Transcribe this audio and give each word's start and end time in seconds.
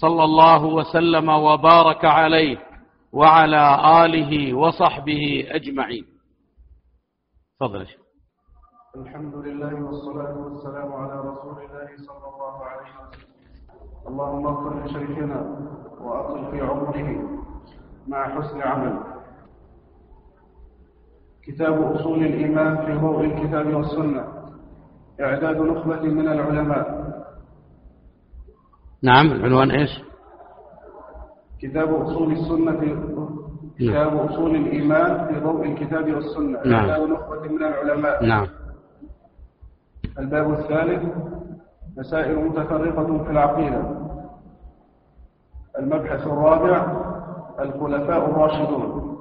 صلى 0.00 0.24
الله 0.24 0.64
وسلم 0.64 1.28
وبارك 1.28 2.04
عليه 2.04 2.58
وعلى 3.12 3.64
آله 4.04 4.54
وصحبه 4.54 5.46
أجمعين. 5.48 6.04
تفضل 7.60 7.86
الحمد 8.96 9.34
لله 9.34 9.74
والصلاة 9.84 10.36
والسلام 10.38 10.92
على 10.92 11.20
رسول 11.20 11.56
الله 11.64 11.88
صلى 11.96 12.26
الله 12.34 12.64
عليه 12.64 12.92
وسلم. 13.00 13.26
اللهم 14.08 14.46
اغفر 14.46 14.84
لشيخنا 14.84 15.40
وأطل 16.00 16.50
في 16.50 16.60
عمره 16.60 17.08
مع 18.08 18.20
حسن 18.36 18.62
عمل 18.62 19.00
كتاب 21.46 21.82
أصول 21.96 22.24
الإيمان 22.24 22.86
في 22.86 22.92
ضوء 22.94 23.24
الكتاب 23.24 23.74
والسنة. 23.74 24.24
إعداد 25.20 25.56
نخبة 25.56 26.02
من 26.02 26.28
العلماء. 26.28 27.05
نعم 29.02 29.26
العنوان 29.26 29.70
إيش؟ 29.70 29.90
كتاب 31.62 31.94
أصول 31.94 32.32
السنة 32.32 32.80
في 32.80 32.96
كتاب 33.78 34.16
أصول 34.16 34.56
الإيمان 34.56 35.26
في 35.26 35.40
ضوء 35.40 35.66
الكتاب 35.66 36.14
والسنة. 36.14 36.60
نعم. 36.64 37.12
نخبة 37.12 37.40
من 37.40 37.64
العلماء. 37.64 38.24
نعم. 38.24 38.46
الباب 40.18 40.52
الثالث 40.52 41.02
مسائل 41.96 42.36
متفرقة 42.48 43.24
في 43.24 43.30
العقيدة. 43.30 44.06
المبحث 45.78 46.26
الرابع 46.26 47.02
الخلفاء 47.60 48.30
الراشدون. 48.30 49.16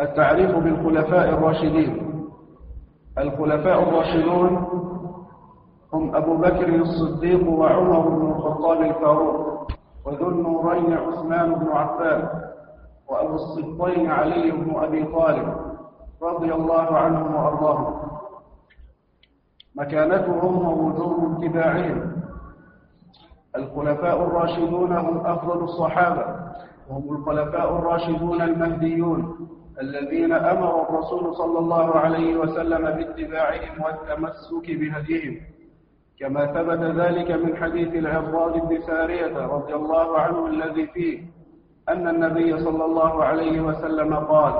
التعريف 0.00 0.56
بالخلفاء 0.56 1.28
الراشدين. 1.28 2.22
الخلفاء 3.18 3.82
الراشدون 3.82 4.66
هم 5.96 6.16
أبو 6.16 6.36
بكر 6.36 6.68
الصديق 6.74 7.48
وعمر 7.48 8.00
بن 8.00 8.26
الخطاب 8.26 8.82
الفاروق 8.82 9.72
وذو 10.04 10.28
النورين 10.28 10.92
عثمان 10.94 11.54
بن 11.54 11.68
عفان 11.68 12.28
وأبو 13.08 13.34
الصدقين 13.34 14.10
علي 14.10 14.50
بن 14.50 14.76
أبي 14.76 15.04
طالب 15.04 15.54
رضي 16.22 16.54
الله 16.54 16.96
عنهم 16.96 17.34
وأرضاهم. 17.34 17.94
مكانتهم 19.74 20.68
ووجوب 20.68 21.44
اتباعهم. 21.44 22.12
الخلفاء 23.56 24.22
الراشدون 24.22 24.92
هم 24.92 25.26
أفضل 25.26 25.64
الصحابة. 25.64 26.24
وهم 26.90 27.16
الخلفاء 27.16 27.78
الراشدون 27.78 28.42
المهديون 28.42 29.48
الذين 29.80 30.32
أمر 30.32 30.82
الرسول 30.82 31.34
صلى 31.34 31.58
الله 31.58 31.96
عليه 31.96 32.36
وسلم 32.36 32.82
باتباعهم 32.84 33.82
والتمسك 33.84 34.66
بهديهم. 34.66 35.40
كما 36.20 36.46
ثبت 36.46 36.80
ذلك 37.00 37.30
من 37.30 37.56
حديث 37.56 37.94
العرضاد 37.94 38.68
بن 38.68 38.80
سارية 38.86 39.46
رضي 39.46 39.74
الله 39.74 40.18
عنه 40.18 40.46
الذي 40.46 40.86
فيه 40.86 41.22
أن 41.88 42.08
النبي 42.08 42.58
صلى 42.58 42.84
الله 42.84 43.24
عليه 43.24 43.60
وسلم 43.60 44.14
قال 44.14 44.54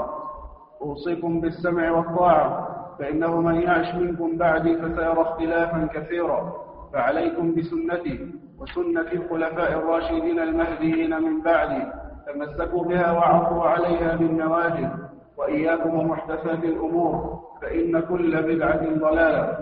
أوصيكم 0.82 1.40
بالسمع 1.40 1.90
والطاعة 1.90 2.68
فإنه 2.98 3.40
من 3.40 3.54
يعش 3.62 3.94
منكم 3.94 4.36
بعدي 4.36 4.76
فسيرى 4.76 5.22
اختلافا 5.22 5.88
كثيرا 5.94 6.52
فعليكم 6.92 7.54
بسنتي 7.54 8.30
وسنة 8.58 9.12
الخلفاء 9.12 9.72
الراشدين 9.72 10.38
المهديين 10.40 11.22
من 11.22 11.42
بعدي 11.42 11.82
تمسكوا 12.26 12.84
بها 12.84 13.12
وعضوا 13.12 13.62
عليها 13.64 14.16
بالنواجذ 14.16 14.88
وإياكم 15.36 15.94
ومحدثات 15.94 16.64
الأمور 16.64 17.40
فإن 17.62 18.00
كل 18.00 18.42
بدعة 18.42 18.84
ضلالة. 18.98 19.58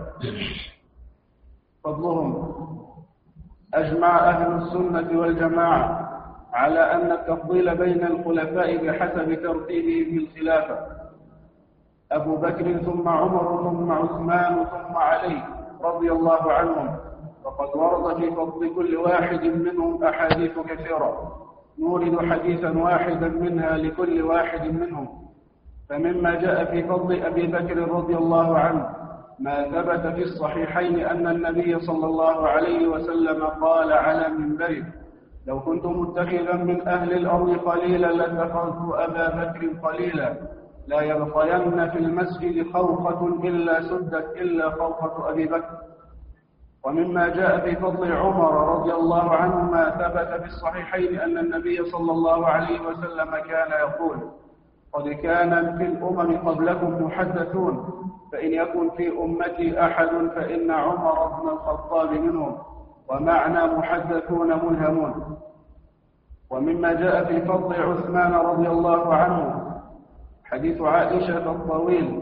فضلهم. 1.85 2.55
أجمع 3.75 4.19
أهل 4.19 4.63
السنة 4.63 5.21
والجماعة 5.21 6.11
على 6.53 6.81
أن 6.93 7.13
التفضيل 7.13 7.77
بين 7.77 8.07
الخلفاء 8.07 8.87
بحسب 8.87 9.43
ترتيبه 9.43 10.11
في 10.11 10.17
الخلافة 10.17 10.79
أبو 12.13 12.37
بكر 12.37 12.77
ثم 12.79 13.09
عمر 13.09 13.63
ثم 13.63 13.93
عثمان 13.93 14.65
ثم 14.65 14.97
علي 14.97 15.43
رضي 15.83 16.13
الله 16.13 16.53
عنهم. 16.53 16.97
وقد 17.45 17.77
ورد 17.77 18.17
في 18.17 18.31
فضل 18.31 18.75
كل 18.75 18.97
واحد 18.97 19.45
منهم 19.45 20.05
أحاديث 20.05 20.59
كثيرة. 20.59 21.33
نورد 21.79 22.19
حديثا 22.19 22.79
واحدا 22.79 23.29
منها 23.29 23.77
لكل 23.77 24.23
واحد 24.23 24.67
منهم. 24.67 25.09
فمما 25.89 26.35
جاء 26.35 26.65
في 26.65 26.83
فضل 26.83 27.23
أبي 27.23 27.47
بكر 27.47 27.89
رضي 27.89 28.17
الله 28.17 28.59
عنه 28.59 29.04
ما 29.39 29.65
ثبت 29.65 30.15
في 30.15 30.23
الصحيحين 30.23 31.01
أن 31.01 31.27
النبي 31.27 31.79
صلى 31.81 32.07
الله 32.07 32.49
عليه 32.49 32.87
وسلم 32.87 33.45
قال 33.45 33.93
على 33.93 34.29
منبره 34.29 34.85
لو 35.47 35.61
كنت 35.61 35.87
متخذا 35.87 36.53
من 36.57 36.89
أهل 36.89 37.13
الأرض 37.13 37.57
قليلا 37.57 38.07
لاتخذت 38.07 38.95
أبا 38.95 39.29
بكر 39.29 39.89
قليلا 39.89 40.35
لا 40.87 41.01
يبقين 41.01 41.91
في 41.91 41.99
المسجد 41.99 42.73
خوفة 42.73 43.27
إلا 43.45 43.83
سدت 43.83 44.37
إلا 44.37 44.71
خوفة 44.71 45.31
أبي 45.31 45.47
بكر. 45.47 45.79
ومما 46.85 47.29
جاء 47.29 47.61
في 47.61 47.77
فضل 47.77 48.13
عمر 48.13 48.75
رضي 48.77 48.93
الله 48.93 49.31
عنه 49.35 49.71
ما 49.71 49.91
ثبت 49.91 50.41
في 50.41 50.47
الصحيحين 50.47 51.21
أن 51.21 51.39
النبي 51.39 51.85
صلى 51.85 52.13
الله 52.13 52.47
عليه 52.47 52.81
وسلم 52.81 53.31
كان 53.31 53.71
يقول 53.81 54.17
قد 54.95 55.09
كان 55.09 55.79
في 55.79 55.85
الأمم 55.85 56.49
قبلكم 56.49 57.05
محدثون 57.05 57.91
فإن 58.33 58.53
يكن 58.53 58.91
في 58.91 59.09
أمتي 59.19 59.81
أحد 59.87 60.09
فإن 60.35 60.71
عمر 60.71 61.27
بن 61.27 61.49
الخطاب 61.49 62.13
منهم 62.13 62.57
ومعنى 63.09 63.67
محدثون 63.77 64.49
ملهمون. 64.49 65.37
ومما 66.51 66.93
جاء 66.93 67.25
في 67.25 67.41
فضل 67.41 67.75
عثمان 67.83 68.33
رضي 68.35 68.69
الله 68.69 69.15
عنه 69.15 69.65
حديث 70.45 70.81
عائشة 70.81 71.51
الطويل 71.51 72.21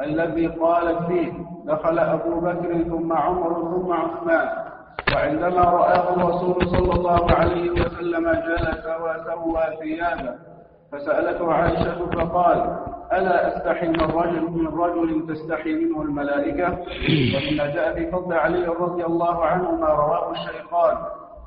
الذي 0.00 0.46
قالت 0.46 1.06
فيه 1.06 1.32
دخل 1.64 1.98
أبو 1.98 2.40
بكر 2.40 2.82
ثم 2.82 3.12
عمر 3.12 3.54
ثم 3.70 3.92
عثمان 3.92 4.48
وعندما 5.14 5.60
رآه 5.64 6.14
الرسول 6.14 6.66
صلى 6.68 6.92
الله 6.92 7.32
عليه 7.32 7.70
وسلم 7.70 8.30
جلس 8.30 8.86
وسوى 8.86 9.62
ثيابه 9.82 10.51
فسألته 10.92 11.52
عائشة 11.52 12.06
فقال 12.06 12.76
ألا 13.12 13.56
أستحي 13.56 13.88
من 13.88 14.00
رجل 14.00 14.42
من 14.50 14.66
رجل 14.66 15.26
تستحي 15.26 15.74
منه 15.74 16.02
الملائكة؟ 16.02 16.68
ومما 17.34 17.66
جاء 17.74 17.94
في 17.94 18.10
فضل 18.10 18.32
علي 18.32 18.66
رضي 18.66 19.04
الله 19.04 19.44
عنه 19.44 19.70
ما 19.70 19.86
رواه 19.88 20.30
الشيخان. 20.30 20.96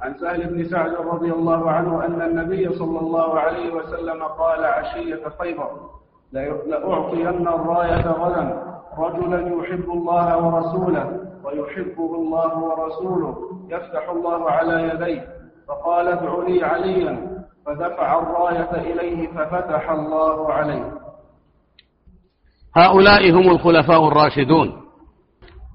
عن 0.01 0.13
سهل 0.13 0.47
بن 0.53 0.63
سعد 0.63 0.93
رضي 0.93 1.31
الله 1.31 1.71
عنه 1.71 2.05
أن 2.05 2.21
النبي 2.21 2.69
صلى 2.73 2.99
الله 2.99 3.39
عليه 3.39 3.73
وسلم 3.73 4.23
قال 4.23 4.65
عشية 4.65 5.21
خيبر 5.39 5.69
لأعطين 6.31 7.47
الراية 7.47 8.07
غدا. 8.07 8.63
رجلا 8.97 9.39
يحب 9.55 9.89
الله 9.89 10.45
ورسوله 10.45 11.19
ويحبه 11.43 12.15
الله 12.15 12.63
ورسوله 12.63 13.35
يفتح 13.69 14.09
الله 14.09 14.51
على 14.51 14.89
يديه. 14.89 15.27
فقال 15.67 16.07
ادع 16.07 16.43
لي 16.47 16.63
عليا. 16.63 17.34
فدفع 17.65 18.19
الراية 18.19 18.71
إليه 18.71 19.27
ففتح 19.27 19.89
الله 19.89 20.53
عليه. 20.53 20.91
هؤلاء 22.75 23.31
هم 23.31 23.49
الخلفاء 23.49 24.07
الراشدون 24.07 24.81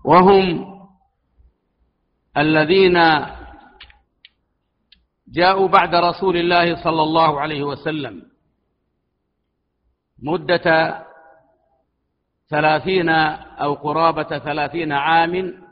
وهم 0.05 0.67
الذين 2.37 2.99
جاءوا 5.29 5.69
بعد 5.69 5.95
رسول 5.95 6.37
الله 6.37 6.85
صلى 6.85 7.03
الله 7.03 7.41
عليه 7.41 7.63
وسلم 7.63 8.23
مدة 10.23 10.99
ثلاثين 12.51 13.09
أو 13.09 13.75
قرابة 13.75 14.39
ثلاثين 14.39 14.93
عام 14.93 15.63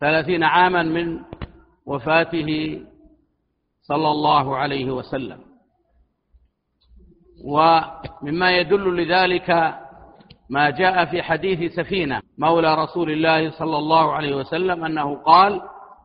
ثلاثين 0.00 0.42
عاما 0.44 0.82
من 0.82 1.20
وفاته 1.86 2.80
صلى 3.92 4.10
الله 4.10 4.56
عليه 4.56 4.90
وسلم. 4.90 5.38
ومما 7.44 8.50
يدل 8.50 8.96
لذلك 8.96 9.50
ما 10.50 10.70
جاء 10.70 11.04
في 11.04 11.22
حديث 11.22 11.72
سفينة 11.72 12.22
مولى 12.38 12.74
رسول 12.74 13.10
الله 13.10 13.50
صلى 13.50 13.78
الله 13.78 14.12
عليه 14.12 14.36
وسلم 14.36 14.84
أنه 14.84 15.16
قال 15.16 15.62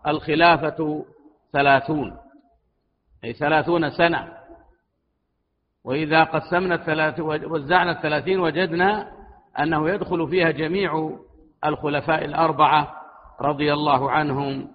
الخلافة 0.07 1.05
ثلاثون 1.53 2.17
أي 3.23 3.33
ثلاثون 3.33 3.89
سنة. 3.89 4.33
وإذا 5.85 6.23
قسمنا 6.23 6.75
الثلاث 6.75 7.19
وزعنا 7.19 7.91
الثلاثين 7.91 8.39
وجدنا 8.39 9.11
أنه 9.59 9.89
يدخل 9.89 10.27
فيها 10.29 10.51
جميع 10.51 11.17
الخلفاء 11.65 12.25
الأربعة 12.25 12.93
رضي 13.41 13.73
الله 13.73 14.11
عنهم 14.11 14.67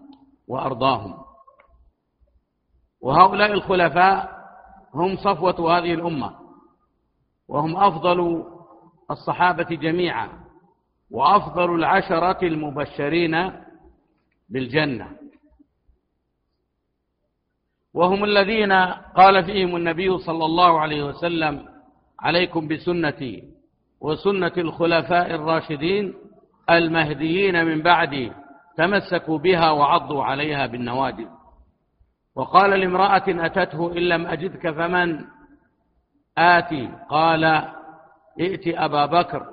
وأرضاهم. 0.48 1.21
وهؤلاء 3.02 3.52
الخلفاء 3.52 4.42
هم 4.94 5.16
صفوة 5.16 5.78
هذه 5.78 5.94
الأمة 5.94 6.34
وهم 7.48 7.76
أفضل 7.76 8.44
الصحابة 9.10 9.76
جميعا 9.76 10.28
وأفضل 11.10 11.74
العشرة 11.74 12.46
المبشرين 12.46 13.52
بالجنة. 14.48 15.08
وهم 17.94 18.24
الذين 18.24 18.72
قال 19.16 19.44
فيهم 19.44 19.76
النبي 19.76 20.18
صلى 20.18 20.44
الله 20.44 20.80
عليه 20.80 21.02
وسلم 21.02 21.68
عليكم 22.20 22.68
بسنتي 22.68 23.44
وسنة 24.00 24.52
الخلفاء 24.58 25.34
الراشدين 25.34 26.14
المهديين 26.70 27.64
من 27.64 27.82
بعدي 27.82 28.32
تمسكوا 28.76 29.38
بها 29.38 29.70
وعضوا 29.70 30.24
عليها 30.24 30.66
بالنواجذ. 30.66 31.28
وقال 32.36 32.70
لامرأة 32.70 33.24
أتته 33.28 33.92
إن 33.92 34.02
لم 34.08 34.26
أجدك 34.26 34.70
فمن؟ 34.70 35.24
آتي. 36.38 36.90
قال 37.08 37.44
ائت 38.40 38.68
أبا 38.68 39.06
بكر. 39.06 39.46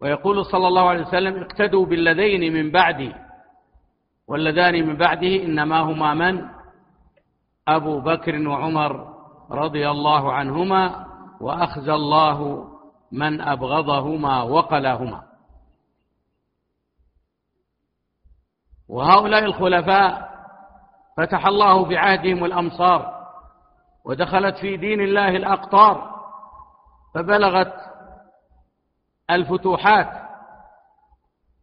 ويقول 0.00 0.44
صلى 0.44 0.68
الله 0.68 0.88
عليه 0.88 1.02
وسلم 1.02 1.42
اقتدوا 1.42 1.86
بالذين 1.86 2.52
من 2.52 2.70
بعدي. 2.70 3.14
واللذان 4.28 4.86
من 4.86 4.96
بعده 4.96 5.44
إنما 5.44 5.80
هما 5.80 6.14
من؟ 6.14 6.48
أبو 7.68 8.00
بكر 8.00 8.48
وعمر 8.48 9.14
رضي 9.50 9.90
الله 9.90 10.32
عنهما 10.32 11.06
وأخزى 11.40 11.94
الله 11.94 12.68
من 13.12 13.40
أبغضهما 13.40 14.42
وقلاهما. 14.42 15.27
وهؤلاء 18.88 19.44
الخلفاء 19.44 20.28
فتح 21.16 21.46
الله 21.46 21.84
بعهدهم 21.84 22.44
الأمصار 22.44 23.18
ودخلت 24.04 24.58
في 24.58 24.76
دين 24.76 25.00
الله 25.00 25.28
الأقطار 25.28 26.18
فبلغت 27.14 27.74
الفتوحات 29.30 30.28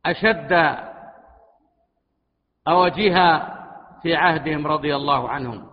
أشد 0.05 0.77
أوجها 2.67 3.55
في 4.01 4.15
عهدهم 4.15 4.67
رضي 4.67 4.95
الله 4.95 5.29
عنهم 5.29 5.67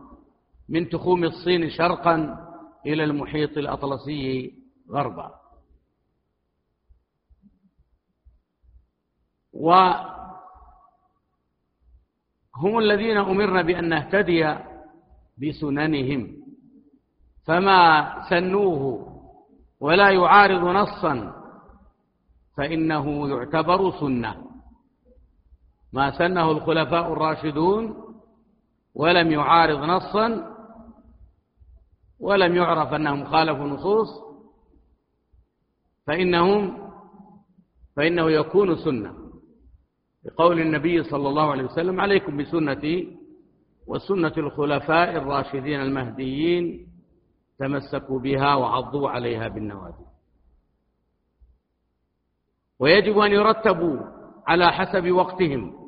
من 0.69 0.89
تخوم 0.89 1.25
الصين 1.25 1.71
شرقا 1.71 2.39
إلى 2.87 3.05
المحيط 3.05 3.59
الأطلسي 3.59 4.55
غربا. 4.91 5.35
وهم 12.55 12.79
الذين 12.79 13.17
أمرنا 13.17 13.63
بأن 13.63 13.89
نهتدي 13.89 14.57
بسننهم. 15.39 16.37
فما 17.45 17.81
سنوه 18.31 19.13
ولا 19.81 20.11
يعارض 20.11 20.65
نصا 20.65 21.43
فإنه 22.57 23.29
يعتبر 23.29 24.01
سنة. 24.01 24.37
ما 25.93 26.19
سنه 26.19 26.51
الخلفاء 26.51 27.13
الراشدون 27.13 27.95
ولم 28.95 29.31
يعارض 29.33 29.79
نصا 29.79 30.57
ولم 32.21 32.57
يعرف 32.57 32.93
أنهم 32.93 33.25
خالفوا 33.25 33.67
نصوص 33.67 34.09
فإنهم 36.07 36.89
فإنه 37.97 38.31
يكون 38.31 38.77
سنة. 38.77 39.22
بقول 40.25 40.61
النبي 40.61 41.03
صلى 41.03 41.29
الله 41.29 41.51
عليه 41.51 41.65
وسلم 41.65 42.01
عليكم 42.01 42.37
بسنتي 42.37 43.17
وسنة 43.87 44.33
الخلفاء 44.37 45.17
الراشدين 45.17 45.81
المهديين 45.81 46.87
تمسكوا 47.59 48.19
بها 48.21 48.55
وعضوا 48.55 49.09
عليها 49.11 49.49
بالنوادي. 49.49 50.05
ويجب 52.79 53.19
أن 53.19 53.33
يرتبوا 53.33 53.99
على 54.47 54.73
حسب 54.73 55.11
وقتهم. 55.11 55.83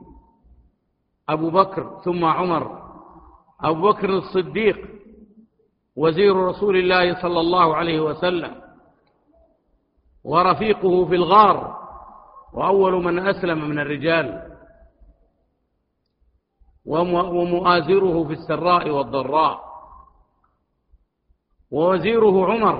أبو 1.28 1.50
بكر 1.50 2.00
ثم 2.04 2.24
عمر 2.24 2.84
أبو 3.60 3.88
بكر 3.92 4.10
الصديق 4.10 4.88
وزير 5.96 6.36
رسول 6.36 6.76
الله 6.76 7.22
صلى 7.22 7.40
الله 7.40 7.76
عليه 7.76 8.00
وسلم 8.00 8.60
ورفيقه 10.24 11.04
في 11.06 11.14
الغار 11.14 11.83
وأول 12.54 12.92
من 13.04 13.18
أسلم 13.18 13.68
من 13.68 13.78
الرجال 13.78 14.54
ومؤازره 16.86 18.24
في 18.24 18.32
السراء 18.32 18.90
والضراء. 18.90 19.60
ووزيره 21.70 22.52
عمر 22.52 22.76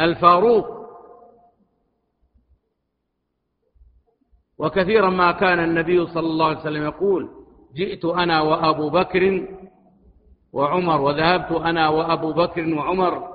الفاروق. 0.00 0.66
وكثيرا 4.58 5.10
ما 5.10 5.32
كان 5.32 5.58
النبي 5.58 6.06
صلى 6.06 6.26
الله 6.26 6.46
عليه 6.46 6.58
وسلم 6.60 6.82
يقول 6.82 7.28
جئت 7.74 8.04
أنا 8.04 8.40
وأبو 8.42 8.90
بكر 8.90 9.48
وعمر 10.52 11.00
وذهبت 11.00 11.52
أنا 11.52 11.88
وأبو 11.88 12.32
بكر 12.32 12.74
وعمر 12.74 13.34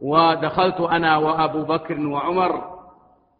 ودخلت 0.00 0.80
أنا 0.80 1.16
وأبو 1.16 1.62
بكر 1.64 2.06
وعمر 2.06 2.69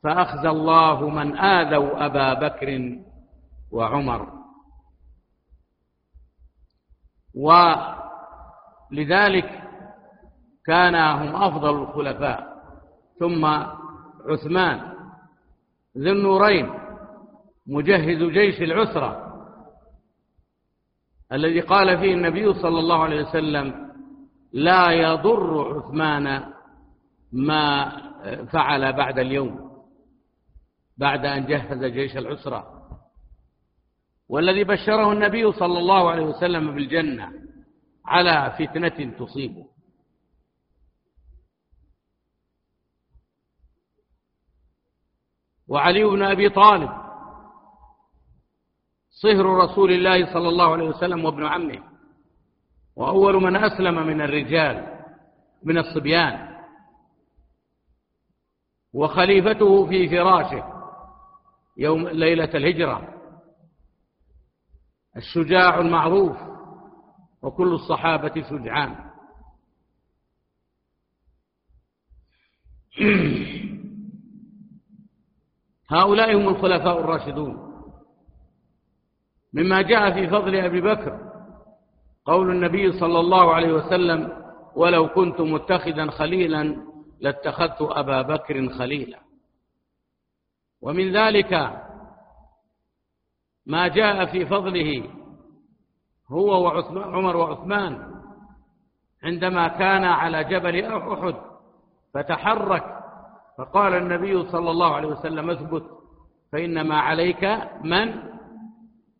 فأخزى 0.02 0.48
الله 0.48 1.08
من 1.08 1.38
آذوا 1.38 2.06
أبا 2.06 2.34
بكر 2.34 2.98
وعمر. 3.72 4.40
ولذلك 8.90 9.62
كان 10.66 10.94
هم 10.94 11.36
أفضل 11.42 11.82
الخلفاء 11.82 12.50
ثم 13.18 13.44
عثمان 14.30 14.92
ذو 15.98 16.12
النورين 16.12 16.70
مجهز 17.66 18.22
جيش 18.22 18.62
العسرة 18.62 19.26
الذي 21.32 21.60
قال 21.60 21.98
فيه 21.98 22.14
النبي 22.14 22.54
صلى 22.54 22.78
الله 22.78 23.02
عليه 23.02 23.22
وسلم 23.22 23.90
لا 24.52 24.90
يضر 24.90 25.78
عثمان 25.78 26.52
ما 27.32 27.92
فعل 28.52 28.92
بعد 28.92 29.18
اليوم. 29.18 29.69
بعد 31.00 31.24
أن 31.26 31.46
جهز 31.46 31.84
جيش 31.84 32.16
العسرة. 32.16 32.80
والذي 34.28 34.64
بشره 34.64 35.12
النبي 35.12 35.52
صلى 35.52 35.78
الله 35.78 36.10
عليه 36.10 36.22
وسلم 36.22 36.74
بالجنة 36.74 37.32
على 38.06 38.56
فتنة 38.58 39.16
تصيبه. 39.18 39.66
وعلي 45.68 46.04
بن 46.04 46.22
أبي 46.22 46.48
طالب 46.48 46.90
صهر 49.10 49.46
رسول 49.46 49.92
الله 49.92 50.32
صلى 50.32 50.48
الله 50.48 50.72
عليه 50.72 50.84
وسلم 50.84 51.24
وابن 51.24 51.46
عمه 51.46 51.82
وأول 52.96 53.34
من 53.34 53.56
أسلم 53.56 54.06
من 54.06 54.20
الرجال 54.20 55.04
من 55.62 55.78
الصبيان 55.78 56.60
وخليفته 58.92 59.86
في 59.86 60.08
فراشه. 60.08 60.79
يوم 61.76 62.08
ليلة 62.08 62.50
الهجرة. 62.54 63.14
الشجاع 65.16 65.80
المعروف 65.80 66.36
وكل 67.42 67.72
الصحابة 67.72 68.42
شجعان. 68.50 69.10
هؤلاء 75.90 76.36
هم 76.36 76.48
الخلفاء 76.48 77.00
الراشدون. 77.00 77.70
مما 79.52 79.82
جاء 79.82 80.12
في 80.14 80.28
فضل 80.28 80.56
أبي 80.56 80.80
بكر 80.80 81.30
قول 82.24 82.50
النبي 82.50 82.92
صلى 82.92 83.20
الله 83.20 83.54
عليه 83.54 83.72
وسلم 83.72 84.32
ولو 84.76 85.08
كنت 85.08 85.40
متخذا 85.40 86.10
خليلا 86.10 86.76
لاتخذت 87.20 87.82
أبا 87.82 88.22
بكر 88.22 88.68
خليلا. 88.68 89.29
ومن 90.82 91.16
ذلك 91.16 91.52
ما 93.66 93.88
جاء 93.88 94.26
في 94.26 94.46
فضله 94.46 95.10
هو 96.28 96.64
وعثمان 96.64 97.14
عمر 97.14 97.36
وعثمان 97.36 98.22
عندما 99.24 99.68
كان 99.68 100.04
على 100.04 100.44
جبل 100.44 100.84
أحد 100.84 101.34
فتحرك 102.14 103.00
فقال 103.58 103.94
النبي 103.94 104.50
صلى 104.50 104.70
الله 104.70 104.94
عليه 104.94 105.08
وسلم 105.08 105.50
اثبت 105.50 105.84
فإنما 106.52 107.00
عليك 107.00 107.44
من؟ 107.84 108.30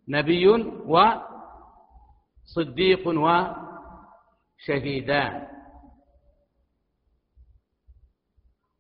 نبي 0.09 0.65
صديق 2.45 3.09
وشهيدان 4.59 5.50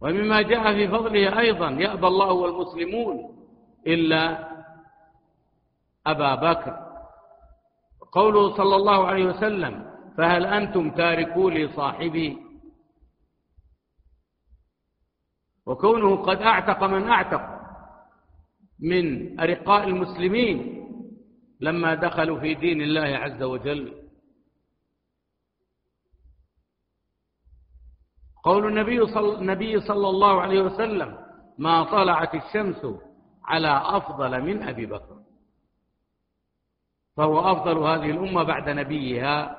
ومما 0.02 0.42
جاء 0.42 0.72
في 0.72 0.88
فضله 0.88 1.38
أيضا 1.40 1.70
يأبى 1.70 2.06
الله 2.06 2.32
والمسلمون 2.32 3.36
إلا 3.86 4.50
أبا 6.06 6.34
بكر. 6.34 6.76
قوله 8.12 8.56
صلى 8.56 8.76
الله 8.76 9.06
عليه 9.06 9.24
وسلم 9.24 9.90
فهل 10.18 10.46
أنتم 10.46 10.90
تاركوا 10.90 11.50
لي 11.50 11.68
صاحبي؟ 11.68 12.38
وكونه 15.66 16.16
قد 16.16 16.42
أعتق 16.42 16.84
من 16.84 17.08
أعتق 17.08 17.60
من 18.80 19.40
أرقاء 19.40 19.88
المسلمين 19.88 20.86
لما 21.60 21.94
دخلوا 21.94 22.40
في 22.40 22.54
دين 22.54 22.80
الله 22.80 23.00
عز 23.16 23.42
وجل. 23.42 24.09
قول 28.42 28.66
النبي 28.66 29.06
صلى, 29.06 29.38
النبي 29.38 29.80
صلى 29.80 30.08
الله 30.08 30.40
عليه 30.40 30.60
وسلم 30.62 31.18
ما 31.58 31.84
طلعت 31.84 32.34
الشمس 32.34 32.86
على 33.44 33.82
أفضل 33.96 34.42
من 34.42 34.62
أبي 34.62 34.86
بكر. 34.86 35.20
فهو 37.16 37.40
أفضل 37.40 37.78
هذه 37.78 38.10
الأمة 38.10 38.42
بعد 38.42 38.68
نبيها 38.68 39.56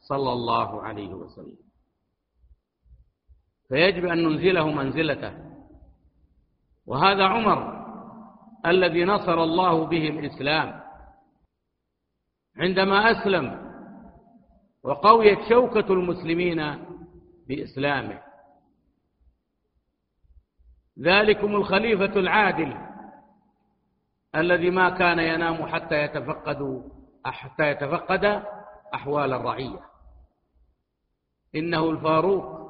صلى 0.00 0.32
الله 0.32 0.82
عليه 0.82 1.14
وسلم. 1.14 1.56
فيجب 3.68 4.04
أن 4.06 4.22
ننزله 4.22 4.70
منزلته. 4.70 5.32
وهذا 6.86 7.24
عمر 7.24 7.82
الذي 8.66 9.04
نصر 9.04 9.42
الله 9.42 9.86
به 9.86 10.08
الإسلام. 10.08 10.82
عندما 12.56 13.10
أسلم 13.10 13.72
وقويت 14.84 15.38
شوكة 15.48 15.92
المسلمين 15.92 16.60
بإسلامه. 17.48 18.18
ذلكم 20.98 21.54
الخليفة 21.54 22.20
العادل 22.20 22.76
الذي 24.34 24.70
ما 24.70 24.90
كان 24.90 25.18
ينام 25.18 25.66
حتى 25.66 25.94
يتفقد 26.02 26.82
حتى 27.24 27.70
يتفقد 27.70 28.42
أحوال 28.94 29.32
الرعية. 29.32 29.80
إنه 31.54 31.90
الفاروق 31.90 32.62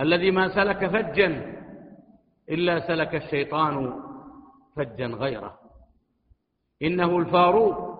الذي 0.00 0.30
ما 0.30 0.54
سلك 0.54 0.86
فجا 0.86 1.54
إلا 2.50 2.88
سلك 2.88 3.14
الشيطان 3.14 4.02
فجا 4.76 5.06
غيره. 5.06 5.58
إنه 6.82 7.18
الفاروق 7.18 7.94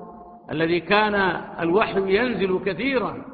الذي 0.50 0.81
كان 0.81 1.14
الوحي 1.61 2.17
ينزل 2.17 2.64
كثيرا 2.64 3.25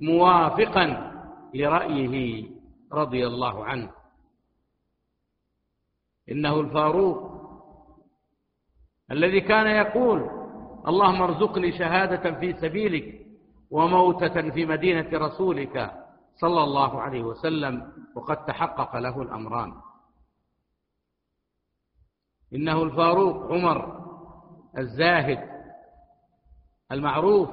موافقا 0.00 1.13
لرأيه 1.54 2.46
رضي 2.92 3.26
الله 3.26 3.64
عنه. 3.64 3.90
إنه 6.30 6.60
الفاروق 6.60 7.34
الذي 9.10 9.40
كان 9.40 9.66
يقول 9.66 10.20
اللهم 10.88 11.22
ارزقني 11.22 11.78
شهادة 11.78 12.40
في 12.40 12.52
سبيلك 12.52 13.26
وموتة 13.70 14.50
في 14.50 14.66
مدينة 14.66 15.08
رسولك 15.12 16.04
صلى 16.34 16.64
الله 16.64 17.00
عليه 17.00 17.22
وسلم 17.22 17.92
وقد 18.14 18.44
تحقق 18.44 18.96
له 18.96 19.22
الأمران. 19.22 19.74
إنه 22.54 22.82
الفاروق 22.82 23.52
عمر 23.52 24.04
الزاهد 24.78 25.54
المعروف 26.92 27.50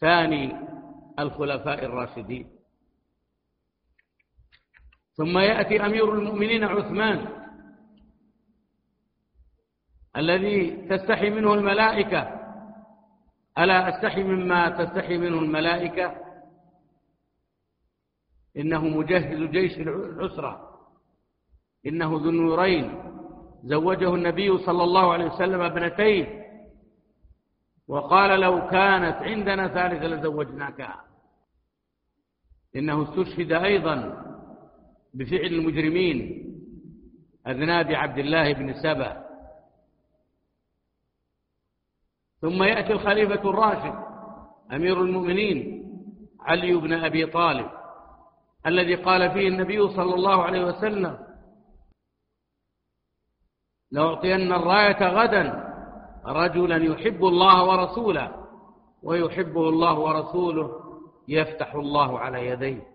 ثاني 0.00 0.52
الخلفاء 1.18 1.84
الراشدين. 1.84 2.59
ثم 5.20 5.38
يأتي 5.38 5.86
أمير 5.86 6.14
المؤمنين 6.14 6.64
عثمان 6.64 7.28
الذي 10.16 10.88
تستحي 10.88 11.30
منه 11.30 11.54
الملائكة. 11.54 12.40
ألا 13.58 13.88
أستحي 13.88 14.22
مما 14.22 14.68
تستحي 14.68 15.18
منه 15.18 15.38
الملائكة؟ 15.38 16.16
إنه 18.56 18.84
مجهز 18.88 19.50
جيش 19.50 19.78
العسرة. 19.78 20.78
إنه 21.86 22.06
ذو 22.06 22.30
النورين. 22.30 23.02
زوجه 23.64 24.14
النبي 24.14 24.58
صلى 24.58 24.84
الله 24.84 25.12
عليه 25.12 25.24
وسلم 25.24 25.60
ابنتين 25.60 26.44
وقال 27.88 28.40
لو 28.40 28.68
كانت 28.68 29.16
عندنا 29.16 29.68
ثالثة 29.68 30.06
لزوجناكها. 30.06 31.04
إنه 32.76 33.02
استشهد 33.02 33.52
أيضا. 33.52 34.29
بفعل 35.14 35.46
المجرمين 35.46 36.46
أذناب 37.46 37.92
عبد 37.92 38.18
الله 38.18 38.52
بن 38.52 38.74
سبأ. 38.82 39.26
ثم 42.40 42.62
يأتي 42.62 42.92
الخليفة 42.92 43.50
الراشد 43.50 43.94
أمير 44.72 45.02
المؤمنين 45.02 45.80
علي 46.40 46.74
بن 46.74 46.92
أبي 46.92 47.26
طالب 47.26 47.70
الذي 48.66 48.94
قال 48.94 49.30
فيه 49.30 49.48
النبي 49.48 49.88
صلى 49.88 50.14
الله 50.14 50.42
عليه 50.42 50.64
وسلم 50.64 51.18
لأعطين 53.90 54.52
الراية 54.52 55.08
غدا 55.08 55.70
رجلا 56.24 56.76
يحب 56.76 57.24
الله 57.24 57.64
ورسوله 57.64 58.46
ويحبه 59.02 59.68
الله 59.68 59.98
ورسوله 59.98 60.70
يفتح 61.28 61.74
الله 61.74 62.18
على 62.18 62.46
يديه. 62.46 62.89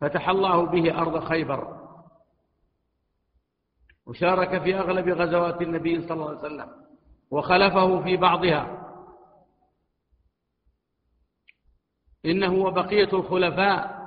فتح 0.00 0.28
الله 0.28 0.66
به 0.66 0.98
أرض 0.98 1.24
خيبر 1.24 1.78
وشارك 4.06 4.62
في 4.62 4.78
أغلب 4.78 5.08
غزوات 5.08 5.62
النبي 5.62 6.02
صلى 6.02 6.12
الله 6.12 6.28
عليه 6.28 6.38
وسلم 6.38 6.70
وخلفه 7.30 8.02
في 8.02 8.16
بعضها. 8.16 8.74
إنه 12.26 12.52
وبقية 12.54 13.12
الخلفاء 13.12 13.98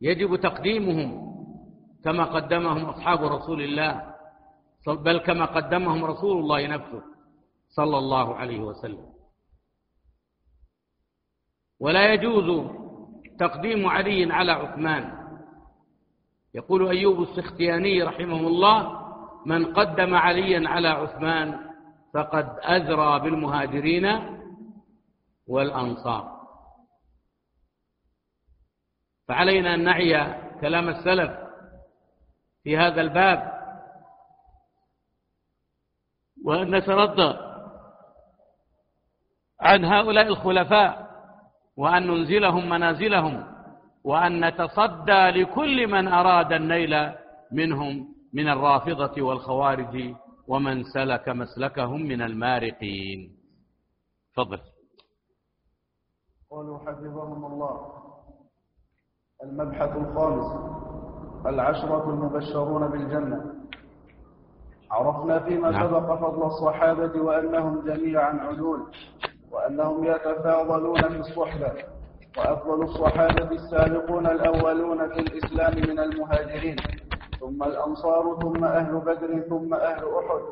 يجب 0.00 0.36
تقديمهم 0.36 1.34
كما 2.04 2.24
قدمهم 2.24 2.84
أصحاب 2.84 3.24
رسول 3.24 3.62
الله 3.62 4.14
بل 4.86 5.18
كما 5.18 5.44
قدمهم 5.44 6.04
رسول 6.04 6.38
الله 6.38 6.66
نفسه 6.66 7.02
صلى 7.68 7.98
الله 7.98 8.34
عليه 8.34 8.60
وسلم. 8.60 9.14
ولا 11.80 12.12
يجوز 12.12 12.83
تقديم 13.38 13.88
علي 13.88 14.32
على 14.32 14.52
عثمان. 14.52 15.24
يقول 16.54 16.88
أيوب 16.88 17.22
السختياني 17.22 18.02
رحمه 18.02 18.36
الله 18.36 19.04
من 19.46 19.74
قدم 19.74 20.14
عليا 20.14 20.68
على 20.68 20.88
عثمان 20.88 21.70
فقد 22.14 22.58
أزرى 22.62 23.20
بالمهاجرين 23.20 24.06
والأنصار. 25.46 26.34
فعلينا 29.28 29.74
أن 29.74 29.84
نعي 29.84 30.40
كلام 30.60 30.88
السلف 30.88 31.32
في 32.62 32.76
هذا 32.76 33.00
الباب. 33.00 33.54
وأن 36.44 36.74
نترضى 36.74 37.38
عن 39.60 39.84
هؤلاء 39.84 40.26
الخلفاء. 40.26 41.03
وأن 41.76 42.06
ننزلهم 42.06 42.68
منازلهم 42.68 43.44
وأن 44.04 44.44
نتصدى 44.44 45.22
لكل 45.30 45.86
من 45.86 46.08
أراد 46.08 46.52
النيل 46.52 47.12
منهم 47.52 48.14
من 48.32 48.48
الرافضة 48.48 49.22
والخوارج 49.22 50.14
ومن 50.48 50.82
سلك 50.84 51.28
مسلكهم 51.28 52.02
من 52.02 52.22
المارقين. 52.22 53.36
فضل 54.34 54.60
قالوا 56.50 56.78
حفظهم 56.78 57.44
الله. 57.52 57.92
المبحث 59.44 59.96
الخامس. 59.96 60.74
العشرة 61.46 62.10
المبشرون 62.10 62.88
بالجنة. 62.90 63.54
عرفنا 64.90 65.38
فيما 65.38 65.70
نعم. 65.70 65.86
سبق 65.88 66.14
فضل 66.14 66.46
الصحابة 66.46 67.20
وأنهم 67.22 67.80
جميعا 67.86 68.32
عدول. 68.32 68.90
وأنهم 69.54 70.04
يتفاضلون 70.04 71.02
في 71.02 71.20
الصحبة 71.20 71.72
وأفضل 72.38 72.82
الصحابة 72.82 73.50
السابقون 73.50 74.26
الأولون 74.26 75.08
في 75.08 75.20
الإسلام 75.20 75.72
من 75.90 75.98
المهاجرين 75.98 76.76
ثم 77.40 77.62
الأنصار 77.62 78.38
ثم 78.42 78.64
أهل 78.64 78.94
بدر 79.00 79.40
ثم 79.48 79.74
أهل 79.74 80.04
أحد 80.04 80.42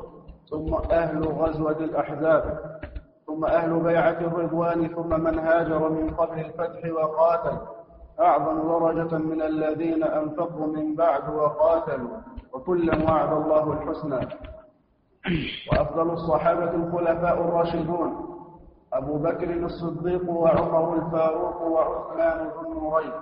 ثم 0.51 0.75
أهل 0.75 1.23
غزوة 1.29 1.77
الأحزاب 1.85 2.59
ثم 3.27 3.45
أهل 3.45 3.81
بيعة 3.81 4.21
الرضوان 4.21 4.89
ثم 4.89 5.21
من 5.25 5.39
هاجر 5.39 5.89
من 5.89 6.11
قبل 6.15 6.39
الفتح 6.41 6.93
وقاتل. 6.93 7.59
أعظم 8.21 8.69
درجة 8.69 9.19
من 9.19 9.43
الذين 9.43 10.03
أنفقوا 10.03 10.67
من 10.67 10.95
بعد 10.95 11.35
وقاتلوا 11.35 12.17
وكلا 12.53 13.11
وعد 13.11 13.33
الله 13.33 13.73
الحسنى. 13.73 14.29
وأفضل 15.73 16.11
الصحابة 16.11 16.71
الخلفاء 16.75 17.41
الراشدون 17.41 18.32
أبو 18.93 19.19
بكر 19.19 19.51
الصديق 19.65 20.31
وعمر 20.31 20.95
الفاروق 20.95 21.63
وعثمان 21.63 22.49
ذو 22.49 22.73
النورين 22.73 23.13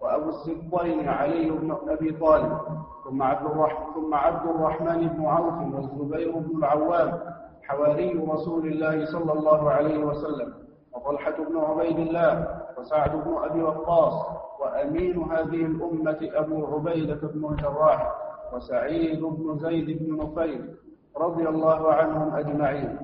وأبو 0.00 0.28
السبطين 0.28 1.08
علي 1.08 1.50
بن 1.50 1.76
أبي 1.88 2.12
طالب 2.12 2.58
ثم 3.04 3.22
عبد 3.22 3.46
الرحمن 3.46 3.94
ثم 3.94 4.14
عبد 4.14 4.48
الرحمن 4.50 5.08
بن 5.08 5.24
عوف 5.26 5.74
والزبير 5.74 6.38
بن 6.38 6.58
العوام 6.58 7.20
حواري 7.62 8.12
رسول 8.12 8.66
الله 8.66 9.04
صلى 9.04 9.32
الله 9.32 9.70
عليه 9.70 9.98
وسلم 10.04 10.54
وطلحة 10.94 11.34
بن 11.48 11.56
عبيد 11.58 11.98
الله 11.98 12.60
وسعد 12.78 13.10
بن 13.24 13.34
أبي 13.44 13.62
وقاص 13.62 14.14
وأمين 14.60 15.22
هذه 15.22 15.64
الأمة 15.66 16.18
أبو 16.22 16.66
عبيدة 16.66 17.20
بن 17.28 17.44
الجراح 17.52 18.12
وسعيد 18.54 19.20
بن 19.24 19.58
زيد 19.58 20.02
بن 20.02 20.16
نفيل 20.16 20.74
رضي 21.16 21.48
الله 21.48 21.92
عنهم 21.92 22.34
أجمعين. 22.36 22.98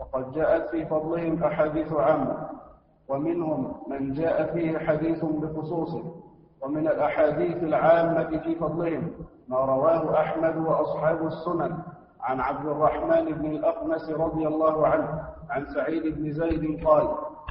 وقد 0.00 0.32
جاءت 0.32 0.70
في 0.70 0.86
فضلهم 0.86 1.44
أحاديث 1.44 1.92
عامة 1.92 2.48
ومنهم 3.08 3.72
من 3.90 4.12
جاء 4.12 4.52
فيه 4.54 4.78
حديث 4.78 5.24
بخصوصه 5.24 6.02
ومن 6.62 6.86
الأحاديث 6.88 7.56
العامة 7.62 8.38
في 8.38 8.54
فضلهم 8.54 9.10
ما 9.48 9.56
رواه 9.58 10.20
أحمد 10.20 10.56
وأصحاب 10.56 11.26
السنن 11.26 11.78
عن 12.20 12.40
عبد 12.40 12.66
الرحمن 12.66 13.24
بن 13.24 13.46
الأقنس 13.46 14.10
رضي 14.10 14.46
الله 14.46 14.86
عنه 14.86 15.22
عن 15.50 15.66
سعيد 15.74 16.02
بن 16.18 16.32
زيد 16.32 16.86
قال 16.86 17.08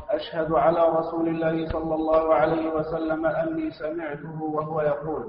أشهد 0.09 0.51
على 0.51 0.89
رسول 0.99 1.27
الله 1.27 1.69
صلى 1.69 1.95
الله 1.95 2.33
عليه 2.33 2.73
وسلم 2.75 3.25
أني 3.25 3.71
سمعته 3.71 4.43
وهو 4.43 4.81
يقول 4.81 5.27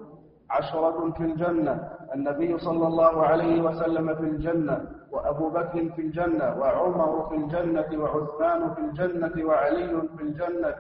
عشرة 0.51 1.11
في 1.11 1.21
الجنة 1.25 1.89
النبي 2.15 2.59
صلى 2.59 2.87
الله 2.87 3.23
عليه 3.27 3.63
وسلم 3.63 4.15
في 4.15 4.21
الجنة 4.21 4.81
وأبو 5.13 5.49
بكر 5.49 5.89
في 5.97 6.03
الجنة 6.03 6.57
وعمر 6.59 7.27
في 7.29 7.37
الجنة 7.37 8.03
وعثمان 8.03 8.75
في 8.75 8.81
الجنة 8.81 9.47
وعلي 9.47 10.03
في 10.17 10.23
الجنة 10.23 10.75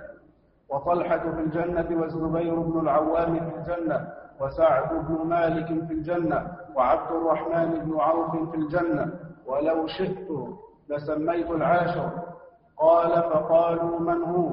وطلحة 0.68 1.18
في 1.18 1.40
الجنة 1.40 2.00
والزبير 2.00 2.54
بن 2.54 2.80
العوام 2.80 3.50
في 3.50 3.56
الجنة 3.56 4.08
وسعد 4.40 5.06
بن 5.08 5.26
مالك 5.28 5.66
في 5.66 5.94
الجنة 5.94 6.46
وعبد 6.74 7.12
الرحمن 7.12 7.78
بن 7.78 8.00
عوف 8.00 8.50
في 8.50 8.56
الجنة. 8.56 9.12
ولو 9.46 9.86
شئت 9.86 10.28
لسميت 10.88 11.50
العاشر. 11.50 12.10
قال 12.78 13.22
فقالوا 13.22 14.00
من 14.00 14.22
هو؟ 14.22 14.50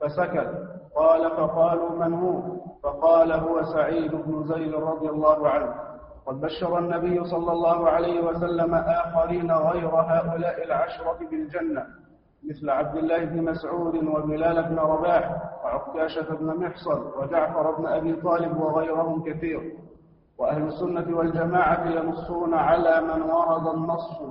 فسكت. 0.00 0.68
قال 0.96 1.30
فقالوا 1.30 1.90
من 1.90 2.14
هو؟ 2.14 2.40
فقال 2.82 3.32
هو 3.32 3.62
سعيد 3.64 4.14
بن 4.14 4.44
زيد 4.54 4.74
رضي 4.74 5.08
الله 5.08 5.48
عنه. 5.48 5.74
قد 6.30 6.40
بشر 6.40 6.78
النبي 6.78 7.24
صلى 7.24 7.52
الله 7.52 7.88
عليه 7.88 8.20
وسلم 8.20 8.74
آخرين 8.74 9.52
غير 9.52 9.88
هؤلاء 9.88 10.64
العشرة 10.64 11.18
بالجنة 11.30 11.86
مثل 12.50 12.70
عبد 12.70 12.96
الله 12.96 13.24
بن 13.24 13.44
مسعود 13.44 13.94
وبلال 13.94 14.62
بن 14.62 14.78
رباح 14.78 15.30
وعكاشة 15.64 16.34
بن 16.34 16.46
محصن 16.46 17.00
وجعفر 17.18 17.70
بن 17.78 17.86
أبي 17.86 18.12
طالب 18.12 18.60
وغيرهم 18.60 19.22
كثير. 19.22 19.72
وأهل 20.38 20.62
السنة 20.62 21.16
والجماعة 21.16 21.84
ينصون 21.90 22.54
على 22.54 23.00
من 23.00 23.22
ورد 23.22 23.66
النص 23.74 24.22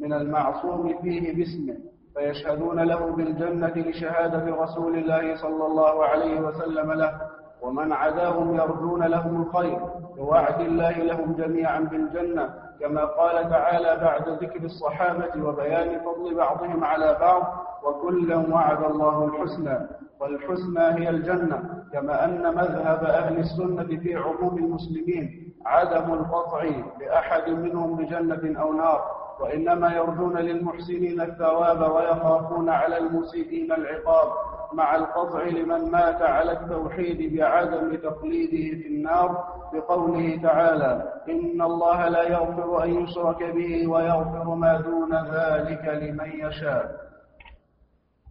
من 0.00 0.12
المعصوم 0.12 0.98
فيه 1.02 1.36
باسمه 1.36 1.76
فيشهدون 2.14 2.80
له 2.80 3.16
بالجنة 3.16 3.72
لشهادة 3.76 4.56
رسول 4.56 4.98
الله 4.98 5.36
صلى 5.42 5.66
الله 5.66 6.04
عليه 6.04 6.40
وسلم 6.40 6.92
له 6.92 7.20
ومن 7.62 7.92
عداهم 7.92 8.54
يرجون 8.54 9.02
لهم 9.02 9.42
الخير. 9.42 9.80
بوعد 10.16 10.60
الله 10.60 10.90
لهم 10.92 11.32
جميعا 11.32 11.80
بالجنة 11.80 12.54
كما 12.80 13.04
قال 13.04 13.50
تعالى 13.50 14.00
بعد 14.00 14.28
ذكر 14.28 14.64
الصحابة 14.64 15.44
وبيان 15.48 16.00
فضل 16.00 16.34
بعضهم 16.34 16.84
على 16.84 17.16
بعض 17.20 17.42
وكلا 17.84 18.36
وعد 18.36 18.84
الله 18.84 19.24
الحسنى. 19.24 19.78
والحسنى 20.20 20.80
هي 20.80 21.08
الجنة 21.10 21.62
كما 21.92 22.24
أن 22.24 22.54
مذهب 22.54 23.04
أهل 23.04 23.38
السنة 23.38 24.00
في 24.00 24.14
عموم 24.14 24.58
المسلمين 24.58 25.52
عدم 25.66 26.12
القطع 26.12 26.64
لأحد 27.00 27.50
منهم 27.50 27.96
بجنة 27.96 28.60
أو 28.60 28.72
نار 28.72 29.00
وإنما 29.40 29.92
يرجون 29.92 30.36
للمحسنين 30.36 31.20
الثواب 31.20 31.92
ويخافون 31.92 32.68
على 32.68 32.98
المسيئين 32.98 33.72
العقاب. 33.72 34.28
مع 34.72 34.96
القطع 34.96 35.42
لمن 35.42 35.90
مات 35.90 36.22
على 36.22 36.52
التوحيد 36.52 37.36
بعدم 37.36 37.94
تقليده 37.96 38.82
في 38.82 38.88
النار 38.88 39.44
بقوله 39.72 40.42
تعالى 40.42 41.12
إن 41.28 41.62
الله 41.62 42.08
لا 42.08 42.22
يغفر 42.22 42.84
أن 42.84 43.02
يشرك 43.04 43.42
به 43.42 43.86
ويغفر 43.90 44.54
ما 44.54 44.80
دون 44.80 45.12
ذلك 45.14 46.02
لمن 46.02 46.48
يشاء. 46.48 46.90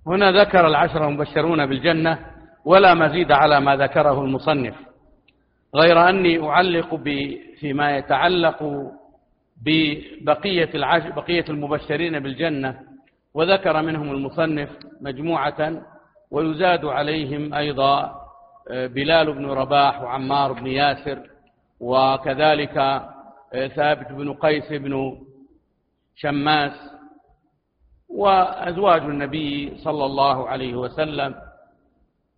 هنا 0.08 0.32
ذكر 0.32 0.67
العشرة 0.67 1.08
المبشرون 1.08 1.65
بالجنة 1.65 2.19
ولا 2.65 2.93
مزيد 2.93 3.32
على 3.32 3.60
ما 3.60 3.76
ذكره 3.76 4.21
المصنف 4.21 4.76
غير 5.76 6.10
أني 6.10 6.50
أعلق 6.50 6.95
فيما 7.60 7.98
يتعلق 7.98 8.63
ببقية 9.65 10.69
العشر 10.76 11.12
بقية 11.12 11.45
المبشرين 11.50 12.19
بالجنة 12.19 12.80
وذكر 13.34 13.82
منهم 13.82 14.12
المصنف 14.12 14.69
مجموعة 15.02 15.82
ويزاد 16.36 16.86
عليهم 16.86 17.54
أيضا 17.54 18.21
آه، 18.71 18.88
بلال 18.88 19.34
بن 19.34 19.45
رباح 19.45 20.02
وعمار 20.02 20.54
بن 20.54 20.67
ياسر 20.67 21.30
وكذلك 21.80 22.78
آه، 23.54 23.67
ثابت 23.67 24.12
بن 24.12 24.34
قيس 24.34 24.71
بن 24.71 25.21
شماس 26.15 26.71
وأزواج 28.10 29.02
النبي 29.02 29.78
صلى 29.78 30.06
الله 30.06 30.50
عليه 30.50 30.76
وسلم. 30.76 31.36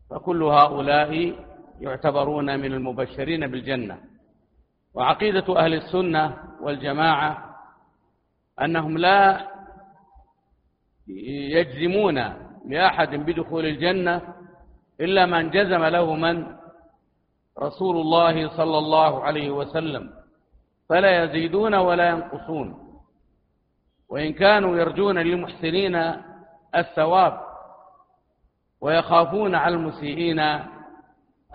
فكل 0.09 0.43
هؤلاء 0.43 1.35
يعتبرون 1.79 2.59
من 2.59 2.73
المبشرين 2.73 3.47
بالجنة. 3.47 3.97
وعقيدة 4.93 5.59
أهل 5.59 5.73
السنة 5.73 6.37
والجماعة 6.61 7.55
أنهم 8.61 8.97
لا 8.97 9.47
يجزمون 11.57 12.46
لأحد 12.67 13.15
بدخول 13.15 13.65
الجنة 13.65 14.21
إلا 15.01 15.25
من 15.25 15.49
جزم 15.49 15.83
له 15.85 16.15
من؟ 16.15 16.57
رسول 17.59 17.97
الله 17.97 18.57
صلى 18.57 18.77
الله 18.77 19.23
عليه 19.23 19.51
وسلم. 19.51 20.09
فلا 20.89 21.23
يزيدون 21.23 21.75
ولا 21.75 22.09
ينقصون. 22.09 22.99
وإن 24.09 24.33
كانوا 24.33 24.77
يرجون 24.77 25.17
للمحسنين 25.19 25.95
الثواب 26.75 27.39
ويخافون 28.81 29.55
على 29.55 29.75
المسيئين 29.75 30.39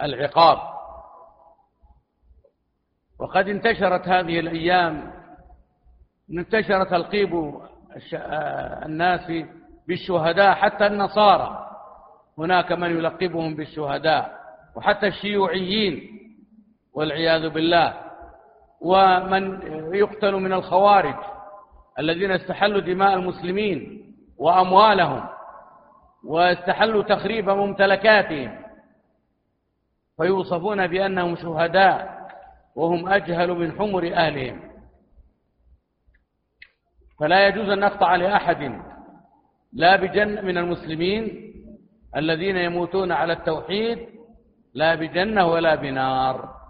العقاب. 0.03 0.59
وقد 3.21 3.49
انتشرت 3.49 4.09
هذه 4.09 4.41
الأيام 4.41 5.13
انتشر 6.31 6.85
تلقيب 6.85 7.61
الناس 8.87 9.33
بالشهداء 9.89 10.55
حتى 10.55 10.87
النصارى. 10.87 11.69
هناك 12.39 12.73
من 12.73 12.91
يلقبهم 12.99 13.55
بالشهداء 13.55 14.41
وحتى 14.77 15.07
الشيوعيين 15.07 16.09
والعياذ 16.95 17.49
بالله. 17.49 17.95
ومن 18.81 19.63
يقتل 19.95 20.33
من 20.33 20.53
الخوارج 20.53 21.17
الذين 21.99 22.31
استحلوا 22.31 22.81
دماء 22.81 23.15
المسلمين 23.15 24.03
وأموالهم 24.39 25.29
واستحلوا 26.25 27.03
تخريب 27.03 27.51
ممتلكاتهم. 27.51 28.63
فيوصفون 30.17 30.87
بأنهم 30.87 31.37
شهداء 31.37 32.23
وهم 32.77 33.09
أجهل 33.09 33.51
من 33.51 33.73
حمر 33.73 34.13
أهلهم. 34.15 34.73
فلا 37.21 37.47
يجوز 37.49 37.69
أن 37.69 37.81
نقطع 37.81 38.17
لأحد 38.17 38.92
لا 39.73 39.97
بجنة 39.97 40.41
من 40.41 40.59
المسلمين 40.59 41.53
الذين 42.17 42.57
يموتون 42.57 43.13
على 43.13 43.33
التوحيد 43.33 43.99
لا 44.75 44.95
بجنة 44.95 45.47
ولا 45.47 45.75
بنار. 45.75 46.63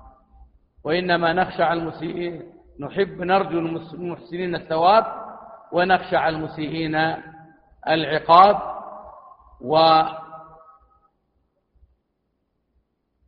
وإنما 0.84 1.32
نخشى 1.32 1.62
على 1.62 1.80
المسيئين 1.80 2.42
نحب 2.80 3.22
نرجو 3.22 3.58
المحسنين 3.58 4.54
الثواب 4.54 5.06
ونخشى 5.72 6.16
على 6.16 6.36
المسيئين 6.36 6.94
العقاب 7.88 8.56
و 9.60 9.76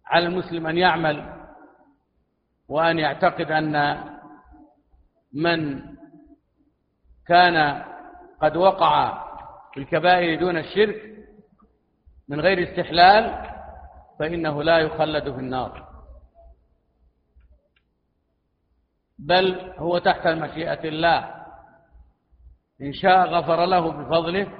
على 0.07 0.27
المسلم 0.27 0.67
أن 0.67 0.79
يعمل 0.79 1.35
وأن 2.69 2.99
يعتقد 2.99 3.51
أن 3.51 4.05
من 5.33 5.83
كان 7.27 7.85
قد 8.43 8.57
وقع 8.57 9.25
الكبائر 9.77 10.41
دون 10.41 10.57
الشرك 10.59 11.03
من 12.29 12.41
غير 12.41 12.71
استحلال 12.71 13.51
فإنه 14.19 14.63
لا 14.63 14.79
يخلد 14.79 15.25
في 15.25 15.41
النار. 15.41 15.89
بل 19.19 19.73
هو 19.77 19.99
تحت 19.99 20.27
مشيئة 20.27 20.89
الله. 20.89 21.45
إن 22.83 22.93
شاء 22.93 23.27
غفر 23.27 23.65
له 23.65 23.93
بفضله 23.93 24.53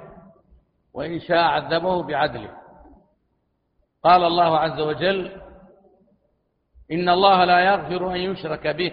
وإن 0.93 1.19
شاء 1.19 1.43
عذبه 1.43 2.03
بعدله. 2.03 2.57
قال 4.03 4.23
الله 4.23 4.59
عز 4.59 4.79
وجل 4.79 5.41
إن 6.91 7.09
الله 7.09 7.45
لا 7.45 7.59
يغفر 7.59 8.11
أن 8.11 8.17
يشرك 8.17 8.67
به 8.67 8.91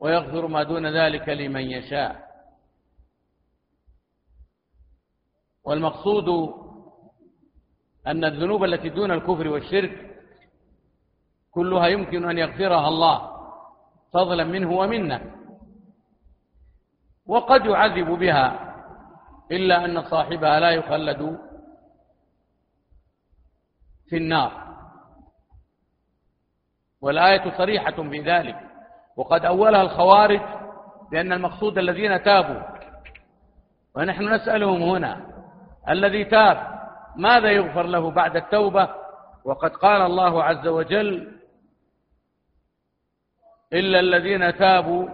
ويغفر 0.00 0.46
ما 0.46 0.62
دون 0.62 0.86
ذلك 0.86 1.28
لمن 1.28 1.60
يشاء. 1.60 2.27
والمقصود 5.68 6.54
أن 8.06 8.24
الذنوب 8.24 8.64
التي 8.64 8.88
دون 8.88 9.10
الكفر 9.10 9.48
والشرك 9.48 10.20
كلها 11.50 11.86
يمكن 11.86 12.30
أن 12.30 12.38
يغفرها 12.38 12.88
الله 12.88 13.30
فضلا 14.12 14.44
منه 14.44 14.72
ومنا 14.72 15.20
وقد 17.26 17.66
يعذب 17.66 18.06
بها 18.06 18.74
إلا 19.50 19.84
أن 19.84 20.02
صاحبها 20.02 20.60
لا 20.60 20.70
يخلد 20.70 21.38
في 24.08 24.16
النار. 24.16 24.68
والآية 27.00 27.58
صريحة 27.58 28.02
في 28.10 28.20
ذلك 28.20 28.56
وقد 29.16 29.44
أولها 29.44 29.82
الخوارج 29.82 30.40
بأن 31.10 31.32
المقصود 31.32 31.78
الذين 31.78 32.22
تابوا 32.22 32.62
ونحن 33.94 34.34
نسألهم 34.34 34.82
هنا 34.82 35.37
الذي 35.90 36.24
تاب 36.24 36.78
ماذا 37.16 37.50
يغفر 37.50 37.82
له 37.82 38.10
بعد 38.10 38.36
التوبة؟ 38.36 38.88
وقد 39.44 39.70
قال 39.70 40.02
الله 40.02 40.44
عز 40.44 40.66
وجل 40.66 41.32
إلا 43.72 44.00
الذين 44.00 44.56
تابوا 44.56 45.08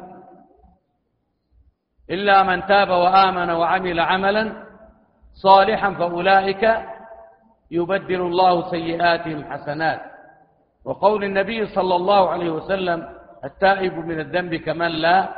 إلا 2.11 2.43
من 2.43 2.67
تاب 2.67 2.89
وآمن 2.89 3.51
وعمل 3.51 4.01
عملا 4.01 4.65
صالحا 5.35 5.95
فأولئك 5.95 6.77
يبدل 7.71 8.21
الله 8.21 8.71
سيئاتهم 8.71 9.53
حسنات. 9.53 10.01
وقول 10.85 11.25
النبي 11.25 11.67
صلى 11.67 11.97
الله 11.97 12.31
عليه 12.31 12.51
وسلم 12.51 13.09
التائب 13.45 13.93
من 13.93 14.21
الذنب 14.21 14.55
كمن 14.55 14.89
لا 14.89 15.29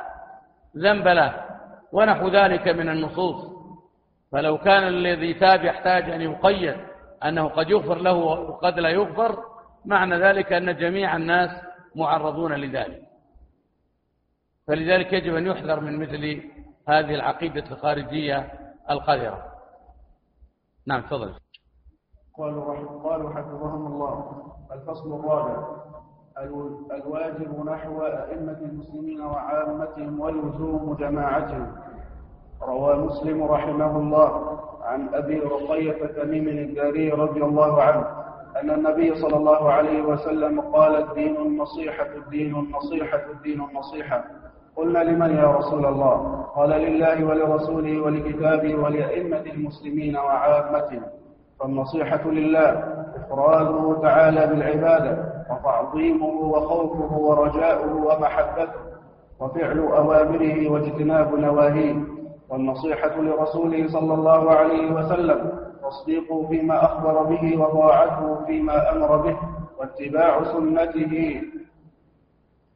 ذنب 0.76 1.08
له 1.08 1.44
ونحو 1.92 2.28
ذلك 2.28 2.68
من 2.68 2.88
النصوص. 2.88 3.55
فلو 4.36 4.58
كان 4.58 4.88
الذي 4.88 5.34
تاب 5.34 5.64
يحتاج 5.64 6.10
أن 6.10 6.20
يقيد 6.20 6.76
أنه 7.24 7.48
قد 7.48 7.70
يغفر 7.70 7.98
له 7.98 8.12
وقد 8.14 8.78
لا 8.78 8.88
يغفر 8.88 9.44
معنى 9.84 10.16
ذلك 10.16 10.52
أن 10.52 10.76
جميع 10.76 11.16
الناس 11.16 11.50
معرضون 11.94 12.52
لذلك. 12.52 13.02
فلذلك 14.66 15.12
يجب 15.12 15.34
أن 15.34 15.46
يحذر 15.46 15.80
من 15.80 16.00
مثل 16.00 16.42
هذه 16.88 17.14
العقيدة 17.14 17.70
الخارجية 17.70 18.52
القذرة. 18.90 19.52
نعم 20.86 21.00
تفضل. 21.00 21.34
قالوا 22.38 23.00
قالوا 23.08 23.30
حفظهم 23.30 23.86
الله. 23.86 24.42
الفصل 24.72 25.20
الرابع. 25.20 25.76
الواجب 26.92 27.66
نحو 27.66 28.02
أئمة 28.02 28.58
المسلمين 28.58 29.20
وعامتهم 29.20 30.20
ولزوم 30.20 30.94
جماعتهم. 30.94 31.85
روى 32.62 32.96
مسلم 32.96 33.42
رحمه 33.42 33.96
الله 33.96 34.58
عن 34.84 35.08
أبي 35.14 35.38
رقية 35.38 36.06
تميم 36.06 36.48
الداري 36.48 37.10
رضي 37.10 37.44
الله 37.44 37.82
عنه 37.82 38.06
أن 38.62 38.70
النبي 38.70 39.14
صلى 39.14 39.36
الله 39.36 39.72
عليه 39.72 40.02
وسلم 40.02 40.60
قال 40.60 40.96
الدين 40.96 41.36
النصيحة 41.36 42.06
الدين 42.16 42.56
النصيحة 42.56 43.20
الدين 43.30 43.60
النصيحة. 43.70 44.24
قلنا 44.76 44.98
لمن 44.98 45.36
يا 45.36 45.50
رسول 45.50 45.86
الله؟ 45.86 46.44
قال 46.56 46.70
لله 46.70 47.24
ولرسوله 47.24 48.00
ولكتابه 48.00 48.74
ولأئمة 48.74 49.40
المسلمين 49.40 50.16
وعامتهم. 50.16 51.02
فالنصيحة 51.60 52.30
لله 52.30 52.70
إفراده 53.16 54.00
تعالى 54.02 54.46
بالعبادة 54.46 55.24
وتعظيمه 55.50 56.26
وخوفه 56.26 57.16
ورجاؤه 57.18 57.94
ومحبته 57.94 58.80
وفعل 59.40 59.78
أوامره 59.78 60.70
واجتناب 60.70 61.34
نواهيه. 61.34 62.15
والنصيحة 62.50 63.20
لرسوله 63.20 63.88
صلى 63.88 64.14
الله 64.14 64.50
عليه 64.50 64.90
وسلم 64.92 65.52
تصديقه 65.82 66.48
فيما 66.48 66.84
أخبر 66.84 67.22
به 67.22 67.60
وطاعته 67.60 68.44
فيما 68.46 68.92
أمر 68.92 69.16
به 69.16 69.36
واتباع 69.78 70.44
سنته 70.44 71.42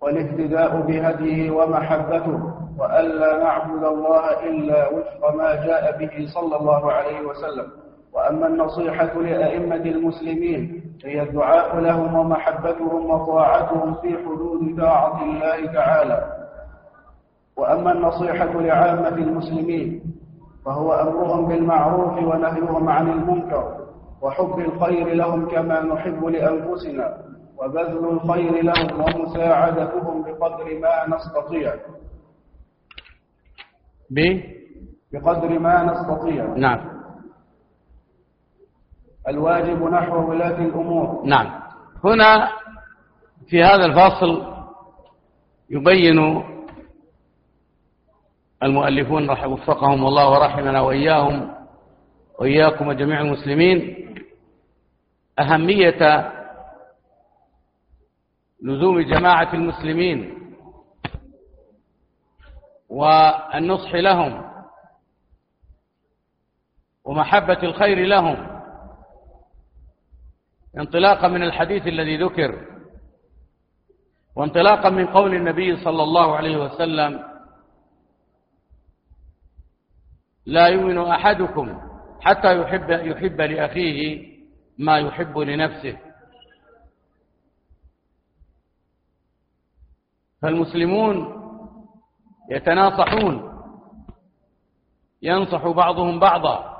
والاهتداء 0.00 0.80
بهديه 0.80 1.50
ومحبته 1.50 2.40
وألا 2.78 3.38
نعبد 3.38 3.85
الله 3.85 4.40
إلا 4.50 4.88
وفق 4.88 5.35
ما 5.35 5.54
جاء 5.54 5.98
به 5.98 6.26
صلى 6.35 6.56
الله 6.56 6.92
عليه 6.92 7.20
وسلم. 7.20 7.68
وأما 8.12 8.46
النصيحة 8.46 9.14
لأئمة 9.20 9.76
المسلمين 9.76 10.83
هي 11.04 11.22
الدعاء 11.22 11.76
لهم 11.80 12.14
ومحبتهم 12.14 13.11
وطاعتهم 13.11 13.94
في 13.94 14.09
حدود 14.18 14.80
طاعة 14.80 15.22
الله 15.22 15.72
تعالى. 15.72 16.39
وأما 17.56 17.92
النصيحة 17.92 18.60
لعامة 18.60 19.08
المسلمين 19.08 20.02
فهو 20.64 20.92
أمرهم 20.92 21.48
بالمعروف 21.48 22.12
ونهيهم 22.18 22.88
عن 22.88 23.10
المنكر 23.10 23.86
وحب 24.22 24.58
الخير 24.58 25.14
لهم 25.14 25.48
كما 25.48 25.80
نحب 25.80 26.24
لأنفسنا 26.24 27.18
وبذل 27.58 28.08
الخير 28.08 28.62
لهم 28.64 29.00
ومساعدتهم 29.00 30.22
بقدر 30.22 30.78
ما 30.80 31.16
نستطيع. 31.16 31.74
بقدر 35.12 35.58
ما 35.58 35.82
نستطيع. 35.84 36.44
نعم. 36.56 37.00
الواجب 39.28 39.82
نحو 39.82 40.30
ولاة 40.30 40.58
الأمور. 40.64 41.22
نعم. 41.26 41.60
هنا 42.04 42.48
في 43.46 43.62
هذا 43.64 43.84
الفاصل 43.86 44.42
يبين 45.70 46.18
المؤلفون 48.62 49.30
رحمه 49.30 49.52
وفقهم 49.52 50.06
الله 50.06 50.30
ورحمنا 50.30 50.80
وإياهم 50.80 51.54
وإياكم 52.38 52.88
وجميع 52.88 53.20
المسلمين 53.20 53.96
أهمية 55.38 56.32
لزوم 58.62 59.00
جماعة 59.00 59.54
المسلمين 59.54 60.40
والنصح 62.88 63.94
لهم 63.94 64.50
ومحبة 67.04 67.58
الخير 67.62 68.06
لهم 68.06 68.60
انطلاقا 70.78 71.28
من 71.28 71.42
الحديث 71.42 71.86
الذي 71.86 72.16
ذكر 72.16 72.66
وانطلاقا 74.36 74.90
من 74.90 75.06
قول 75.06 75.34
النبي 75.34 75.76
صلى 75.84 76.02
الله 76.02 76.36
عليه 76.36 76.56
وسلم 76.56 77.29
لا 80.50 80.66
يؤمن 80.66 80.98
أحدكم 80.98 81.80
حتى 82.20 82.60
يحب, 82.60 82.90
يحب 82.90 83.40
لأخيه 83.40 84.28
ما 84.78 84.98
يحب 84.98 85.38
لنفسه. 85.38 85.96
فالمسلمون 90.42 91.40
يتناصحون 92.50 93.62
ينصح 95.22 95.68
بعضهم 95.68 96.18
بعضا 96.18 96.76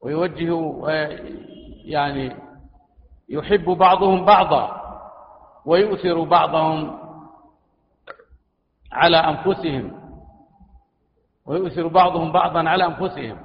ويوجه 0.00 0.88
يعني 1.84 2.36
يحب 3.28 3.64
بعضهم 3.64 4.24
بعضا 4.24 4.78
ويؤثر 5.64 6.24
بعضهم 6.24 6.98
على 8.92 9.16
أنفسهم. 9.16 9.97
ويؤثر 11.48 11.86
بعضهم 11.86 12.32
بعضا 12.32 12.68
على 12.68 12.84
أنفسهم 12.84 13.38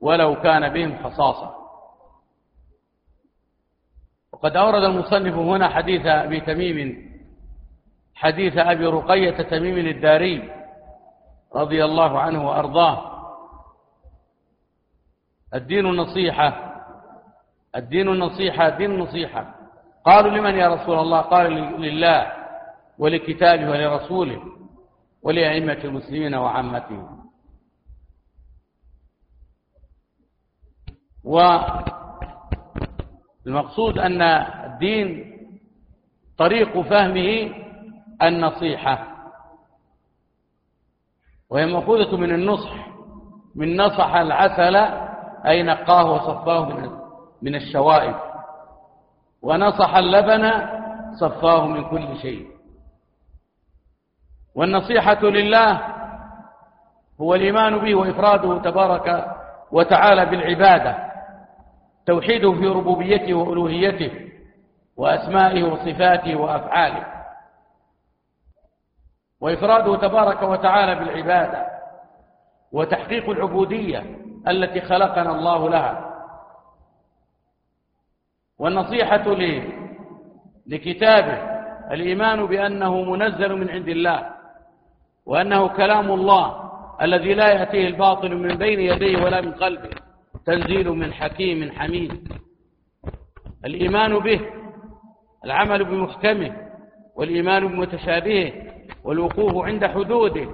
ولو 0.00 0.40
كان 0.40 0.72
بهم 0.72 1.04
خصاصة. 1.04 1.54
وقد 4.32 4.56
أورد 4.56 4.82
المصنف 4.82 5.34
هنا 5.34 5.68
حديث 5.68 6.06
أبي 6.06 6.40
تميم 6.40 7.06
حديث 8.14 8.58
أبي 8.58 8.86
رقية 8.86 9.42
تميم 9.42 9.86
الداري 9.86 10.52
رضي 11.54 11.84
الله 11.84 12.18
عنه 12.20 12.48
وأرضاه. 12.48 13.16
الدين 15.54 15.86
النصيحة 15.86 16.72
الدين 17.76 18.08
النصيحة 18.08 18.68
دين 18.68 18.90
النصيحة. 18.90 19.54
قالوا 20.04 20.30
لمن 20.30 20.54
يا 20.54 20.68
رسول 20.68 20.98
الله؟ 20.98 21.20
قال 21.20 21.52
لله 21.80 22.32
ولكتابه 22.98 23.70
ولرسوله 23.70 24.42
ولأئمة 25.22 25.78
المسلمين 25.84 26.34
وعامتهم. 26.34 27.15
والمقصود 33.44 33.98
أن 33.98 34.22
الدين 34.22 35.32
طريق 36.38 36.80
فهمه 36.80 37.50
النصيحة 38.22 39.06
وهي 41.50 41.66
مأخوذة 41.66 42.16
من 42.16 42.34
النصح 42.34 42.86
من 43.54 43.76
نصح 43.76 44.14
العسل 44.14 44.76
أي 45.46 45.62
نقاه 45.62 46.12
وصفاه 46.12 46.64
من 47.42 47.54
الشوائب 47.54 48.14
ونصح 49.42 49.94
اللبن 49.94 50.52
صفاه 51.20 51.66
من 51.66 51.84
كل 51.90 52.16
شيء. 52.18 52.46
والنصيحة 54.54 55.22
لله 55.22 55.80
هو 57.20 57.34
الإيمان 57.34 57.78
به 57.78 57.94
وإفراده 57.94 58.58
تبارك 58.70 59.36
وتعالى 59.72 60.26
بالعبادة. 60.26 61.05
توحيده 62.06 62.52
في 62.52 62.66
ربوبيته 62.66 63.34
وألوهيته 63.34 64.30
وأسمائه 64.96 65.62
وصفاته 65.62 66.36
وأفعاله. 66.36 67.06
وإفراده 69.40 69.96
تبارك 69.96 70.42
وتعالى 70.42 70.94
بالعبادة 70.94 71.66
وتحقيق 72.72 73.30
العبودية 73.30 74.02
التي 74.48 74.80
خلقنا 74.80 75.30
الله 75.30 75.68
لها. 75.70 76.14
والنصيحة 78.58 79.24
لكتابه 80.66 81.56
الإيمان 81.90 82.46
بأنه 82.46 83.02
منزل 83.02 83.56
من 83.56 83.70
عند 83.70 83.88
الله 83.88 84.30
وأنه 85.26 85.68
كلام 85.68 86.10
الله 86.10 86.70
الذي 87.02 87.34
لا 87.34 87.48
يأتيه 87.48 87.88
الباطل 87.88 88.36
من 88.36 88.54
بين 88.54 88.80
يديه 88.80 89.24
ولا 89.24 89.40
من 89.40 89.52
قلبه. 89.52 89.90
تنزيل 90.46 90.90
من 90.90 91.12
حكيم 91.12 91.72
حميد. 91.72 92.32
الإيمان 93.64 94.18
به 94.18 94.40
العمل 95.44 95.84
بمحكمه 95.84 96.56
والإيمان 97.16 97.68
بمتشابهه 97.68 98.52
والوقوف 99.04 99.64
عند 99.64 99.86
حدوده. 99.86 100.48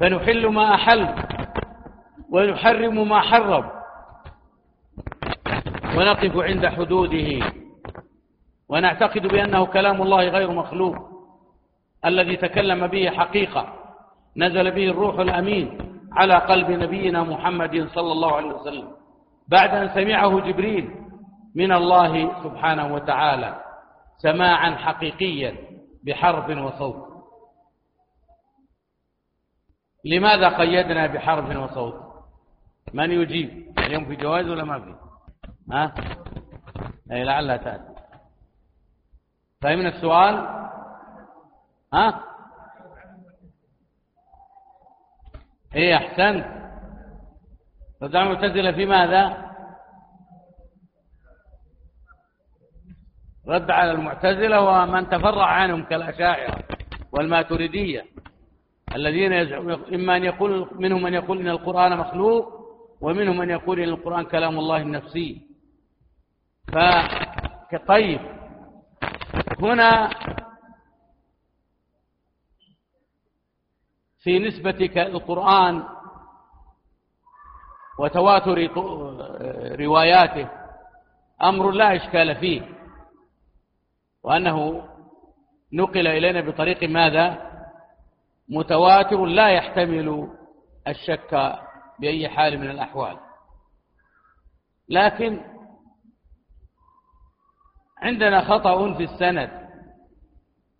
فنحل 0.00 0.46
ما 0.46 0.74
أحل 0.74 1.14
ونحرم 2.30 3.08
ما 3.08 3.20
حرم 3.20 3.70
ونقف 5.96 6.36
عند 6.36 6.66
حدوده. 6.66 7.52
ونعتقد 8.68 9.26
بأنه 9.26 9.66
كلام 9.66 10.02
الله 10.02 10.28
غير 10.28 10.50
مخلوق 10.50 10.96
الذي 12.04 12.36
تكلم 12.36 12.86
به 12.86 13.10
حقيقة 13.10 13.74
نزل 14.36 14.70
به 14.70 14.90
الروح 14.90 15.18
الأمين. 15.18 15.89
على 16.12 16.34
قلب 16.34 16.70
نبينا 16.70 17.22
محمد 17.22 17.88
صلى 17.88 18.12
الله 18.12 18.36
عليه 18.36 18.52
وسلم. 18.52 18.88
بعد 19.48 19.70
أن 19.74 19.88
سمعه 19.88 20.40
جبريل 20.40 20.90
من 21.54 21.72
الله 21.72 22.42
سبحانه 22.44 22.94
وتعالى 22.94 23.64
سماعا 24.18 24.70
حقيقيا 24.70 25.56
بحرف 26.04 26.58
وصوت. 26.58 27.10
لماذا 30.04 30.48
قيدنا 30.48 31.06
بحرف 31.06 31.56
وصوت؟ 31.56 31.94
من 32.94 33.10
يجيب؟ 33.10 33.78
اليوم 33.78 34.04
في 34.04 34.16
جواز 34.16 34.48
ولا 34.48 34.64
ما 34.64 34.80
في؟ 34.80 34.94
ها؟ 35.72 35.94
أي 37.12 37.24
لعلها 37.24 37.56
تأتي. 37.56 37.94
فهمنا 39.62 39.88
السؤال؟ 39.88 40.34
ها؟ 41.94 42.29
إيه 45.74 45.96
أحسنت. 45.96 46.46
رد 48.02 48.16
المعتزلة 48.16 48.72
في 48.72 48.86
ماذا؟ 48.86 49.50
رد 53.48 53.70
على 53.70 53.90
المعتزلة 53.92 54.60
ومن 54.60 55.08
تفرع 55.08 55.46
عنهم 55.46 55.82
كالأشاعرة 55.84 56.64
والماتريدية 57.12 58.04
الذين 58.94 59.32
يزعم 59.32 59.70
إما 59.70 60.16
أن 60.16 60.24
يقول 60.24 60.70
منهم 60.72 61.02
من 61.02 61.14
يقول 61.14 61.40
إن 61.40 61.48
القرآن 61.48 61.96
مخلوق 61.98 62.60
ومنهم 63.00 63.38
من 63.38 63.50
يقول 63.50 63.80
إن 63.80 63.88
القرآن 63.88 64.24
كلام 64.24 64.58
الله 64.58 64.76
النفسي. 64.76 65.42
فطيب 66.72 68.20
هنا 69.60 70.10
في 74.22 74.38
نسبة 74.38 75.02
القرآن 75.02 75.84
وتواتر 77.98 78.70
رواياته 79.80 80.48
أمر 81.42 81.70
لا 81.70 81.96
إشكال 81.96 82.36
فيه 82.36 82.62
وأنه 84.24 84.88
نقل 85.72 86.06
إلينا 86.06 86.40
بطريق 86.40 86.84
ماذا؟ 86.84 87.50
متواتر 88.48 89.24
لا 89.24 89.48
يحتمل 89.48 90.28
الشك 90.88 91.58
بأي 92.00 92.28
حال 92.28 92.58
من 92.58 92.70
الأحوال. 92.70 93.18
لكن 94.88 95.40
عندنا 98.02 98.44
خطأ 98.44 98.94
في 98.94 99.02
السند 99.02 99.50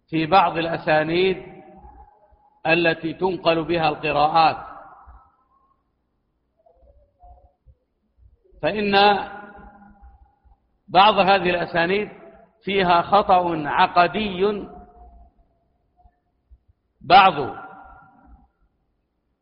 في 0.09 0.26
بعض 0.26 0.57
الأسانيد 0.59 1.59
التي 2.66 3.12
تنقل 3.12 3.64
بها 3.64 3.88
القراءات. 3.88 4.70
فإن 8.62 8.94
بعض 10.88 11.14
هذه 11.14 11.50
الأسانيد 11.50 12.08
فيها 12.64 13.02
خطأ 13.02 13.62
عقدي. 13.66 14.68
بعض 17.00 17.56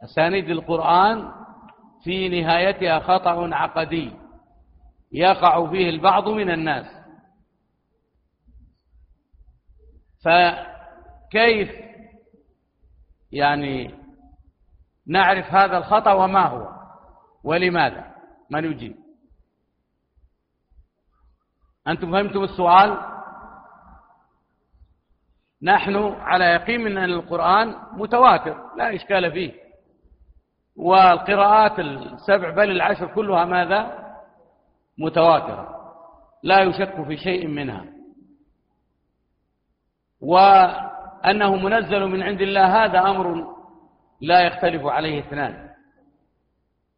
أسانيد 0.05 0.51
القرآن 0.51 1.33
في 2.05 2.29
نهايتها 2.29 2.99
خطأ 2.99 3.55
عقدي 3.55 4.13
يقع 5.13 5.71
فيه 5.71 5.89
البعض 5.91 6.29
من 6.29 6.51
الناس. 6.51 6.87
فكيف 10.25 11.88
يعني 13.33 13.95
نعرف 15.07 15.55
هذا 15.55 15.79
الخطأ 15.79 16.13
وما 16.13 16.47
هو 16.47 16.69
ولماذا؟ 17.45 18.15
من 18.51 18.65
يجيب؟ 18.65 18.97
أنتم 21.89 22.13
فهمتم 22.13 22.43
السؤال؟ 22.43 22.99
نحن 25.63 25.97
على 26.21 26.45
يقين 26.45 26.81
من 26.81 26.99
أن 26.99 27.11
القرآن 27.11 27.77
متواتر 27.93 28.77
لا 28.77 28.95
إشكال 28.95 29.33
فيه. 29.33 29.53
والقراءات 30.77 31.79
السبع 31.79 32.51
بل 32.51 32.71
العشر 32.71 33.15
كلها 33.15 33.45
ماذا؟ 33.45 34.09
متواترة 34.99 35.79
لا 36.43 36.63
يشك 36.63 37.07
في 37.07 37.17
شيء 37.17 37.47
منها. 37.47 37.85
وأنه 41.25 41.57
منزل 41.57 42.07
من 42.07 42.23
عند 42.23 42.41
الله 42.41 42.85
هذا 42.85 42.99
أمر 42.99 43.55
لا 44.21 44.41
يختلف 44.41 44.87
عليه 44.87 45.21
اثنان. 45.21 45.69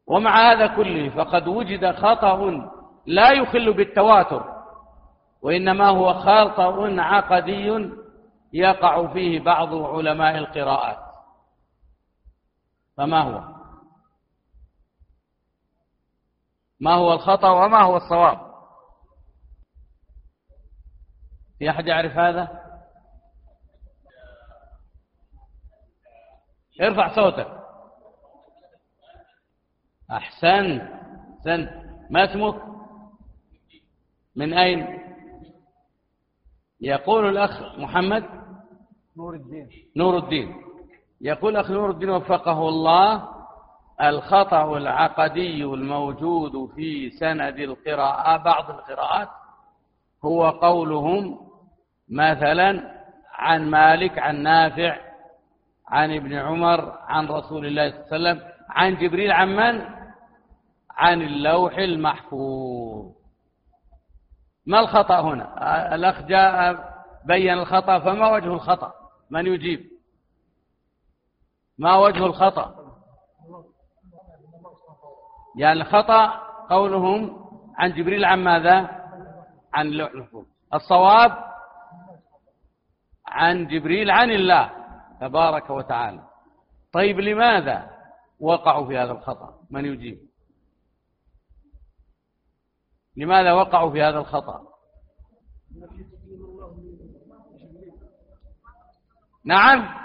ومع 0.07 0.53
هذا 0.53 0.67
كله 0.67 1.11
فقد 1.11 1.49
وجد 1.49 1.91
خطأ 1.97 2.71
لا 3.07 3.33
يخل 3.33 3.73
بالتواتر 3.73 4.45
وإنما 5.43 5.89
هو 5.89 6.15
خطأ 6.15 7.01
عقدي 7.01 7.91
يقع 8.53 9.13
فيه 9.13 9.41
بعض 9.41 9.75
علماء 9.75 10.39
القراءات. 10.39 10.99
فما 12.97 13.21
هو؟ 13.21 13.61
ما 16.81 16.95
هو 16.95 17.13
الخطأ 17.13 17.51
وما 17.51 17.83
هو 17.83 17.97
الصواب؟ 17.97 18.51
في 21.59 21.71
أحد 21.71 21.87
يعرف 21.87 22.13
هذا؟ 22.13 22.60
ارفع 26.81 27.15
صوتك. 27.15 27.47
أحسن 30.11 30.81
أحسنت. 31.39 31.71
ما 32.11 32.25
اسمك؟ 32.25 32.63
من 34.37 34.55
أين؟ 34.55 34.99
يقول 36.81 37.29
الأخ 37.29 37.79
محمد؟ 37.79 38.25
نور 39.17 39.35
الدين. 39.35 39.69
نور 39.97 40.19
الدين. 40.19 40.55
يقول 41.21 41.57
أخ 41.57 41.71
نور 41.71 41.91
الدين 41.91 42.11
وفقه 42.11 42.69
الله 42.69 43.29
الخطأ 44.03 44.77
العقدي 44.77 45.65
الموجود 45.65 46.71
في 46.75 47.11
سند 47.11 47.59
القراءة 47.59 48.37
بعض 48.37 48.71
القراءات 48.71 49.29
هو 50.25 50.51
قولهم 50.51 51.39
مثلا 52.09 53.01
عن 53.35 53.71
مالك 53.71 54.19
عن 54.19 54.43
نافع 54.43 55.10
عن 55.91 56.17
ابن 56.17 56.35
عمر 56.35 56.99
عن 57.09 57.27
رسول 57.27 57.67
الله 57.67 57.91
صلى 57.91 58.17
الله 58.17 58.31
عليه 58.31 58.41
وسلم 58.41 58.53
عن 58.69 58.97
جبريل 58.97 59.33
عن 59.33 59.49
من؟ 59.57 59.87
عن 60.91 61.23
اللوح 61.23 61.79
المحفوظ. 61.79 63.13
ما 64.67 64.81
الخطأ 64.81 65.21
هنا؟ 65.21 65.95
الأخ 65.95 66.23
جاء 66.23 66.85
بين 67.27 67.53
الخطأ 67.53 67.99
فما 67.99 68.31
وجه 68.33 68.47
الخطأ؟ 68.55 68.93
من 69.31 69.47
يجيب؟ 69.47 69.91
ما 71.79 71.97
وجه 71.97 72.27
الخطأ؟ 72.27 72.75
يعني 75.59 75.81
الخطأ 75.81 76.27
قولهم 76.71 77.47
عن 77.79 77.93
جبريل 77.93 78.25
عن 78.25 78.45
ماذا؟ 78.45 79.01
عن 79.75 79.87
اللوح 79.87 80.11
المحفوظ. 80.11 80.45
الصواب 80.75 81.45
عن 83.27 83.67
جبريل 83.67 84.11
عن 84.11 84.31
الله. 84.31 84.80
تبارك 85.21 85.71
وتعالى. 85.71 86.29
طيب 86.93 87.21
لماذا 87.21 87.91
وقعوا 88.41 88.87
في 88.87 88.99
هذا 88.99 89.13
الخطأ؟ 89.13 89.61
من 89.71 89.85
يجيب؟ 89.85 90.19
لماذا 93.17 93.53
وقعوا 93.53 93.91
في 93.91 94.03
هذا 94.03 94.19
الخطأ؟ 94.19 94.67
نعم. 99.45 100.01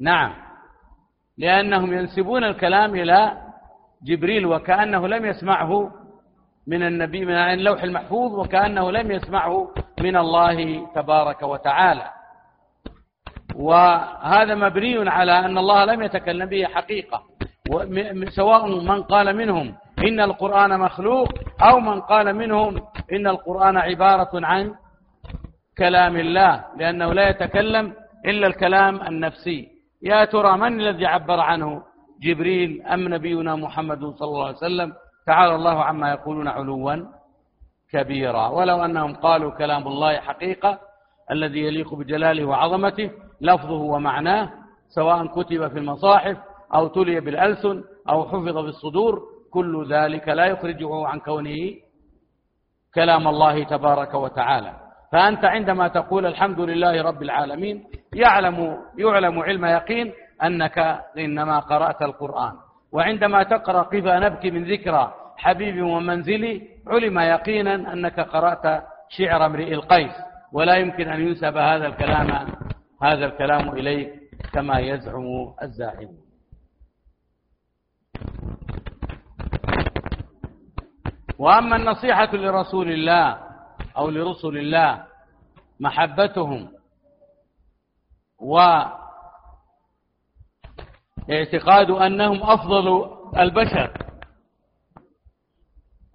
نعم. 0.00 0.50
لأنهم 1.36 1.92
ينسبون 1.92 2.44
الكلام 2.44 2.94
إلى 2.94 3.50
جبريل 4.02 4.46
وكأنه 4.46 5.08
لم 5.08 5.24
يسمعه 5.24 5.99
من 6.66 6.82
النبي 6.82 7.24
من 7.24 7.34
اللوح 7.34 7.82
المحفوظ 7.82 8.34
وكأنه 8.34 8.90
لم 8.90 9.10
يسمعه 9.10 9.74
من 10.00 10.16
الله 10.16 10.86
تبارك 10.94 11.42
وتعالى. 11.42 12.10
وهذا 13.56 14.54
مبني 14.54 15.10
على 15.10 15.32
أن 15.32 15.58
الله 15.58 15.84
لم 15.84 16.02
يتكلم 16.02 16.46
به 16.46 16.64
حقيقة. 16.64 17.22
سواء 18.28 18.66
من 18.66 19.02
قال 19.02 19.36
منهم 19.36 19.74
إن 19.98 20.20
القرآن 20.20 20.80
مخلوق 20.80 21.28
أو 21.62 21.80
من 21.80 22.00
قال 22.00 22.36
منهم 22.36 22.82
إن 23.12 23.26
القرآن 23.26 23.76
عبارة 23.76 24.30
عن 24.34 24.74
كلام 25.78 26.16
الله 26.16 26.64
لأنه 26.78 27.12
لا 27.12 27.28
يتكلم 27.28 27.94
إلا 28.26 28.46
الكلام 28.46 29.02
النفسي. 29.02 29.68
يا 30.02 30.24
ترى 30.24 30.56
من 30.56 30.80
الذي 30.80 31.06
عبر 31.06 31.40
عنه؟ 31.40 31.82
جبريل 32.22 32.82
أم 32.82 33.14
نبينا 33.14 33.56
محمد 33.56 33.98
صلى 33.98 34.28
الله 34.28 34.46
عليه 34.46 34.56
وسلم؟ 34.56 34.92
تعالى 35.30 35.54
الله 35.54 35.84
عما 35.84 36.10
يقولون 36.10 36.48
علوا 36.48 37.06
كبيرا. 37.92 38.48
ولو 38.48 38.84
أنهم 38.84 39.14
قالوا 39.14 39.50
كلام 39.50 39.86
الله 39.86 40.12
حقيقة 40.20 40.78
الذي 41.30 41.60
يليق 41.66 41.94
بجلاله 41.94 42.44
وعظمته 42.44 43.10
لفظه 43.40 43.80
ومعناه 43.92 44.50
سواء 44.88 45.26
كتب 45.26 45.68
في 45.68 45.78
المصاحف 45.78 46.36
أو 46.74 46.86
تلي 46.88 47.20
بالألسن 47.20 47.84
أو 48.10 48.18
حفظ 48.28 48.56
في 48.58 48.70
الصدور 48.74 49.22
كل 49.52 49.92
ذلك 49.94 50.28
لا 50.28 50.46
يخرجه 50.46 51.06
عن 51.06 51.18
كونه 51.20 51.74
كلام 52.94 53.28
الله 53.28 53.64
تبارك 53.64 54.14
وتعالى. 54.14 54.72
فأنت 55.12 55.44
عندما 55.44 55.88
تقول 55.88 56.26
الحمد 56.26 56.60
لله 56.60 57.02
رب 57.02 57.22
العالمين 57.22 57.84
يعلم 58.14 58.58
يعلم 58.98 59.38
علم 59.38 59.64
يقين 59.64 60.12
أنك 60.42 60.78
إنما 61.18 61.60
قرأت 61.60 62.02
القرآن. 62.02 62.52
وعندما 62.92 63.42
تقرأ 63.42 63.82
قفا 63.82 64.18
نبكي 64.18 64.50
من 64.50 64.64
ذكرى 64.72 65.19
حبيبي 65.40 65.80
ومنزلي 65.82 66.68
علم 66.86 67.18
يقينا 67.18 67.74
أنك 67.92 68.20
قرأت 68.20 68.84
شعر 69.08 69.46
امرئ 69.46 69.74
القيس 69.74 70.12
ولا 70.52 70.76
يمكن 70.76 71.08
أن 71.08 71.20
ينسب 71.20 71.56
هذا 71.56 71.86
الكلام 71.86 72.48
هذا 73.02 73.26
الكلام 73.26 73.68
إليك 73.68 74.12
كما 74.52 74.78
يزعم 74.78 75.54
الزاعم. 75.62 76.08
وأما 81.38 81.76
النصيحة 81.76 82.36
لرسول 82.36 82.90
الله 82.92 83.38
أو 83.96 84.10
لرسل 84.10 84.58
الله 84.58 85.04
محبتهم 85.80 86.68
واعتقاد 91.28 91.90
أنهم 91.90 92.42
أفضل 92.42 93.16
البشر. 93.38 94.09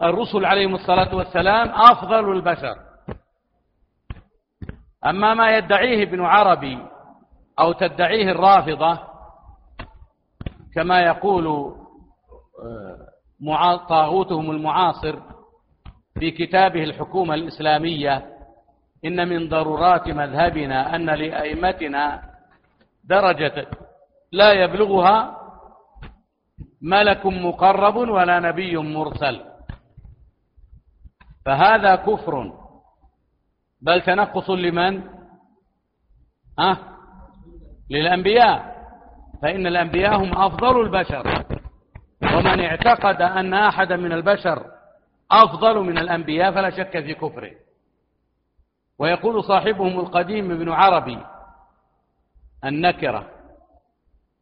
الرسل 0.04 0.46
عليهم 0.46 0.76
الصلاة 0.76 1.16
والسلام 1.16 1.70
أفضل 1.70 2.32
البشر. 2.32 2.76
أما 5.06 5.34
ما 5.34 5.58
يدعيه 5.58 6.04
ابن 6.04 6.22
عربي 6.22 6.80
أو 7.60 7.72
تدعيه 7.72 8.32
الرافضة 8.32 9.00
كما 10.76 11.02
يقول 11.02 11.48
آه، 13.48 13.78
طاغوتهم 13.90 14.52
المعاصر 14.52 15.20
في 16.20 16.32
كتابه 16.32 16.84
الحكومة 16.84 17.34
الإسلامية 17.34 18.26
إن 19.06 19.30
من 19.30 19.50
ضرورات 19.50 20.08
مذهبنا 20.08 20.96
أن 20.96 21.10
لأئمتنا 21.10 22.22
درجة 23.04 23.68
لا 24.32 24.54
يبلغها 24.54 25.38
ملك 26.82 27.26
مقرب 27.26 27.96
ولا 27.96 28.40
نبي 28.40 28.78
مرسل. 28.78 29.55
فهذا 31.46 31.96
كفر. 31.96 32.54
بل 33.82 34.02
تنقص 34.02 34.50
لمن؟ 34.50 35.04
أه؟ 36.60 36.78
للأنبياء. 37.90 38.76
فإن 39.42 39.68
الأنبياء 39.68 40.16
هم 40.16 40.38
أفضل 40.38 40.82
البشر. 40.82 41.46
ومن 42.24 42.60
اعتقد 42.60 43.22
أن 43.22 43.54
أحدا 43.54 43.96
من 43.96 44.12
البشر 44.12 44.66
أفضل 45.32 45.80
من 45.80 45.98
الأنبياء 45.98 46.52
فلا 46.52 46.70
شك 46.70 47.00
في 47.00 47.14
كفره. 47.14 47.52
ويقول 49.00 49.44
صاحبهم 49.44 50.00
القديم 50.00 50.52
ابن 50.52 50.70
عربي 50.70 51.20
النكرة. 52.66 53.30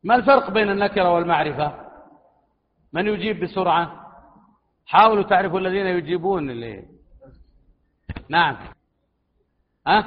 ما 0.03 0.15
الفرق 0.15 0.49
بين 0.49 0.69
النكرة 0.69 1.13
والمعرفة؟ 1.13 1.73
من 2.93 3.07
يجيب 3.07 3.43
بسرعة؟ 3.43 4.02
حاولوا 4.85 5.23
تعرفوا 5.23 5.59
الذين 5.59 5.85
يجيبون 5.87 6.49
اللي 6.49 6.83
نعم. 8.29 8.57
أه؟ 9.87 10.05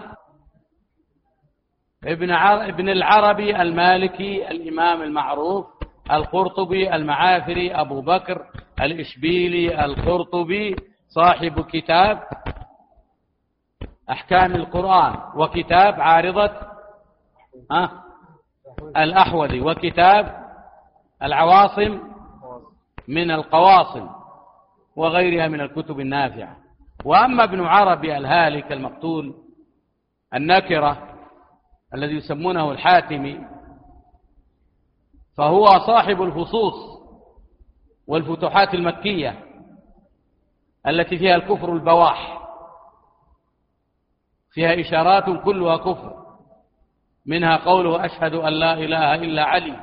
ابن 2.04 2.30
ابن 2.32 2.88
العربي 2.88 3.62
المالكي 3.62 4.50
الإمام 4.50 5.02
المعروف 5.02 5.66
القرطبي 6.10 6.94
المعافري 6.94 7.74
أبو 7.74 8.00
بكر 8.00 8.46
الإشبيلي 8.80 9.84
القرطبي 9.84 10.76
صاحب 11.08 11.60
كتاب 11.60 12.22
أحكام 14.10 14.54
القرآن 14.54 15.16
وكتاب 15.36 16.00
عارضة 16.00 16.50
أه 17.70 17.90
الأحوذي 18.96 19.60
وكتاب 19.60 20.46
العواصم 21.22 22.00
من 23.08 23.30
القواصم. 23.30 24.08
وغيرها 24.96 25.48
من 25.48 25.60
الكتب 25.60 26.00
النافعة. 26.00 26.56
وأما 27.04 27.44
ابن 27.44 27.60
عربي 27.60 28.16
الهالك 28.16 28.72
المقتول 28.72 29.34
النكرة 30.34 31.16
الذي 31.94 32.14
يسمونه 32.14 32.70
الحاتمي 32.70 33.40
فهو 35.36 35.66
صاحب 35.86 36.22
الفصوص 36.22 36.74
والفتوحات 38.06 38.74
المكية 38.74 39.44
التي 40.86 41.18
فيها 41.18 41.36
الكفر 41.36 41.72
البواح 41.72 42.42
فيها 44.50 44.80
إشارات 44.80 45.44
كلها 45.44 45.76
كفر 45.76 46.26
منها 47.26 47.56
قوله 47.56 48.04
أشهد 48.04 48.34
أن 48.34 48.52
لا 48.52 48.72
إله 48.72 49.14
إلا 49.14 49.44
علي 49.44 49.80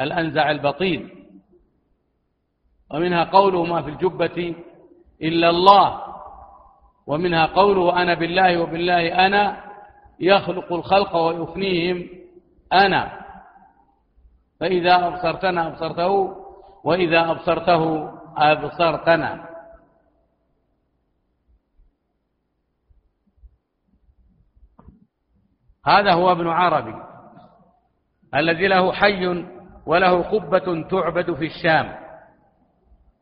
الأنزع 0.00 0.50
البطين 0.50 1.15
ومنها 2.90 3.24
قوله 3.24 3.64
ما 3.64 3.82
في 3.82 3.90
الجبة 3.90 4.54
إلا 5.22 5.50
الله 5.50 6.02
ومنها 7.06 7.46
قوله 7.46 8.02
أنا 8.02 8.14
بالله 8.14 8.62
وبالله 8.62 9.26
أنا 9.26 9.64
يخلق 10.20 10.72
الخلق 10.72 11.16
ويفنيهم 11.16 12.08
أنا. 12.72 13.26
فإذا 14.60 15.06
أبصرتنا 15.06 15.66
أبصرته 15.66 16.36
وإذا 16.84 17.30
أبصرته 17.30 18.12
أبصرتنا. 18.36 19.48
هذا 25.86 26.12
هو 26.12 26.32
ابن 26.32 26.48
عربي 26.48 26.94
الذي 28.34 28.68
له 28.68 28.92
حي 28.92 29.44
وله 29.86 30.22
قبة 30.22 30.88
تعبد 30.88 31.34
في 31.34 31.46
الشام. 31.46 32.05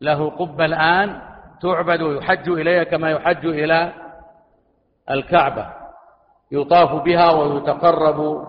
له 0.01 0.31
قبة 0.31 0.65
الآن 0.65 1.21
تعبد 1.63 2.03
ويحج 2.03 2.49
إليها 2.49 2.85
كما 2.85 3.11
يحج 3.11 3.47
إلى 3.47 3.93
الكعبة. 5.11 5.73
يطاف 6.53 7.03
بها 7.03 7.33
ويتقرب 7.33 8.49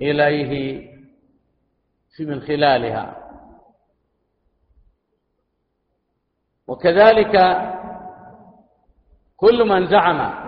إليه 0.00 0.84
من 2.20 2.40
خلالها. 2.40 3.16
وكذلك 6.66 7.32
كل 9.36 9.68
من 9.68 9.86
زعم 9.86 10.44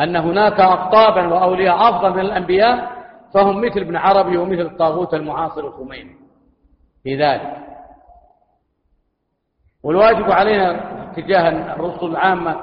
أن 0.00 0.16
هناك 0.16 0.60
أقطابا 0.60 1.26
وأولياء 1.34 1.88
أفضل 1.88 2.10
من 2.10 2.20
الأنبياء 2.20 2.92
فهم 3.34 3.60
مثل 3.60 3.80
ابن 3.80 3.96
عربي 3.96 4.36
ومثل 4.36 4.60
الطاغوت 4.60 5.14
المعاصر 5.14 5.60
الخميني. 5.60 6.16
في 7.02 7.16
ذلك 7.16 7.71
والواجب 9.84 10.30
علينا 10.30 10.92
تجاه 11.16 11.74
الرسل 11.74 12.06
العامة 12.06 12.56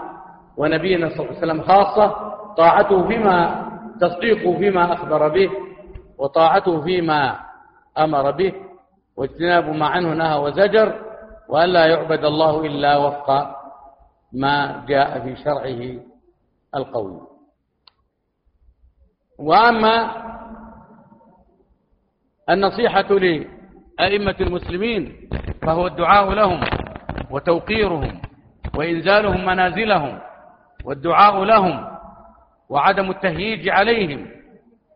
ونبينا 0.57 1.09
صلى 1.09 1.20
الله 1.20 1.28
عليه 1.28 1.38
وسلم 1.38 1.61
خاصة 1.61 2.15
طاعته 2.57 3.07
فيما 3.07 3.65
تصديقه 4.01 4.57
فيما 4.57 4.93
أخبر 4.93 5.28
به 5.28 5.49
وطاعته 6.17 6.82
فيما 6.82 7.39
أمر 7.97 8.32
به 8.32 8.53
واجتناب 9.17 9.70
ما 9.70 9.88
عنه 9.88 10.13
نهى 10.13 10.38
وزجر 10.39 10.95
وأن 11.49 11.70
لا 11.70 11.86
يعبد 11.86 12.26
الله 12.26 12.65
إلا 12.65 12.97
وفق 12.97 13.55
ما 14.34 14.86
جاء 14.88 15.20
في 15.20 15.36
شرعه 15.43 15.99
القوي 16.76 17.22
وأما 19.39 20.11
النصيحة 22.49 23.01
لأئمة 23.13 24.36
المسلمين 24.41 25.30
فهو 25.61 25.88
الدعاء 25.88 26.30
لهم. 26.34 26.59
وتوقيرهم 27.30 28.21
وإنزالهم 28.75 29.45
منازلهم 29.45 30.19
والدعاء 30.86 31.43
لهم 31.43 31.97
وعدم 32.69 33.09
التهييج 33.11 33.69
عليهم 33.69 34.27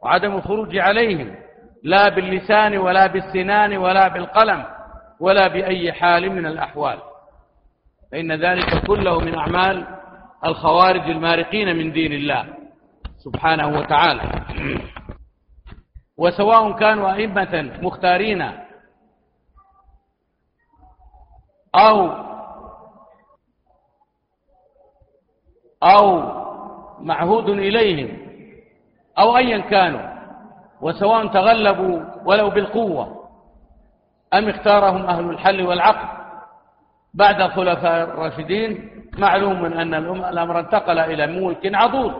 وعدم 0.03 0.35
الخروج 0.35 0.77
عليهم 0.77 1.35
لا 1.83 2.09
باللسان 2.09 2.77
ولا 2.77 3.07
بالسنان 3.07 3.77
ولا 3.77 4.07
بالقلم 4.07 4.65
ولا 5.19 5.47
بأي 5.47 5.93
حال 5.93 6.31
من 6.31 6.45
الأحوال. 6.45 6.97
فإن 8.11 8.31
ذلك 8.31 8.85
كله 8.87 9.19
من 9.19 9.35
أعمال 9.35 9.87
الخوارج 10.45 11.09
المارقين 11.09 11.75
من 11.75 11.91
دين 11.91 12.13
الله 12.13 12.45
سبحانه 13.17 13.67
وتعالى. 13.67 14.21
وسواء 16.17 16.71
كانوا 16.71 17.13
أئمة 17.13 17.79
مختارين 17.81 18.51
أو 21.75 22.09
أو 25.83 26.21
معهود 26.99 27.49
إليهم 27.49 28.17
أو 29.19 29.37
أيا 29.37 29.57
كانوا 29.57 30.13
وسواء 30.81 31.27
تغلبوا 31.27 31.99
ولو 32.25 32.49
بالقوة 32.49 33.23
أم 34.33 34.49
اختارهم 34.49 35.05
أهل 35.05 35.29
الحل 35.29 35.67
والعقد 35.67 36.23
بعد 37.13 37.41
الخلفاء 37.41 38.03
الراشدين 38.03 38.89
معلوم 39.17 39.65
أن 39.65 39.93
الأمر 40.25 40.59
انتقل 40.59 40.99
إلى 40.99 41.27
ملك 41.27 41.75
عضوض 41.75 42.13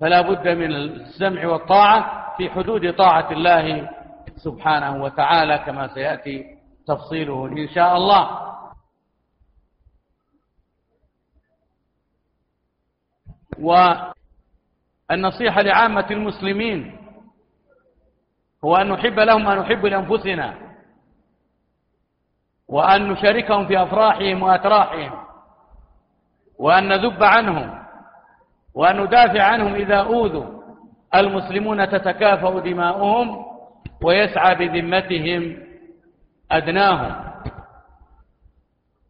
فلا 0.00 0.20
بد 0.20 0.48
من 0.48 0.72
السمع 0.72 1.46
والطاعة 1.46 2.26
في 2.36 2.50
حدود 2.50 2.92
طاعة 2.94 3.30
الله 3.32 3.88
سبحانه 4.36 5.02
وتعالى 5.04 5.58
كما 5.58 5.88
سيأتي 5.88 6.44
تفصيله 6.86 7.46
إن 7.46 7.68
شاء 7.68 7.96
الله. 7.96 8.28
والنصيحة 13.60 15.62
لعامة 15.62 16.06
المسلمين 16.10 16.96
هو 18.64 18.76
أن 18.76 18.88
نحب 18.88 19.18
لهم 19.18 19.44
ما 19.44 19.54
نحب 19.54 19.86
لأنفسنا 19.86 20.54
وأن 22.68 23.08
نشاركهم 23.08 23.66
في 23.66 23.82
أفراحهم 23.82 24.42
وأتراحهم 24.42 25.12
وأن 26.58 26.88
نذب 26.88 27.24
عنهم 27.24 27.80
وأن 28.74 29.00
ندافع 29.00 29.42
عنهم 29.42 29.74
إذا 29.74 29.96
أوذوا 29.96 30.60
المسلمون 31.14 31.88
تتكافأ 31.88 32.58
دماؤهم 32.58 33.44
ويسعى 34.02 34.54
بذمتهم 34.54 35.56
أدناهم 36.52 37.30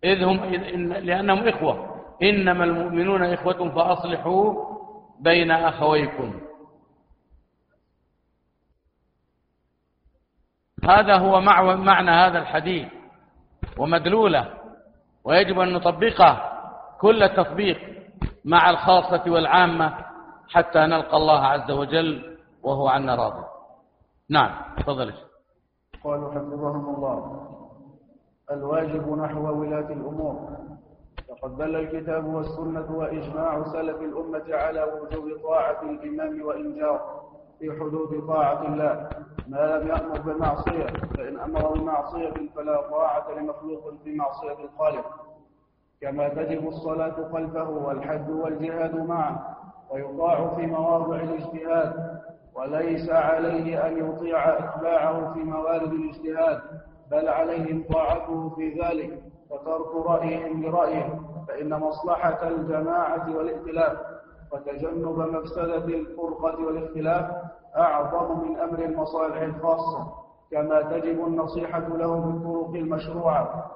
إذ 0.04 0.24
هم 0.24 0.44
لأنهم 0.94 1.48
إخوة 1.48 1.99
إنما 2.22 2.64
المؤمنون 2.64 3.22
إخوة 3.22 3.68
فأصلحوا 3.74 4.54
بين 5.20 5.50
أخويكم. 5.50 6.40
هذا 10.84 11.16
هو 11.16 11.40
معنى 11.76 12.10
هذا 12.10 12.38
الحديث 12.38 12.88
ومدلوله 13.78 14.54
ويجب 15.24 15.58
أن 15.58 15.72
نطبقه 15.72 16.52
كل 17.00 17.22
التطبيق 17.22 17.78
مع 18.44 18.70
الخاصة 18.70 19.30
والعامة 19.30 20.04
حتى 20.48 20.78
نلقى 20.78 21.16
الله 21.16 21.40
عز 21.40 21.70
وجل 21.70 22.38
وهو 22.62 22.88
عنا 22.88 23.14
راضي. 23.14 23.44
نعم 24.30 24.74
تفضل. 24.76 25.14
قالوا 26.04 26.30
حفظهم 26.30 26.94
الله. 26.94 27.46
الواجب 28.50 29.18
نحو 29.18 29.60
ولاة 29.60 29.92
الأمور. 29.92 30.58
فقد 31.30 31.56
دل 31.56 31.76
الكتاب 31.76 32.34
والسنة 32.34 32.96
وإجماع 32.96 33.62
سلف 33.64 34.00
الأمة 34.02 34.44
على 34.54 34.82
وجوب 34.82 35.40
طاعة 35.42 35.82
الإمام 35.82 36.42
وإنجار 36.42 37.20
في 37.58 37.72
حدود 37.72 38.26
طاعة 38.28 38.66
الله. 38.66 39.08
ما 39.48 39.76
لم 39.78 39.88
يأمر 39.88 40.20
بمعصية 40.20 40.86
فإن 41.18 41.38
أمر 41.38 41.68
بمعصية 41.78 42.32
فلا 42.56 42.90
طاعة 42.90 43.30
لمخلوق 43.38 43.94
في 44.04 44.14
معصية 44.14 44.56
الخالق. 44.64 45.06
كما 46.00 46.28
تجب 46.28 46.68
الصلاة 46.68 47.28
خلفه 47.32 47.70
والحج 47.70 48.30
والجهاد 48.30 48.96
معه 49.08 49.56
ويطاع 49.90 50.54
في 50.56 50.66
مواضع 50.66 51.16
الاجتهاد 51.16 52.20
وليس 52.54 53.10
عليه 53.10 53.86
أن 53.86 54.08
يطيع 54.10 54.58
أتباعه 54.58 55.32
في 55.34 55.38
موارد 55.38 55.92
الاجتهاد 55.92 56.60
بل 57.10 57.28
عليهم 57.28 57.84
طاعته 57.92 58.50
في 58.56 58.80
ذلك. 58.82 59.22
وترك 59.50 60.06
رأيهم 60.06 60.62
لرأيه 60.62 61.20
فإن 61.48 61.80
مصلحة 61.80 62.48
الجماعة 62.48 63.36
والائتلاف 63.36 63.98
وتجنب 64.52 65.18
مفسدة 65.18 65.84
الفرقة 65.84 66.64
والاختلاف 66.66 67.30
أعظم 67.76 68.48
من 68.48 68.56
أمر 68.58 68.78
المصالح 68.78 69.40
الخاصة 69.42 70.12
كما 70.50 70.82
تجب 70.82 71.26
النصيحة 71.26 71.78
له 71.88 72.20
بالطرق 72.20 72.70
المشروعة 72.74 73.70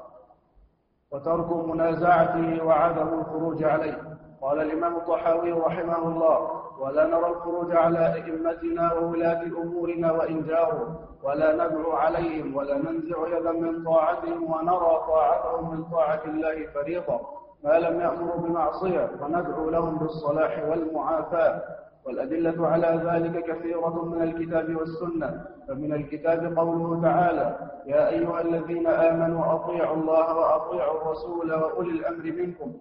وترك 1.10 1.52
منازعته 1.66 2.64
وعدم 2.64 3.08
الخروج 3.08 3.64
عليه. 3.64 4.02
قال 4.42 4.60
الإمام 4.60 4.96
الطحاوي 4.96 5.52
رحمه 5.52 5.98
الله 6.08 6.63
ولا 6.78 7.06
نرى 7.06 7.26
الخروج 7.26 7.76
على 7.76 8.14
أئمتنا 8.14 8.92
وولاة 8.92 9.42
أمورنا 9.42 10.12
وإن 10.12 10.46
جاروا 10.46 10.88
ولا 11.22 11.54
ندعو 11.54 11.92
عليهم 11.92 12.56
ولا 12.56 12.78
ننزع 12.78 13.38
يدا 13.38 13.52
من 13.52 13.84
طاعتهم 13.84 14.52
ونرى 14.52 15.04
طاعتهم 15.08 15.70
من 15.70 15.84
طاعة 15.84 16.20
الله 16.24 16.66
فريضة. 16.74 17.20
ما 17.64 17.78
لم 17.78 18.00
يأمروا 18.00 18.36
بمعصية 18.36 19.10
وندعو 19.20 19.70
لهم 19.70 19.98
بالصلاح 19.98 20.64
والمعافاة. 20.68 21.62
والأدلة 22.04 22.66
على 22.66 23.00
ذلك 23.04 23.44
كثيرة 23.44 24.04
من 24.04 24.22
الكتاب 24.22 24.76
والسنة. 24.76 25.44
فمن 25.68 25.92
الكتاب 25.92 26.58
قوله 26.58 27.02
تعالى 27.02 27.58
يا 27.86 28.08
أيها 28.08 28.40
الذين 28.40 28.86
آمنوا 28.86 29.54
أطيعوا 29.54 29.96
الله 29.96 30.36
وأطيعوا 30.36 31.02
الرسول 31.02 31.52
وأولي 31.52 31.90
الأمر 31.90 32.24
منكم. 32.24 32.72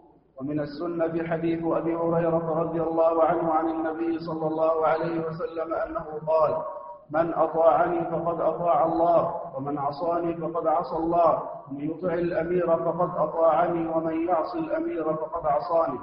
ومن 0.44 0.60
السنة 0.60 1.28
حديث 1.28 1.64
أبي 1.64 1.96
هريرة 1.96 2.60
رضي 2.62 2.82
الله 2.82 3.24
عنه 3.24 3.54
عن 3.54 3.70
النبي 3.70 4.20
صلى 4.20 4.48
الله 4.48 4.88
عليه 4.88 5.20
وسلم 5.28 5.74
أنه 5.74 6.06
قال 6.28 6.52
من 7.12 7.34
أطاعني 7.34 8.06
فقد 8.12 8.42
أطاع 8.42 8.86
الله 8.86 9.36
ومن 9.56 9.78
عصاني 9.78 10.34
فقد 10.38 10.68
عصى 10.68 10.96
الله 10.96 11.40
من 11.72 11.80
يطع 11.90 12.14
الأمير 12.14 12.68
فقد 12.78 13.10
أطاعني 13.18 13.88
ومن 13.88 14.28
يعصي 14.28 14.60
الأمير 14.60 15.14
فقد 15.14 15.46
عصاني. 15.48 16.00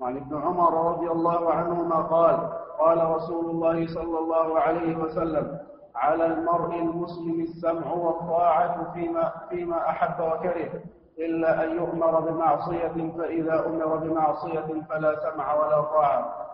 وعن 0.00 0.16
ابن 0.16 0.42
عمر 0.42 0.90
رضي 0.92 1.10
الله 1.10 1.50
عنهما 1.52 1.96
قال 1.96 2.36
قال 2.78 3.10
رسول 3.10 3.44
الله 3.50 3.86
صلى 3.94 4.18
الله 4.18 4.60
عليه 4.60 4.96
وسلم 4.96 5.58
على 5.94 6.26
المرء 6.26 6.74
المسلم 6.78 7.40
السمع 7.40 7.92
والطاعة 7.92 8.92
فيما, 8.94 9.32
فيما 9.50 9.88
أحب 9.90 10.20
وكره 10.20 10.70
إلا 11.18 11.64
أن 11.64 11.76
يؤمر 11.76 12.20
بمعصية 12.20 13.12
فإذا 13.18 13.66
أمر 13.66 13.96
بمعصية 13.96 14.82
فلا 14.90 15.14
سمع 15.30 15.54
ولا 15.54 15.80
طاعة. 15.80 16.46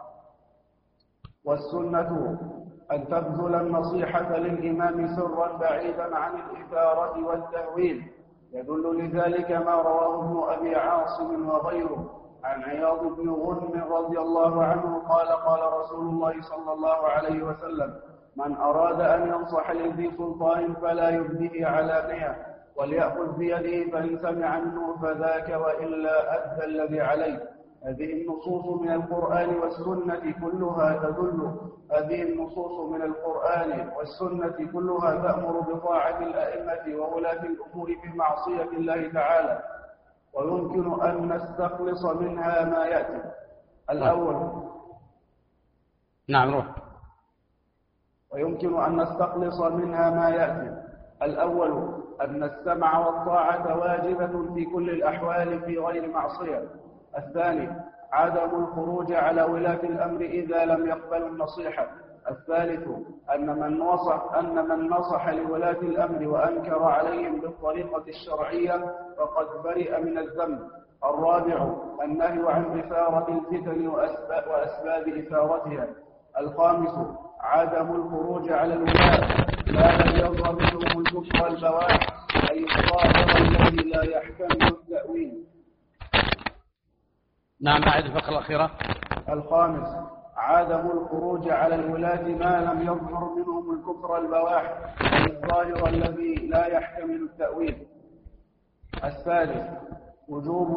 والسنة 1.45 2.39
أن 2.93 3.09
تبذل 3.09 3.55
النصيحة 3.55 4.37
للإمام 4.37 5.17
سرا 5.17 5.57
بعيدا 5.57 6.17
عن 6.17 6.33
الإثارة 6.35 7.27
والتهويل 7.27 8.07
يدل 8.53 8.99
لذلك 9.05 9.51
ما 9.51 9.75
رواه 9.75 10.15
ابن 10.25 10.53
أبي 10.53 10.77
عاصم 10.77 11.49
وغيره 11.49 12.21
عن 12.45 12.63
عياض 12.63 13.01
بن 13.17 13.31
غنم 13.31 13.85
رضي 13.93 14.19
الله 14.19 14.65
عنه 14.65 15.03
قال 15.09 15.29
قال 15.29 15.73
رسول 15.81 16.07
الله 16.07 16.43
صلى 16.43 16.73
الله 16.73 17.07
عليه 17.09 17.43
وسلم 17.43 17.95
من 18.37 18.57
أراد 18.57 19.01
أن 19.01 19.29
ينصح 19.29 19.71
لذي 19.71 20.11
سلطان 20.19 20.75
فلا 20.75 21.11
يبديه 21.11 21.67
علانية 21.67 22.54
وليأخذ 22.77 23.37
بيده 23.39 23.91
فإن 23.93 24.19
سمع 24.23 24.61
منه 24.61 24.97
فذاك 25.03 25.49
وإلا 25.49 26.35
أدى 26.35 26.65
الذي 26.65 27.01
عليه. 27.01 27.55
هذه 27.87 28.13
النصوص 28.13 28.81
من 28.81 28.91
القرآن 28.93 29.55
والسنة 29.57 30.33
كلها 30.41 30.97
تدل 31.03 31.57
هذه 31.93 32.23
النصوص 32.23 32.91
من 32.91 33.03
القرآن 33.03 33.89
والسنة 33.97 34.73
كلها 34.73 35.15
تأمر 35.23 35.61
بطاعة 35.61 36.19
الأئمة 36.19 36.99
وولاة 37.01 37.43
الأمور 37.43 37.89
بمعصية 38.05 38.63
الله 38.79 39.13
تعالى. 39.13 39.63
ويمكن 40.35 41.03
أن 41.03 41.33
نستخلص 41.33 42.05
منها 42.05 42.65
ما 42.65 42.85
يأتي. 42.87 43.23
الأول. 43.91 44.63
نعم 46.29 46.55
روح. 46.55 46.67
ويمكن 48.33 48.83
أن 48.83 49.01
نستخلص 49.03 49.61
منها 49.61 50.11
ما 50.11 50.29
يأتي. 50.29 50.77
الأول. 51.23 51.94
أن 52.21 52.43
السمع 52.43 52.99
والطاعة 52.99 53.79
واجبة 53.79 54.55
في 54.55 54.65
كل 54.65 54.91
الأحوال 54.91 55.61
في 55.61 55.79
غير 55.79 56.11
معصية. 56.11 56.63
الثاني 57.19 57.71
عدم 58.13 58.65
الخروج 58.65 59.13
على 59.13 59.43
ولاة 59.43 59.81
الأمر 59.83 60.21
إذا 60.21 60.65
لم 60.65 60.87
يقبلوا 60.87 61.29
النصيحة. 61.29 61.87
الثالث 62.31 62.89
أن 63.35 63.47
من 63.61 63.79
نصح 63.79 64.35
أن 64.39 64.69
من 64.69 64.89
نصح 64.89 65.29
لولاة 65.29 65.71
الأمر 65.83 66.29
وأنكر 66.29 66.83
عليهم 66.83 67.41
بالطريقة 67.41 68.05
الشرعية 68.09 68.85
فقد 69.19 69.47
برئ 69.65 70.03
من 70.03 70.19
الذنب. 70.19 70.59
الرابع 71.05 71.75
النهي 72.05 72.53
عن 72.53 72.79
إثارة 72.81 73.29
الفتن 73.29 73.87
وأسباب 73.89 75.09
إثارتها. 75.09 75.87
الخامس 76.41 76.95
عدم 77.41 77.95
الخروج 77.97 78.53
على 78.53 78.75
الولاة. 78.75 79.45
لا 79.67 79.97
بل 79.97 80.21
يظهر 80.21 80.57
منهم 80.57 81.01
الكفر 81.01 81.45
والبواح 81.45 82.27
أي 82.51 82.65
الظاهر 82.65 83.37
الذي 83.39 83.91
لا 83.91 84.03
يحتمل 84.05 84.63
التأويل 84.67 85.45
نعم 87.61 87.83
أعد 87.83 88.05
الفقرة 88.05 88.29
الأخيرة. 88.31 88.71
الخامس 89.29 89.89
عدم 90.37 90.91
الخروج 90.91 91.49
على 91.49 91.75
الولاة 91.75 92.23
ما 92.23 92.73
لم 92.73 92.83
يظهر 92.83 93.35
منهم 93.37 93.71
الكفر 93.75 94.19
البواح 94.19 94.95
الظاهر 95.27 95.89
الذي 95.89 96.35
لا 96.35 96.67
يحتمل 96.67 97.23
التأويل. 97.23 97.87
الثالث 99.05 99.71
وجوب 100.29 100.71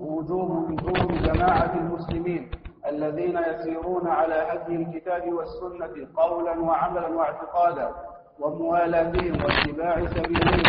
وجوب 0.00 0.70
لزوم 0.70 1.08
جماعة 1.22 1.74
المسلمين 1.74 2.50
الذين 2.86 3.38
يسيرون 3.38 4.06
على 4.08 4.34
هدي 4.34 4.76
الكتاب 4.76 5.32
والسنة 5.32 6.08
قولا 6.16 6.60
وعملا 6.60 7.08
واعتقادا. 7.08 7.94
وموالاتهم 8.40 9.42
واتباع 9.44 10.06
سبيلهم 10.06 10.62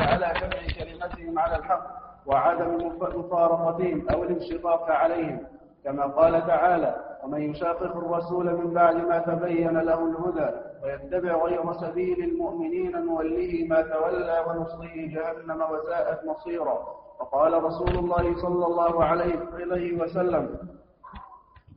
على 0.00 0.32
جمع 0.40 0.60
كلمتهم 0.78 1.38
على 1.38 1.56
الحق 1.56 1.86
وعدم 2.26 2.92
مفارقتهم 3.14 4.08
أو 4.10 4.22
الانشقاق 4.22 4.90
عليهم. 4.90 5.40
كما 5.84 6.06
قال 6.06 6.46
تعالى 6.46 6.96
ومن 7.24 7.42
يشاقق 7.42 7.96
الرسول 7.96 8.54
من 8.54 8.74
بعد 8.74 8.96
ما 8.96 9.18
تبين 9.18 9.78
له 9.78 10.06
الهدى 10.06 10.50
ويتبع 10.82 11.44
غير 11.44 11.72
سبيل 11.72 12.24
المؤمنين 12.24 13.04
نوليه 13.04 13.68
ما 13.68 13.82
تولى 13.82 14.44
ونصليه 14.46 15.14
جهنم 15.14 15.62
وساءت 15.70 16.24
مصيرا. 16.24 16.78
وقال 17.20 17.64
رسول 17.64 17.88
الله 17.88 18.36
صلى 18.42 18.66
الله 18.66 19.04
عليه 19.04 19.98
وسلم 20.00 20.58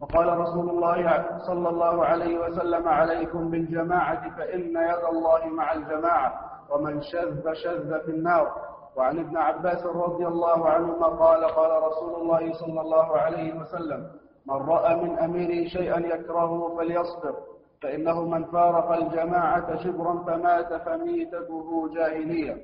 وقال 0.02 0.38
رسول 0.38 0.70
الله 0.70 1.26
صلى 1.48 1.70
الله 1.70 2.06
عليه 2.06 2.40
وسلم 2.40 2.88
عليكم 2.88 3.50
بالجماعة 3.50 4.38
فإن 4.38 4.60
يد 4.62 5.04
الله 5.12 5.48
مع 5.48 5.74
الجماعة 5.74 6.34
ومن 6.72 7.02
شذ 7.02 7.54
شذ 7.54 8.00
في 8.06 8.12
النار. 8.12 8.52
وعن 8.96 9.20
ابن 9.20 9.38
عباس 9.38 9.86
رضي 9.86 10.28
الله 10.28 10.70
عنهما 10.70 11.08
قال 11.08 11.46
قال 11.46 11.84
رسول 11.84 12.22
الله 12.22 12.54
صلى 12.54 12.82
الله 12.82 13.18
عليه 13.18 13.54
وسلم 13.60 14.08
من 14.46 14.56
رأى 14.56 14.96
من 14.96 15.20
أميره 15.20 15.68
شيئا 15.68 16.00
يكرهه 16.00 16.76
فليصبر 16.78 17.36
فإنه 17.84 18.22
من 18.26 18.46
فارق 18.46 18.92
الجماعة 18.92 19.76
شبرا 19.84 20.24
فمات 20.28 20.74
فميتته 20.74 21.90
جاهلية. 21.96 22.58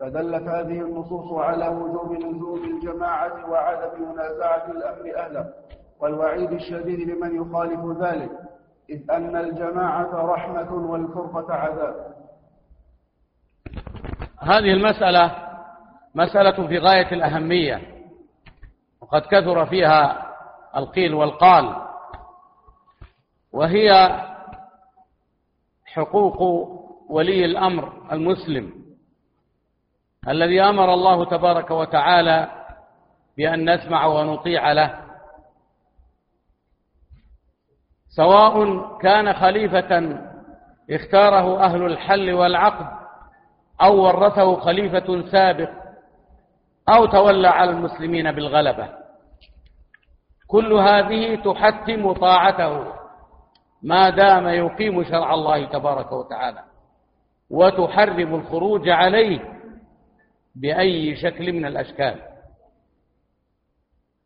فدلت 0.00 0.48
هذه 0.48 0.80
النصوص 0.80 1.32
على 1.32 1.68
وجوب 1.68 2.12
نزول 2.12 2.64
الجماعة 2.64 3.50
وعدم 3.50 4.12
منازعة 4.12 4.66
الأمر 4.70 5.16
أهله. 5.16 5.52
والوعيد 6.00 6.52
الشديد 6.52 7.00
لمن 7.08 7.36
يخالف 7.36 8.02
ذلك 8.02 8.30
إذ 8.90 9.10
أن 9.10 9.36
الجماعة 9.36 10.10
رحمة 10.14 10.72
والفرقة 10.72 11.54
عذاب. 11.54 12.14
هذه 14.40 14.72
المسألة 14.72 15.36
مسألة 16.14 16.66
في 16.66 16.78
غاية 16.78 17.12
الأهمية 17.12 17.82
وقد 19.00 19.22
كثر 19.22 19.66
فيها 19.66 20.30
القيل 20.76 21.14
والقال 21.14 21.76
وهي 23.52 24.20
حقوق 25.84 26.42
ولي 27.08 27.44
الأمر 27.44 27.92
المسلم 28.12 28.72
الذي 30.28 30.62
أمر 30.62 30.94
الله 30.94 31.24
تبارك 31.24 31.70
وتعالى 31.70 32.48
بأن 33.36 33.74
نسمع 33.74 34.06
ونطيع 34.06 34.72
له. 34.72 35.03
سواء 38.16 38.80
كان 38.98 39.32
خليفة 39.32 40.18
اختاره 40.90 41.64
أهل 41.64 41.86
الحل 41.86 42.32
والعقد 42.32 42.86
أو 43.82 44.04
ورثه 44.04 44.56
خليفة 44.60 45.30
سابق 45.30 45.70
أو 46.88 47.06
تولى 47.06 47.48
على 47.48 47.70
المسلمين 47.70 48.32
بالغلبة. 48.32 48.88
كل 50.46 50.72
هذه 50.72 51.34
تحتم 51.34 52.12
طاعته 52.12 52.92
ما 53.82 54.10
دام 54.10 54.48
يقيم 54.48 55.04
شرع 55.04 55.34
الله 55.34 55.66
تبارك 55.66 56.12
وتعالى 56.12 56.62
وتحرم 57.50 58.34
الخروج 58.34 58.88
عليه 58.88 59.40
بأي 60.54 61.16
شكل 61.16 61.52
من 61.52 61.66
الأشكال. 61.66 62.20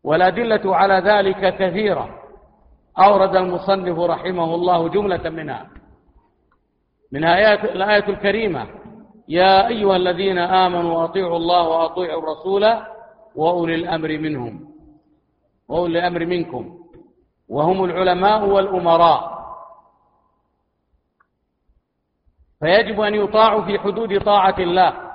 والأدلة 0.04 0.76
على 0.76 0.94
ذلك 0.94 1.54
كثيرة. 1.56 2.27
أورد 2.98 3.36
المصنف 3.36 3.98
رحمه 3.98 4.54
الله 4.54 4.88
جملة 4.88 5.30
منها. 5.30 5.70
من 7.12 7.24
آيات 7.24 7.64
الآية 7.64 8.08
الكريمة 8.08 8.66
يا 9.28 9.68
أيها 9.68 9.96
الذين 9.96 10.38
آمنوا 10.38 11.04
أطيعوا 11.04 11.36
الله 11.36 11.68
وأطيعوا 11.68 12.22
الرسول 12.22 12.64
وأولي 13.34 13.74
الأمر 13.74 14.08
منهم. 14.18 14.74
وأولي 15.68 15.98
الأمر 15.98 16.26
منكم. 16.26 16.78
وهم 17.48 17.84
العلماء 17.84 18.44
والأمراء. 18.44 19.38
فيجب 22.60 23.00
أن 23.00 23.14
يطاعوا 23.14 23.62
في 23.62 23.78
حدود 23.78 24.20
طاعة 24.24 24.58
الله. 24.58 25.08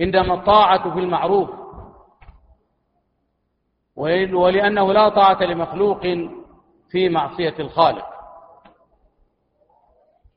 عندما 0.00 0.34
الطاعة 0.34 0.94
في 0.94 0.98
المعروف 0.98 1.65
ولأنه 3.96 4.92
لا 4.92 5.08
طاعة 5.08 5.42
لمخلوق 5.42 6.00
في 6.90 7.08
معصية 7.08 7.54
الخالق. 7.58 8.06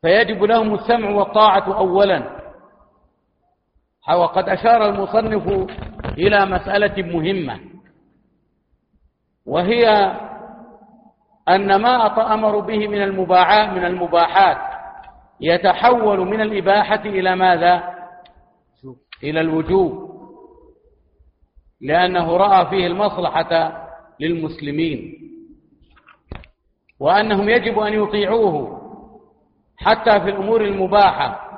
فيجب 0.02 0.44
لهم 0.44 0.74
السمع 0.74 1.10
والطاعة 1.10 1.78
أولا. 1.78 2.40
وقد 4.16 4.50
أشار 4.50 4.90
المصنف 4.90 5.70
إلى 6.18 6.46
مسألة 6.46 7.04
مهمة 7.04 7.60
وهي 9.46 9.88
أن 11.50 11.76
ما 11.76 12.34
أمر 12.34 12.60
به 12.60 12.88
من 12.88 13.02
المباحات 13.04 13.70
من 13.70 13.86
المباحات 13.86 14.58
يتحول 15.42 16.20
من 16.20 16.42
الإباحة 16.42 17.02
إلى 17.06 17.36
ماذا؟ 17.36 17.84
إلى 19.24 19.42
الوجوب. 19.42 20.09
لأنه 21.82 22.38
رأى 22.38 22.66
فيه 22.70 22.88
المصلحة 22.88 23.72
للمسلمين 24.20 25.16
وأنهم 27.00 27.50
يجب 27.50 27.80
أن 27.80 27.94
يطيعوه 27.94 28.80
حتى 29.78 30.20
في 30.20 30.30
الأمور 30.30 30.62
المباحة 30.62 31.50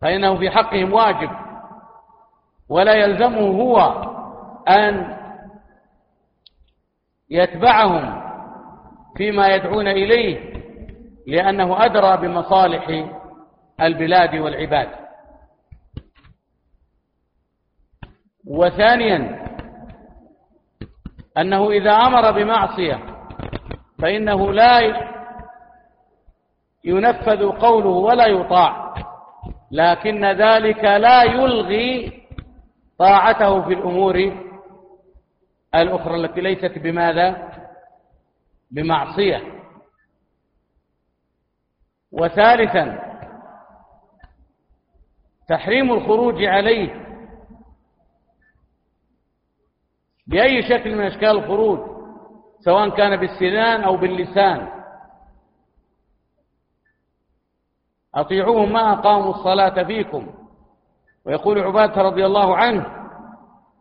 فإنه 0.00 0.38
في 0.38 0.50
حقهم 0.50 0.92
واجب 0.92 1.30
ولا 2.68 2.94
يلزمه 2.94 3.40
هو 3.40 3.78
أن 4.68 5.16
يتبعهم 7.30 8.22
فيما 9.16 9.48
يدعون 9.48 9.88
إليه 9.88 10.52
لأنه 11.26 11.84
أدرى 11.84 12.16
بمصالح 12.16 13.08
البلاد 13.80 14.34
والعباد. 14.34 15.01
وثانيا 18.46 19.42
أنه 21.38 21.70
إذا 21.70 21.90
أمر 21.90 22.30
بمعصية 22.30 22.98
فإنه 23.98 24.52
لا 24.52 24.80
ينفذ 26.84 27.48
قوله 27.50 27.88
ولا 27.88 28.26
يطاع 28.26 28.94
لكن 29.70 30.24
ذلك 30.24 30.84
لا 30.84 31.22
يلغي 31.22 32.22
طاعته 32.98 33.62
في 33.62 33.72
الأمور 33.72 34.36
الأخرى 35.74 36.14
التي 36.14 36.40
ليست 36.40 36.78
بماذا؟ 36.78 37.52
بمعصية. 38.70 39.42
وثالثا 42.12 42.98
تحريم 45.48 45.92
الخروج 45.92 46.44
عليه 46.44 47.01
بأي 50.26 50.62
شكل 50.62 50.94
من 50.94 51.04
أشكال 51.04 51.30
الخروج 51.30 51.78
سواء 52.60 52.88
كان 52.88 53.16
بالسنان 53.16 53.84
أو 53.84 53.96
باللسان. 53.96 54.68
أطيعوهم 58.14 58.72
ما 58.72 58.92
أقاموا 58.92 59.30
الصلاة 59.30 59.82
فيكم. 59.84 60.26
ويقول 61.26 61.58
عبادة 61.60 62.02
رضي 62.02 62.26
الله 62.26 62.56
عنه 62.56 62.86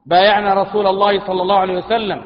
بايعنا 0.06 0.54
رسول 0.54 0.88
الله 0.88 1.28
صلى 1.28 1.42
الله 1.42 1.60
عليه 1.60 1.78
وسلم 1.78 2.26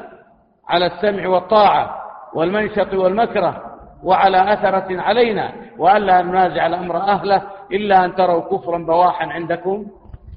على 0.68 0.86
السمع 0.86 1.28
والطاعة 1.28 2.02
والمنشط 2.34 2.94
والمكره 2.94 3.62
وعلى 4.02 4.52
أثرة 4.52 5.00
علينا 5.00 5.52
وألا 5.78 6.22
ننازع 6.22 6.66
الأمر 6.66 6.96
أهله 6.96 7.42
إلا 7.72 8.04
أن 8.04 8.14
تروا 8.14 8.40
كفرا 8.40 8.78
بواحا 8.78 9.26
عندكم. 9.26 9.86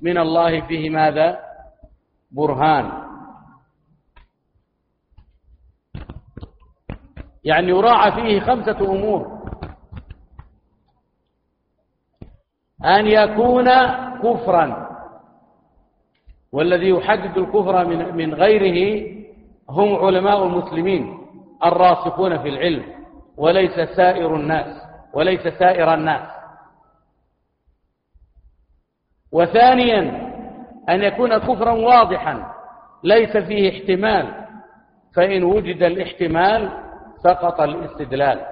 من 0.02 0.18
الله 0.18 0.62
فيه 0.62 0.90
ماذا؟ 0.90 1.40
برهان. 2.32 3.09
يعني 7.44 7.68
يراعى 7.70 8.12
فيه 8.12 8.40
خمسة 8.40 8.80
أمور. 8.82 9.40
أن 12.86 13.08
يكون 13.08 13.70
كفرا 14.24 14.90
والذي 16.52 16.90
يحدد 16.90 17.38
الكفر 17.38 17.86
من 17.86 18.16
من 18.16 18.34
غيره 18.34 19.10
هم 19.70 19.96
علماء 19.96 20.44
المسلمين 20.44 21.18
الراسخون 21.66 22.38
في 22.42 22.50
العلم 22.50 22.84
وليس 23.38 23.80
سائر 23.96 24.36
الناس 24.36 24.82
وليس 25.14 25.48
سائر 25.48 25.94
الناس. 25.94 26.30
وثانيا 29.32 30.00
أن 30.90 31.04
يكون 31.04 31.38
كفرا 31.38 31.72
واضحا 31.72 32.54
ليس 33.04 33.38
فيه 33.38 33.70
احتمال. 33.70 34.46
فإن 35.16 35.44
وجد 35.44 35.84
الاحتمال 35.84 36.89
سقط 37.24 37.62
الاستدلال. 37.62 38.46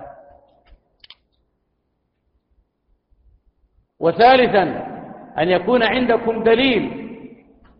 وثالثا 3.99 4.63
أن 5.37 5.49
يكون 5.49 5.83
عندكم 5.83 6.43
دليل 6.43 7.07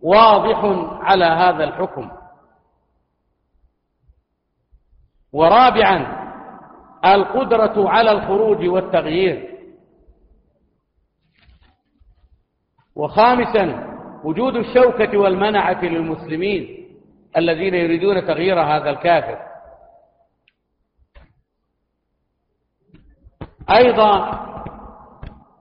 واضح 0.02 0.60
على 1.04 1.26
هذا 1.26 1.64
الحكم. 1.64 2.12
ورابعا 5.34 6.18
القدرة 7.06 7.90
على 7.90 8.12
الخروج 8.12 8.68
والتغيير. 8.68 9.58
وخامسا 12.96 13.88
وجود 14.24 14.56
الشوكة 14.56 15.18
والمنعة 15.18 15.86
للمسلمين 15.86 16.88
الذين 17.38 17.74
يريدون 17.74 18.28
تغيير 18.28 18.62
هذا 18.62 18.90
الكافر. 18.90 19.47
أيضا 23.70 24.39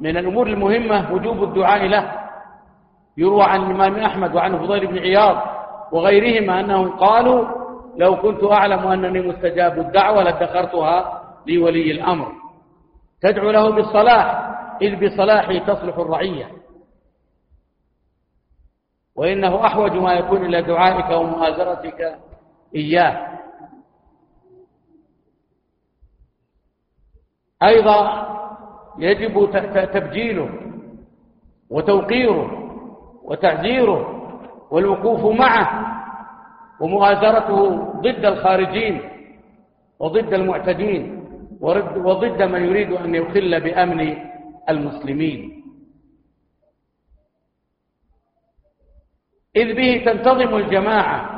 من 0.00 0.16
الأمور 0.16 0.46
المهمة 0.46 1.12
وجوب 1.12 1.42
الدعاء 1.42 1.86
له. 1.86 2.12
يروى 3.16 3.44
عن 3.44 3.62
الإمام 3.62 3.96
أحمد 3.96 4.34
وعن 4.34 4.58
فضيل 4.58 4.86
بن 4.86 4.98
عياض 4.98 5.42
وغيرهما 5.92 6.60
أنهم 6.60 6.90
قالوا 6.90 7.46
لو 7.96 8.16
كنت 8.16 8.44
أعلم 8.44 8.86
أنني 8.86 9.20
مستجاب 9.28 9.78
الدعوة 9.78 10.22
لادخرتها 10.22 11.22
لولي 11.46 11.90
الأمر. 11.90 12.32
تدعو 13.22 13.50
له 13.50 13.70
بالصلاح 13.70 14.50
إذ 14.82 15.06
بصلاحه 15.06 15.58
تصلح 15.58 15.98
الرعية. 15.98 16.50
وإنه 19.16 19.66
أحوج 19.66 19.92
ما 19.92 20.12
يكون 20.12 20.44
إلى 20.44 20.62
دعائك 20.62 21.10
ومؤازرتك 21.10 22.18
إياه. 22.74 23.35
أيضا 27.62 28.26
يجب 28.98 29.50
تبجيله 29.92 30.48
وتوقيره 31.70 32.48
وتعزيره 33.24 34.00
والوقوف 34.70 35.38
معه 35.40 35.68
ومؤازرته 36.80 37.76
ضد 38.00 38.24
الخارجين 38.24 39.00
وضد 39.98 40.34
المعتدين 40.34 41.16
وضد 41.96 42.42
من 42.42 42.64
يريد 42.64 42.92
أن 42.92 43.14
يخل 43.14 43.60
بأمن 43.60 44.16
المسلمين. 44.68 45.62
إذ 49.56 49.74
به 49.76 50.02
تنتظم 50.04 50.56
الجماعة. 50.56 51.36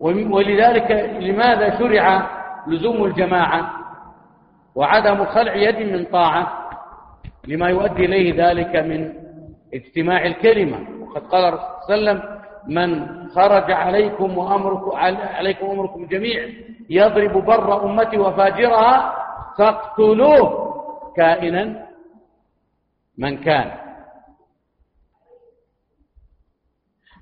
ولذلك 0.00 0.90
لماذا 1.20 1.78
شرع 1.78 2.04
لزوم 2.66 3.04
الجماعة 3.04 3.70
وعدم 4.74 5.24
خلع 5.24 5.54
يد 5.54 5.92
من 5.92 6.04
طاعة 6.04 6.70
لما 7.48 7.68
يؤدي 7.68 8.04
إليه 8.04 8.48
ذلك 8.50 8.76
من 8.76 9.12
اجتماع 9.74 10.26
الكلمة. 10.26 10.78
وقد 11.00 11.22
قال 11.26 11.42
صلى 11.42 11.94
الله 11.94 12.10
عليه 12.10 12.20
وسلم 12.20 12.40
من 12.66 12.88
خرج 13.30 13.72
عليكم 13.72 14.38
وأمركم 14.38 14.96
عليكم 15.36 15.70
أمركم 15.70 16.06
جميع 16.06 16.48
يضرب 16.90 17.44
بر 17.44 17.84
أمتي 17.84 18.18
وفاجرها 18.18 19.14
فاقتلوه 19.58 20.74
كائنا 21.16 21.86
من 23.18 23.36
كان. 23.38 23.70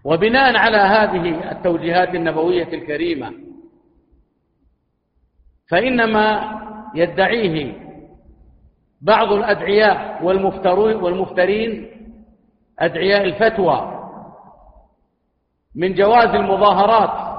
وبناء 0.04 0.56
على 0.56 0.76
هذه 0.76 1.52
التوجيهات 1.52 2.14
النبوية 2.14 2.68
الكريمة 2.72 3.32
فإنما 5.72 6.58
يدعيه 6.94 7.74
بعض 9.00 9.32
الأدعياء 9.32 10.24
والمفترين 11.02 11.90
أدعياء 12.78 13.24
الفتوى 13.24 13.98
من 15.74 15.94
جواز 15.94 16.34
المظاهرات 16.34 17.32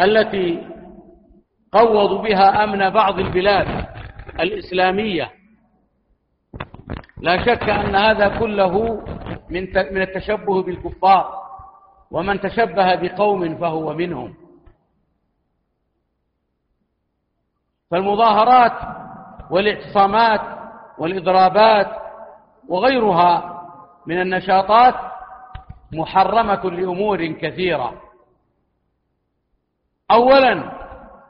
التي 0.00 0.66
قوضوا 1.72 2.22
بها 2.22 2.64
أمن 2.64 2.90
بعض 2.90 3.18
البلاد 3.18 3.86
الإسلامية. 4.40 5.30
لا 7.20 7.44
شك 7.44 7.68
أن 7.68 7.94
هذا 7.96 8.38
كله 8.38 9.02
من 9.50 9.62
من 9.74 10.02
التشبه 10.02 10.62
بالكفار 10.62 11.34
ومن 12.10 12.40
تشبه 12.40 12.94
بقوم 12.94 13.56
فهو 13.56 13.94
منهم. 13.94 14.47
فالمظاهرات 17.90 18.72
والاعتصامات 19.50 20.40
والإضرابات 20.98 21.90
وغيرها 22.68 23.58
من 24.06 24.20
النشاطات 24.20 24.94
محرمة 25.92 26.70
لأمور 26.70 27.26
كثيرة. 27.26 28.02
أولا 30.10 30.72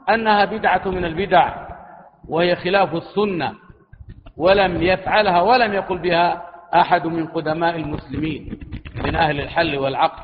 أنها 0.09 0.45
بدعة 0.45 0.87
من 0.87 1.05
البدع 1.05 1.67
وهي 2.27 2.55
خلاف 2.55 2.93
السنة 2.95 3.53
ولم 4.37 4.81
يفعلها 4.81 5.41
ولم 5.41 5.73
يقل 5.73 5.97
بها 5.97 6.49
أحد 6.75 7.07
من 7.07 7.27
قدماء 7.27 7.75
المسلمين 7.75 8.59
من 8.95 9.15
أهل 9.15 9.41
الحل 9.41 9.77
والعقل. 9.77 10.23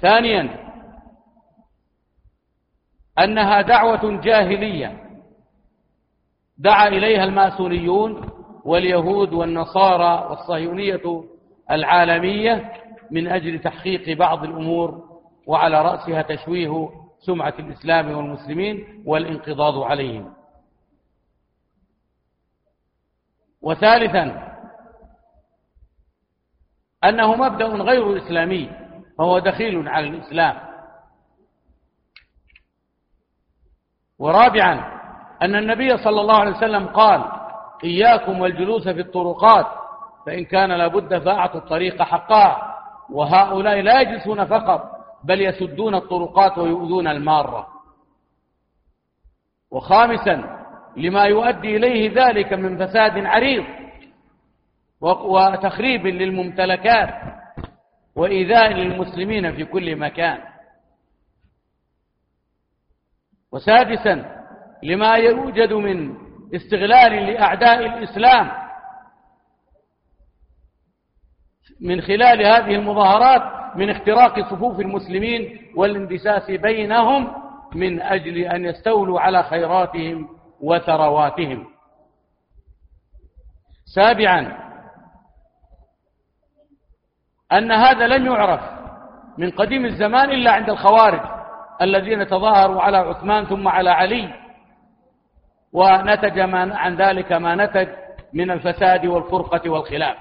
ثانيا 0.00 0.61
أنها 3.18 3.62
دعوة 3.62 4.20
جاهلية. 4.20 5.02
دعا 6.58 6.88
إليها 6.88 7.24
الماسونيون 7.24 8.30
واليهود 8.64 9.32
والنصارى 9.32 10.28
والصهيونية 10.30 11.24
العالمية 11.70 12.72
من 13.10 13.28
أجل 13.28 13.58
تحقيق 13.58 14.18
بعض 14.18 14.44
الأمور 14.44 15.02
وعلى 15.46 15.82
رأسها 15.82 16.22
تشويه 16.22 16.90
سمعة 17.26 17.54
الإسلام 17.58 18.10
والمسلمين 18.16 19.02
والانقضاض 19.06 19.82
عليهم. 19.82 20.34
وثالثا 23.62 24.52
أنه 27.04 27.36
مبدأ 27.36 27.66
غير 27.66 28.16
إسلامي 28.16 28.70
فهو 29.18 29.38
دخيل 29.38 29.88
على 29.88 30.08
الإسلام. 30.08 30.71
ورابعا 34.22 34.84
أن 35.42 35.54
النبي 35.56 35.96
صلى 35.96 36.20
الله 36.20 36.36
عليه 36.40 36.50
وسلم 36.50 36.86
قال 36.86 37.24
إياكم 37.84 38.40
والجلوس 38.40 38.88
في 38.88 39.00
الطرقات 39.00 39.66
فإن 40.26 40.44
كان 40.44 40.72
لابد 40.72 41.18
فأعطوا 41.18 41.60
الطريق 41.60 42.02
حقها 42.02 42.76
وهؤلاء 43.10 43.80
لا 43.80 44.00
يجلسون 44.00 44.44
فقط 44.44 44.90
بل 45.24 45.40
يسدون 45.40 45.94
الطرقات 45.94 46.58
ويؤذون 46.58 47.08
المارة. 47.08 47.66
وخامسا 49.70 50.64
لما 50.96 51.24
يؤدي 51.24 51.76
إليه 51.76 52.26
ذلك 52.26 52.52
من 52.52 52.86
فساد 52.86 53.26
عريض 53.26 53.64
وتخريب 55.00 56.06
للممتلكات 56.06 57.14
وإيذاء 58.16 58.72
للمسلمين 58.72 59.52
في 59.52 59.64
كل 59.64 59.96
مكان. 59.96 60.51
وسادسا 63.52 64.42
لما 64.82 65.14
يوجد 65.14 65.72
من 65.72 66.14
استغلال 66.54 67.12
لأعداء 67.12 67.86
الإسلام 67.86 68.50
من 71.80 72.00
خلال 72.00 72.46
هذه 72.46 72.74
المظاهرات 72.74 73.76
من 73.76 73.90
اختراق 73.90 74.50
صفوف 74.50 74.80
المسلمين 74.80 75.72
والاندساس 75.76 76.50
بينهم 76.50 77.34
من 77.74 78.02
أجل 78.02 78.38
أن 78.38 78.64
يستولوا 78.64 79.20
على 79.20 79.42
خيراتهم 79.42 80.28
وثرواتهم. 80.60 81.66
سابعا 83.94 84.58
أن 87.52 87.72
هذا 87.72 88.06
لم 88.06 88.26
يعرف 88.26 88.60
من 89.38 89.50
قديم 89.50 89.84
الزمان 89.84 90.30
إلا 90.30 90.52
عند 90.52 90.70
الخوارج. 90.70 91.41
الذين 91.82 92.26
تظاهروا 92.26 92.82
على 92.82 92.96
عثمان 92.96 93.46
ثم 93.46 93.68
على 93.68 93.90
علي. 93.90 94.34
ونتج 95.72 96.38
عن 96.72 96.96
ذلك 96.96 97.32
ما 97.32 97.54
نتج 97.54 97.88
من 98.32 98.50
الفساد 98.50 99.06
والفرقة 99.06 99.70
والخلاف. 99.70 100.16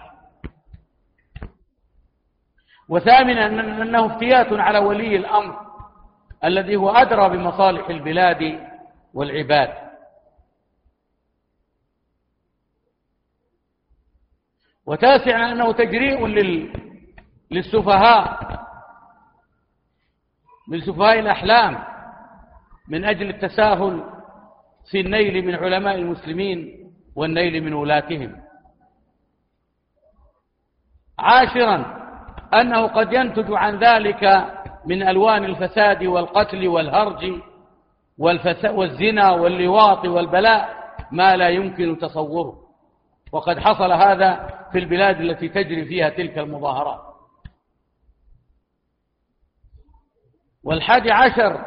وثامنا 2.89 3.45
أنه 3.81 4.05
افتيات 4.05 4.53
على 4.53 4.79
ولي 4.79 5.15
الأمر 5.15 5.55
الذي 6.43 6.75
هو 6.75 6.89
أدرى 6.89 7.29
بمصالح 7.29 7.89
البلاد 7.89 8.59
والعباد. 9.13 9.91
وتاسعا 14.85 15.51
أنه 15.51 15.71
تجريء 15.71 16.27
للسفهاء 17.51 18.39
من 20.67 20.81
سفهاء 20.81 21.19
الأحلام 21.19 21.83
من 22.87 23.05
أجل 23.05 23.29
التساهل 23.29 24.03
في 24.91 24.99
النيل 24.99 25.45
من 25.45 25.55
علماء 25.55 25.95
المسلمين 25.95 26.91
والنيل 27.15 27.63
من 27.63 27.73
ولاتهم. 27.73 28.35
عاشرا 31.19 32.01
أنه 32.53 32.87
قد 32.87 33.13
ينتج 33.13 33.53
عن 33.53 33.79
ذلك 33.79 34.45
من 34.85 35.07
ألوان 35.07 35.43
الفساد 35.43 36.03
والقتل 36.03 36.67
والهرج 36.67 37.41
والزنا 38.63 39.31
واللواط 39.31 40.05
والبلاء 40.05 40.69
ما 41.11 41.35
لا 41.35 41.49
يمكن 41.49 41.97
تصوره. 41.97 42.57
وقد 43.31 43.59
حصل 43.59 43.91
هذا 43.91 44.49
في 44.71 44.79
البلاد 44.79 45.21
التي 45.21 45.49
تجري 45.49 45.85
فيها 45.85 46.09
تلك 46.09 46.37
المظاهرات. 46.37 47.10
والحادي 50.63 51.11
عشر 51.11 51.65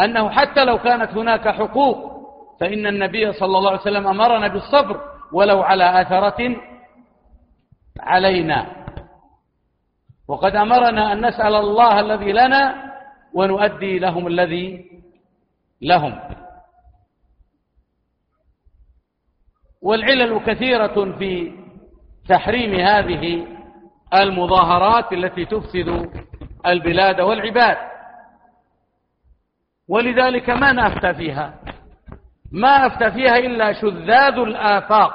أنه 0.00 0.30
حتى 0.30 0.64
لو 0.64 0.78
كانت 0.78 1.10
هناك 1.10 1.48
حقوق 1.48 2.14
فإن 2.60 2.86
النبي 2.86 3.32
صلى 3.32 3.58
الله 3.58 3.70
عليه 3.70 3.80
وسلم 3.80 4.06
أمرنا 4.06 4.48
بالصبر 4.48 5.00
ولو 5.32 5.62
على 5.62 6.02
أثرة 6.02 6.56
علينا. 8.00 8.66
وقد 10.28 10.56
أمرنا 10.56 11.12
أن 11.12 11.26
نسأل 11.26 11.54
الله 11.54 12.00
الذي 12.00 12.32
لنا 12.32 12.92
ونؤدي 13.34 13.98
لهم 13.98 14.26
الذي 14.26 14.84
لهم. 15.82 16.20
والعلل 19.82 20.38
كثيرة 20.46 21.18
في 21.18 21.52
تحريم 22.28 22.74
هذه 22.74 23.46
المظاهرات 24.14 25.12
التي 25.12 25.44
تفسد 25.44 26.10
البلاد 26.66 27.20
والعباد. 27.20 27.76
ولذلك 29.88 30.50
ما 30.50 30.72
نفتى 30.72 31.14
فيها؟ 31.14 31.54
ما 32.52 32.86
أفتى 32.86 33.10
فيها 33.10 33.36
إلا 33.38 33.72
شذاذ 33.72 34.38
الآفاق 34.38 35.12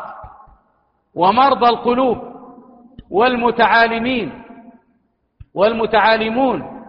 ومرضى 1.16 1.70
القلوب 1.70 2.18
والمتعالمين 3.10 4.44
والمتعالمون 5.54 6.84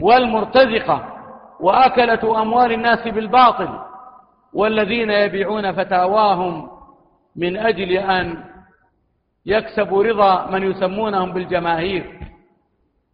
والمرتزقة 0.00 1.12
وأكلة 1.60 2.42
أموال 2.42 2.72
الناس 2.72 3.08
بالباطل 3.08 3.78
والذين 4.52 5.10
يبيعون 5.10 5.72
فتاواهم 5.72 6.68
من 7.36 7.56
أجل 7.56 7.92
أن 7.92 8.44
يكسبوا 9.46 10.04
رضا 10.04 10.50
من 10.50 10.70
يسمونهم 10.70 11.32
بالجماهير. 11.32 12.20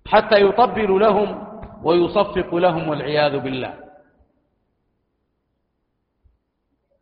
حتى 0.07 0.40
يطبل 0.40 1.00
لهم 1.00 1.48
ويصفق 1.82 2.55
لهم 2.55 2.88
والعياذ 2.88 3.38
بالله. 3.38 3.74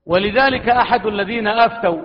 ولذلك 0.07 0.69
أحد 0.69 1.07
الذين 1.07 1.49
أفتوا 1.49 2.03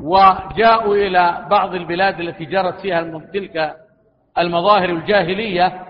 وجاءوا 0.00 0.94
إلى 0.94 1.46
بعض 1.50 1.74
البلاد 1.74 2.20
التي 2.20 2.44
جرت 2.44 2.80
فيها 2.80 3.18
تلك 3.18 3.76
المظاهر 4.38 4.88
الجاهلية 4.88 5.86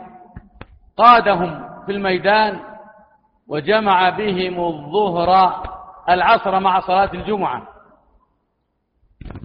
قادهم 0.96 1.68
في 1.86 1.92
الميدان 1.92 2.60
وجمع 3.48 4.08
بهم 4.08 4.60
الظهر 4.60 5.62
العصر 6.08 6.60
مع 6.60 6.80
صلاة 6.80 7.10
الجمعة. 7.14 7.68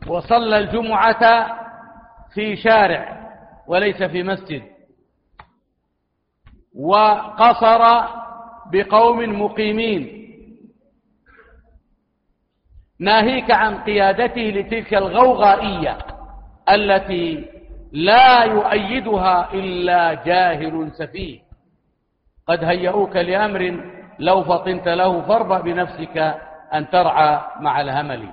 وصلى 0.07 0.57
الجمعة 0.57 1.47
في 2.33 2.55
شارع. 2.55 3.18
وليس 3.69 4.03
في 4.03 4.23
مسجد. 4.23 4.63
وقصر 6.75 8.07
بقوم 8.71 9.41
مقيمين. 9.41 10.19
ناهيك 12.99 13.51
عن 13.51 13.77
قيادته 13.77 14.41
لتلك 14.41 14.93
الغوغائية 14.93 15.97
التي 16.69 17.45
لا 17.91 18.43
يؤيدها 18.43 19.53
إلا 19.53 20.13
جاهل 20.13 20.91
سفيه. 20.91 21.39
قد 22.47 22.63
هيئوك 22.63 23.15
لأمر 23.15 23.91
لو 24.19 24.43
فطنت 24.43 24.87
له 24.87 25.21
فاربأ 25.21 25.61
بنفسك 25.61 26.17
أن 26.73 26.89
ترعى 26.89 27.41
مع 27.59 27.81
الهمل. 27.81 28.29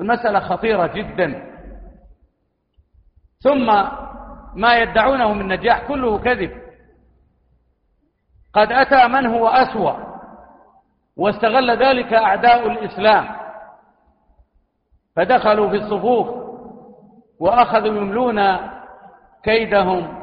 المسألة 0.00 0.40
خطيرة 0.40 0.86
جدا. 0.86 1.51
ثم 3.42 3.66
ما 4.54 4.74
يدعونه 4.76 5.32
من 5.32 5.48
نجاح 5.48 5.88
كله 5.88 6.18
كذب. 6.18 6.50
قد 8.54 8.72
أتى 8.72 9.08
من 9.08 9.26
هو 9.26 9.48
أسوأ 9.48 9.94
واستغل 11.16 11.70
ذلك 11.70 12.12
أعداء 12.12 12.66
الإسلام. 12.70 13.28
فدخلوا 15.16 15.68
في 15.68 15.76
الصفوف 15.76 16.26
وأخذوا 17.40 17.96
يملون 17.96 18.56
كيدهم 19.42 20.22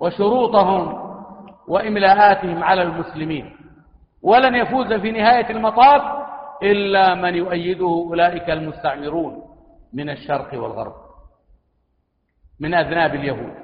وشروطهم 0.00 1.02
وإملاءاتهم 1.68 2.64
على 2.64 2.82
المسلمين. 2.82 3.56
ولن 4.22 4.54
يفوز 4.54 4.92
في 4.92 5.10
نهاية 5.10 5.50
المطاف 5.50 6.02
إلا 6.62 7.14
من 7.14 7.34
يؤيده 7.34 8.04
أولئك 8.08 8.50
المستعمرون 8.50 9.42
من 9.92 10.10
الشرق 10.10 10.62
والغرب. 10.62 11.11
من 12.62 12.74
أذناب 12.74 13.14
اليهود. 13.14 13.54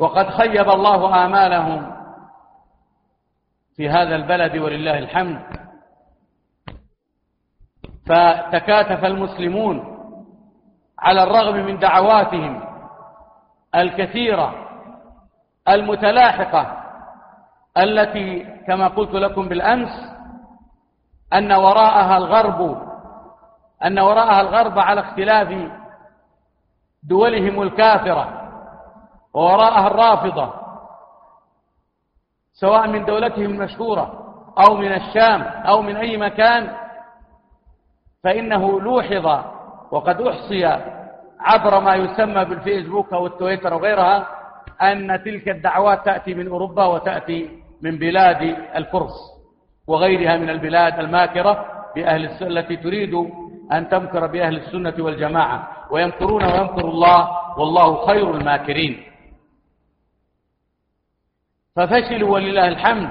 وقد 0.00 0.28
خيب 0.30 0.68
الله 0.68 1.24
آمالهم 1.24 1.96
في 3.76 3.88
هذا 3.88 4.16
البلد 4.16 4.56
ولله 4.56 4.98
الحمد. 4.98 5.42
فتكاتف 8.06 9.04
المسلمون 9.04 9.98
على 10.98 11.22
الرغم 11.22 11.56
من 11.66 11.78
دعواتهم 11.78 12.62
الكثيرة 13.74 14.54
المتلاحقة 15.68 16.82
التي 17.78 18.44
كما 18.66 18.88
قلت 18.88 19.14
لكم 19.14 19.48
بالأمس 19.48 19.90
أن 21.32 21.52
وراءها 21.52 22.16
الغرب 22.16 22.91
أن 23.84 23.98
وراءها 23.98 24.40
الغرب 24.40 24.78
على 24.78 25.00
اختلاف 25.00 25.70
دولهم 27.02 27.62
الكافرة 27.62 28.28
ووراءها 29.34 29.86
الرافضة 29.86 30.52
سواء 32.52 32.88
من 32.88 33.04
دولتهم 33.04 33.44
المشهورة 33.44 34.34
أو 34.58 34.74
من 34.74 34.92
الشام 34.92 35.42
أو 35.42 35.82
من 35.82 35.96
أي 35.96 36.16
مكان 36.16 36.68
فإنه 38.24 38.80
لوحظ 38.80 39.44
وقد 39.90 40.20
أحصي 40.20 40.66
عبر 41.40 41.80
ما 41.80 41.94
يسمى 41.94 42.44
بالفيسبوك 42.44 43.12
أو 43.12 43.26
التويتر 43.26 43.74
وغيرها 43.74 44.28
أن 44.82 45.22
تلك 45.24 45.48
الدعوات 45.48 46.04
تأتي 46.04 46.34
من 46.34 46.48
أوروبا 46.48 46.84
وتأتي 46.84 47.50
من 47.82 47.98
بلاد 47.98 48.42
الفرس 48.76 49.14
وغيرها 49.86 50.36
من 50.36 50.50
البلاد 50.50 50.98
الماكرة 50.98 51.64
بأهل 51.94 52.24
التي 52.42 52.76
تريد 52.76 53.14
أن 53.72 53.88
تمكر 53.88 54.26
بأهل 54.26 54.56
السنة 54.56 55.04
والجماعة 55.04 55.86
ويمكرون 55.90 56.44
ويمكر 56.44 56.88
الله 56.88 57.30
والله 57.58 58.06
خير 58.06 58.34
الماكرين. 58.34 59.04
ففشلوا 61.76 62.30
ولله 62.30 62.68
الحمد 62.68 63.10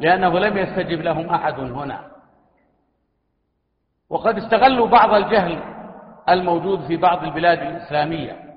لأنه 0.00 0.38
لم 0.38 0.56
يستجب 0.56 1.00
لهم 1.00 1.30
أحد 1.30 1.60
هنا. 1.60 2.12
وقد 4.10 4.36
استغلوا 4.36 4.86
بعض 4.86 5.14
الجهل 5.14 5.62
الموجود 6.28 6.86
في 6.86 6.96
بعض 6.96 7.24
البلاد 7.24 7.58
الإسلامية. 7.58 8.56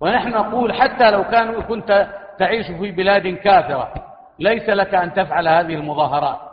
ونحن 0.00 0.28
نقول 0.28 0.72
حتى 0.72 1.10
لو 1.10 1.24
كان 1.24 1.62
كنت 1.62 2.08
تعيش 2.38 2.66
في 2.66 2.90
بلاد 2.90 3.26
كافرة 3.28 3.94
ليس 4.38 4.68
لك 4.68 4.94
أن 4.94 5.12
تفعل 5.14 5.48
هذه 5.48 5.74
المظاهرات. 5.74 6.47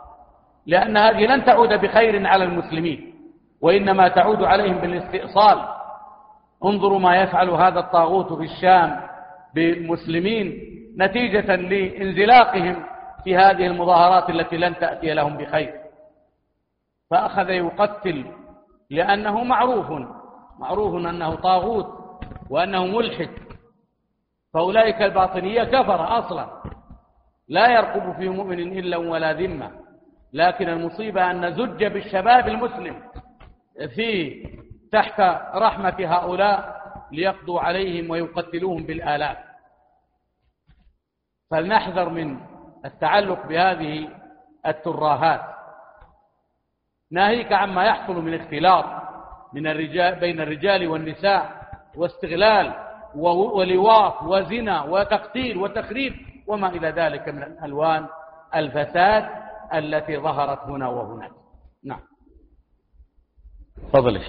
لأن 0.66 0.96
هذه 0.96 1.26
لن 1.26 1.44
تعود 1.44 1.68
بخير 1.68 2.26
على 2.26 2.44
المسلمين 2.44 3.14
وإنما 3.60 4.08
تعود 4.08 4.42
عليهم 4.42 4.78
بالاستئصال. 4.78 5.68
انظروا 6.64 6.98
ما 6.98 7.16
يفعل 7.16 7.50
هذا 7.50 7.80
الطاغوت 7.80 8.32
في 8.32 8.44
الشام 8.44 9.00
بالمسلمين 9.54 10.60
نتيجة 10.98 11.56
لانزلاقهم 11.56 12.84
في 13.24 13.36
هذه 13.36 13.66
المظاهرات 13.66 14.30
التي 14.30 14.56
لن 14.56 14.76
تأتي 14.76 15.14
لهم 15.14 15.36
بخير. 15.36 15.74
فأخذ 17.10 17.50
يقتل 17.50 18.24
لأنه 18.90 19.44
معروف 19.44 19.86
معروف 20.58 20.94
أنه 20.94 21.34
طاغوت 21.34 21.86
وأنه 22.50 22.86
ملحد. 22.86 23.30
فأولئك 24.54 25.02
الباطنية 25.02 25.64
كفر 25.64 26.18
أصلا 26.18 26.46
لا 27.48 27.68
يرقب 27.68 28.12
في 28.16 28.28
مؤمن 28.28 28.78
إلا 28.78 28.96
ولا 28.96 29.32
ذمة. 29.32 29.85
لكن 30.36 30.68
المصيبة 30.68 31.30
أن 31.30 31.54
زج 31.54 31.84
بالشباب 31.84 32.48
المسلم 32.48 33.02
في 33.94 34.42
تحت 34.92 35.20
رحمة 35.54 35.96
هؤلاء 36.00 36.76
ليقضوا 37.12 37.60
عليهم 37.60 38.10
ويقتلوهم 38.10 38.82
بالآلاف 38.82 39.36
فلنحذر 41.50 42.08
من 42.08 42.40
التعلق 42.84 43.46
بهذه 43.46 44.08
التراهات 44.66 45.40
ناهيك 47.10 47.52
عما 47.52 47.84
يحصل 47.84 48.14
من 48.22 48.34
اختلاط 48.34 48.84
من 49.52 49.66
الرجال 49.66 50.14
بين 50.20 50.40
الرجال 50.40 50.88
والنساء 50.88 51.66
واستغلال 51.96 52.72
ولواط 53.14 54.22
وزنا 54.22 54.82
وتقتيل 54.82 55.56
وتخريب 55.56 56.14
وما 56.46 56.68
إلى 56.68 56.88
ذلك 56.90 57.28
من 57.28 57.42
ألوان 57.64 58.06
الفساد 58.54 59.45
التي 59.74 60.18
ظهرت 60.18 60.58
هنا 60.58 60.88
وهناك. 60.88 61.32
نعم. 61.84 62.00
تفضل 63.92 64.20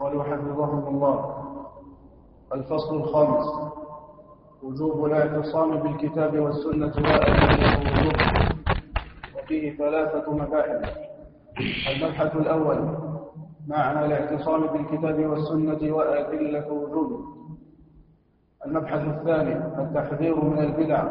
قالوا 0.00 0.24
حفظهم 0.24 0.88
الله. 0.88 1.44
الفصل 2.54 2.96
الخامس. 2.96 3.74
وجوب 4.62 5.04
الاعتصام 5.04 5.76
بالكتاب 5.76 6.38
والسنة 6.38 6.92
وأدلة 6.96 7.82
الوجوب 7.82 8.16
وفيه 9.36 9.76
ثلاثة 9.76 10.32
مباحث 10.32 10.96
المبحث 11.88 12.36
الأول. 12.36 12.98
معنى 13.68 14.06
الاعتصام 14.06 14.66
بالكتاب 14.66 15.26
والسنة 15.26 15.94
وأدلة 15.94 16.72
وجوبه 16.72 17.24
المبحث 18.66 19.00
الثاني. 19.00 19.52
التحذير 19.82 20.44
من 20.44 20.58
البدع. 20.58 21.02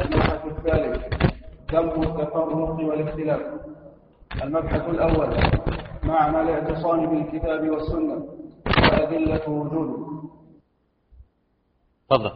المبحث 0.00 0.44
الثالث. 0.46 1.37
ذم 1.72 2.02
التفرق 2.02 2.78
والاختلاف. 2.88 3.42
المبحث 4.42 4.88
الأول 4.88 5.36
معنى 6.04 6.40
الاعتصام 6.42 7.06
بالكتاب 7.06 7.68
والسنة 7.70 8.24
وأدلة 8.66 9.48
وجوده. 9.48 10.08
تفضل. 12.10 12.32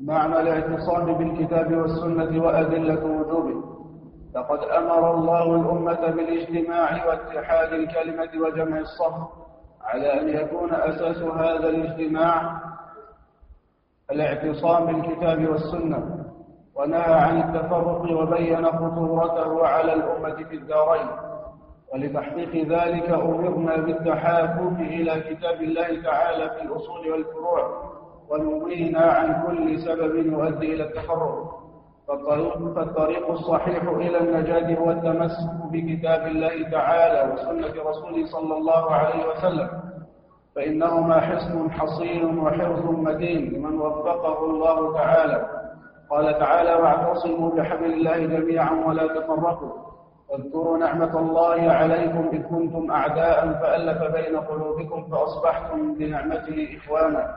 معنى 0.00 0.40
الاعتصام 0.40 1.12
بالكتاب 1.14 1.72
والسنة 1.72 2.42
وأدلة 2.44 3.04
وجوبه 3.04 3.70
لقد 4.34 4.58
أمر 4.58 5.14
الله 5.14 5.54
الأمة 5.56 6.10
بالاجتماع 6.10 7.06
واتحاد 7.06 7.72
الكلمة 7.72 8.30
وجمع 8.46 8.78
الصف 8.78 9.14
على 9.82 10.20
أن 10.20 10.28
يكون 10.28 10.74
أساس 10.74 11.16
هذا 11.16 11.68
الاجتماع 11.68 12.60
الاعتصام 14.10 14.86
بالكتاب 14.86 15.48
والسنة. 15.48 16.19
ونهى 16.80 17.14
عن 17.14 17.38
التفرق 17.40 18.02
وبين 18.20 18.66
خطورته 18.66 19.66
على 19.66 19.92
الأمة 19.92 20.34
في 20.48 20.54
الدارين 20.56 21.06
ولتحقيق 21.94 22.54
ذلك 22.68 23.10
أمرنا 23.10 23.76
بالتحاكم 23.76 24.76
إلى 24.80 25.20
كتاب 25.20 25.62
الله 25.62 26.02
تعالى 26.02 26.50
في 26.50 26.62
الأصول 26.62 27.10
والفروع 27.12 27.90
ونهينا 28.30 29.00
عن 29.00 29.42
كل 29.46 29.78
سبب 29.78 30.14
يؤدي 30.26 30.74
إلى 30.74 30.82
التفرق. 30.84 31.56
فالطريق, 32.76 33.30
الصحيح 33.30 33.82
إلى 33.82 34.18
النجاة 34.20 34.78
هو 34.78 34.90
التمسك 34.90 35.50
بكتاب 35.72 36.26
الله 36.26 36.70
تعالى 36.70 37.32
وسنة 37.32 37.90
رسوله 37.90 38.26
صلى 38.26 38.56
الله 38.56 38.90
عليه 38.92 39.28
وسلم. 39.28 39.68
فإنهما 40.56 41.20
حصن 41.20 41.70
حصين 41.70 42.38
وحرز 42.38 42.84
متين 42.84 43.52
لمن 43.54 43.80
وفقه 43.80 44.44
الله 44.44 44.94
تعالى. 44.94 45.59
قال 46.10 46.38
تعالى 46.38 46.74
واعتصموا 46.74 47.50
بحبل 47.50 47.84
الله 47.84 48.18
جميعا 48.18 48.84
ولا 48.86 49.06
تفرقوا. 49.06 49.72
واذكروا 50.30 50.78
نعمة 50.78 51.18
الله 51.18 51.72
عليكم 51.72 52.28
إذ 52.32 52.42
كنتم 52.42 52.90
أعداء 52.90 53.52
فألف 53.52 54.02
بين 54.16 54.36
قلوبكم 54.36 55.08
فأصبحتم 55.10 55.94
بنعمته 55.94 56.78
إخوانا. 56.78 57.34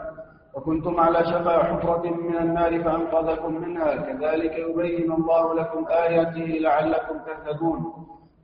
وكنتم 0.55 0.99
على 0.99 1.23
شفا 1.23 1.63
حفرة 1.63 2.03
من 2.09 2.37
النار 2.37 2.83
فأنقذكم 2.83 3.61
منها. 3.61 3.95
كذلك 3.95 4.57
يبين 4.57 5.11
الله 5.11 5.53
لكم 5.53 5.85
آياته 5.89 6.59
لعلكم 6.61 7.15
تهتدون. 7.25 7.93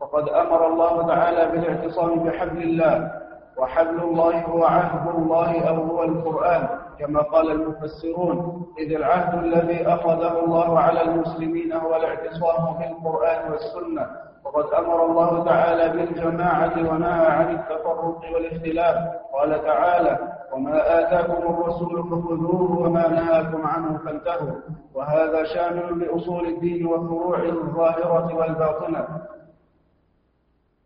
وقد 0.02 0.30
أمر 0.30 0.68
الله 0.68 1.08
تعالى 1.08 1.52
بالاعتصام 1.52 2.20
بحبل 2.20 2.62
الله. 2.64 3.12
وحبل 3.58 4.00
الله 4.00 4.42
هو 4.42 4.64
عهد 4.64 5.16
الله 5.16 5.70
أو 5.70 5.76
هو 5.76 6.04
القرآن. 6.04 6.79
كما 7.00 7.22
قال 7.22 7.52
المفسرون 7.52 8.66
إذ 8.80 8.94
العهد 8.96 9.44
الذي 9.44 9.88
أخذه 9.88 10.40
الله 10.46 10.80
على 10.80 11.02
المسلمين 11.02 11.74
هو 11.74 11.96
الاعتصام 11.96 12.78
بالقرآن 12.80 13.52
والسنة 13.52 14.08
وقد 14.46 14.74
أمر 14.74 15.06
الله 15.06 15.44
تعالى 15.46 15.90
بالجماعة 15.90 16.74
ونهى 16.92 17.26
عن 17.28 17.56
التفرق 17.56 18.22
والاختلاف. 18.34 18.96
قال 19.34 19.64
تعالى 19.64 20.20
وما 20.54 21.00
آتاكم 21.00 21.54
الرسول 21.54 22.04
فخذوه 22.04 22.80
وما 22.80 23.08
نهاكم 23.08 23.68
عنه 23.68 23.98
فانتهوا. 23.98 24.56
وهذا 24.96 25.44
شامل 25.44 26.00
لأصول 26.00 26.46
الدين 26.46 26.86
وفروع 26.86 27.40
الظاهرة 27.44 28.36
والباطنة. 28.36 29.08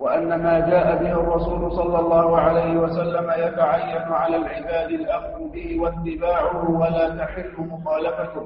وأن 0.03 0.41
ما 0.43 0.59
جاء 0.59 0.95
به 1.03 1.11
الرسول 1.11 1.71
صلى 1.71 1.99
الله 1.99 2.37
عليه 2.39 2.77
وسلم 2.77 3.31
يتعين 3.37 4.01
على 4.13 4.35
العباد 4.37 4.89
الأخذ 4.89 5.49
به 5.53 5.79
واتباعه 5.81 6.69
ولا 6.79 7.09
تحل 7.25 7.53
مخالفته 7.57 8.45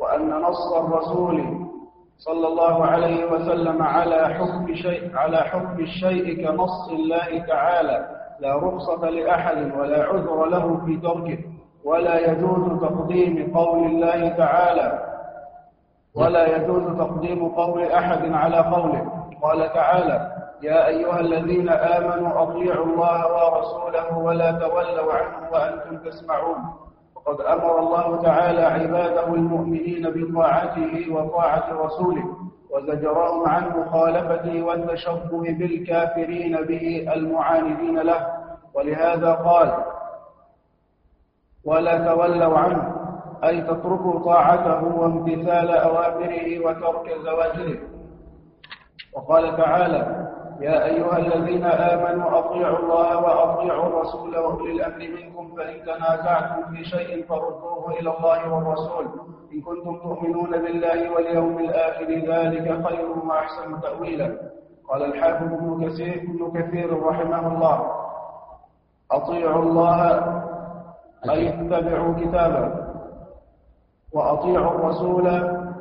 وأن 0.00 0.30
نص 0.30 0.72
الرسول 0.72 1.44
صلى 2.18 2.48
الله 2.48 2.86
عليه 2.86 3.24
وسلم 3.24 3.82
على 3.82 4.34
حكم 4.34 4.74
شيء 4.74 5.16
على 5.16 5.36
حكم 5.36 5.80
الشيء 5.80 6.46
كنص 6.48 6.88
الله 6.92 7.38
تعالى 7.48 8.08
لا 8.40 8.56
رخصة 8.56 9.08
لأحد 9.10 9.72
ولا 9.78 10.02
عذر 10.04 10.44
له 10.46 10.80
في 10.86 10.96
تركه 10.96 11.38
ولا 11.84 12.30
يجوز 12.30 12.80
تقديم 12.80 13.52
قول 13.56 13.86
الله 13.86 14.28
تعالى 14.28 14.98
ولا 16.14 16.56
يجوز 16.56 16.98
تقديم 16.98 17.48
قول 17.48 17.82
أحد 17.92 18.32
على 18.32 18.56
قوله 18.56 19.06
قال 19.42 19.72
تعالى 19.72 20.37
يا 20.62 20.86
أيها 20.86 21.20
الذين 21.20 21.68
آمنوا 21.68 22.42
أطيعوا 22.42 22.86
الله 22.86 23.20
ورسوله 23.36 24.18
ولا 24.18 24.52
تولوا 24.52 25.12
عنه 25.12 25.50
وأنتم 25.52 25.96
تسمعون. 26.10 26.58
وقد 27.14 27.40
أمر 27.40 27.78
الله 27.78 28.22
تعالى 28.22 28.62
عباده 28.62 29.26
المؤمنين 29.34 30.10
بطاعته 30.10 31.12
وطاعة 31.14 31.72
رسوله 31.72 32.24
وزجرهم 32.70 33.48
عن 33.48 33.68
مخالفته 33.78 34.62
والتشبه 34.62 35.42
بالكافرين 35.58 36.56
به 36.64 37.12
المعاندين 37.14 37.98
له. 37.98 38.26
ولهذا 38.74 39.32
قال 39.32 39.84
ولا 41.64 42.14
تولوا 42.14 42.58
عنه 42.58 42.94
أي 43.44 43.60
تتركوا 43.60 44.24
طاعته 44.24 44.84
وامتثال 44.84 45.70
أوامره 45.70 46.58
وترك 46.58 47.06
زواجره. 47.24 47.78
وقال 49.14 49.56
تعالى 49.56 50.28
يا 50.60 50.84
أيها 50.84 51.18
الذين 51.18 51.64
آمنوا 51.64 52.38
أطيعوا 52.38 52.78
الله 52.78 53.18
وأطيعوا 53.18 53.86
الرسول 53.86 54.36
وأولي 54.36 54.72
الأمر 54.72 54.98
منكم 54.98 55.54
فإن 55.56 55.82
تنازعتم 55.82 56.74
في 56.74 56.84
شيء 56.84 57.26
فردوه 57.26 57.90
إلى 57.90 58.16
الله 58.16 58.54
والرسول. 58.54 59.06
إن 59.52 59.60
كنتم 59.60 59.96
تؤمنون 59.96 60.50
بالله 60.50 61.10
واليوم 61.10 61.58
الآخر 61.58 62.04
ذلك 62.04 62.86
خير 62.86 63.06
وأحسن 63.26 63.80
تأويلا. 63.80 64.36
قال 64.88 65.02
الحافظ 65.02 65.52
ابن 65.52 65.88
كثير, 65.88 66.14
ابن 66.22 66.60
كثير 66.60 67.02
رحمه 67.02 67.52
الله. 67.54 67.90
أطيعوا 69.10 69.62
الله 69.62 70.02
أي 71.30 71.48
اتبعوا 71.48 72.14
كتابه. 72.14 72.88
وأطيعوا 74.12 74.70
الرسول 74.74 75.26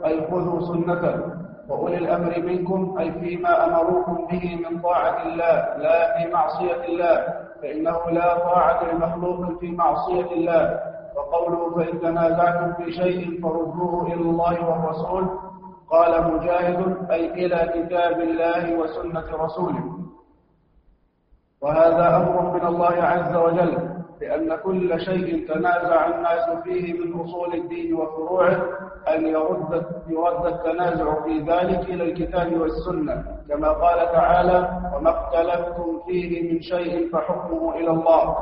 أي 0.06 0.28
خذوا 0.32 0.62
سنته. 0.62 1.37
وأولي 1.70 1.98
الأمر 1.98 2.40
منكم 2.40 2.96
أي 3.00 3.12
فيما 3.12 3.66
أمروكم 3.66 4.26
به 4.32 4.60
من 4.70 4.82
طاعة 4.82 5.24
الله 5.24 5.78
لا 5.78 6.18
في 6.18 6.32
معصية 6.34 6.84
الله 6.86 7.16
فإنه 7.62 7.98
لا 8.12 8.38
طاعة 8.38 8.84
لمخلوق 8.92 9.60
في 9.60 9.72
معصية 9.72 10.32
الله. 10.32 10.80
وقوله 11.18 11.76
فإن 11.76 12.00
تنازعتم 12.00 12.74
في 12.74 12.92
شيء 12.92 13.42
فردوه 13.42 14.08
إلى 14.08 14.22
الله 14.22 14.70
والرسول 14.70 15.40
قال 15.90 16.34
مجاهد 16.34 17.12
أي 17.12 17.34
إلى 17.46 17.60
كتاب 17.76 18.20
الله 18.22 18.76
وسنة 18.80 19.44
رسوله. 19.46 19.98
وهذا 21.62 22.18
أمر 22.18 22.54
من 22.54 22.66
الله 22.68 22.94
عز 23.04 23.36
وجل. 23.36 23.97
لأن 24.22 24.56
كل 24.56 25.00
شيء 25.00 25.48
تنازع 25.54 26.06
الناس 26.08 26.64
فيه 26.64 26.94
من 26.94 27.20
أصول 27.22 27.54
الدين 27.54 27.94
وفروعه 27.96 28.62
أن 29.16 29.28
يرد, 29.28 29.86
يرد 30.08 30.46
التنازع 30.46 31.24
في 31.24 31.40
ذلك 31.40 31.90
إلى 31.90 32.04
الكتاب 32.04 32.62
والسنة 32.62 33.24
كما 33.50 33.70
قال 33.70 34.12
تعالى 34.12 34.70
وما 34.96 35.10
اختلفتم 35.10 36.00
فيه 36.08 36.54
من 36.54 36.62
شيء 36.62 37.10
فحكمه 37.14 37.76
إلى 37.76 37.90
الله 37.92 38.38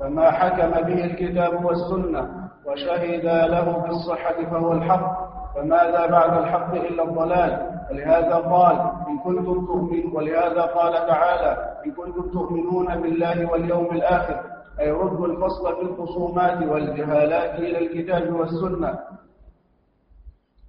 فما 0.00 0.30
حكم 0.30 0.70
به 0.70 1.04
الكتاب 1.04 1.64
والسنة 1.64 2.28
وشهد 2.66 3.24
له 3.24 3.84
بالصحة 3.86 4.44
فهو 4.50 4.72
الحق 4.72 5.32
فماذا 5.54 6.06
بعد 6.06 6.38
الحق 6.38 6.74
إلا 6.74 7.02
الضلال؟ 7.04 7.72
ولهذا 7.90 8.34
قال 8.36 8.76
إن 9.08 9.18
كنتم 9.18 9.66
تؤمن 9.66 10.12
ولهذا 10.14 10.62
قال 10.62 10.92
تعالى 10.92 11.74
إن 11.86 11.90
كنتم 11.92 12.30
تؤمنون 12.32 12.86
بالله 13.02 13.50
واليوم 13.52 13.86
الآخر 13.92 14.40
أي 14.80 14.90
ردوا 14.90 15.26
الفصل 15.26 15.76
في 15.76 15.82
الخصومات 15.82 16.62
والجهالات 16.68 17.58
إلى 17.58 17.78
الكتاب 17.78 18.34
والسنة. 18.34 18.98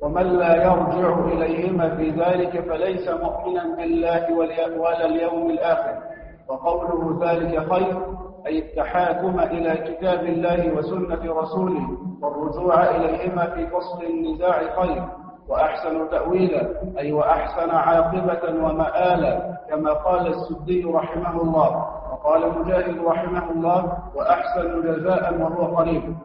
ومن 0.02 0.24
لا 0.24 0.56
يرجع 0.56 1.26
إليهما 1.26 1.96
في 1.96 2.10
ذلك 2.10 2.60
فليس 2.60 3.10
مؤمنا 3.10 3.76
بالله 3.76 4.34
ولا 4.80 5.06
اليوم 5.06 5.50
الآخر. 5.50 6.04
وقوله 6.48 7.32
ذلك 7.32 7.74
خير 7.74 8.02
أي 8.48 8.60
التحاكم 8.60 9.40
إلى 9.40 9.94
كتاب 9.94 10.24
الله 10.24 10.74
وسنة 10.74 11.34
رسوله 11.42 11.88
والرجوع 12.22 12.96
إليهما 12.96 13.46
في 13.56 13.68
فصل 13.68 14.04
النزاع 14.04 14.82
خير. 14.82 15.04
وأحسن 15.50 16.10
تأويلا 16.10 16.70
أي 17.00 17.12
وأحسن 17.12 17.70
عاقبة 17.70 18.64
ومآلا 18.66 19.58
كما 19.70 19.94
قال 19.94 20.28
السدي 20.28 20.84
رحمه 20.84 21.42
الله 21.42 21.70
وقال 22.12 22.60
مجاهد 22.60 22.98
رحمه 23.06 23.52
الله 23.52 23.98
وأحسن 24.16 24.82
جزاء 24.82 25.34
وهو 25.42 25.76
قريب 25.78 26.16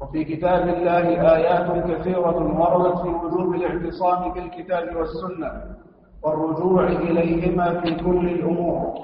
وفي 0.00 0.24
كتاب 0.24 0.68
الله 0.68 1.34
آيات 1.36 1.84
كثيرة 1.90 2.60
وردت 2.60 2.98
في 3.02 3.08
وجوب 3.08 3.54
الاعتصام 3.54 4.32
بالكتاب 4.32 4.96
والسنة 4.96 5.76
والرجوع 6.22 6.86
إليهما 6.86 7.80
في 7.80 7.94
كل 7.94 8.28
الأمور. 8.28 8.94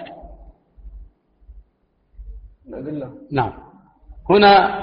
الأدلة 2.68 3.10
نعم. 3.32 3.52
هنا 4.30 4.80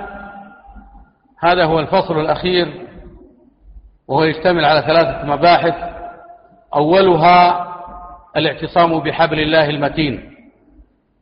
هذا 1.40 1.66
هو 1.66 1.80
الفصل 1.80 2.20
الأخير. 2.20 2.87
وهو 4.08 4.24
يشتمل 4.24 4.66
على 4.66 4.82
ثلاثة 4.82 5.26
مباحث. 5.26 5.74
أولها 6.76 7.68
الاعتصام 8.38 9.00
بحبل 9.00 9.40
الله 9.40 9.70
المتين 9.70 10.34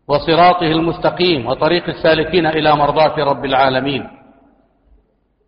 وصراطه 0.08 0.66
المستقيم 0.66 1.48
وطريق 1.48 1.90
السالكين 1.90 2.46
إلى 2.48 2.76
مرضاة 2.76 3.24
رب 3.24 3.46
العالمين. 3.46 4.10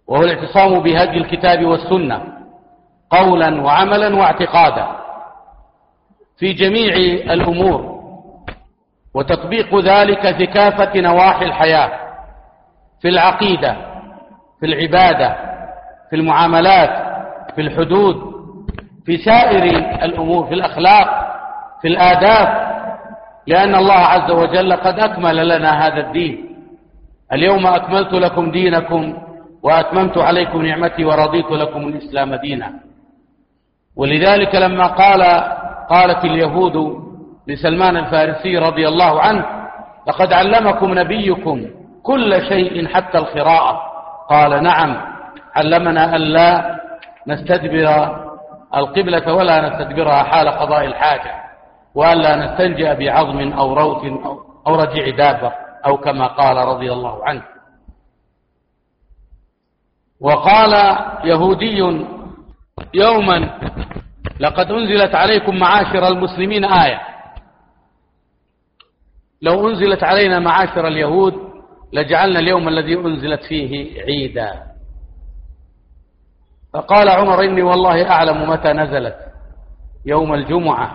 وهو 0.07 0.23
الاعتصام 0.23 0.79
بهدي 0.79 1.17
الكتاب 1.17 1.65
والسنة 1.65 2.23
قولا 3.09 3.61
وعملا 3.61 4.15
واعتقادا 4.15 4.87
في 6.37 6.53
جميع 6.53 6.95
الأمور. 7.33 7.97
وتطبيق 9.13 9.79
ذلك 9.79 10.35
في 10.35 10.45
كافة 10.45 10.99
نواحي 10.99 11.45
الحياة 11.45 11.91
في 13.01 13.09
العقيدة 13.09 13.75
في 14.59 14.65
العبادة 14.65 15.35
في 16.09 16.15
المعاملات 16.15 17.06
في 17.57 17.63
الحدود 17.63 18.15
في 19.05 19.17
سائر 19.17 19.63
الأمور 20.03 20.45
في 20.45 20.53
الأخلاق 20.53 21.07
في 21.81 21.87
الآداب 21.87 22.67
لأن 23.47 23.75
الله 23.75 23.93
عز 23.93 24.31
وجل 24.31 24.73
قد 24.73 24.99
أكمل 24.99 25.47
لنا 25.47 25.87
هذا 25.87 26.07
الدين. 26.07 26.55
اليوم 27.33 27.67
أكملت 27.67 28.13
لكم 28.13 28.51
دينكم 28.51 29.13
وأتممت 29.63 30.17
عليكم 30.17 30.61
نعمتي 30.61 31.05
ورضيت 31.05 31.51
لكم 31.51 31.87
الإسلام 31.87 32.35
دينا. 32.35 32.73
ولذلك 33.95 34.55
لما 34.55 34.87
قال 34.87 35.21
قالت 35.89 36.25
اليهود 36.25 37.03
لسلمان 37.47 37.97
الفارسي 37.97 38.57
رضي 38.57 38.87
الله 38.87 39.21
عنه 39.21 39.45
لقد 40.07 40.33
علمكم 40.33 40.99
نبيكم 40.99 41.65
كل 42.03 42.41
شيء 42.49 42.87
حتى 42.87 43.17
القراءة. 43.17 43.81
قال 44.29 44.63
نعم 44.63 44.97
علمنا 45.55 46.15
أن 46.15 46.21
لا 46.21 46.77
نستدبر 47.27 47.87
القبلة 48.75 49.33
ولا 49.33 49.69
نستدبرها 49.69 50.23
حال 50.23 50.49
قضاء 50.49 50.85
الحاجة 50.85 51.43
وأن 51.95 52.17
لا 52.17 52.35
نستنجأ 52.35 52.93
بعظم 52.93 53.53
أو 53.53 53.73
روث 53.73 54.03
أو 54.67 54.75
رجع 54.75 55.09
دابة 55.09 55.51
أو 55.85 55.97
كما 55.97 56.27
قال 56.27 56.57
رضي 56.57 56.93
الله 56.93 57.25
عنه. 57.25 57.43
وقال 60.21 60.73
يهودي 61.23 61.77
يوما 62.93 63.59
لقد 64.39 64.71
أنزلت 64.71 65.15
عليكم 65.15 65.55
معاشر 65.55 66.07
المسلمين 66.07 66.65
آية. 66.65 67.01
لو 69.41 69.69
أنزلت 69.69 70.03
علينا 70.03 70.39
معاشر 70.39 70.87
اليهود 70.87 71.33
لجعلنا 71.93 72.39
اليوم 72.39 72.67
الذي 72.67 72.95
أنزلت 72.95 73.43
فيه 73.43 74.01
عيدا. 74.01 74.66
فقال 76.73 77.09
عمر 77.09 77.43
إني 77.43 77.61
والله 77.61 78.11
أعلم 78.11 78.49
متى 78.49 78.73
نزلت. 78.73 79.15
يوم 80.05 80.33
الجمعة 80.33 80.91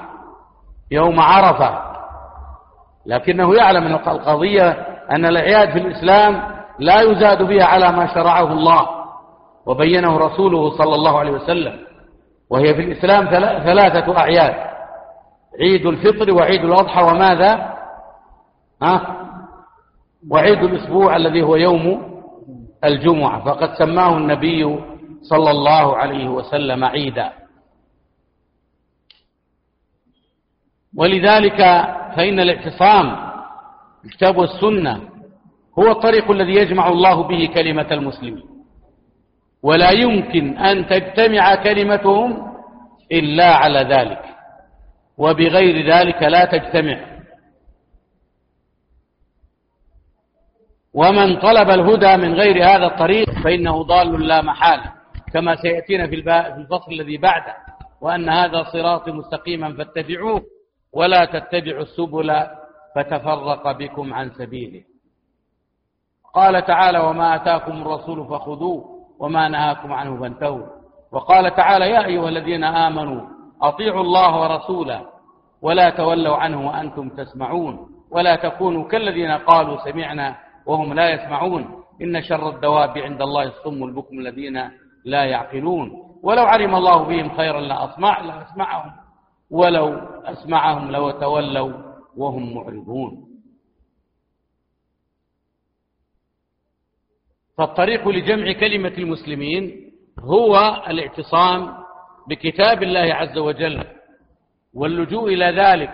يوم 0.91 1.21
عرفة. 1.21 1.93
لكنه 3.07 3.55
يعلم 3.55 3.85
أن 3.85 3.95
القضية 3.95 4.71
أن 5.11 5.27
الأعياد 5.27 5.71
في 5.71 5.79
الإسلام 5.79 6.43
لا 6.79 7.01
يزاد 7.01 7.43
بها 7.43 7.65
على 7.65 7.93
ما 7.93 8.15
شرعه 8.15 8.53
الله 8.53 8.89
وبينه 9.67 10.19
رسوله 10.19 10.71
صلى 10.79 10.95
الله 10.95 11.19
عليه 11.19 11.33
وسلم. 11.33 11.79
وهي 12.51 12.75
في 12.75 12.81
الإسلام 12.81 13.25
ثلاثة 13.65 14.19
أعياد. 14.19 14.55
عيد 15.61 15.87
الفطر 15.87 16.35
وعيد 16.35 16.65
الأضحى 16.65 17.03
وماذا؟ 17.03 17.73
ها؟ 18.83 19.17
وعيد 20.31 20.63
الأسبوع 20.63 21.17
الذي 21.17 21.43
هو 21.43 21.57
يوم 21.57 22.13
الجمعة. 22.85 23.45
فقد 23.45 23.75
سماه 23.75 24.17
النبي 24.17 24.92
صلى 25.23 25.51
الله 25.51 25.97
عليه 25.97 26.29
وسلم 26.29 26.85
عيدا. 26.85 27.33
ولذلك 30.97 31.59
فإن 32.17 32.41
الاعتصام 32.41 33.33
الكتاب 34.05 34.37
والسنة 34.37 35.09
هو 35.79 35.91
الطريق 35.91 36.31
الذي 36.31 36.55
يجمع 36.55 36.89
الله 36.89 37.23
به 37.23 37.51
كلمة 37.55 37.89
المسلمين. 37.93 38.45
ولا 39.63 39.91
يمكن 39.91 40.59
أن 40.59 40.87
تجتمع 40.87 41.55
كلمتهم 41.55 42.55
إلا 43.13 43.55
على 43.55 43.79
ذلك. 43.79 44.25
وبغير 45.19 45.95
ذلك 45.95 46.23
لا 46.23 46.45
تجتمع. 46.45 47.13
ومن 50.95 51.41
طلب 51.41 51.71
الهدى 51.71 52.17
من 52.17 52.35
غير 52.35 52.65
هذا 52.65 52.87
الطريق 52.87 53.31
فإنه 53.31 53.83
ضال 53.83 54.27
لا 54.27 54.43
محالة. 54.43 55.02
كما 55.33 55.57
سيأتينا 55.57 56.07
في 56.07 56.15
الفصل 56.57 56.93
الذي 56.93 57.17
بعده 57.17 57.55
وأن 58.01 58.29
هذا 58.29 58.63
صراط 58.63 59.09
مستقيما 59.09 59.75
فاتبعوه 59.77 60.43
ولا 60.93 61.25
تتبعوا 61.25 61.83
السبل 61.83 62.47
فتفرق 62.97 63.73
بكم 63.73 64.15
عن 64.15 64.31
سبيله. 64.31 64.83
قال 66.35 66.65
تعالى 66.65 66.99
وما 66.99 67.35
أتاكم 67.35 67.83
الرسول 67.83 68.27
فخذوه 68.29 68.85
وما 69.19 69.49
نهاكم 69.49 69.93
عنه 69.93 70.21
فانتهوا. 70.21 70.67
وقال 71.13 71.55
تعالى 71.55 71.91
يا 71.91 72.05
أيها 72.05 72.29
الذين 72.29 72.65
آمنوا 72.65 73.29
أطيعوا 73.63 74.01
الله 74.01 74.41
ورسوله 74.41 75.07
ولا 75.63 75.91
تولوا 75.91 76.37
عنه 76.37 76.69
وأنتم 76.69 77.09
تسمعون 77.09 77.89
ولا 78.11 78.37
تكونوا 78.37 78.89
كالذين 78.89 79.31
قالوا 79.31 79.85
سمعنا 79.85 80.37
وهم 80.67 80.95
لا 80.95 81.11
يسمعون. 81.11 81.83
إن 82.03 82.23
شر 82.23 82.49
الدواب 82.49 82.99
عند 82.99 83.23
الله 83.23 83.43
الصم 83.43 83.85
البكم 83.85 84.19
الذين 84.19 84.71
لا 85.05 85.25
يعقلون. 85.25 85.91
ولو 86.23 86.45
علم 86.45 86.75
الله 86.75 87.03
بهم 87.03 87.37
خيرا 87.37 87.61
لأسمع 87.61 88.21
لأسمعهم 88.21 88.93
ولو 89.51 89.95
أسمعهم 90.25 90.91
لو 90.91 91.11
تولوا 91.11 91.73
وهم 92.17 92.55
معرضون. 92.55 93.29
فالطريق 97.59 98.09
لجمع 98.09 98.53
كلمة 98.53 98.95
المسلمين 98.99 99.93
هو 100.21 100.83
الاعتصام 100.89 101.75
بكتاب 102.29 102.83
الله 102.83 103.15
عز 103.15 103.39
وجل 103.39 103.85
واللجوء 104.75 105.35
إلى 105.35 105.45
ذلك 105.45 105.91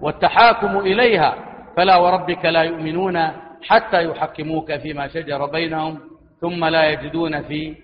والتحاكم 0.00 0.78
إليها. 0.78 1.50
فلا 1.76 1.96
وربك 1.96 2.44
لا 2.44 2.62
يؤمنون 2.62 3.30
حتى 3.62 4.04
يحكموك 4.04 4.76
فيما 4.76 5.08
شجر 5.08 5.46
بينهم 5.46 6.00
ثم 6.40 6.64
لا 6.64 6.90
يجدون 6.90 7.42
في 7.42 7.76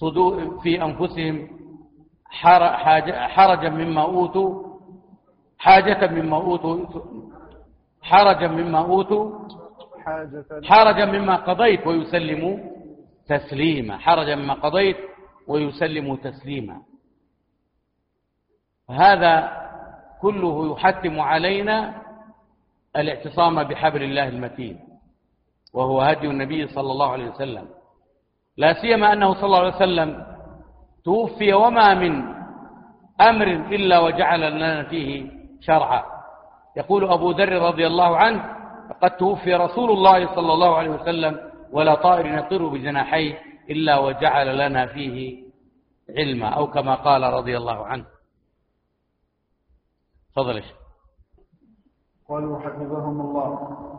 صدور 0.00 0.60
في 0.62 0.82
أنفسهم 0.82 1.48
حرجا 3.36 3.68
مما 3.68 4.02
أوتوا 4.02 4.50
حاجة 5.58 6.06
مما 6.10 6.36
أوتوا 6.36 6.86
حرجا 8.02 8.48
مما 8.48 8.78
أوتوا 8.78 9.48
حرجا 10.64 11.04
مما 11.04 11.36
قضيت 11.36 11.86
ويسلموا 11.86 12.56
تسليما 13.28 13.98
حرجا 13.98 14.34
مما 14.34 14.54
قضيت 14.54 14.96
ويسلموا 15.48 16.16
تسليما. 16.16 16.82
هذا 18.90 19.34
كله 20.22 20.72
يحتم 20.72 21.20
علينا 21.20 22.02
الاعتصام 22.96 23.62
بحبل 23.64 24.02
الله 24.02 24.28
المتين 24.28 24.80
وهو 25.72 26.00
هدي 26.00 26.26
النبي 26.26 26.66
صلى 26.68 26.90
الله 26.92 27.10
عليه 27.12 27.28
وسلم. 27.30 27.66
لا 28.56 28.80
سيما 28.80 29.12
أنه 29.12 29.34
صلى 29.34 29.44
الله 29.44 29.58
عليه 29.58 29.76
وسلم 29.76 30.26
توفي 31.04 31.52
وما 31.52 31.94
من 31.94 32.34
أمر 33.20 33.46
إلا 33.46 33.98
وجعل 33.98 34.52
لنا 34.56 34.82
فيه 34.88 35.30
شرعا. 35.60 36.02
يقول 36.76 37.12
أبو 37.12 37.30
ذر 37.30 37.52
رضي 37.62 37.86
الله 37.86 38.16
عنه 38.16 38.54
قد 39.02 39.16
توفي 39.16 39.54
رسول 39.54 39.90
الله 39.90 40.34
صلى 40.34 40.52
الله 40.52 40.76
عليه 40.76 40.90
وسلم 40.90 41.50
ولا 41.72 41.94
طائر 41.94 42.26
يطير 42.38 42.68
بجناحيه 42.68 43.38
إلا 43.70 43.98
وجعل 43.98 44.58
لنا 44.58 44.86
فيه 44.86 45.44
علما. 46.18 46.48
أو 46.48 46.66
كما 46.66 46.94
قال 46.94 47.22
رضي 47.22 47.56
الله 47.56 47.86
عنه. 47.86 48.04
تفضل 50.32 50.62
قالوا 52.28 52.58
حفظهم 52.58 53.20
الله. 53.20 53.93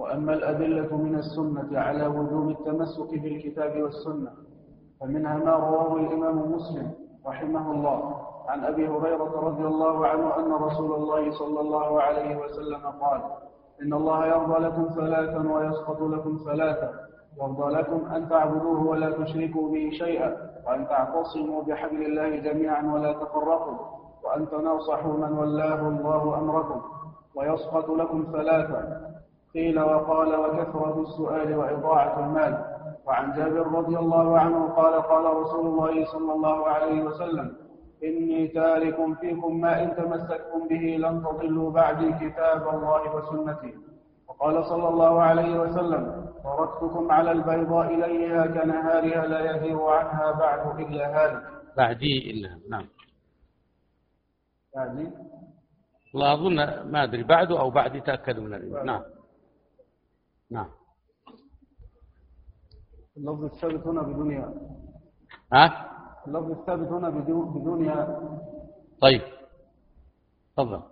وأما 0.00 0.32
الأدلة 0.32 0.96
من 0.96 1.14
السنة 1.14 1.78
على 1.80 2.06
وجوب 2.06 2.50
التمسك 2.50 3.10
بالكتاب 3.18 3.82
والسنة 3.82 4.30
فمنها 5.00 5.36
ما 5.36 5.50
رواه 5.56 5.96
الإمام 5.96 6.52
مسلم 6.52 6.90
رحمه 7.26 7.70
الله 7.72 8.14
عن 8.48 8.64
أبي 8.64 8.88
هريرة 8.88 9.32
رضي 9.40 9.64
الله 9.64 10.06
عنه 10.06 10.36
أن 10.38 10.52
رسول 10.52 10.92
الله 10.94 11.30
صلى 11.38 11.60
الله 11.60 12.02
عليه 12.02 12.36
وسلم 12.36 12.80
قال 13.00 13.20
إن 13.82 13.92
الله 13.92 14.26
يرضى 14.26 14.58
لكم 14.66 14.88
ثلاثا 14.96 15.52
ويسقط 15.52 16.00
لكم 16.02 16.38
ثلاثا 16.44 16.90
يرضى 17.40 17.72
لكم 17.72 18.00
أن 18.14 18.28
تعبدوه 18.28 18.86
ولا 18.86 19.10
تشركوا 19.10 19.68
به 19.72 19.90
شيئا 19.92 20.36
وأن 20.66 20.88
تعتصموا 20.88 21.62
بحبل 21.62 22.02
الله 22.02 22.36
جميعا 22.36 22.92
ولا 22.94 23.12
تفرقوا 23.12 23.78
وأن 24.24 24.48
تناصحوا 24.48 25.12
من 25.12 25.38
ولاه 25.38 25.88
الله 25.88 26.38
أمركم 26.38 26.80
ويسقط 27.34 27.88
لكم 27.90 28.26
ثلاثا 28.32 29.10
قيل 29.54 29.80
وقال 29.80 30.34
وكثرة 30.34 31.00
السؤال 31.02 31.56
وإضاعة 31.56 32.20
المال. 32.26 32.64
وعن 33.06 33.32
جابر 33.32 33.66
رضي 33.66 33.98
الله 33.98 34.38
عنه 34.38 34.68
قال 34.68 35.02
قال 35.02 35.24
رسول 35.36 35.66
الله 35.66 36.04
صلى 36.04 36.32
الله 36.32 36.68
عليه 36.68 37.02
وسلم 37.02 37.56
إني 38.04 38.48
تارك 38.48 38.96
فيكم 39.20 39.60
ما 39.60 39.82
إن 39.82 39.96
تمسكتم 39.96 40.68
به 40.70 40.84
لن 41.00 41.22
تضلوا 41.22 41.70
بعدي 41.70 42.12
كتاب 42.12 42.68
الله 42.74 43.16
وسنتي. 43.16 43.74
وقال 44.28 44.64
صلى 44.64 44.88
الله 44.88 45.22
عليه 45.22 45.60
وسلم 45.60 46.26
تركتكم 46.44 47.12
على 47.12 47.32
البيضاء 47.32 47.88
ليلها 47.96 48.46
كنهارها 48.46 49.26
لا 49.26 49.40
يزيغ 49.56 49.90
عنها 49.90 50.32
بعد 50.32 50.80
إلا 50.80 51.04
هالك. 51.16 51.42
بعدي 51.76 52.30
إلا 52.30 52.50
نعم. 52.70 52.86
بعدي؟ 54.76 55.10
لا 56.14 56.34
أظن 56.34 56.56
ما 56.92 57.04
أدري 57.04 57.22
بعده 57.22 57.60
أو 57.60 57.70
بعد 57.70 58.02
تأكدوا 58.02 58.44
من 58.44 58.54
الرواية 58.54 58.82
نعم. 58.84 59.02
نعم. 60.50 60.66
اللفظ 63.16 63.44
الثابت 63.44 63.86
هنا 63.86 64.02
بدنيا 64.02 64.54
ها؟ 65.52 65.90
اللفظ 66.26 66.50
الثابت 66.50 66.88
هنا 66.88 67.08
بدون 67.08 67.84
ياء 67.84 68.38
طيب. 69.00 69.20
تفضل. 70.56 70.82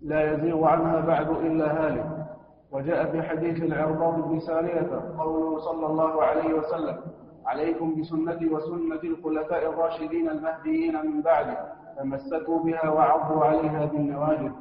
لا 0.00 0.32
يزيغ 0.34 0.64
عنها 0.64 1.00
بعد 1.00 1.30
إلا 1.30 1.86
هالك. 1.86 2.26
وجاء 2.72 3.10
في 3.12 3.22
حديث 3.22 3.62
العرباض 3.62 4.28
بن 4.28 4.40
سارية 4.40 5.14
قوله 5.18 5.58
صلى 5.60 5.86
الله 5.86 6.22
عليه 6.22 6.54
وسلم 6.54 7.00
عليكم 7.46 8.00
بسنتي 8.00 8.48
وسنة 8.48 9.00
الخلفاء 9.04 9.68
الراشدين 9.70 10.28
المهديين 10.28 11.06
من 11.06 11.22
بعدي 11.22 11.56
تمسكوا 11.98 12.64
بها 12.64 12.88
وعضوا 12.90 13.44
عليها 13.44 13.84
بالنواجذ. 13.84 14.52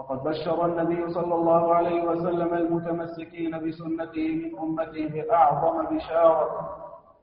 وقد 0.00 0.22
بشر 0.24 0.66
النبي 0.66 1.12
صلى 1.12 1.34
الله 1.34 1.74
عليه 1.74 2.02
وسلم 2.02 2.54
المتمسكين 2.54 3.50
بسنته 3.50 4.28
من 4.40 4.58
أمته 4.58 5.06
بأعظم 5.08 5.96
بشارة 5.96 6.48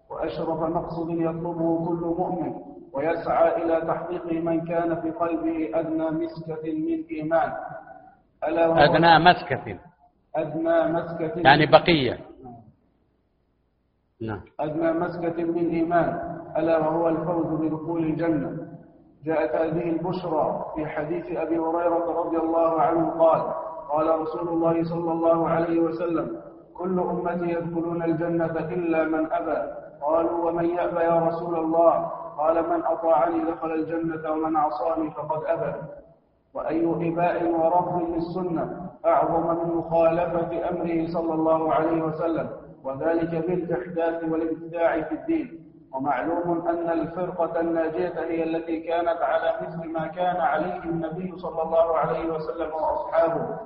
وأشرف 0.09 0.59
مقصد 0.61 1.09
يطلبه 1.09 1.85
كل 1.87 2.01
مؤمن 2.17 2.53
ويسعى 2.93 3.63
إلى 3.63 3.81
تحقيق 3.81 4.25
من 4.43 4.65
كان 4.65 5.01
في 5.01 5.09
قلبه 5.11 5.79
أدنى 5.79 6.09
مسكة 6.11 6.63
من 6.63 7.03
إيمان. 7.11 7.53
ألا 8.47 8.85
أدنى 8.85 9.19
مسكة. 9.19 9.79
أدنى 10.35 10.77
مسكة. 10.93 11.33
يعني 11.39 11.65
بقية. 11.65 12.19
نعم. 14.21 14.41
أدنى 14.59 14.91
مسكة 14.91 15.43
من 15.43 15.69
إيمان. 15.69 16.37
ألا 16.57 16.77
وهو 16.77 17.09
الفوز 17.09 17.45
بدخول 17.61 18.03
الجنة. 18.03 18.66
جاءت 19.27 19.55
هذه 19.55 19.89
البشرى 19.89 20.65
في 20.75 20.85
حديث 20.85 21.25
أبي 21.37 21.57
هريرة 21.59 22.05
رضي 22.21 22.37
الله 22.37 22.81
عنه 22.81 23.09
قال 23.23 23.41
قال 23.91 24.07
رسول 24.21 24.47
الله 24.49 24.83
صلى 24.83 25.11
الله 25.11 25.49
عليه 25.49 25.79
وسلم 25.79 26.41
كل 26.77 26.99
أمتي 26.99 27.47
يدخلون 27.53 28.03
الجنة 28.03 28.45
إلا 28.75 29.03
من 29.03 29.23
أبى. 29.31 29.59
قالوا 30.01 30.49
ومن 30.49 30.65
يأبى 30.65 30.99
يا 30.99 31.15
رسول 31.27 31.55
الله؟ 31.55 31.93
قال 32.37 32.69
من 32.69 32.83
أطاعني 32.85 33.39
دخل 33.51 33.71
الجنة 33.71 34.31
ومن 34.31 34.55
عصاني 34.55 35.11
فقد 35.11 35.41
أبى. 35.45 35.73
وأي 36.53 36.85
إباء 36.85 37.35
ورفض 37.51 37.95
للسنة 38.09 38.63
أعظم 39.05 39.43
من 39.47 39.75
مخالفة 39.77 40.69
أمره 40.69 41.07
صلى 41.13 41.33
الله 41.33 41.73
عليه 41.73 42.01
وسلم 42.03 42.49
وذلك 42.83 43.31
بالإحداث 43.47 44.23
والابتداع 44.31 45.01
في 45.01 45.11
الدين. 45.15 45.66
ومعلوم 45.97 46.67
أن 46.67 46.89
الفرقة 46.89 47.59
الناجية 47.59 48.19
هي 48.19 48.43
التي 48.43 48.79
كانت 48.79 49.21
على 49.21 49.53
مثل 49.67 49.89
ما 49.91 50.07
كان 50.07 50.35
عليه 50.37 50.83
النبي 50.83 51.33
صلى 51.37 51.61
الله 51.63 51.97
عليه 51.97 52.29
وسلم 52.29 52.69
وأصحابه 52.73 53.57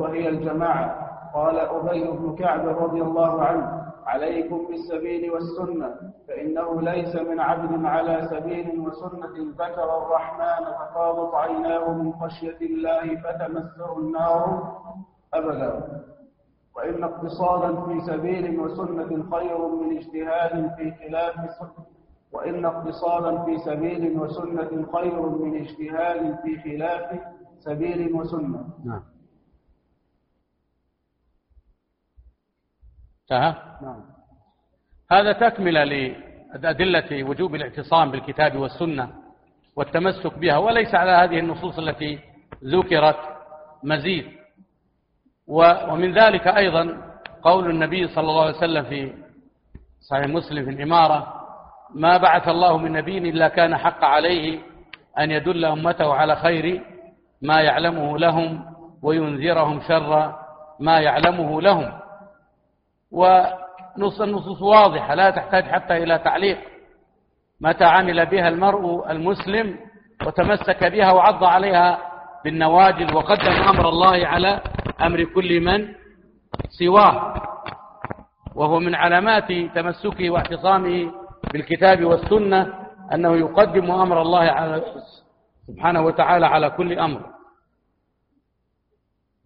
وهي 0.00 0.28
الجماعة. 0.28 1.10
قال 1.34 1.58
أبي 1.58 2.10
بن 2.10 2.36
كعب 2.36 2.68
رضي 2.68 3.02
الله 3.02 3.42
عنه 3.42 3.82
عليكم 4.06 4.66
بالسبيل 4.66 5.30
والسنة 5.32 5.94
فإنه 6.28 6.80
ليس 6.82 7.16
من 7.16 7.40
عبد 7.40 7.84
على 7.84 8.28
سبيل 8.30 8.80
وسنة 8.80 9.34
ذكر 9.58 9.98
الرحمن 9.98 10.64
ففاضت 10.64 11.34
عيناه 11.34 11.90
من 11.92 12.12
خشية 12.12 12.56
الله 12.60 13.16
فتمسه 13.16 13.98
النار. 13.98 14.72
أبدا 15.34 15.82
وإن 16.76 17.04
اقتصادا 17.04 17.84
في 17.86 18.06
سبيل 18.06 18.60
وسنة 18.60 19.30
خير 19.30 19.68
من 19.68 19.96
اجتهاد 19.98 20.74
في 20.76 20.94
خلاف 20.98 21.34
سنة 21.34 21.86
وإن 22.32 22.64
اقتصادا 22.64 23.44
في 23.44 23.58
سبيل 23.58 24.18
وسنة 24.18 24.92
خير 24.92 25.28
من 25.28 25.56
اجتهاد 25.62 26.38
في 26.42 26.60
خلاف 26.62 27.20
سبيل 27.58 28.12
وسنة. 28.12 28.68
نعم. 28.84 29.02
انتهى؟ 33.22 33.54
نعم. 33.82 34.04
هذا 35.10 35.32
تكملة 35.32 35.84
لأدلة 35.84 37.24
وجوب 37.24 37.54
الاعتصام 37.54 38.10
بالكتاب 38.10 38.56
والسنة 38.56 39.12
والتمسك 39.76 40.38
بها 40.38 40.58
وليس 40.58 40.94
على 40.94 41.10
هذه 41.10 41.38
النصوص 41.38 41.78
التي 41.78 42.18
ذكرت 42.64 43.18
مزيد. 43.82 44.45
ومن 45.48 46.12
ذلك 46.12 46.46
أيضا 46.46 46.96
قول 47.42 47.70
النبي 47.70 48.08
صلى 48.08 48.30
الله 48.30 48.42
عليه 48.42 48.56
وسلم 48.56 48.84
في 48.84 49.12
صحيح 50.10 50.26
مسلم 50.26 50.64
في 50.64 50.70
الإمارة 50.70 51.32
ما 51.94 52.16
بعث 52.16 52.48
الله 52.48 52.78
من 52.78 52.92
نبي 52.92 53.18
إلا 53.18 53.48
كان 53.48 53.76
حق 53.76 54.04
عليه 54.04 54.58
أن 55.18 55.30
يدل 55.30 55.64
أمته 55.64 56.14
على 56.14 56.36
خير 56.36 56.82
ما 57.42 57.60
يعلمه 57.60 58.18
لهم 58.18 58.64
وينذرهم 59.02 59.80
شر 59.88 60.34
ما 60.80 61.00
يعلمه 61.00 61.62
لهم. 61.62 61.92
ونص 63.10 64.20
النصوص 64.20 64.62
واضحة 64.62 65.14
لا 65.14 65.30
تحتاج 65.30 65.64
حتى 65.64 65.96
إلى 65.96 66.18
تعليق. 66.18 66.58
متى 67.60 67.84
عمل 67.84 68.26
بها 68.26 68.48
المرء 68.48 69.10
المسلم 69.10 69.78
وتمسك 70.26 70.84
بها 70.84 71.12
وعض 71.12 71.44
عليها 71.44 71.98
بالنواجذ 72.44 73.14
وقدم 73.14 73.52
أمر 73.52 73.88
الله 73.88 74.26
على 74.26 74.60
أمر 75.00 75.24
كل 75.24 75.60
من 75.60 75.88
سواه 76.68 77.42
وهو 78.54 78.80
من 78.80 78.94
علامات 78.94 79.52
تمسكه 79.74 80.30
واعتصامه 80.30 81.12
بالكتاب 81.52 82.04
والسنة 82.04 82.86
أنه 83.14 83.36
يقدم 83.36 83.90
أمر 83.90 84.22
الله 84.22 84.40
على 84.40 84.82
سبحانه 85.66 86.00
وتعالى 86.00 86.46
على 86.46 86.70
كل 86.70 86.98
أمر. 86.98 87.20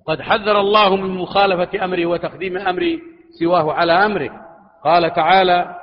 قد 0.06 0.20
حذر 0.20 0.60
الله 0.60 0.96
من 0.96 1.10
مخالفة 1.10 1.84
أمره 1.84 2.06
وتقديم 2.06 2.56
أمر 2.56 2.98
سواه 3.38 3.72
على 3.72 3.92
أمره. 3.92 4.30
قال 4.84 5.12
تعالى 5.12 5.76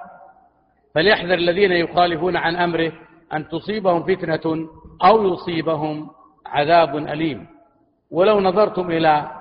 فليحذر 0.95 1.34
الذين 1.34 1.72
يخالفون 1.72 2.38
عن 2.38 2.56
أمره 2.56 2.91
أن 3.34 3.48
تصيبهم 3.48 4.03
فتنة 4.03 4.68
أو 5.03 5.34
يصيبهم 5.34 6.10
عذاب 6.45 6.95
أليم. 6.95 7.48
ولو 8.11 8.39
نظرتم 8.39 8.91
إلى 8.91 9.36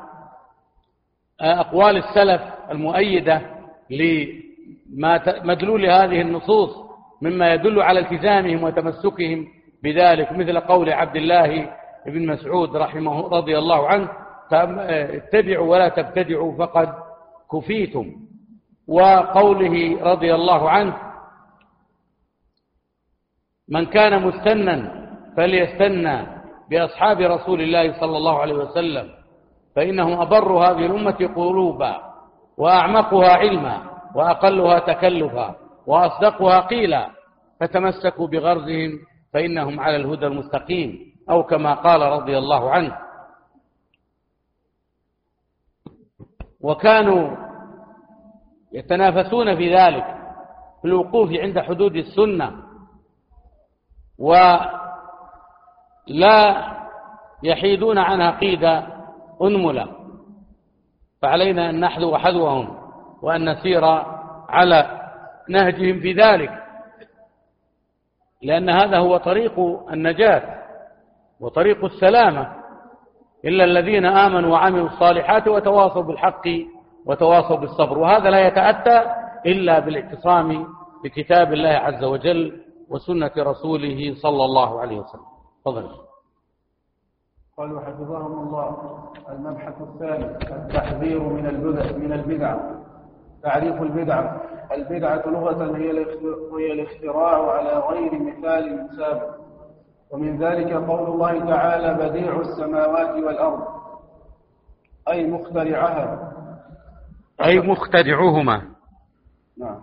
أقوال 1.40 1.96
السلف 1.96 2.42
المؤيدة 2.70 3.42
لمدلول 4.90 5.86
هذه 5.86 6.20
النصوص 6.20 6.70
مما 7.22 7.54
يدل 7.54 7.82
على 7.82 8.00
التزامهم 8.00 8.62
وتمسكهم 8.64 9.46
بذلك 9.82 10.32
مثل 10.32 10.60
قول 10.60 10.90
عبد 10.92 11.16
الله 11.16 11.70
بن 12.06 12.26
مسعود 12.26 12.76
رحمه 12.76 13.28
رضي 13.28 13.58
الله 13.58 13.88
عنه 13.88 14.08
اتبعوا 14.52 15.66
ولا 15.70 15.88
تبتدعوا 15.88 16.56
فقد 16.58 16.94
كفيتم. 17.52 18.12
وقوله 18.88 20.02
رضي 20.02 20.34
الله 20.34 20.70
عنه 20.70 20.96
من 23.68 23.86
كان 23.86 24.22
مستنا 24.26 25.06
فليستنى 25.36 26.26
بأصحاب 26.70 27.20
رسول 27.20 27.60
الله 27.60 28.00
صلى 28.00 28.16
الله 28.16 28.40
عليه 28.40 28.54
وسلم 28.54 29.08
فإنهم 29.76 30.20
أبر 30.20 30.52
هذه 30.52 30.86
الأمة 30.86 31.32
قلوبا 31.36 31.96
وأعمقها 32.56 33.32
علما 33.32 33.82
وأقلها 34.14 34.78
تكلفا 34.78 35.54
وأصدقها 35.86 36.60
قيلا 36.60 37.10
فتمسكوا 37.60 38.26
بغرزهم 38.26 38.98
فإنهم 39.32 39.80
على 39.80 39.96
الهدى 39.96 40.26
المستقيم 40.26 41.12
أو 41.30 41.42
كما 41.42 41.74
قال 41.74 42.00
رضي 42.00 42.38
الله 42.38 42.70
عنه. 42.70 42.96
وكانوا 46.60 47.36
يتنافسون 48.72 49.56
في 49.56 49.74
ذلك 49.74 50.04
في 50.82 50.88
الوقوف 50.88 51.30
عند 51.32 51.58
حدود 51.58 51.96
السنة 51.96 52.52
ولا 54.18 54.70
يحيدون 57.42 57.98
عنها 57.98 58.30
قيد 58.30 58.95
أنملة 59.42 59.86
فعلينا 61.22 61.70
أن 61.70 61.80
نحذو 61.80 62.16
حذوهم 62.16 62.78
وأن 63.22 63.50
نسير 63.50 63.84
على 64.48 65.10
نهجهم 65.48 66.00
في 66.00 66.12
ذلك. 66.12 66.62
لأن 68.42 68.70
هذا 68.70 68.98
هو 68.98 69.16
طريق 69.16 69.60
النجاة 69.92 70.62
وطريق 71.40 71.84
السلامة. 71.84 72.52
إلا 73.44 73.64
الذين 73.64 74.06
آمنوا 74.06 74.52
وعملوا 74.52 74.86
الصالحات 74.86 75.48
وتواصوا 75.48 76.02
بالحق 76.02 76.48
وتواصوا 77.06 77.56
بالصبر. 77.56 77.98
وهذا 77.98 78.30
لا 78.30 78.46
يتأتى 78.46 79.02
إلا 79.46 79.78
بالاعتصام 79.78 80.66
بكتاب 81.04 81.52
الله 81.52 81.68
عز 81.68 82.04
وجل 82.04 82.60
وسنة 82.88 83.32
رسوله 83.38 84.14
صلى 84.14 84.44
الله 84.44 84.80
عليه 84.80 84.96
وسلم. 84.96 85.26
تفضل. 85.64 86.05
قالوا 87.56 87.80
حفظهم 87.80 88.48
الله. 88.48 88.76
المبحث 89.28 89.74
الثالث 89.80 90.52
التحذير 90.52 91.22
من 91.22 91.46
البدع 91.46 91.96
من 91.96 92.12
البدع. 92.12 92.56
تعريف 93.42 93.82
البدعة 93.82 94.42
البدعة 94.72 95.22
لغة 95.26 95.76
هي 95.76 96.72
الاختراع 96.72 97.52
على 97.52 97.78
غير 97.78 98.18
مثال 98.18 98.88
سابق. 98.96 99.36
ومن 100.10 100.38
ذلك 100.38 100.72
قول 100.72 101.08
الله 101.08 101.46
تعالى 101.46 101.94
بديع 101.94 102.40
السماوات 102.40 103.24
والأرض. 103.24 103.66
أي 105.08 105.30
مخترعها. 105.30 106.32
أي 107.44 107.60
مخترعهما. 107.60 108.62
نعم. 109.58 109.82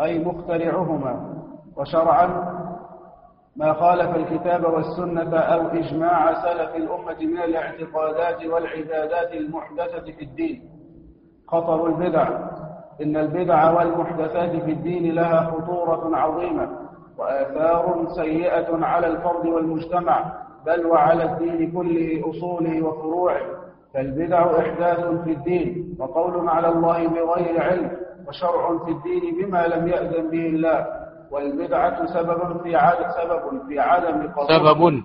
أي 0.00 0.18
مخترعهما. 0.18 1.44
وشرعا 1.76 2.54
ما 3.56 3.72
خالف 3.72 4.16
الكتاب 4.16 4.64
والسنة 4.64 5.38
أو 5.38 5.66
إجماع 5.66 6.42
سلف 6.42 6.76
الأمة 6.76 7.16
من 7.20 7.38
الاعتقادات 7.38 8.44
والعبادات 8.46 9.32
المحدثة 9.34 10.12
في 10.12 10.22
الدين. 10.22 10.62
خطر 11.48 11.86
البدع. 11.86 12.28
إن 13.02 13.16
البدع 13.16 13.70
والمحدثات 13.70 14.50
في 14.50 14.70
الدين 14.70 15.14
لها 15.14 15.40
خطورة 15.50 16.16
عظيمة 16.16 16.68
وآثار 17.18 18.06
سيئة 18.16 18.84
على 18.84 19.06
الفرد 19.06 19.46
والمجتمع 19.46 20.32
بل 20.66 20.86
وعلى 20.86 21.24
الدين 21.24 21.72
كله 21.72 22.30
أصوله 22.30 22.82
وفروعه. 22.82 23.40
فالبدع 23.94 24.58
إحداث 24.58 25.00
في 25.24 25.32
الدين 25.32 25.96
وقول 25.98 26.48
على 26.48 26.68
الله 26.68 27.08
بغير 27.08 27.62
علم 27.62 27.90
وشرع 28.28 28.78
في 28.84 28.90
الدين 28.90 29.44
بما 29.44 29.66
لم 29.66 29.88
يأذن 29.88 30.30
به 30.30 30.46
الله. 30.46 31.03
والبدعة 31.34 32.06
سبب 32.06 32.62
في 32.62 32.76
عدم 32.76 33.10
سبب 33.10 33.66
في 33.68 33.80
عدم 33.80 34.30
قبول. 34.32 34.46
سبب. 34.48 35.02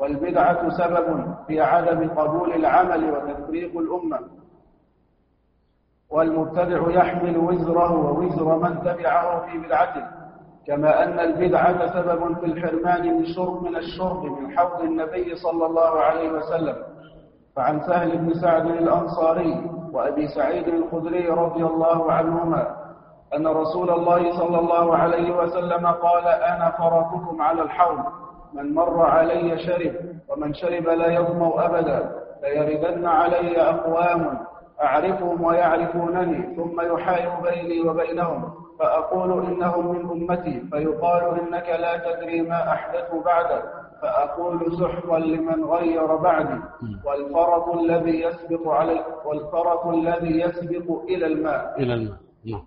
والبدعة 0.00 0.68
سبب 0.68 1.34
في 1.46 1.60
عدم 1.60 2.08
قبول 2.10 2.52
العمل 2.52 3.10
وتفريق 3.14 3.78
الأمة. 3.78 4.18
والمبتدع 6.10 6.80
يحمل 6.90 7.36
وزره 7.38 7.92
ووزر 7.92 8.58
من 8.58 8.80
تبعه 8.82 9.46
في 9.46 9.58
بدعته 9.58 10.04
كما 10.66 11.04
أن 11.04 11.18
البدعة 11.20 11.86
سبب 11.94 12.38
في 12.40 12.46
الحرمان 12.46 13.16
من 13.16 13.24
شرب 13.26 13.62
من 13.64 13.76
الشرب 13.76 14.24
من 14.24 14.58
حوض 14.58 14.80
النبي 14.80 15.34
صلى 15.34 15.66
الله 15.66 16.00
عليه 16.00 16.28
وسلم. 16.30 16.76
فعن 17.56 17.80
سهل 17.80 18.18
بن 18.18 18.34
سعد 18.34 18.66
الأنصاري 18.66 19.70
وأبي 19.92 20.28
سعيد 20.28 20.68
الخدري 20.68 21.28
رضي 21.28 21.64
الله 21.64 22.12
عنهما 22.12 22.76
أن 23.36 23.46
رسول 23.46 23.90
الله 23.90 24.38
صلى 24.38 24.58
الله 24.58 24.96
عليه 24.96 25.36
وسلم 25.36 25.86
قال 25.86 26.26
أنا 26.26 26.70
فرطكم 26.78 27.42
على 27.42 27.62
الحوض 27.62 28.04
من 28.54 28.74
مر 28.74 29.06
علي 29.06 29.58
شرب 29.58 29.94
ومن 30.28 30.54
شرب 30.54 30.88
لا 30.88 31.12
يظمأ 31.12 31.64
أبدا. 31.66 32.12
ليردن 32.42 33.06
علي 33.06 33.60
أقوام. 33.60 34.38
أعرفهم 34.82 35.44
ويعرفونني 35.44 36.56
ثم 36.56 36.80
يحايل 36.80 37.30
بيني 37.42 37.88
وبينهم. 37.88 38.52
فأقول 38.78 39.46
إنهم 39.46 39.84
من 39.88 40.10
أمتي. 40.10 40.60
فيقال 40.70 41.40
إنك 41.40 41.68
لا 41.68 41.96
تدري 41.96 42.42
ما 42.42 42.72
أحدثوا 42.72 43.22
بعدك. 43.22 43.62
فأقول 44.02 44.72
سحقا 44.80 45.18
لمن 45.18 45.64
غير 45.64 46.16
بعدي. 46.16 46.60
والفرط 47.04 47.68
الذي 47.68 48.22
يسبق 48.22 48.68
علي 48.68 49.04
والفرط 49.24 49.86
الذي 49.86 50.40
يسبق 50.40 51.02
إلى 51.08 51.26
الماء. 51.26 51.74
إلى 51.78 51.94
الماء. 51.94 52.18
نعم. 52.46 52.62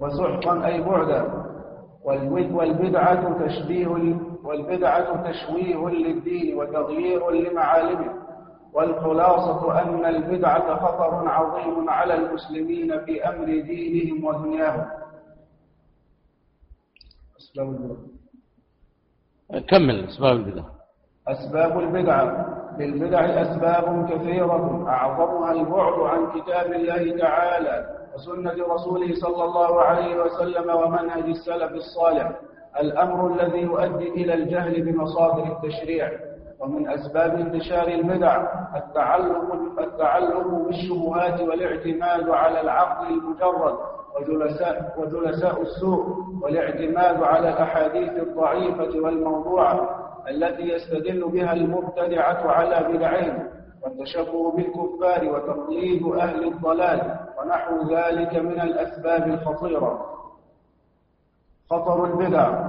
وسحقا 0.00 0.66
أي 0.66 0.80
بعدا. 0.82 1.48
والبدعة 2.04 3.46
تشبيه 3.46 4.16
والبدعة 4.44 5.30
تشويه 5.30 5.88
للدين 5.88 6.58
وتغيير 6.58 7.30
لمعالمه. 7.30 8.14
والخلاصة 8.72 9.82
أن 9.82 10.04
البدعة 10.04 10.76
خطر 10.76 11.28
عظيم 11.28 11.90
على 11.90 12.14
المسلمين 12.14 13.04
في 13.04 13.28
أمر 13.28 13.44
دينهم 13.44 14.24
ودنياهم. 14.24 14.86
أسباب 17.38 17.68
البدعة. 17.68 17.96
كمل 19.68 20.04
أسباب 20.04 20.36
البدعة. 20.36 20.70
أسباب 21.28 21.78
البدعة. 21.78 22.54
للبدع 22.78 23.42
أسباب 23.42 24.10
كثيرة. 24.10 24.88
أعظمها 24.88 25.52
البعد 25.52 25.98
عن 26.00 26.40
كتاب 26.40 26.72
الله 26.72 27.18
تعالى. 27.18 27.97
وسنة 28.18 28.74
رسوله 28.74 29.14
صلى 29.14 29.44
الله 29.44 29.82
عليه 29.82 30.22
وسلم 30.22 30.70
ومنهج 30.76 31.24
السلف 31.24 31.72
الصالح. 31.72 32.30
الأمر 32.80 33.32
الذي 33.34 33.58
يؤدي 33.58 34.08
إلى 34.08 34.34
الجهل 34.34 34.82
بمصادر 34.82 35.42
التشريع 35.56 36.10
ومن 36.60 36.88
أسباب 36.88 37.34
انتشار 37.34 37.88
البدع 37.88 38.46
التعلق 38.76 39.54
التعلق 39.80 40.46
بالشبهات 40.48 41.40
والاعتماد 41.40 42.28
على 42.30 42.60
العقل 42.60 43.06
المجرد 43.06 43.74
وجلساء, 44.20 44.94
وجلساء 44.98 45.62
السوء 45.62 46.06
والاعتماد 46.42 47.22
على 47.22 47.48
الأحاديث 47.48 48.10
الضعيفة 48.12 49.00
والموضوعة 49.04 49.88
التي 50.30 50.62
يستدل 50.62 51.28
بها 51.28 51.52
المبتدعة 51.52 52.50
على 52.50 52.88
بدعهم 52.92 53.48
والتشبه 53.82 54.52
بالكفار 54.56 55.28
وتقليد 55.34 56.06
أهل 56.06 56.44
الضلال 56.48 57.16
ونحو 57.40 57.94
ذلك 57.94 58.36
من 58.36 58.60
الأسباب 58.60 59.26
الخطيرة. 59.28 60.06
خطر 61.70 62.04
البدع. 62.04 62.68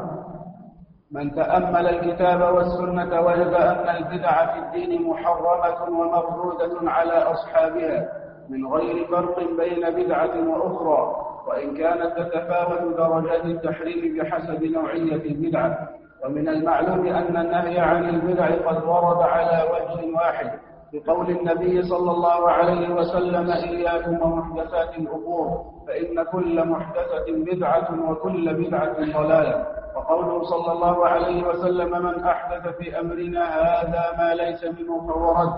من 1.12 1.36
تأمل 1.36 1.88
الكتاب 1.88 2.56
والسنة 2.56 3.22
وجد 3.22 3.54
أن 3.54 3.90
البدع 3.90 4.46
في 4.54 4.60
الدين 4.60 5.08
محرمة 5.10 6.00
ومردودة 6.00 6.92
على 6.92 7.14
أصحابها 7.14 8.10
من 8.50 8.68
غير 8.68 9.08
فرق 9.08 9.40
بين 9.40 9.90
بدعة 9.90 10.50
وأخرى 10.50 11.26
وإن 11.48 11.74
كانت 11.78 12.18
تتفاوت 12.18 12.98
درجات 12.98 13.46
التحريم 13.46 14.18
بحسب 14.18 14.64
نوعية 14.64 15.16
البدعة 15.32 15.90
ومن 16.26 16.50
المعلوم 16.50 17.08
أن 17.08 17.38
النهي 17.38 17.80
عن 17.80 18.10
البدع 18.10 18.46
قد 18.70 18.84
ورد 18.84 19.22
على 19.22 19.64
وجه 19.72 20.16
واحد. 20.16 20.52
بقول 20.94 21.30
النبي 21.30 21.82
صلى 21.84 22.12
الله 22.12 22.50
عليه 22.52 22.90
وسلم 22.90 23.52
إياكم 23.52 24.22
ومحدثات 24.22 24.98
الأمور 24.98 25.48
فإن 25.88 26.24
كل 26.24 26.68
محدثة 26.68 27.26
بدعة 27.30 28.12
وكل 28.12 28.54
بدعة 28.54 28.94
ضلالة. 29.00 29.66
وقوله 29.96 30.44
صلى 30.44 30.72
الله 30.72 31.06
عليه 31.08 31.48
وسلم 31.48 31.92
من 32.06 32.24
أحدث 32.24 32.68
في 32.78 33.00
أمرنا 33.00 33.44
هذا 33.44 34.04
ما 34.18 34.34
ليس 34.34 34.64
منه 34.64 35.08
فهو 35.08 35.32
رد. 35.42 35.54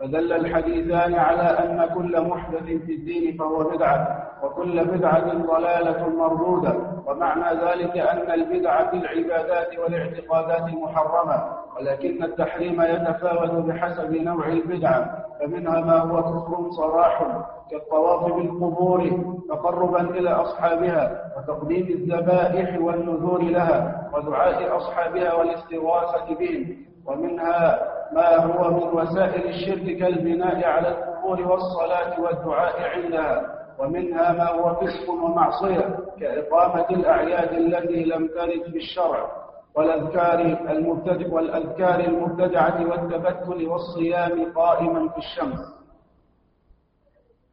فدل 0.00 0.32
الحديثان 0.32 1.14
على 1.14 1.42
أن 1.42 1.88
كل 1.94 2.20
محدث 2.28 2.62
في 2.64 2.92
الدين 2.94 3.36
فهو 3.38 3.58
بدعة 3.70 4.00
وكل 4.42 4.84
بدعة 4.84 5.28
ضلالة 5.46 6.08
مردودة. 6.08 6.74
ومعنى 7.06 7.60
ذلك 7.60 7.96
أن 7.96 8.30
البدعة 8.32 8.90
في 8.90 8.96
العبادات 8.96 9.78
والاعتقادات 9.78 10.74
محرمة. 10.74 11.63
ولكن 11.76 12.22
التحريم 12.24 12.82
يتفاوت 12.82 13.50
بحسب 13.50 14.12
نوع 14.14 14.46
البدعة 14.48 15.24
فمنها 15.40 15.80
ما 15.80 15.98
هو 15.98 16.22
كفر 16.22 16.70
صراح 16.70 17.22
كالطواف 17.70 18.32
بالقبور 18.32 19.10
تقربا 19.48 20.00
إلى 20.00 20.30
أصحابها 20.30 21.32
وتقديم 21.36 21.86
الذبائح 21.86 22.80
والنذور 22.80 23.42
لها 23.42 24.10
ودعاء 24.14 24.76
أصحابها 24.76 25.34
والاستغاثة 25.34 26.34
بهم. 26.34 26.76
ومنها 27.06 27.78
ما 28.12 28.36
هو 28.36 28.70
من 28.70 28.98
وسائل 28.98 29.48
الشرك 29.48 29.98
كالبناء 29.98 30.64
على 30.64 30.88
القبور 30.88 31.40
والصلاة 31.52 32.20
والدعاء 32.20 32.74
عندها. 32.94 33.42
ومنها 33.78 34.32
ما 34.32 34.48
هو 34.50 34.74
فسق 34.74 35.10
ومعصية 35.10 35.96
كإقامة 36.20 36.86
الأعياد 36.90 37.52
التي 37.52 38.04
لم 38.04 38.26
ترد 38.26 38.70
في 38.70 38.76
الشرع 38.76 39.43
والأذكار 39.76 40.40
المبتدع 40.70 41.32
والأذكار 41.32 42.00
المبتدعة 42.00 42.86
والتبتل 42.86 43.68
والصيام 43.68 44.52
قائما 44.52 45.08
في 45.08 45.18
الشمس. 45.18 45.60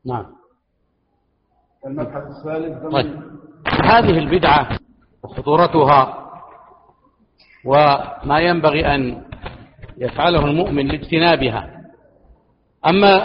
نعم. 0.05 0.25
المبحث 1.85 2.23
الثالث 2.23 2.93
طيب. 2.93 3.21
هذه 3.83 4.17
البدعة 4.19 4.77
وخطورتها 5.23 6.17
وما 7.65 8.39
ينبغي 8.39 8.95
أن 8.95 9.23
يفعله 9.97 10.45
المؤمن 10.45 10.87
لاجتنابها. 10.87 11.81
أما 12.85 13.23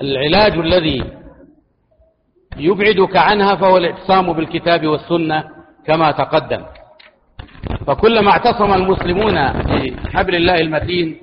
العلاج 0.00 0.52
الذي 0.52 1.12
يبعدك 2.56 3.16
عنها 3.16 3.56
فهو 3.56 3.76
الاعتصام 3.76 4.32
بالكتاب 4.32 4.86
والسنة 4.86 5.44
كما 5.86 6.10
تقدم. 6.10 6.64
فكلما 7.86 8.30
اعتصم 8.30 8.72
المسلمون 8.74 9.34
بحبل 10.04 10.34
الله 10.34 10.54
المتين 10.54 11.16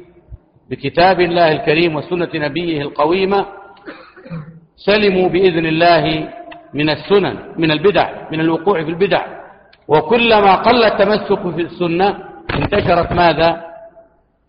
بكتاب 0.69 1.21
الله 1.21 1.51
الكريم 1.51 1.95
وسنة 1.95 2.29
نبيه 2.35 2.81
القويمة 2.81 3.45
سلموا 4.75 5.29
بإذن 5.29 5.65
الله 5.65 6.29
من 6.73 6.89
السنن 6.89 7.37
من 7.57 7.71
البدع 7.71 8.09
من 8.31 8.39
الوقوع 8.39 8.83
في 8.83 8.89
البدع. 8.89 9.25
وكلما 9.87 10.55
قل 10.55 10.83
التمسك 10.83 11.41
في 11.55 11.61
السنة 11.61 12.17
انتشرت 12.53 13.13
ماذا؟ 13.13 13.61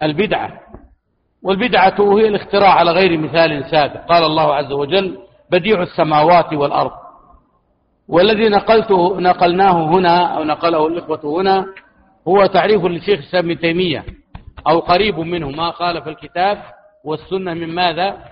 البدعة. 0.03 0.51
والبدعة 1.43 1.95
هي 2.01 2.29
الاختراع 2.29 2.71
على 2.71 2.91
غير 2.91 3.19
مثال 3.19 3.65
سابق. 3.71 4.07
قال 4.09 4.25
الله 4.25 4.55
عز 4.55 4.73
وجل 4.73 5.19
بديع 5.51 5.83
السماوات 5.83 6.53
والأرض. 6.53 6.91
والذي 8.09 8.49
نقلته 8.49 9.21
نقلناه 9.21 9.87
هنا 9.87 10.37
أو 10.37 10.45
نقله 10.45 10.87
الإخوة 10.87 11.41
هنا 11.41 11.67
هو 12.29 12.47
تعريف 12.47 12.85
للشيخ 12.85 13.19
الإسلام 13.19 13.51
ابن 13.51 13.61
تيمية 13.61 14.05
أو 14.69 14.79
قريب 14.79 15.19
منه 15.19 15.51
ما 15.51 15.71
قال 15.71 16.03
في 16.03 16.11
الكتاب 16.11 16.63
والسنة 17.05 17.55
من 17.55 17.75
ماذا؟ 17.75 18.25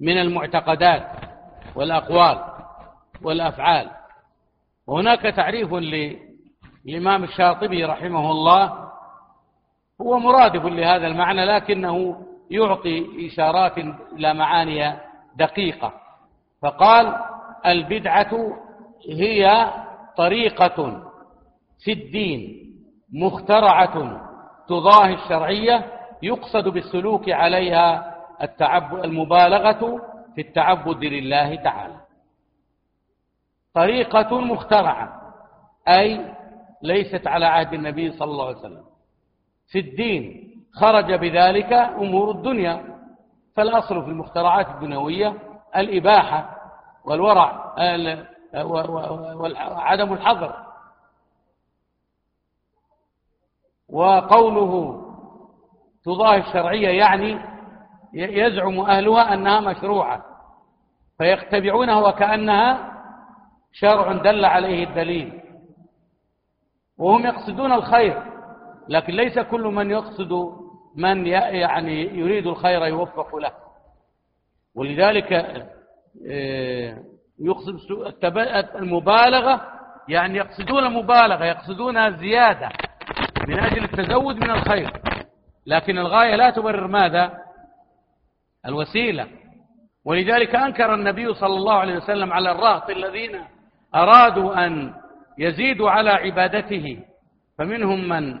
من 0.00 0.18
المعتقدات 0.18 1.06
والأقوال 1.74 2.44
والأفعال. 3.22 3.90
وهناك 4.86 5.22
تعريف 5.22 5.72
للإمام 5.74 7.24
الشاطبي 7.24 7.84
رحمه 7.84 8.30
الله. 8.30 8.90
هو 10.00 10.18
مرادف 10.18 10.64
لهذا 10.64 11.06
المعنى 11.06 11.44
لكنه 11.44 12.26
يعطي 12.50 13.06
إشارات 13.26 13.78
إلى 14.12 14.34
معاني 14.34 14.94
دقيقة. 15.36 15.92
فقال 16.62 17.16
البدعة 17.66 18.58
هي 19.08 19.72
طريقة 20.16 21.09
في 21.84 21.92
الدين 21.92 22.70
مخترعة 23.12 24.20
تضاهي 24.68 25.14
الشرعية 25.14 25.92
يقصد 26.22 26.68
بالسلوك 26.68 27.30
عليها 27.30 28.16
التعب 28.42 29.04
المبالغة 29.04 30.02
في 30.34 30.40
التعبد 30.40 31.04
لله 31.04 31.54
تعالى. 31.54 32.00
طريقة 33.74 34.40
مخترعة 34.40 35.20
أي 35.88 36.34
ليست 36.82 37.26
على 37.26 37.46
عهد 37.46 37.72
النبي 37.72 38.12
صلى 38.12 38.30
الله 38.30 38.46
عليه 38.46 38.58
وسلم. 38.58 38.84
في 39.70 39.78
الدين 39.78 40.50
خرج 40.74 41.12
بذلك 41.14 41.72
أمور 41.72 42.30
الدنيا 42.30 42.84
فالأصل 43.56 44.04
في 44.04 44.10
المخترعات 44.10 44.68
الدنيوية 44.68 45.34
الإباحة 45.76 46.56
والورع 47.04 47.74
وعدم 48.54 50.12
الحظر. 50.12 50.69
وقوله 53.92 55.00
تضاهي 56.04 56.38
الشرعية 56.38 56.88
يعني 56.88 57.40
يزعم 58.14 58.80
أهلها 58.80 59.34
أنها 59.34 59.60
مشروعة 59.60 60.24
فيختبعونها 61.18 62.08
وكأنها 62.08 62.92
شرع 63.72 64.12
دل 64.12 64.44
عليه 64.44 64.84
الدليل. 64.84 65.40
وهم 66.98 67.26
يقصدون 67.26 67.72
الخير 67.72 68.22
لكن 68.88 69.12
ليس 69.12 69.38
كل 69.38 69.62
من 69.62 69.90
يقصد 69.90 70.32
من 70.96 71.26
يعني 71.26 72.18
يريد 72.18 72.46
الخير 72.46 72.86
يوفق 72.86 73.36
له. 73.36 73.52
ولذلك 74.74 75.32
آه، 76.30 76.98
يقصد 77.38 77.78
المبالغة 78.76 79.60
يعني 80.08 80.38
يقصدون 80.38 80.86
المبالغة 80.86 81.44
يقصدون 81.44 81.96
الزيادة 81.96 82.68
من 83.50 83.58
أجل 83.58 83.84
التزود 83.84 84.36
من 84.36 84.50
الخير. 84.50 84.90
لكن 85.66 85.98
الغاية 85.98 86.36
لا 86.36 86.50
تبرر 86.50 86.86
ماذا؟ 86.86 87.32
الوسيلة. 88.66 89.26
ولذلك 90.04 90.54
أنكر 90.54 90.94
النبي 90.94 91.34
صلى 91.34 91.54
الله 91.54 91.74
عليه 91.74 91.96
وسلم 91.96 92.32
على 92.32 92.52
الرهط 92.52 92.90
الذين 92.90 93.40
أرادوا 93.94 94.66
أن 94.66 94.94
يزيدوا 95.38 95.90
على 95.90 96.10
عبادته. 96.10 96.98
فمنهم 97.58 98.08
من 98.08 98.34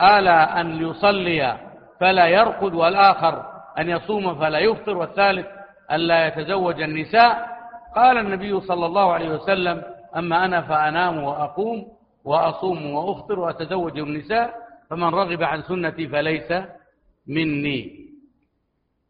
آل 0.00 0.28
أن 0.28 0.82
يصلي 0.82 1.58
فلا 2.00 2.26
يرقد 2.26 2.74
والآخر 2.74 3.44
أن 3.78 3.90
يصوم 3.90 4.34
فلا 4.34 4.58
يفطر 4.58 4.96
والثالث 4.96 5.46
أن 5.90 5.96
لا 6.00 6.26
يتزوج 6.26 6.82
النساء. 6.82 7.56
قال 7.96 8.18
النبي 8.18 8.60
صلى 8.60 8.86
الله 8.86 9.12
عليه 9.12 9.28
وسلم 9.28 9.82
أما 10.16 10.44
أنا 10.44 10.62
فأنام 10.62 11.22
وأقوم 11.22 11.95
وأصوم 12.26 12.94
وأفطر 12.94 13.38
وأتزوج 13.38 13.98
النساء 13.98 14.54
فمن 14.90 15.08
رغب 15.08 15.42
عن 15.42 15.62
سنتي 15.62 16.08
فليس 16.08 16.52
مني. 17.26 18.06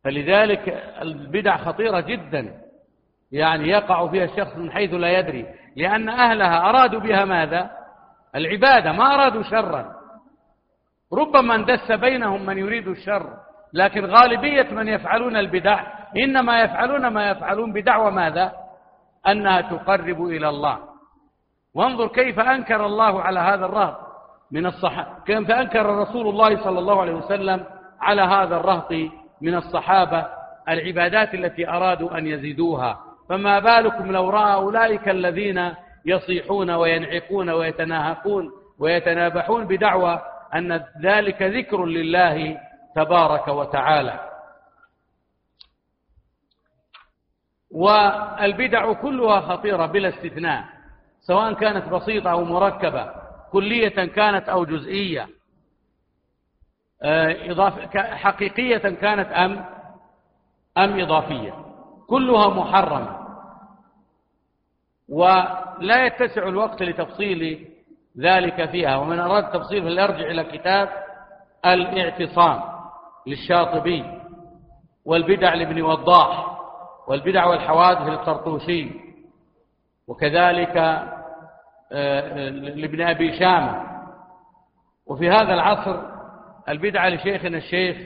فلذلك 0.05 0.69
البدع 1.03 1.57
خطيرة 1.57 2.01
جدا. 2.01 2.55
يعني 3.33 3.69
يقع 3.69 4.09
فيها 4.09 4.25
الشخص 4.25 4.57
من 4.57 4.71
حيث 4.71 4.95
لا 4.95 5.19
يدري. 5.19 5.47
لأن 5.77 6.09
أهلها 6.09 6.69
أرادوا 6.69 7.01
بها 7.01 7.25
ماذا؟ 7.25 7.71
العبادة 8.35 8.93
ما 8.93 9.15
أرادوا 9.15 9.43
شرا. 9.43 9.97
ربما 11.13 11.55
اندس 11.55 11.93
بينهم 11.93 12.47
من 12.47 12.59
يريد 12.59 12.89
الشر 12.89 13.33
لكن 13.73 14.05
غالبية 14.05 14.71
من 14.71 14.89
يفعلون 14.89 15.37
البدع 15.37 15.87
إنما 16.17 16.61
يفعلون 16.61 17.07
ما 17.07 17.31
يفعلون 17.31 17.73
بدعوى 17.73 18.11
ماذا؟ 18.11 18.53
أنها 19.29 19.61
تقرب 19.61 20.25
إلى 20.25 20.49
الله. 20.49 20.96
وانظر 21.77 22.07
كيف 22.07 22.41
أنكر 22.41 22.87
الله 22.87 23.23
على 23.23 23.41
هذا 23.41 23.67
الرهط 23.67 23.99
من 24.51 24.67
الصحابة 24.67 25.25
كيف 25.27 25.51
أنكر 25.51 25.87
رسول 25.87 26.29
الله 26.29 26.65
صلى 26.65 26.79
الله 26.79 27.01
عليه 27.01 27.13
وسلم 27.13 27.65
على 28.01 28.23
هذا 28.23 28.57
الرهط 28.57 28.93
من 29.41 29.55
الصحابة 29.55 30.27
العبادات 30.69 31.35
التي 31.35 31.69
أرادوا 31.69 32.19
أن 32.19 32.27
يزيدوها. 32.27 33.01
فما 33.29 33.59
بالكم 33.59 34.13
لو 34.13 34.31
رأى 34.31 34.55
أولئك 34.55 35.09
الذين 35.09 35.75
يصيحون 36.07 36.71
وينعقون 36.71 37.51
ويتناهقون 37.51 38.53
ويتنابحون 38.79 39.65
بدعوى 39.67 40.21
أن 40.55 40.85
ذلك 41.03 41.43
ذكر 41.43 41.85
لله 41.85 42.59
تبارك 42.97 43.49
وتعالى. 43.49 44.21
والبدع 47.71 48.93
كلها 48.93 49.41
خطيرة 49.41 49.87
بلا 49.87 50.09
استثناء. 50.09 50.76
سواء 51.27 51.53
كانت 51.53 51.89
بسيطة 51.89 52.31
أو 52.31 52.45
مركبة 52.45 53.11
كلية 53.53 54.07
كانت 54.07 54.49
أو 54.49 54.65
جزئية. 54.65 55.29
حقيقية 57.95 58.79
كانت 58.79 59.33
أم 59.33 59.65
أم 60.79 61.01
إضافية. 61.01 61.55
كلها 62.09 62.49
محرمة. 62.49 63.27
ولا 65.09 66.07
يتسع 66.07 66.49
الوقت 66.49 66.83
لتفصيل 66.83 67.69
ذلك 68.19 68.71
فيها. 68.71 68.97
ومن 68.97 69.19
أراد 69.19 69.51
تفصيل 69.51 69.83
فليرجع 69.83 70.31
إلى 70.31 70.45
كتاب 70.45 70.89
الاعتصام 71.67 72.63
للشاطبي 73.27 74.05
والبدع 75.05 75.55
لابن 75.55 75.83
وضاح 75.83 76.59
والبدع 77.09 77.47
والحوادث 77.47 78.01
للطرطوشي. 78.01 78.91
وكذلك 80.09 80.77
آه، 80.77 81.16
لابن 81.91 83.01
أبي 83.01 83.39
شامة. 83.39 83.87
وفي 85.07 85.31
هذا 85.31 85.55
العصر 85.55 86.03
البدعة 86.69 87.09
لشيخنا 87.09 87.59
الشيخ 87.59 87.97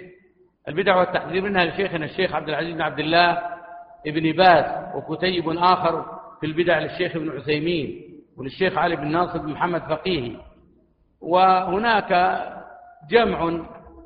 البدع 0.68 0.96
والتحذير 0.96 1.42
منها 1.42 1.64
لشيخنا 1.64 2.04
الشيخ 2.04 2.34
عبد 2.34 2.48
العزيز 2.48 2.74
بن 2.74 2.82
عبد 2.82 2.98
الله 2.98 3.38
ابن 4.06 4.32
باز 4.32 4.94
وكتيب 4.94 5.48
آخر 5.48 6.04
في 6.40 6.46
البدع 6.46 6.78
للشيخ 6.78 7.16
ابن 7.16 7.30
عثيمين 7.30 8.02
وللشيخ 8.36 8.78
علي 8.78 8.96
بن 8.96 9.08
ناصر 9.12 9.38
بن 9.38 9.52
محمد 9.52 9.82
فقيه. 9.82 10.36
وهناك 11.20 12.40
جمع 13.10 13.60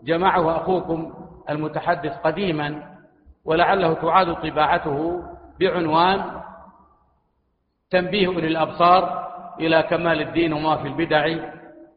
جمعه 0.05 0.57
أخوكم 0.57 1.15
المتحدث 1.51 2.13
قديما 2.13 2.95
ولعله 3.45 3.95
تعاد 3.95 4.35
طباعته 4.35 5.23
بعنوان 5.61 6.41
تنبيه 7.91 8.27
أولي 8.27 8.47
الأبصار 8.47 9.24
إلى 9.61 9.83
كمال 9.83 10.21
الدين 10.21 10.53
وما 10.53 10.77
في 10.77 10.89
البدع 10.89 11.37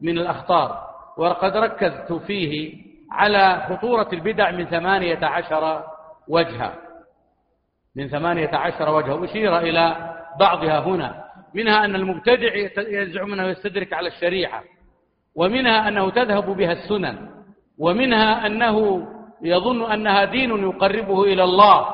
من 0.00 0.18
الأخطار. 0.18 0.88
وقد 1.16 1.56
ركزت 1.56 2.12
فيه 2.12 2.74
على 3.12 3.66
خطورة 3.68 4.08
البدع 4.12 4.50
من 4.50 4.64
ثمانية 4.64 5.26
عشر 5.26 5.84
وجها. 6.28 6.74
من 7.96 8.08
ثمانية 8.08 8.50
عشر 8.54 8.94
وجها. 8.94 9.24
أشير 9.24 9.58
إلى 9.58 10.14
بعضها 10.40 10.80
هنا. 10.80 11.24
منها 11.54 11.84
أن 11.84 11.94
المبتدع 11.94 12.54
يزعم 12.78 13.32
أنه 13.32 13.46
يستدرك 13.46 13.92
على 13.92 14.08
الشريعة. 14.08 14.62
ومنها 15.36 15.88
أنه 15.88 16.10
تذهب 16.10 16.56
بها 16.56 16.72
السنن. 16.72 17.28
ومنها 17.78 18.46
أنه 18.46 19.06
يظن 19.42 19.92
أنها 19.92 20.24
دين 20.24 20.50
يقربه 20.50 21.24
إلى 21.24 21.44
الله. 21.44 21.88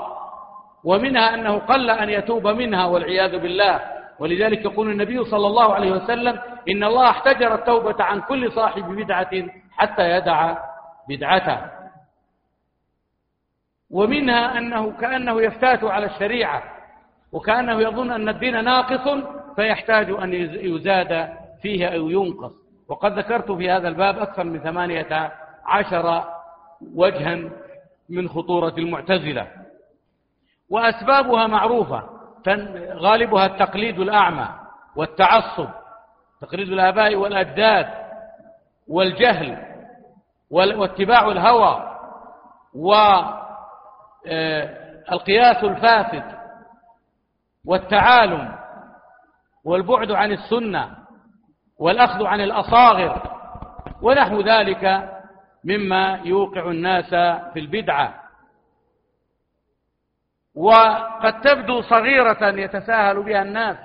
ومنها 0.84 1.34
أنه 1.34 1.58
قل 1.58 1.90
أن 1.90 2.08
يتوب 2.08 2.46
منها 2.48 2.86
والعياذ 2.86 3.38
بالله. 3.38 3.93
ولذلك 4.18 4.64
يقول 4.64 4.90
النبي 4.90 5.24
صلى 5.24 5.46
الله 5.46 5.74
عليه 5.74 5.92
وسلم 5.92 6.38
إن 6.68 6.84
الله 6.84 7.10
احتجر 7.10 7.54
التوبة 7.54 8.04
عن 8.04 8.20
كل 8.20 8.52
صاحب 8.52 8.84
بدعة 8.84 9.30
حتى 9.70 10.10
يدع 10.10 10.56
بدعته. 11.08 11.58
ومنها 13.90 14.58
أنه 14.58 14.92
كأنه 14.92 15.42
يفتات 15.42 15.84
على 15.84 16.06
الشريعة 16.06 16.62
وكأنه 17.32 17.80
يظن 17.80 18.10
أن 18.10 18.28
الدين 18.28 18.64
ناقص 18.64 19.24
فيحتاج 19.56 20.10
أن 20.10 20.32
يزاد 20.54 21.28
فيه 21.62 21.88
أو 21.88 22.10
ينقص. 22.10 22.52
وقد 22.88 23.18
ذكرت 23.18 23.52
في 23.52 23.70
هذا 23.70 23.88
الباب 23.88 24.18
أكثر 24.18 24.44
من 24.44 24.60
ثمانية 24.60 25.32
عشر 25.64 26.24
وجها 26.94 27.50
من 28.08 28.28
خطورة 28.28 28.74
المعتزلة. 28.78 29.48
وأسبابها 30.70 31.46
معروفة. 31.46 32.13
غالبها 32.94 33.46
التقليد 33.46 33.98
الأعمى 33.98 34.48
والتعصب 34.96 35.68
تقليد 36.40 36.68
الآباء 36.68 37.14
والأجداد 37.16 37.86
والجهل 38.88 39.74
واتباع 40.50 41.28
الهوى 41.28 41.90
والقياس 45.04 45.64
الفاسد 45.64 46.24
والتعالم 47.66 48.54
والبعد 49.64 50.10
عن 50.10 50.32
السنة 50.32 50.90
والأخذ 51.78 52.26
عن 52.26 52.40
الأصاغر 52.40 53.22
ونحو 54.02 54.40
ذلك 54.40 55.10
مما 55.64 56.20
يوقع 56.24 56.70
الناس 56.70 57.10
في 57.52 57.60
البدعة. 57.60 58.23
وقد 60.56 61.40
تبدو 61.40 61.80
صغيرة 61.80 62.48
يتساهل 62.48 63.22
بها 63.22 63.42
الناس 63.42 63.76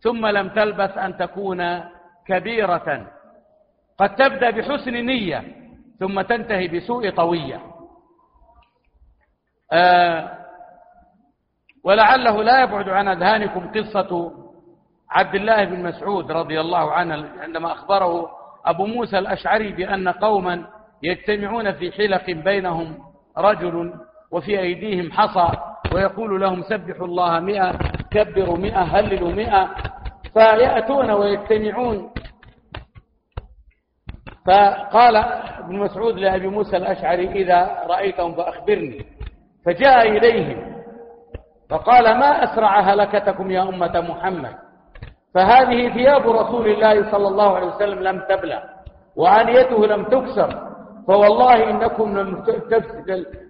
ثم 0.00 0.26
لم 0.26 0.48
تلبث 0.48 0.98
أن 0.98 1.16
تكون 1.16 1.80
كبيرة. 2.26 3.06
قد 3.98 4.14
تبدأ 4.14 4.50
بحسن 4.50 4.92
نية 4.92 5.44
ثم 6.00 6.20
تنتهي 6.20 6.68
بسوء 6.68 7.10
طوية. 7.10 7.60
آه 9.72 10.38
ولعله 11.84 12.42
لا 12.42 12.62
يبعد 12.62 12.88
عن 12.88 13.08
أذهانكم 13.08 13.72
قصة 13.72 14.32
عبد 15.10 15.34
الله 15.34 15.64
بن 15.64 15.82
مسعود 15.82 16.32
رضي 16.32 16.60
الله 16.60 16.92
عنه 16.92 17.28
عندما 17.40 17.72
أخبره 17.72 18.30
أبو 18.66 18.86
موسى 18.86 19.18
الأشعري 19.18 19.72
بأن 19.72 20.08
قوما 20.08 20.66
يجتمعون 21.02 21.72
في 21.72 21.92
حلق 21.92 22.30
بينهم 22.30 22.98
رجل 23.38 23.94
وفي 24.30 24.60
أيديهم 24.60 25.12
حصى 25.12 25.48
ويقول 25.98 26.40
لهم 26.40 26.62
سبحوا 26.62 27.06
الله 27.06 27.40
مئة 27.40 27.72
كبروا 28.10 28.56
مئة 28.56 28.82
هللوا 28.82 29.32
مئة. 29.32 29.68
فيأتون 30.34 31.10
ويجتمعون. 31.10 32.10
فقال 34.46 35.16
ابن 35.66 35.78
مسعود 35.78 36.14
لأبي 36.18 36.48
موسى 36.48 36.76
الأشعري 36.76 37.32
إذا 37.32 37.84
رأيتهم 37.86 38.34
فأخبرني. 38.34 39.04
فجاء 39.66 40.08
إليهم. 40.08 40.78
فقال 41.70 42.04
ما 42.18 42.44
أسرع 42.44 42.80
هلكتكم 42.80 43.50
يا 43.50 43.62
أمة 43.62 44.00
محمد؟ 44.00 44.54
فهذه 45.34 45.88
ثياب 45.94 46.28
رسول 46.28 46.66
الله 46.68 47.10
صلى 47.10 47.28
الله 47.28 47.56
عليه 47.56 47.66
وسلم 47.66 47.98
لم 48.02 48.22
تبلى 48.28 48.62
وعانيته 49.16 49.86
لم 49.86 50.04
تكسر. 50.04 50.68
فوالله 51.08 51.70
إنكم 51.70 52.18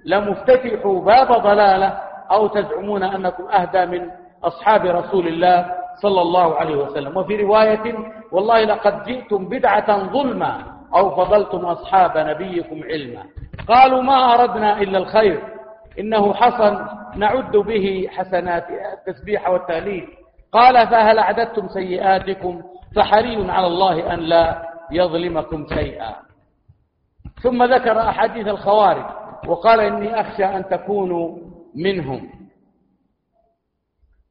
لمفتتحوا 0.04 1.04
باب 1.04 1.32
ضلالة 1.42 2.07
أو 2.30 2.46
تزعمون 2.46 3.02
أنكم 3.02 3.44
أهدى 3.48 3.86
من 3.86 4.10
أصحاب 4.44 4.86
رسول 4.86 5.28
الله 5.28 5.74
صلى 6.02 6.20
الله 6.20 6.54
عليه 6.54 6.76
وسلم. 6.76 7.16
وفي 7.16 7.42
رواية 7.42 7.94
والله 8.32 8.64
لقد 8.64 9.04
جئتم 9.04 9.48
بدعة 9.48 10.12
ظلما 10.12 10.62
أو 10.94 11.10
فضلتم 11.10 11.58
أصحاب 11.58 12.18
نبيكم 12.18 12.82
علما. 12.84 13.22
قالوا 13.68 14.02
ما 14.02 14.34
أردنا 14.34 14.80
إلا 14.80 14.98
الخير. 14.98 15.42
إنه 15.98 16.34
حصن. 16.34 16.86
نعد 17.16 17.56
به 17.56 18.08
حسنات 18.10 18.66
التسبيح 18.70 19.48
والتهليل 19.48 20.08
قال 20.52 20.86
فهل 20.88 21.18
أعددتم 21.18 21.68
سيئاتكم؟ 21.68 22.62
فحري 22.96 23.50
على 23.50 23.66
الله 23.66 24.14
أن 24.14 24.18
لا 24.18 24.62
يظلمكم 24.90 25.66
شيئا. 25.74 26.14
ثم 27.42 27.64
ذكر 27.64 28.00
أحاديث 28.00 28.48
الخوارج. 28.48 29.04
وقال 29.48 29.80
إني 29.80 30.20
أخشى 30.20 30.44
أن 30.44 30.68
تكونوا 30.68 31.36
منهم. 31.74 32.30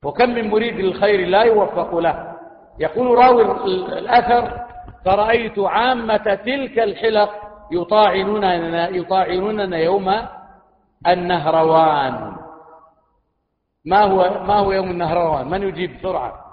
وكم 0.03 0.29
من 0.29 0.49
مريد 0.49 0.73
للخير 0.73 1.27
لا 1.27 1.43
يوفق 1.43 1.95
له. 1.95 2.37
يقول 2.79 3.17
راوي 3.17 3.41
الأثر 3.97 4.67
فرأيت 5.05 5.59
عامة 5.59 6.35
تلك 6.35 6.79
الحلق 6.79 7.29
يطاعنوننا, 7.71 8.89
يطاعنوننا 8.89 9.77
يوم 9.77 10.27
النهروان. 11.07 12.35
ما 13.85 14.03
هو 14.03 14.43
ما 14.43 14.55
هو 14.55 14.71
يوم 14.71 14.91
النهروان؟ 14.91 15.49
من 15.49 15.63
يجيب 15.63 15.97
بسرعة 15.97 16.47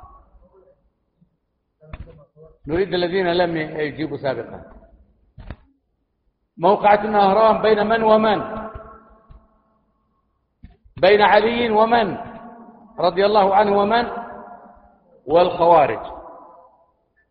نريد 2.69 2.95
الذين 2.95 3.33
لم 3.33 3.57
يجيبوا 3.57 4.17
سابقا. 4.17 4.63
موقعة 6.59 7.05
النهران 7.05 7.63
بين 7.63 7.87
من 7.87 8.03
ومن؟ 8.03 8.64
بين 11.05 11.23
علي 11.23 11.71
ومن؟ 11.71 12.17
رضي 12.99 13.27
الله 13.27 13.55
عنه 13.55 13.79
ومن؟ 13.79 14.05
والخوارج. 15.27 16.01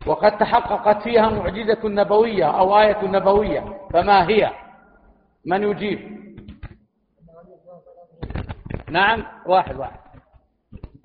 وقد 0.07 0.37
تحققت 0.37 1.03
فيها 1.03 1.29
معجزة 1.29 1.89
نبوية 1.89 2.59
أو 2.59 2.79
آية 2.79 3.01
نبوية. 3.03 3.87
فما 3.93 4.29
هي؟ 4.29 4.51
من 5.45 5.63
يجيب؟ 5.63 5.99
نعم 8.89 9.25
واحد 9.45 9.75
واحد. 9.75 9.99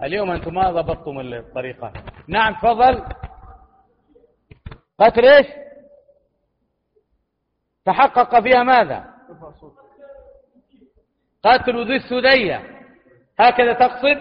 اليوم 0.03 0.31
أنتم 0.31 0.55
ما 0.55 0.71
ضبطتم 0.71 1.21
الطريقة. 1.21 1.93
نعم 2.29 2.55
تفضل. 2.55 3.05
قتل 4.99 5.25
إيش؟ 5.25 5.47
تحقق 7.85 8.41
فيها 8.41 8.63
ماذا؟ 8.63 9.05
قتل 11.49 11.87
ذي 11.87 11.97
السدية. 11.97 12.63
هكذا 13.41 13.73
تقصد؟ 13.73 14.19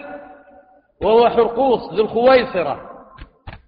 وهو 1.02 1.28
حرقوس 1.28 1.92
ذو 1.92 2.04
الخويصرة 2.04 2.80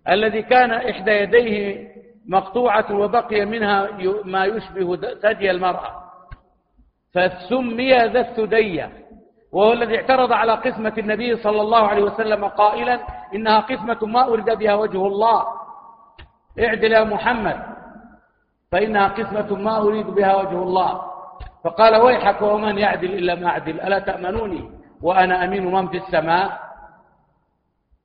الذي 0.08 0.42
كان 0.42 0.70
إحدى 0.70 1.10
يديه 1.10 1.88
مقطوعة 2.28 2.94
وبقي 2.94 3.44
منها 3.44 3.88
ما 4.24 4.44
يشبه 4.44 4.96
ثدي 4.96 5.50
المرأة. 5.50 5.92
فسمي 7.14 7.90
ذا 7.90 8.20
السدية. 8.20 8.92
وهو 9.52 9.72
الذي 9.72 9.96
اعترض 9.96 10.32
على 10.32 10.52
قسمة 10.52 10.94
النبي 10.98 11.36
صلى 11.36 11.60
الله 11.60 11.88
عليه 11.88 12.02
وسلم 12.02 12.44
قائلا 12.44 13.00
إنها 13.34 13.60
قسمة 13.60 14.06
ما 14.06 14.28
أرد 14.28 14.58
بها 14.58 14.74
وجه 14.74 15.06
الله. 15.06 15.44
اعدل 16.60 16.92
يا 16.92 17.04
محمد 17.04 17.62
فإنها 18.72 19.08
قسمة 19.08 19.56
ما 19.56 19.78
أريد 19.78 20.06
بها 20.06 20.36
وجه 20.36 20.62
الله. 20.62 21.09
فقال 21.64 21.96
ويحك 21.96 22.42
ومن 22.42 22.78
يعدل 22.78 23.14
إلا 23.14 23.34
ما 23.34 23.46
أعدل. 23.46 23.80
ألا 23.80 23.98
تأمنوني 23.98 24.70
وأنا 25.02 25.44
أمين 25.44 25.66
من 25.66 25.88
في 25.88 25.96
السماء؟ 25.96 26.58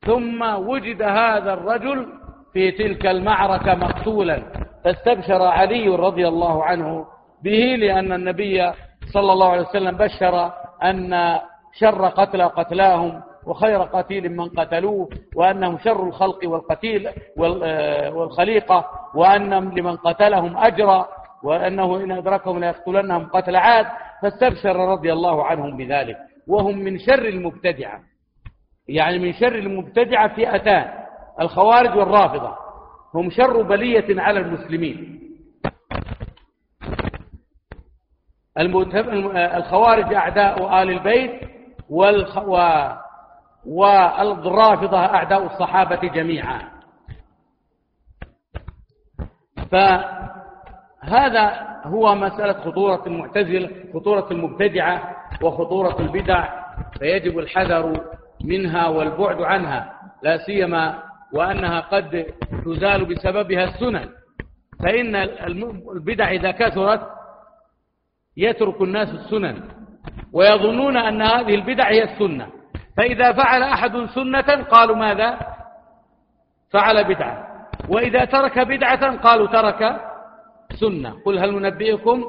ثم 0.06 0.42
وجد 0.42 1.02
هذا 1.02 1.54
الرجل 1.54 2.08
في 2.54 2.72
تلك 2.72 3.06
المعركة 3.06 3.76
مقتولا. 3.76 4.44
فاستبشر 4.84 5.42
علي 5.42 5.88
رضي 5.88 6.28
الله 6.28 6.64
عنه 6.64 7.06
به 7.44 7.76
لأن 7.80 8.14
النبي 8.14 8.72
صلى 9.14 9.34
الله 9.34 9.50
عليه 9.52 9.62
وسلم 9.62 9.98
بشر 9.98 10.52
أن 10.84 11.40
شر 11.74 12.08
قتل 12.08 12.42
قتلاهم 12.42 13.22
وخير 13.46 13.82
قتيل 13.84 14.36
من 14.36 14.50
قتلوه 14.50 15.10
وأنهم 15.36 15.78
شر 15.78 16.04
الخلق 16.08 16.40
والقتيل 16.44 17.10
والخليقة 18.14 18.86
وأن 19.16 19.54
لمن 19.54 19.96
قتلهم 19.96 20.58
أجرا. 20.58 21.08
وأنه 21.46 21.98
إن 22.04 22.12
أدركهم 22.12 22.60
ليقتلنهم 22.60 23.26
قتل 23.26 23.56
عاد 23.56 23.86
فاستبشر 24.22 24.76
رضي 24.76 25.14
الله 25.14 25.46
عنهم 25.46 25.78
بذلك. 25.78 26.18
وهم 26.48 26.78
من 26.78 27.00
شر 27.00 27.26
المبتدعة. 27.26 28.00
يعني 28.88 29.20
من 29.20 29.34
شر 29.34 29.56
المبتدعة 29.56 30.36
فئتان 30.36 31.06
الخوارج 31.42 31.98
والرافضة. 31.98 32.58
هم 33.14 33.30
شر 33.30 33.62
بلية 33.62 34.22
على 34.22 34.40
المسلمين. 34.40 35.22
الخوارج 38.58 40.14
أعداء 40.14 40.82
آل 40.84 40.90
البيت. 40.90 41.42
والرافضة 43.66 44.98
أعداء 44.98 45.46
الصحابة 45.46 45.96
جميعا. 46.08 46.76
فهذا 51.08 51.76
هو 51.86 52.16
مسألة 52.16 52.54
خطورة 52.54 53.04
المعتزلة 53.08 53.70
خطورة 53.94 54.28
المبتدعة 54.32 55.16
وخطورة 55.42 56.00
البدع. 56.00 56.66
فيجب 57.00 57.40
الحذر 57.40 58.02
منها 58.44 58.88
والبعد 58.88 59.42
عنها 59.42 59.94
لا 60.24 60.38
سيما 60.38 61.04
وأنها 61.34 61.80
قد 61.80 62.26
تزال 62.66 63.06
بسببها 63.06 63.64
السنن. 63.64 64.10
فإن 64.84 65.16
البدع 65.96 66.32
إذا 66.32 66.52
كثرت 66.52 67.02
يترك 68.38 68.82
الناس 68.82 69.10
السنن 69.10 69.64
ويظنون 70.34 70.98
أن 70.98 71.22
هذه 71.22 71.56
البدع 71.56 71.90
هي 71.90 72.04
السنة. 72.04 72.48
فإذا 72.98 73.32
فعل 73.32 73.64
أحد 73.64 74.06
سنة 74.06 74.64
قالوا 74.64 74.96
ماذا؟ 74.96 75.40
فعل 76.72 77.04
بدعة. 77.04 77.48
وإذا 77.90 78.26
ترك 78.26 78.60
بدعة 78.60 79.18
قالوا 79.18 79.48
ترك 79.48 80.02
سنة. 80.74 81.16
قل 81.26 81.40
هل 81.40 81.52
ننبئكم 81.52 82.24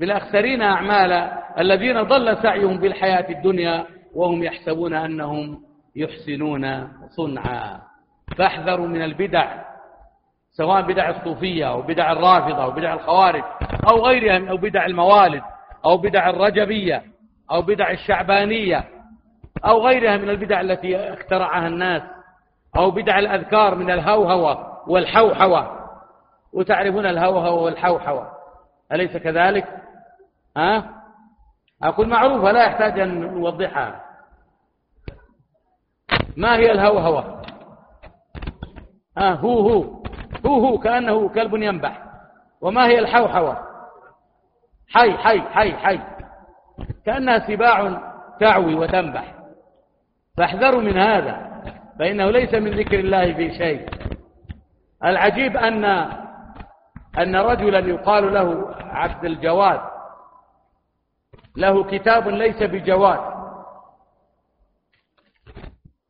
بالأخسرين 0.00 0.62
أعمالا 0.62 1.42
الذين 1.60 2.02
ضل 2.02 2.36
سعيهم 2.42 2.78
بالحياة 2.78 3.30
الدنيا 3.30 3.86
وهم 4.14 4.42
يحسبون 4.42 4.94
أنهم 4.94 5.60
يحسنون 5.96 6.88
صنعا. 7.16 7.80
فاحذروا 8.36 8.86
من 8.86 9.02
البدع 9.02 9.66
سواء 10.52 10.82
بدع 10.82 11.10
الصوفية 11.10 11.68
أو 11.68 11.82
بدع 11.82 12.12
الرافضة 12.12 12.64
أو 12.64 12.70
بدع 12.70 12.94
الخوارج 12.94 13.42
أو 13.90 14.06
غيرها 14.06 14.50
أو 14.50 14.56
بدع 14.56 14.86
الموالد 14.86 15.42
أو 15.84 15.96
بدع 15.96 16.30
الرجبية 16.30 17.02
أو 17.50 17.62
بدع 17.62 17.90
الشعبانية 17.90 18.84
أو 19.64 19.86
غيرها 19.86 20.16
من 20.16 20.30
البدع 20.30 20.60
التي 20.60 20.96
اخترعها 20.96 21.66
الناس 21.66 22.02
أو 22.76 22.90
بدع 22.90 23.18
الأذكار 23.18 23.74
من 23.74 23.90
الهوهوة 23.90 24.82
والحوحوة. 24.88 25.85
وتعرفون 26.56 27.06
الهوهوة 27.06 27.50
والحوحوة. 27.50 28.32
أليس 28.92 29.16
كذلك؟ 29.16 29.66
ها؟ 30.56 30.90
أقول 31.82 32.08
معروفة 32.08 32.52
لا 32.52 32.64
يحتاج 32.64 33.00
أن 33.00 33.20
نوضحها. 33.20 34.04
ما 36.36 36.56
هي 36.56 36.72
الهوهوة؟ 36.72 37.42
ها 39.18 39.32
هو 39.32 39.60
هو 39.60 40.02
هو 40.46 40.66
هو 40.66 40.78
كأنه 40.78 41.28
كلب 41.28 41.54
ينبح. 41.54 42.02
وما 42.60 42.86
هي 42.86 42.98
الحوحوة؟ 42.98 43.58
حي 44.88 45.12
حي 45.12 45.40
حي 45.40 45.72
حي. 45.72 46.00
كأنها 47.06 47.38
سباع 47.38 48.02
تعوي 48.40 48.74
وتنبح. 48.74 49.34
فاحذروا 50.36 50.82
من 50.82 50.98
هذا 50.98 51.62
فإنه 51.98 52.30
ليس 52.30 52.54
من 52.54 52.70
ذكر 52.70 52.98
الله 53.00 53.34
في 53.34 53.58
شيء. 53.58 53.88
العجيب 55.04 55.56
أن 55.56 55.84
أن 57.18 57.36
رجلا 57.36 57.78
يقال 57.78 58.34
له 58.34 58.74
عبد 58.80 59.24
الجواد 59.24 59.80
له 61.56 61.84
كتاب 61.84 62.28
ليس 62.28 62.62
بجواد 62.62 63.20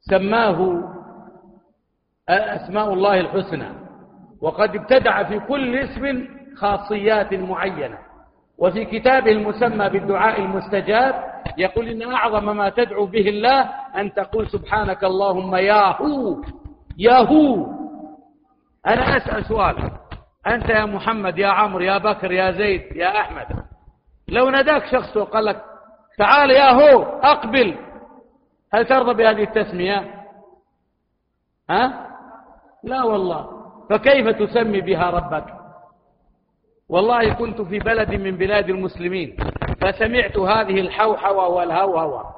سماه 0.01 0.83
أسماء 2.28 2.93
الله 2.93 3.20
الحسنى 3.20 3.69
وقد 4.41 4.77
ابتدع 4.77 5.23
في 5.24 5.39
كل 5.39 5.77
اسم 5.77 6.28
خاصيات 6.57 7.35
معينة 7.35 7.99
وفي 8.59 8.85
كتابه 8.85 9.31
المسمى 9.33 9.89
بالدعاء 9.89 10.41
المستجاب 10.41 11.15
يقول 11.59 11.89
إن 11.89 12.12
أعظم 12.12 12.57
ما 12.57 12.69
تدعو 12.69 13.07
به 13.07 13.28
الله 13.28 13.61
أن 13.97 14.15
تقول 14.15 14.49
سبحانك 14.51 15.05
اللهم 15.05 15.55
يا 15.57 16.03
هو 16.03 16.43
يا 16.99 17.19
هو 17.19 17.66
أنا 18.87 19.16
أسأل 19.16 19.45
سؤال 19.45 19.77
أنت 20.47 20.68
يا 20.68 20.85
محمد 20.85 21.39
يا 21.39 21.48
عمرو 21.48 21.81
يا 21.85 21.98
بكر 21.98 22.32
يا 22.32 22.51
زيد 22.51 22.97
يا 22.97 23.20
أحمد. 23.20 23.47
لو 24.28 24.51
ناداك 24.51 24.86
شخص 24.86 25.16
وقال 25.16 25.44
لك 25.44 25.62
تعال 26.18 26.51
يا 26.51 26.70
هو 26.70 27.02
أقبل. 27.02 27.74
هل 28.74 28.86
ترضى 28.86 29.14
بهذه 29.14 29.43
التسمية؟ 29.43 30.24
ها؟ 31.70 32.06
لا 32.85 33.02
والله. 33.05 33.47
فكيف 33.90 34.28
تسمي 34.28 34.81
بها 34.81 35.10
ربك؟ 35.10 35.44
والله 36.89 37.35
كنت 37.35 37.60
في 37.60 37.78
بلد 37.78 38.10
من 38.10 38.36
بلاد 38.36 38.68
المسلمين 38.68 39.36
فسمعت 39.81 40.39
هذه 40.39 40.81
الحوحوة 40.81 41.48
والهوهوة 41.48 42.35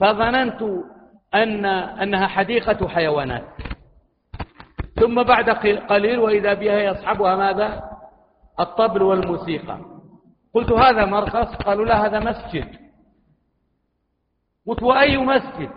فظننت 0.00 0.62
أن 1.34 1.64
أنها 1.64 2.26
حديقة 2.26 2.88
حيوانات. 2.88 3.44
ثم 5.00 5.22
بعد 5.22 5.50
قليل 5.90 6.18
وإذا 6.18 6.54
بها 6.54 6.78
يصحبها 6.82 7.36
ماذا؟ 7.36 7.82
الطبل 8.60 9.02
والموسيقى. 9.02 9.78
قلت 10.54 10.72
هذا 10.72 11.04
مرخص؟ 11.04 11.56
قالوا 11.56 11.84
لا 11.84 12.06
هذا 12.06 12.18
مسجد. 12.18 12.68
قلت 14.66 14.82
وأي 14.82 15.16
مسجد؟ 15.16 15.70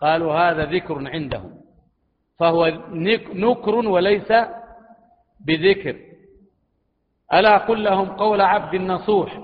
قالوا 0.00 0.34
هذا 0.34 0.64
ذكر 0.64 1.08
عندهم. 1.08 1.54
فهو 2.38 2.66
نكر 3.34 3.74
وليس 3.74 4.32
بذكر. 5.46 5.96
ألا 7.32 7.58
قل 7.58 7.84
لهم 7.84 8.08
قول 8.08 8.40
عبد 8.40 8.74
النصوح 8.74 9.38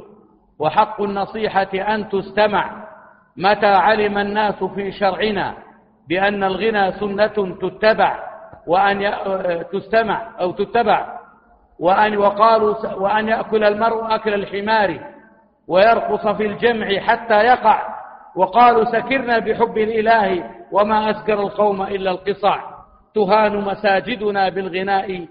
وحق 0.59 1.03
النصيحة 1.03 1.95
أن 1.95 2.09
تستمع 2.09 2.89
متى 3.37 3.67
علم 3.67 4.19
الناس 4.19 4.65
في 4.65 4.93
شرعنا؟ 4.93 5.68
بأن 6.09 6.45
الغنى 6.45 6.93
سنة 6.93 7.57
تتبع 7.61 8.19
وأن 8.67 9.13
تستمع 9.73 10.29
أو 10.41 10.51
تتبع 10.53 11.19
وأن 11.79 12.17
وقالوا 12.17 12.95
وأن 12.95 13.29
يأكل 13.29 13.65
المرء 13.65 14.15
أكل 14.15 14.35
الحمار 14.35 15.01
ويرقص 15.69 16.27
في 16.27 16.47
الجمع 16.47 16.99
حتى 16.99 17.35
يقع 17.35 17.99
وقالوا 18.37 18.85
سكرنا 18.85 19.39
بحب 19.39 19.79
الإله 19.79 20.51
وما 20.73 21.11
أسكر 21.11 21.41
القوم 21.41 21.83
إلا 21.83 22.11
القصع 22.11 22.61
تهان 23.15 23.57
مساجدنا 23.57 24.49
بالغناء 24.49 25.27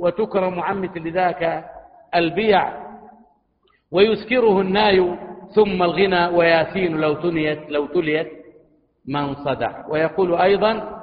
وتكرم 0.00 0.60
عن 0.60 0.80
مثل 0.80 1.12
ذاك 1.12 1.64
البيع 2.14 2.72
ويسكره 3.92 4.60
الناي 4.60 5.18
ثم 5.54 5.82
الغنى 5.82 6.26
وياسين 6.26 6.96
لو 7.00 7.14
تنيت 7.14 7.70
لو 7.70 7.86
تليت 7.86 8.41
من 9.08 9.34
صدع. 9.34 9.86
ويقول 9.88 10.34
أيضا 10.34 11.02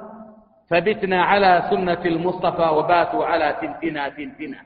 فبتنا 0.70 1.22
على 1.22 1.66
سنة 1.70 2.04
المصطفى 2.04 2.62
وباتوا 2.62 3.24
على 3.24 3.56
تنتنا 3.60 4.08
تنتنا. 4.08 4.58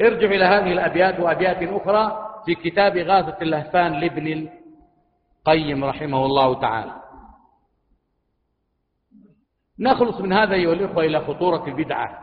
ارجع 0.00 0.28
إلى 0.28 0.44
هذه 0.44 0.72
الأبيات 0.72 1.20
وأبيات 1.20 1.62
أخرى 1.62 2.30
في 2.46 2.54
كتاب 2.54 2.96
غاثة 2.96 3.36
اللهفان 3.42 3.92
لابن 3.92 4.48
القيم 5.46 5.84
رحمه 5.84 6.26
الله 6.26 6.60
تعالى. 6.60 6.94
نخلص 9.78 10.20
من 10.20 10.32
هذا 10.32 10.54
أيها 10.54 10.72
الإخوة 10.72 11.04
إلى 11.04 11.20
خطورة 11.20 11.66
البدعة. 11.66 12.20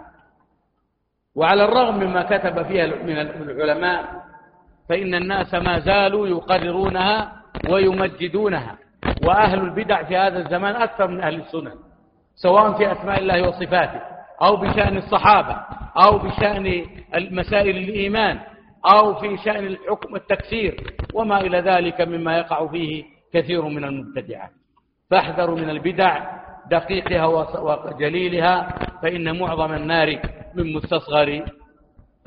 وعلى 1.36 1.64
الرغم 1.66 1.98
مما 1.98 2.24
كتب 2.24 2.64
فيها 2.64 2.86
من 2.86 3.18
العلماء 3.20 4.24
فإن 4.90 5.16
الناس 5.16 5.54
ما 5.54 5.80
زالوا 5.80 6.28
يقررونها 6.28 7.42
ويمجدونها. 7.70 8.78
وأهل 9.24 9.60
البدع 9.60 10.04
في 10.04 10.18
هذا 10.18 10.40
الزمان 10.40 10.76
أكثر 10.76 11.08
من 11.08 11.22
أهل 11.22 11.36
السنن 11.36 11.74
سواء 12.36 12.74
في 12.74 12.92
أسماء 12.92 13.20
الله 13.20 13.48
وصفاته 13.48 14.02
أو 14.42 14.56
بشأن 14.56 14.98
الصحابة 14.98 15.58
أو 15.98 16.18
بشأن 16.18 16.86
مسائل 17.16 17.78
الإيمان 17.78 18.40
أو 18.86 19.16
في 19.16 19.38
شأن 19.38 19.68
الحكم 19.68 20.16
التكسير 20.16 20.94
وما 21.14 21.42
إلى 21.42 21.60
ذلك 21.60 22.02
مما 22.02 22.38
يقع 22.38 22.68
فيه 22.68 23.06
كثير 23.34 23.62
من 23.62 23.84
المبتدعات 23.84 24.52
فاحذروا 25.10 25.56
من 25.56 25.70
البدع 25.70 26.38
دقيقها 26.72 27.26
وجليلها 27.60 28.78
فإن 29.02 29.40
معظم 29.40 29.74
النار 29.74 30.20
من 30.56 30.74
مستصغر 30.74 31.46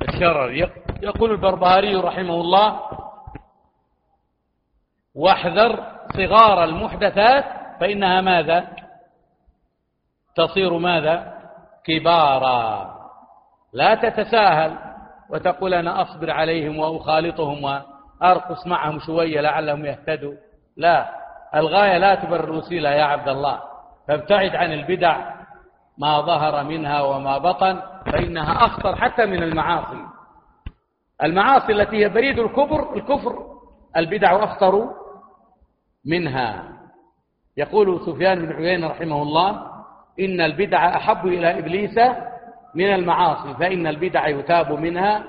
الشرر. 0.09 0.71
يقول 1.03 1.31
البربهاري 1.31 1.95
رحمه 1.95 2.35
الله 2.35 2.81
واحذر 5.15 6.00
صغار 6.17 6.65
المحدثات 6.65 7.45
فإنها 7.81 8.21
ماذا؟ 8.21 8.69
تصير 10.37 10.79
ماذا؟ 10.79 11.41
كبارا. 11.85 12.95
لا 13.73 13.95
تتساهل 13.95 14.79
وتقول 15.31 15.75
أنا 15.75 16.03
أصبر 16.03 16.31
عليهم 16.31 16.79
وأخالطهم 16.79 17.65
وأرقص 17.65 18.67
معهم 18.67 18.99
شوية 18.99 19.41
لعلهم 19.41 19.85
يهتدوا. 19.85 20.35
لا 20.77 21.11
الغاية 21.55 21.99
لا 21.99 22.15
تبرر 22.15 22.45
الوسيلة 22.45 22.91
يا 22.91 23.05
عبد 23.05 23.29
الله. 23.29 23.61
فابتعد 24.09 24.57
عن 24.57 24.73
البدع 24.73 25.35
ما 25.99 26.21
ظهر 26.21 26.65
منها 26.65 27.03
وما 27.03 27.39
بطن 27.39 27.83
فإنها 28.07 28.67
أخطر 28.67 28.97
حتى 28.97 29.27
من 29.27 29.43
المعاصي. 29.43 30.05
المعاصي 31.23 31.73
التي 31.73 32.05
هي 32.05 32.09
بريد 32.09 32.39
الكبر 32.39 32.97
الكفر 32.97 33.47
البدع 33.97 34.45
أخطر 34.45 35.00
منها. 36.05 36.81
يقول 37.57 38.01
سفيان 38.07 38.47
بن 38.47 38.53
عيينة 38.53 38.87
رحمه 38.87 39.23
الله 39.23 39.51
إن 40.21 40.41
البدع 40.41 40.97
أحب 40.97 41.27
إلى 41.27 41.59
إبليس 41.59 41.99
من 42.75 42.95
المعاصي 42.95 43.55
فإن 43.55 43.87
البدع 43.87 44.29
يتاب 44.29 44.73
منها 44.73 45.25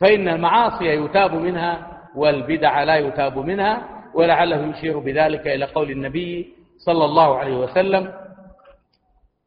فإن 0.00 0.28
المعاصي 0.28 0.84
يتاب 0.84 1.34
منها 1.34 2.00
والبدع 2.14 2.82
لا 2.82 2.96
يتاب 2.96 3.38
منها 3.38 3.88
ولعله 4.14 4.66
يشير 4.66 4.98
بذلك 4.98 5.46
إلى 5.46 5.64
قول 5.64 5.90
النبي 5.90 6.54
صلى 6.78 7.04
الله 7.04 7.38
عليه 7.38 7.56
وسلم 7.56 8.12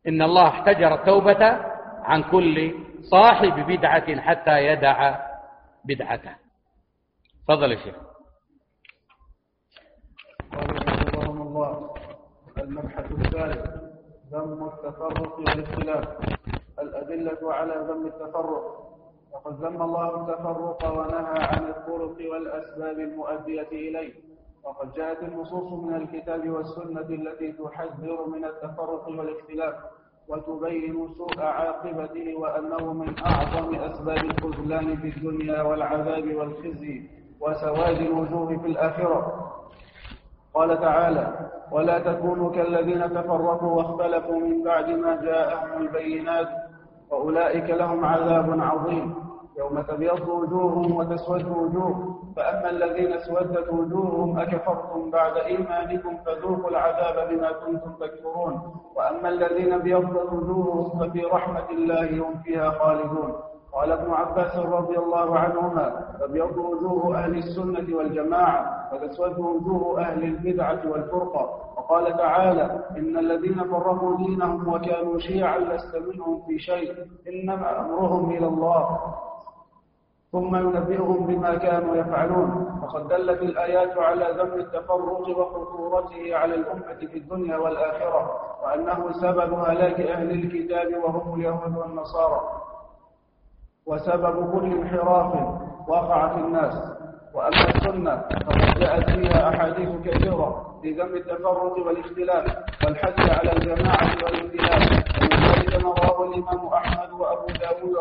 إن 0.08 0.22
الله 0.22 0.48
احتجر 0.48 0.94
التوبة 0.94 1.60
عن 2.04 2.24
كل 2.24 2.74
صاحب 3.02 3.66
بدعة 3.68 4.22
حتى 4.22 4.66
يدع 4.68 5.16
بدعته. 5.86 6.36
تفضل 7.48 7.72
يا 7.72 7.78
شيخ. 7.78 7.96
قال 10.60 11.42
الله 11.42 11.90
المبحث 12.58 13.12
الثالث 13.12 13.66
ذم 14.32 14.64
التفرق 14.74 15.40
والاختلاف 15.40 16.08
الأدلة 16.80 17.54
على 17.54 17.74
ذم 17.90 18.08
التفرق 18.08 18.82
وقد 19.34 19.54
ذم 19.66 19.82
الله 19.82 20.22
التفرق 20.22 20.92
ونهى 20.98 21.40
عن 21.44 21.70
الطرق 21.70 22.18
والأسباب 22.32 23.00
المؤدية 23.00 23.68
إليه. 23.72 24.14
وقد 24.64 24.94
جاءت 24.94 25.24
النصوص 25.24 25.74
من 25.84 25.96
الكتاب 25.96 26.50
والسنة 26.50 27.02
التي 27.10 27.52
تحذر 27.52 28.26
من 28.28 28.46
التفرق 28.46 29.08
والاختلاف 29.08 29.76
وتبين 30.28 31.08
سوء 31.18 31.42
عاقبته 31.42 32.36
وأنه 32.36 32.94
من 32.94 33.16
أعظم 33.20 33.76
أسباب 33.76 34.18
الخذلان 34.26 34.98
في 34.98 35.08
الدنيا 35.18 35.62
والعذاب 35.62 36.36
والخزي 36.36 37.02
وسواد 37.42 37.98
الوجوه 38.02 38.58
في 38.58 38.68
الآخرة. 38.68 39.45
قال 40.56 40.82
تعالى 40.82 41.28
ولا 41.72 42.00
تكونوا 42.00 42.52
كالذين 42.52 43.10
تفرقوا 43.10 43.72
واختلفوا 43.78 44.40
من 44.40 44.64
بعد 44.64 44.90
ما 44.90 45.16
جاءهم 45.16 45.82
البينات 45.82 46.48
وأولئك 47.12 47.70
لهم 47.70 48.06
عذاب 48.06 48.60
عظيم. 48.60 49.16
يوم 49.60 49.82
تبيض 49.82 50.30
وجوههم 50.30 50.96
وتسود 50.96 51.46
وجوه 51.46 52.16
فأما 52.36 52.70
الذين 52.70 53.14
اسودت 53.14 53.70
وجوههم 53.70 54.40
أكفرتم 54.40 55.12
بعد 55.12 55.38
إيمانكم 55.38 56.18
فذوقوا 56.26 56.70
العذاب 56.70 57.30
بما 57.30 57.52
كنتم 57.52 57.92
تكفرون. 58.00 58.54
وأما 58.96 59.30
الذين 59.30 59.74
ابيضت 59.74 60.34
وجوههم 60.34 61.00
ففي 61.00 61.22
رحمة 61.22 61.70
الله 61.70 62.20
هم 62.20 62.42
فيها 62.44 62.70
خالدون. 62.70 63.34
قال 63.74 63.92
ابن 63.92 64.12
عباس 64.12 64.56
رضي 64.56 64.98
الله 64.98 65.40
عنهما 65.40 65.86
تبيض 66.20 66.58
وجوه 66.58 67.18
أهل 67.18 67.38
السنة 67.38 67.98
والجماعة 67.98 68.75
وتسود 68.94 69.40
وجوه 69.40 70.02
أهل 70.02 70.24
البدعة 70.24 70.82
والفرقة. 70.86 71.50
وقال 71.78 72.18
تعالى 72.18 72.84
إن 72.98 73.18
الذين 73.18 73.64
فرقوا 73.64 74.18
دينهم 74.18 74.74
وكانوا 74.74 75.20
شيعا 75.20 75.60
لست 75.60 75.96
منهم 75.96 76.42
في 76.48 76.60
شيء 76.60 76.94
إنما 77.28 77.80
أمرهم 77.80 78.30
إلى 78.32 78.48
الله. 78.48 79.00
ثم 80.32 80.56
ينبئهم 80.56 81.26
بما 81.28 81.56
كانوا 81.56 81.96
يفعلون. 81.96 82.80
وقد 82.84 83.08
دلت 83.08 83.42
الآيات 83.42 83.98
على 83.98 84.26
ذم 84.38 84.60
التفرق 84.60 85.38
وخطورته 85.38 86.36
على 86.36 86.56
الأمة 86.56 86.94
في 87.12 87.18
الدنيا 87.18 87.58
والآخرة 87.58 88.42
وأنه 88.64 89.12
سبب 89.12 89.54
هلاك 89.54 90.00
أهل 90.02 90.32
الكتاب 90.32 91.04
وهم 91.04 91.40
اليهود 91.40 91.78
والنصارى. 91.78 92.42
وسبب 93.86 94.52
كل 94.52 94.66
انحراف 94.66 95.34
وقع 95.88 96.28
في 96.28 96.40
الناس. 96.40 96.95
وأما 97.36 97.70
السنة 97.76 98.16
فقد 98.46 98.80
جاءت 98.80 99.10
فيها 99.10 99.50
أحاديث 99.50 99.90
كثيرة 100.06 100.76
في 100.82 100.92
ذم 100.92 101.16
التفرق 101.16 101.78
والاختلاف 101.86 102.46
والحث 102.86 103.20
على 103.20 103.52
الجماعة 103.52 104.10
والائتلاف 104.24 104.82
ومن 105.22 105.44
ذلك 105.48 105.84
ما 105.84 105.90
رواه 105.94 106.24
الإمام 106.30 106.68
أحمد 106.68 107.12
وأبو 107.12 107.46
داود 107.48 107.96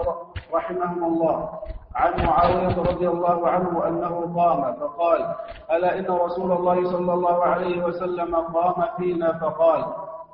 رحمهم 0.55 1.05
الله. 1.05 1.51
عن 1.95 2.27
معاوية 2.27 2.77
رضي 2.79 3.09
الله 3.09 3.49
عنه 3.49 3.89
أنه 3.89 4.33
قام 4.37 4.77
فقال 4.81 5.35
ألا 5.73 5.99
إن 5.99 6.07
رسول 6.11 6.53
الله 6.53 6.91
صلى 6.93 7.13
الله 7.13 7.45
عليه 7.45 7.85
وسلم 7.85 8.35
قام 8.37 8.85
فينا؟ 8.97 9.33
فقال 9.39 9.85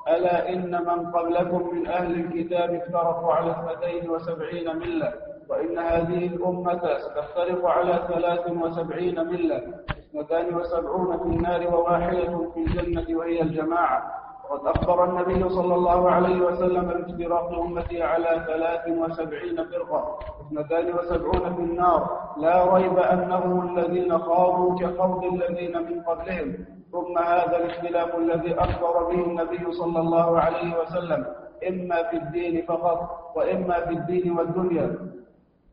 ألا 0.08 0.48
إن 0.48 0.70
من 0.70 1.10
قبلكم 1.12 1.74
من 1.76 1.86
أهل 1.86 2.20
الكتاب 2.20 2.74
افترقوا 2.74 3.32
على 3.32 3.50
اثنتين 3.50 4.10
وسبعين 4.10 4.76
ملة. 4.76 5.12
وإن 5.50 5.78
هذه 5.78 6.26
الأمة 6.26 6.82
ستفترق 6.98 7.66
على 7.66 7.94
ثلاث 8.08 8.50
وسبعين 8.50 9.26
ملة 9.26 9.62
اثنتان 9.90 10.54
وسبعون 10.54 11.18
في 11.18 11.24
النار 11.24 11.74
وواحدة 11.74 12.50
في 12.54 12.60
الجنة 12.60 13.18
وهي 13.18 13.42
الجماعة. 13.42 14.02
وقد 14.50 14.66
أخبر 14.66 15.04
النبي 15.04 15.48
صلى 15.48 15.74
الله 15.74 16.10
عليه 16.10 16.40
وسلم 16.40 16.86
بافتراق 16.86 17.58
أمتي 17.60 18.02
على 18.02 18.44
ثلاث 18.46 18.88
وسبعين 18.98 19.56
فرقة 19.56 20.18
اثنتان 20.40 20.94
وسبعون 20.94 21.54
في 21.54 21.62
النار. 21.62 22.00
لا 22.36 22.74
ريب 22.74 22.98
أنهم 22.98 23.78
الذين 23.78 24.18
خاضوا 24.18 24.78
كخوض 24.78 25.24
الذين 25.24 25.74
من 25.78 26.02
قبلهم. 26.02 26.48
ثم 26.92 27.18
هذا 27.18 27.56
الاختلاف 27.56 28.14
الذي 28.14 28.54
أخبر 28.54 29.04
به 29.04 29.20
النبي 29.24 29.72
صلى 29.72 30.00
الله 30.00 30.40
عليه 30.40 30.70
وسلم 30.82 31.26
إما 31.68 32.02
في 32.10 32.16
الدين 32.16 32.66
فقط 32.66 32.98
وإما 33.36 33.74
في 33.86 33.90
الدين 33.90 34.38
والدنيا. 34.38 35.19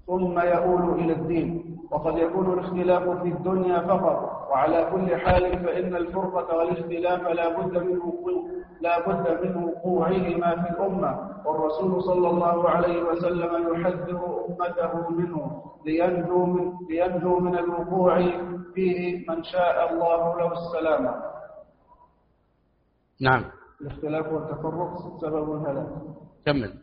ثم 0.07 0.39
يؤول 0.39 0.99
إلى 0.99 1.13
الدين 1.13 1.77
وقد 1.91 2.17
يكون 2.17 2.53
الاختلاف 2.53 3.03
في 3.21 3.27
الدنيا 3.27 3.79
فقط. 3.79 4.47
وعلى 4.51 4.89
كل 4.91 5.15
حال 5.17 5.43
فإن 5.65 5.95
الفرقة 5.95 6.57
والاختلاف 6.57 7.21
لا 7.27 7.59
بد 7.59 7.77
من 7.77 7.99
لا 8.81 8.95
بد 9.07 9.25
من 9.45 9.63
وقوعهما 9.63 10.49
في 10.63 10.69
الأمة. 10.69 11.11
والرسول 11.45 12.01
صلى 12.03 12.29
الله 12.29 12.69
عليه 12.69 13.03
وسلم 13.03 13.51
يحذر 13.73 14.45
أمته 14.49 15.09
منه 15.09 15.61
لينجو 15.85 16.45
من, 16.45 16.73
لينجو 16.89 17.39
من 17.39 17.57
الوقوع 17.57 18.15
فيه 18.75 19.25
من 19.29 19.43
شاء 19.43 19.93
الله 19.93 20.37
له 20.39 20.51
السلامة 20.53 21.15
نعم. 23.21 23.43
الاختلاف 23.81 24.33
والتفرق 24.33 25.17
سبب 25.21 25.53
الهلاك 25.55 25.89
كمل. 26.45 26.73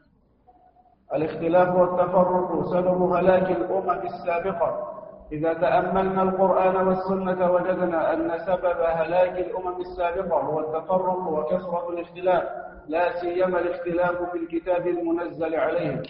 الاختلاف 1.15 1.75
والتفرق 1.77 2.65
سبب 2.73 3.13
هلاك 3.13 3.51
الأمم 3.51 3.91
السابقة. 3.91 4.89
إذا 5.33 5.53
تأملنا 5.55 6.23
القرآن 6.23 6.87
والسنة 6.87 7.53
وجدنا 7.53 8.13
أن 8.13 8.39
سبب 8.47 8.81
هلاك 8.87 9.39
الأمم 9.39 9.81
السابقة 9.81 10.41
هو 10.41 10.61
التفرق 10.61 11.29
وكثرة 11.29 11.89
الاختلاف 11.91 12.43
لا 12.89 13.21
سيما 13.21 13.59
الاختلاف 13.61 14.31
في 14.31 14.39
الكتاب 14.39 14.87
المنزل 14.87 15.55
عليهم 15.55 16.03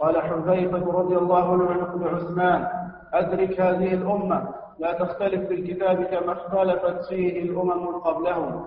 قال 0.00 0.22
حذيفة 0.22 0.92
رضي 0.92 1.16
الله 1.16 1.52
عنه 1.52 2.04
لعثمان 2.04 2.66
أدرك 3.14 3.60
هذه 3.60 3.94
الأمة 3.94 4.48
لا 4.78 4.92
تختلف 4.92 5.48
في 5.48 5.54
الكتاب 5.54 6.02
كما 6.02 6.32
اختلفت 6.32 7.08
فيه 7.08 7.42
الأمم 7.42 7.86
قبلهم. 7.86 8.64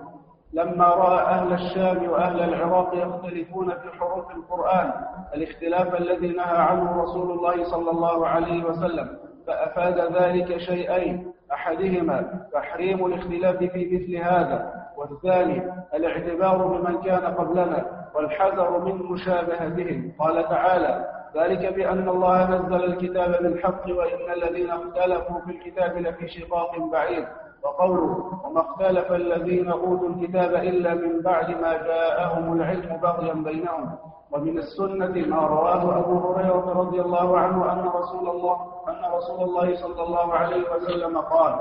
لما 0.54 0.84
رأى 0.84 1.24
أهل 1.24 1.52
الشام 1.52 2.10
وأهل 2.10 2.40
العراق 2.40 2.94
يختلفون 2.94 3.70
في 3.70 3.98
حروف 3.98 4.30
القرآن 4.30 4.92
الاختلاف 5.34 5.94
الذي 5.94 6.28
نهى 6.28 6.56
عنه 6.56 7.02
رسول 7.02 7.30
الله 7.30 7.64
صلى 7.64 7.90
الله 7.90 8.26
عليه 8.28 8.64
وسلم 8.64 9.18
فأفاد 9.46 10.12
ذلك 10.22 10.56
شيئين 10.56 11.32
أحدهما 11.52 12.46
تحريم 12.52 13.06
الاختلاف 13.06 13.56
في 13.56 13.88
مثل 13.92 14.16
هذا 14.16 14.72
والثاني 14.96 15.72
الاعتبار 15.94 16.66
بمن 16.66 17.02
كان 17.02 17.26
قبلنا 17.34 17.86
والحذر 18.14 18.78
من 18.78 18.94
مشابهتهم. 18.94 20.12
قال 20.18 20.48
تعالى 20.48 21.04
ذلك 21.36 21.74
بأن 21.74 22.08
الله 22.08 22.50
نزل 22.50 22.84
الكتاب 22.84 23.42
بالحق 23.42 23.82
وإن 23.88 24.32
الذين 24.32 24.70
اختلفوا 24.70 25.40
في 25.46 25.50
الكتاب 25.50 25.98
لفي 25.98 26.28
شقاق 26.28 26.78
بعيد. 26.92 27.26
وقوله 27.64 28.12
وما 28.44 28.60
اختلف 28.60 29.12
الذين 29.12 29.70
أوتوا 29.70 30.08
الكتاب 30.08 30.54
إلا 30.54 30.94
من 30.94 31.20
بعد 31.22 31.50
ما 31.50 31.72
جاءهم 31.72 32.52
العلم 32.52 33.00
بغيا 33.02 33.34
بينهم. 33.34 33.90
ومن 34.32 34.58
السنة 34.58 35.14
ما 35.36 35.46
رواه 35.46 35.98
أبو 35.98 36.18
هريرة 36.18 36.72
رضي 36.82 37.00
الله 37.00 37.38
عنه 37.38 37.72
أن 37.72 37.88
رسول 37.88 38.28
الله 38.28 38.56
أن 38.88 39.02
رسول 39.12 39.42
الله 39.42 39.76
صلى 39.76 40.02
الله 40.02 40.32
عليه 40.34 40.64
وسلم 40.72 41.18
قال 41.18 41.54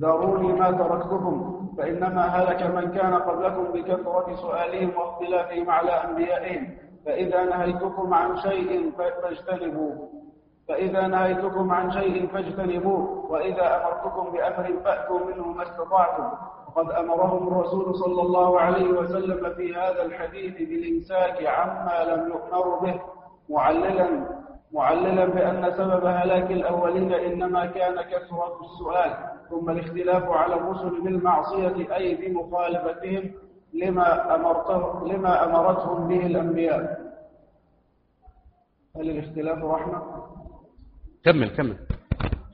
ذروني 0.00 0.52
ما 0.52 0.70
تركتكم 0.70 1.66
فإنما 1.78 2.24
هلك 2.26 2.62
من 2.62 2.92
كان 2.92 3.14
قبلكم 3.14 3.64
بكثرة 3.64 4.34
سؤالهم 4.36 4.90
واختلافهم 4.98 5.70
على 5.70 5.90
أنبيائهم 5.90 6.76
فإذا 7.06 7.44
نهيتكم 7.44 8.14
عن 8.14 8.36
شيء 8.36 8.92
فاجتنبوه. 8.98 10.08
فإذا 10.68 11.06
نهيتكم 11.06 11.70
عن 11.72 11.92
شيء 11.92 12.26
فاجتنبوه 12.26 13.26
وإذا 13.30 13.76
أمرتكم 13.76 14.30
بأمر 14.32 14.80
فأتوا 14.84 15.18
منه 15.26 15.46
ما 15.48 15.62
استطعتم. 15.62 16.28
وقد 16.68 16.90
أمرهم 16.90 17.48
الرسول 17.48 17.94
صلى 17.94 18.22
الله 18.22 18.60
عليه 18.60 18.88
وسلم 18.88 19.54
في 19.54 19.74
هذا 19.74 20.02
الحديث 20.02 20.56
بالإمساك 20.68 21.46
عما 21.46 22.04
لم 22.04 22.28
يؤمروا 22.28 22.80
به 22.80 23.00
معللا 23.50 24.26
معللا 24.72 25.24
بأن 25.24 25.72
سبب 25.76 26.06
هلاك 26.06 26.50
الأولين 26.50 27.12
إنما 27.12 27.66
كان 27.66 28.02
كثرة 28.02 28.60
السؤال. 28.64 29.14
ثم 29.50 29.70
الاختلاف 29.70 30.24
على 30.30 30.54
الرسل 30.54 31.00
بالمعصية 31.02 31.94
أي 31.96 32.14
بمخالفتهم 32.14 33.30
لما, 33.74 34.34
أمرته 34.34 35.06
لما 35.06 35.44
أمرتهم 35.44 36.08
به 36.08 36.26
الأنبياء. 36.26 37.04
هل 38.96 39.10
الاختلاف 39.10 39.64
رحمة؟ 39.64 40.02
كمل 41.24 41.48
كمل. 41.56 41.76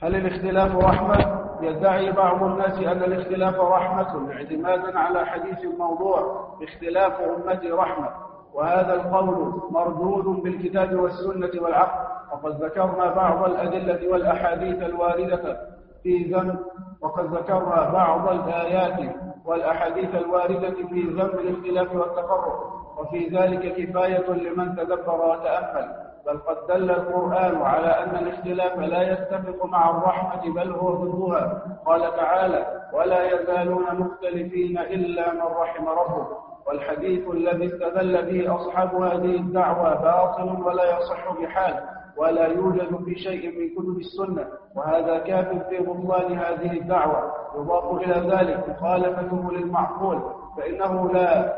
هل 0.03 0.15
الاختلاف 0.15 0.77
رحمة؟ 0.77 1.41
يدعي 1.63 2.13
بعض 2.13 2.43
الناس 2.43 2.79
أن 2.79 3.03
الاختلاف 3.03 3.55
رحمة 3.55 4.33
اعتمادا 4.33 4.99
على 4.99 5.27
حديث 5.27 5.59
الموضوع 5.65 6.47
اختلاف 6.63 7.13
أمتي 7.21 7.71
رحمة. 7.71 8.09
وهذا 8.55 8.95
القول 8.95 9.61
مردود 9.71 10.43
بالكتاب 10.43 10.95
والسنة 10.95 11.63
والعقل. 11.63 12.11
وقد 12.33 12.65
ذكرنا 12.65 13.15
بعض 13.15 13.45
الأدلة 13.45 14.13
والأحاديث 14.13 14.83
الواردة 14.83 15.57
في 16.03 16.33
ذنب. 16.35 16.59
وقد 17.01 17.25
ذكرنا 17.25 17.91
بعض 17.91 18.29
الآيات 18.29 19.15
والأحاديث 19.45 20.15
الواردة 20.15 20.71
في 20.71 21.03
ذنب 21.03 21.35
الاختلاف 21.41 21.95
والتفرق. 21.95 22.80
وفي 23.01 23.28
ذلك 23.28 23.74
كفاية 23.74 24.31
لمن 24.31 24.77
تدبر 24.77 25.14
وتأمل 25.31 26.10
بل 26.27 26.39
قد 26.39 26.56
دل 26.68 26.90
القرآن 26.90 27.62
على 27.62 27.86
أن 27.86 28.16
الاختلاف 28.27 28.78
لا 28.78 29.12
يتفق 29.12 29.66
مع 29.66 29.90
الرحمة 29.90 30.55
بل 30.55 30.70
هو 30.70 30.90
ضدها 30.90 31.62
قال 31.86 32.16
تعالى 32.16 32.66
ولا 32.93 33.35
يزالون 33.35 33.85
مختلفين 33.93 34.78
إلا 34.78 35.32
من 35.35 35.40
رحم 35.43 35.89
ربك 35.89 36.27
والحديث 36.66 37.28
الذي 37.28 37.66
استدل 37.66 38.22
به 38.22 38.55
أصحاب 38.56 38.94
هذه 38.94 39.36
الدعوة 39.36 39.94
باطل 39.94 40.62
ولا 40.62 40.98
يصح 40.98 41.32
بحال 41.43 41.74
ولا 42.16 42.47
يوجد 42.47 43.05
في 43.05 43.14
شيء 43.14 43.59
من 43.60 43.68
كتب 43.74 43.98
السنة. 43.98 44.47
وهذا 44.77 45.18
كاف 45.18 45.48
في 45.68 45.78
بطلان 45.78 46.39
هذه 46.39 46.72
الدعوة. 46.72 47.32
يضاف 47.56 48.01
إلى 48.02 48.31
ذلك 48.36 48.68
مخالفته 48.68 49.52
للمعقول. 49.52 50.20
فإنه 50.56 51.12
لا 51.12 51.55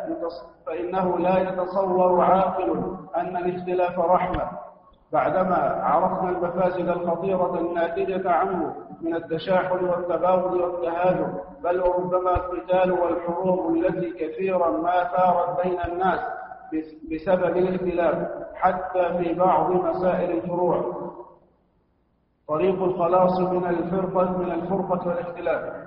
فإنه 0.67 1.19
لا 1.19 1.39
يتصور 1.39 2.21
عاقل 2.21 2.97
أن 3.17 3.37
الاختلاف 3.37 3.99
رحمة. 3.99 4.51
بعدما 5.13 5.57
عرفنا 5.83 6.29
المفاسد 6.31 6.89
الخطيرة 6.89 7.59
الناتجة 7.59 8.31
عنه 8.31 8.75
من 9.01 9.15
التشاحن 9.15 9.85
والتباغض 9.85 10.53
والتهاجم 10.55 11.33
بل 11.65 11.81
وربما 11.81 12.37
القتال 12.37 12.93
والحروب 12.93 13.75
التي 13.77 14.11
كثيرا 14.11 14.71
ما 14.71 15.05
ثارت 15.05 15.63
بين 15.67 15.81
الناس 15.93 16.21
بسبب 17.13 17.57
الاختلاف 17.57 18.29
حتى 18.55 19.19
في 19.19 19.35
بعض 19.35 19.71
مسائل 19.71 20.31
الفروع. 20.31 21.03
طريق 22.49 22.83
الخلاص 22.83 23.41
من 23.41 23.67
الفرقة 23.67 24.39
من 24.39 24.53
الفرقة 24.53 25.09
والاختلاف. 25.09 25.82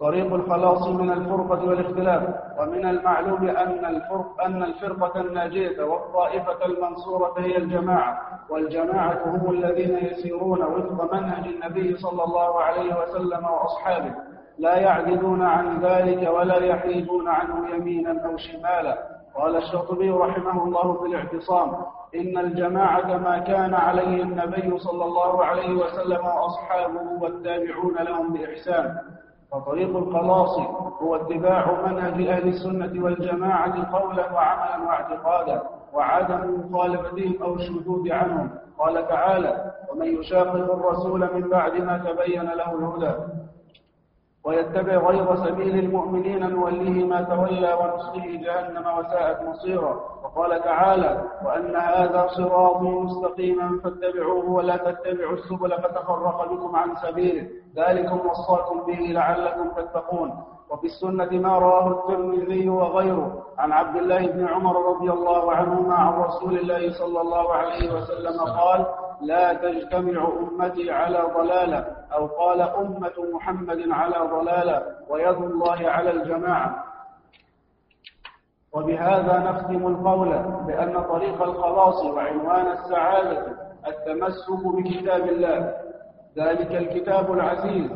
طريق 0.00 0.34
الخلاص 0.34 0.86
من 0.88 1.10
الفرقة 1.12 1.68
والاختلاف 1.68 2.22
ومن 2.60 2.86
المعلوم 2.88 3.48
أن 3.48 3.84
الفرق 3.84 4.42
أن 4.44 4.62
الفرقة 4.62 5.20
الناجية 5.20 5.82
والطائفة 5.82 6.64
المنصورة 6.66 7.34
هي 7.38 7.56
الجماعة 7.56 8.18
والجماعة 8.50 9.22
هم 9.26 9.50
الذين 9.50 9.96
يسيرون 9.98 10.62
وفق 10.62 11.14
منهج 11.14 11.46
النبي 11.46 11.96
صلى 11.96 12.24
الله 12.24 12.60
عليه 12.62 12.94
وسلم 13.02 13.44
وأصحابه 13.44 14.14
لا 14.58 14.76
يعدلون 14.76 15.42
عن 15.42 15.80
ذلك 15.80 16.28
ولا 16.30 16.64
يحيدون 16.64 17.28
عنه 17.28 17.68
يمينا 17.74 18.26
أو 18.26 18.36
شمالا. 18.36 18.98
قال 19.34 19.56
الشاطبي 19.56 20.10
رحمه 20.10 20.64
الله 20.64 20.92
في 21.00 21.06
الاعتصام 21.06 21.72
إن 22.14 22.38
الجماعة 22.38 23.16
ما 23.18 23.38
كان 23.38 23.74
عليه 23.74 24.22
النبي 24.22 24.78
صلى 24.78 25.04
الله 25.04 25.44
عليه 25.44 25.74
وسلم 25.74 26.24
وأصحابه 26.26 27.22
والتابعون 27.22 27.94
لهم 28.00 28.32
بإحسان. 28.32 28.96
فطريق 29.52 29.96
الخلاص 29.96 30.58
هو 31.02 31.16
اتباع 31.16 31.82
منهج 31.86 32.26
أهل 32.28 32.48
السنة 32.48 33.04
والجماعة 33.04 33.98
قولا 33.98 34.32
وعملا 34.32 34.86
واعتقادا 34.86 35.62
وعدم 35.92 36.60
مخالفتهم 36.70 37.42
أو 37.42 37.54
الشذوذ 37.54 38.12
عنهم. 38.12 38.50
قال 38.78 39.08
تعالى 39.08 39.72
ومن 39.92 40.06
يشاقق 40.20 40.72
الرسول 40.74 41.20
من 41.34 41.48
بعد 41.48 41.72
ما 41.80 41.98
تبين 41.98 42.42
له 42.42 42.72
الهدى 42.78 43.12
ويتبع 44.44 44.96
غير 44.96 45.36
سبيل 45.36 45.78
المؤمنين 45.78 46.50
نوليه 46.50 47.04
ما 47.04 47.22
تولى 47.22 47.72
ونصله 47.74 48.26
جهنم 48.44 48.86
وساءت 48.98 49.42
مصيرا. 49.48 50.00
وقال 50.24 50.62
تعالى 50.62 51.22
وأن 51.44 51.76
هذا 51.76 52.26
صراطي 52.36 52.84
مستقيما 52.84 53.80
فاتبعوه 53.84 54.50
ولا 54.50 54.76
تتبعوا 54.76 55.32
السبل 55.32 55.72
فتفرق 55.82 56.52
بكم 56.52 56.76
عن 56.76 56.96
سبيله. 56.96 57.48
ذلكم 57.76 58.18
وصاكم 58.28 58.80
به 58.86 59.00
لعلكم 59.12 59.68
تتقون. 59.76 60.30
وفي 60.70 60.86
السنة 60.86 61.40
ما 61.40 61.58
رواه 61.58 61.88
الترمذي 61.88 62.68
وغيره. 62.68 63.42
عن 63.58 63.72
عبد 63.72 63.96
الله 63.96 64.26
بن 64.26 64.48
عمر 64.48 64.76
رضي 64.90 65.10
الله 65.10 65.52
عنهما 65.52 65.94
عن 65.94 66.12
رسول 66.22 66.58
الله 66.58 66.92
صلى 66.98 67.20
الله 67.20 67.54
عليه 67.54 67.94
وسلم 67.94 68.40
قال 68.40 68.86
لا 69.24 69.52
تجتمع 69.52 70.28
أمتي 70.28 70.90
على 70.90 71.18
ضلالة 71.34 71.86
أو 72.12 72.26
قال 72.26 72.60
أمة 72.60 73.12
محمد 73.34 73.80
على 73.90 74.16
ضلالة 74.30 74.82
ويد 75.08 75.36
الله 75.36 75.88
على 75.88 76.10
الجماعة. 76.10 76.84
وبهذا 78.72 79.38
نختم 79.38 79.86
القول 79.86 80.28
بأن 80.66 81.02
طريق 81.02 81.42
الخلاص 81.42 82.04
وعنوان 82.04 82.66
السعادة 82.66 83.46
التمسك 83.86 84.66
بكتاب 84.66 85.28
الله. 85.28 85.74
ذلك 86.38 86.72
الكتاب 86.72 87.32
العزيز 87.32 87.90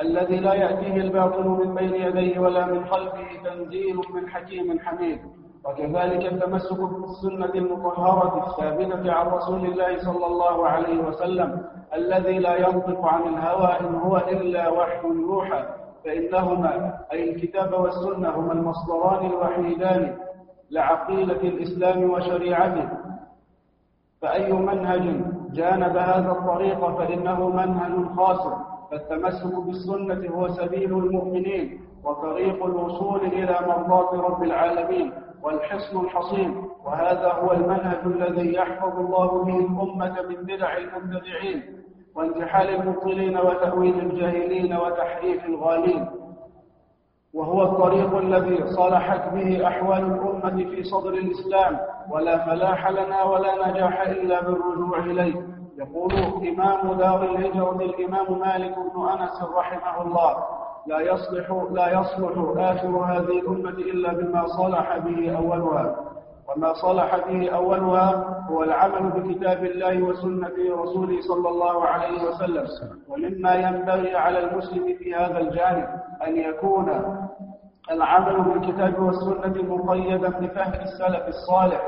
الذي 0.00 0.36
لا 0.36 0.54
يأتيه 0.54 0.96
الباطل 0.96 1.44
من 1.48 1.74
بين 1.74 1.94
يديه 1.94 2.38
ولا 2.38 2.66
من 2.66 2.86
خلفه 2.86 3.26
تنزيل 3.44 3.96
من 4.14 4.28
حكيم 4.28 4.78
حميد. 4.78 5.41
وكذلك 5.64 6.32
التمسك 6.32 6.80
بالسنة 6.80 7.54
المطهرة 7.54 8.46
الثابتة 8.46 9.12
عن 9.12 9.26
رسول 9.26 9.64
الله 9.66 9.98
صلى 9.98 10.26
الله 10.26 10.66
عليه 10.68 10.98
وسلم 11.08 11.62
الذي 11.94 12.38
لا 12.38 12.56
ينطق 12.56 13.04
عن 13.06 13.22
الهوى 13.22 13.80
إن 13.80 13.94
هو 13.94 14.16
إلا 14.16 14.68
وحي 14.68 15.06
يوحى 15.08 15.64
فإنهما 16.04 16.98
أي 17.12 17.30
الكتاب 17.30 17.72
والسنة 17.72 18.28
هما 18.30 18.52
المصدران 18.52 19.26
الوحيدان 19.26 20.16
لعقيدة 20.70 21.40
الإسلام 21.40 22.10
وشريعته. 22.10 22.88
فأي 24.22 24.52
منهج 24.52 25.20
جانب 25.52 25.96
هذا 25.96 26.30
الطريق 26.32 26.98
فإنه 26.98 27.48
منهج 27.48 27.92
خاسر 28.16 28.56
فالتمسك 28.90 29.54
بالسنة 29.66 30.30
هو 30.34 30.48
سبيل 30.48 30.92
المؤمنين 30.98 31.80
وطريق 32.04 32.64
الوصول 32.64 33.20
إلى 33.20 33.56
مرضات 33.66 34.14
رب 34.14 34.42
العالمين. 34.42 35.12
والحصن 35.42 36.00
الحصين 36.04 36.64
وهذا 36.84 37.32
هو 37.32 37.52
المنهج 37.52 37.98
الذي 38.06 38.54
يحفظ 38.54 38.98
الله 38.98 39.44
به 39.44 39.58
الأمة 39.58 40.22
من 40.28 40.36
بدع 40.36 40.76
المبتدعين 40.76 41.82
وانتحال 42.14 42.68
المبطلين 42.68 43.38
وتأويل 43.38 43.98
الجاهلين 43.98 44.76
وتحريف 44.76 45.44
الغالين. 45.44 46.06
وهو 47.34 47.62
الطريق 47.62 48.16
الذي 48.16 48.66
صلحت 48.66 49.32
به 49.32 49.66
أحوال 49.68 49.98
الأمة 50.04 50.56
في 50.70 50.84
صدر 50.84 51.10
الإسلام 51.14 51.78
ولا 52.10 52.46
فلاح 52.46 52.90
لنا 52.90 53.22
ولا 53.22 53.68
نجاح 53.68 54.00
إلا 54.00 54.40
بالرجوع 54.42 54.98
إليه. 54.98 55.46
يقول 55.78 56.12
إمام 56.48 56.92
دار 56.92 57.24
الهجرة 57.24 57.76
الإمام 57.82 58.38
مالك 58.38 58.74
بن 58.78 59.08
أنس 59.08 59.42
رحمه 59.56 60.02
الله 60.02 60.36
لا 60.86 61.00
يصلح 61.00 61.50
لا 61.72 62.00
يصلح 62.00 62.32
آخر 62.58 62.88
هذه 62.88 63.38
الأمة 63.40 63.70
إلا 63.70 64.12
بما 64.12 64.46
صلح 64.46 64.98
به 64.98 65.36
أولها. 65.36 65.96
وما 66.48 66.72
صلح 66.74 67.16
به 67.28 67.50
أولها 67.50 68.08
هو 68.50 68.62
العمل 68.62 69.10
بكتاب 69.10 69.64
الله 69.64 70.02
وسنة 70.02 70.56
رسوله 70.82 71.20
صلى 71.20 71.48
الله 71.48 71.84
عليه 71.84 72.22
وسلم. 72.28 72.66
ومما 73.08 73.54
ينبغي 73.54 74.14
على 74.16 74.38
المسلم 74.38 74.96
في 74.98 75.14
هذا 75.14 75.38
الجانب 75.38 75.86
أن 76.26 76.36
يكون 76.36 76.88
العمل 77.90 78.42
بالكتاب 78.42 79.02
والسنة 79.02 79.62
مقيدا 79.74 80.28
بفهم 80.28 80.72
السلف 80.82 81.28
الصالح 81.28 81.82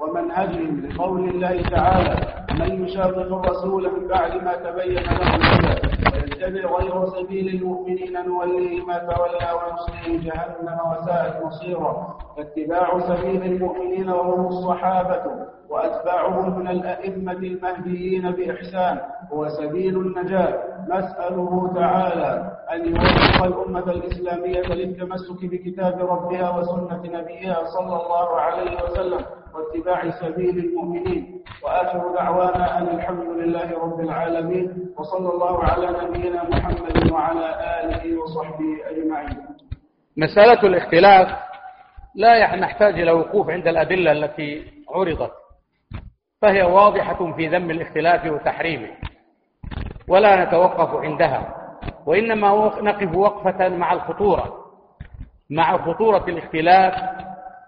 ومنهجهم 0.00 0.86
لقول 0.86 1.28
الله 1.28 1.62
تعالى 1.62 2.39
من 2.60 2.84
يشاقق 2.84 3.32
الرسول 3.32 3.82
من 3.92 4.08
بعد 4.08 4.44
ما 4.44 4.54
تبين 4.56 4.94
له 5.02 5.36
الهدى 5.36 5.80
ويتبع 6.14 6.70
غير 6.78 7.06
سبيل 7.06 7.48
المؤمنين 7.54 8.26
نوليه 8.26 8.84
ما 8.84 8.98
تولى 8.98 9.48
ونصليه 9.58 10.18
جهنم 10.30 10.78
وساءت 10.90 11.44
مصيرا. 11.44 12.18
فاتباع 12.36 12.98
سبيل 13.00 13.42
المؤمنين 13.42 14.08
وهم 14.10 14.46
الصحابة 14.46 15.22
وأتباعهم 15.70 16.58
من 16.58 16.68
الأئمة 16.68 17.32
المهديين 17.32 18.30
بإحسان. 18.30 19.00
هو 19.32 19.48
سبيل 19.48 19.96
النجاة. 19.96 20.54
نسأله 20.88 21.72
تعالى 21.74 22.56
أن 22.72 22.80
يوفق 22.88 23.44
الأمة 23.44 23.90
الإسلامية 23.90 24.62
للتمسك 24.62 25.40
بكتاب 25.42 26.00
ربها 26.00 26.58
وسنة 26.58 27.02
نبيها 27.04 27.64
صلى 27.64 27.96
الله 28.02 28.40
عليه 28.40 28.82
وسلم. 28.84 29.20
واتباع 29.54 30.10
سبيل 30.10 30.58
المؤمنين. 30.58 31.44
وآخر 31.62 32.14
دعوانا 32.14 32.78
أن 32.78 32.88
الحمد 32.88 33.26
لله 33.26 33.78
رب 33.82 34.00
العالمين 34.00 34.94
وصلى 34.98 35.28
الله 35.28 35.64
على 35.64 35.86
نبينا 36.08 36.48
محمد 36.50 37.12
وعلى 37.12 37.46
آله 37.84 38.18
وصحبه 38.22 38.70
أجمعين. 38.90 39.36
مسألة 40.16 40.62
الاختلاف 40.62 41.28
لا 42.14 42.56
نحتاج 42.56 43.00
إلى 43.00 43.12
وقوف 43.12 43.50
عند 43.50 43.68
الأدلة 43.68 44.12
التي 44.12 44.66
عرضت 44.90 45.32
فهي 46.42 46.62
واضحة 46.62 47.32
في 47.32 47.48
ذم 47.48 47.70
الاختلاف 47.70 48.26
وتحريمه 48.26 48.88
ولا 50.08 50.44
نتوقف 50.44 50.94
عندها 51.04 51.56
وإنما 52.06 52.48
نقف 52.80 53.16
وقفة 53.16 53.68
مع 53.68 53.92
الخطورة 53.92 54.56
مع 55.50 55.78
خطورة 55.78 56.24
الاختلاف 56.28 56.94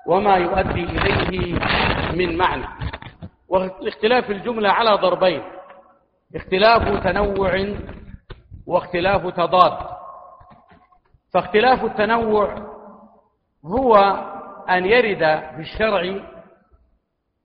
وما 0.06 0.36
يؤدي 0.36 0.84
إليه 0.84 1.58
من 2.16 2.36
معنى. 2.36 2.66
والاختلاف 3.48 4.30
الجملة 4.30 4.68
على 4.70 4.90
ضربين. 4.90 5.42
اختلاف 6.36 7.04
تنوع 7.04 7.74
واختلاف 8.66 9.26
تضاد. 9.26 9.78
فاختلاف 11.34 11.84
التنوع 11.84 12.54
هو 13.66 13.96
أن 14.70 14.86
يرد 14.86 15.40
في 15.54 15.60
الشرع 15.60 16.20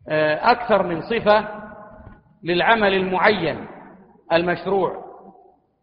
آه، 0.10 0.52
أكثر 0.52 0.84
من 0.84 1.02
صفة 1.02 1.48
للعمل 2.44 2.94
المعين 2.94 3.68
المشروع. 4.32 5.08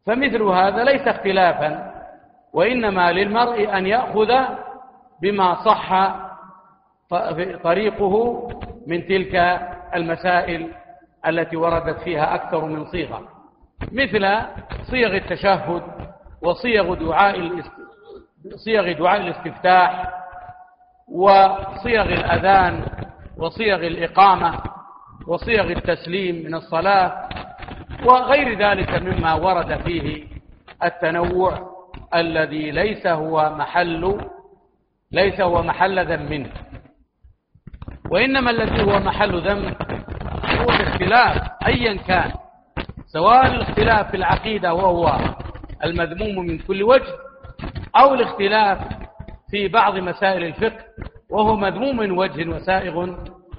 فمثل 0.07 0.43
هذا 0.43 0.85
ليس 0.85 1.09
اختلافا 1.09 1.95
وإنما 2.53 3.13
للمرء 3.13 3.77
أن 3.79 3.87
يأخذ 3.87 4.33
بما 5.23 5.65
صح 5.65 5.93
طريقه 7.65 8.49
من 8.87 9.07
تلك 9.07 9.35
المسائل 9.95 10.69
التي 11.29 11.57
وردت 11.57 11.99
فيها 12.01 12.35
أكثر 12.35 12.65
من 12.65 12.85
صيغة 12.85 13.23
مثل 13.93 14.27
صيغ 14.91 15.17
التشهد 15.17 15.83
وصيغ 16.43 16.95
دعاء 16.95 17.51
صيغ 18.57 18.93
دعاء 18.93 19.21
الاستفتاح 19.21 20.11
وصيغ 21.09 22.03
الأذان 22.03 22.87
وصيغ 23.37 23.77
الإقامة 23.87 24.61
وصيغ 25.27 25.71
التسليم 25.71 26.45
من 26.47 26.55
الصلاة 26.55 27.29
وغير 28.05 28.59
ذلك 28.59 29.03
مما 29.03 29.35
ورد 29.35 29.81
فيه 29.83 30.25
التنوع 30.85 31.75
الذي 32.15 32.71
ليس 32.71 33.07
هو 33.07 33.55
محل 33.59 34.21
ليس 35.13 35.41
هو 35.41 35.63
محل 35.63 36.07
ذم 36.13 36.47
وإنما 38.11 38.51
الذي 38.51 38.83
هو 38.83 38.99
محل 39.01 39.41
ذم 39.49 39.75
هو 40.61 40.71
الاختلاف 40.71 41.43
أيا 41.67 41.97
كان 41.97 42.33
سواء 43.07 43.47
الاختلاف 43.47 44.11
في 44.11 44.17
العقيدة 44.17 44.75
وهو 44.75 45.19
المذموم 45.85 46.47
من 46.47 46.59
كل 46.59 46.83
وجه 46.83 47.13
أو 47.97 48.15
الاختلاف 48.15 48.79
في 49.51 49.69
بعض 49.69 49.97
مسائل 49.97 50.45
الفقه 50.45 50.85
وهو 51.31 51.57
مذموم 51.57 51.97
من 51.97 52.11
وجه 52.11 52.49
وسائغ 52.49 53.17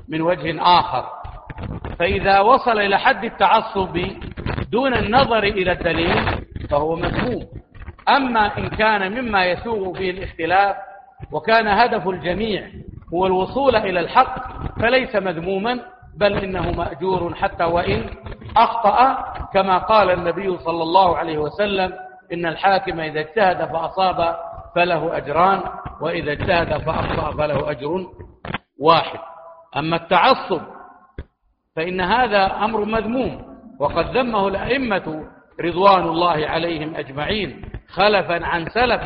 من 0.07 0.21
وجه 0.21 0.61
آخر. 0.61 1.05
فإذا 1.99 2.39
وصل 2.39 2.79
إلى 2.79 2.99
حد 2.99 3.23
التعصب 3.23 4.07
دون 4.71 4.93
النظر 4.93 5.43
إلى 5.43 5.71
الدليل 5.71 6.45
فهو 6.69 6.95
مذموم. 6.95 7.45
أما 8.09 8.57
إن 8.57 8.69
كان 8.69 9.11
مما 9.11 9.45
يسوغ 9.45 9.97
فيه 9.97 10.11
الاختلاف 10.11 10.75
وكان 11.31 11.67
هدف 11.67 12.07
الجميع 12.07 12.67
هو 13.13 13.25
الوصول 13.25 13.75
إلى 13.75 13.99
الحق 13.99 14.35
فليس 14.81 15.15
مذموما 15.15 15.79
بل 16.17 16.33
إنه 16.33 16.71
مأجور 16.71 17.35
حتى 17.35 17.63
وإن 17.63 18.09
أخطأ 18.57 19.23
كما 19.53 19.77
قال 19.77 20.09
النبي 20.11 20.57
صلى 20.57 20.83
الله 20.83 21.17
عليه 21.17 21.37
وسلم 21.37 21.93
إن 22.33 22.45
الحاكم 22.45 22.99
إذا 22.99 23.19
اجتهد 23.19 23.65
فأصاب 23.65 24.35
فله 24.75 25.17
أجران 25.17 25.61
وإذا 26.01 26.31
اجتهد 26.31 26.77
فأخطأ 26.77 27.31
فله 27.37 27.71
أجر 27.71 28.05
واحد. 28.79 29.19
أما 29.77 29.95
التعصب 29.95 30.61
فإن 31.75 32.01
هذا 32.01 32.45
أمر 32.45 32.85
مذموم 32.85 33.55
وقد 33.79 34.17
ذمه 34.17 34.47
الأئمة 34.47 35.25
رضوان 35.61 36.03
الله 36.03 36.47
عليهم 36.47 36.95
أجمعين 36.95 37.61
خلفا 37.89 38.45
عن 38.45 38.65
سلف 38.69 39.01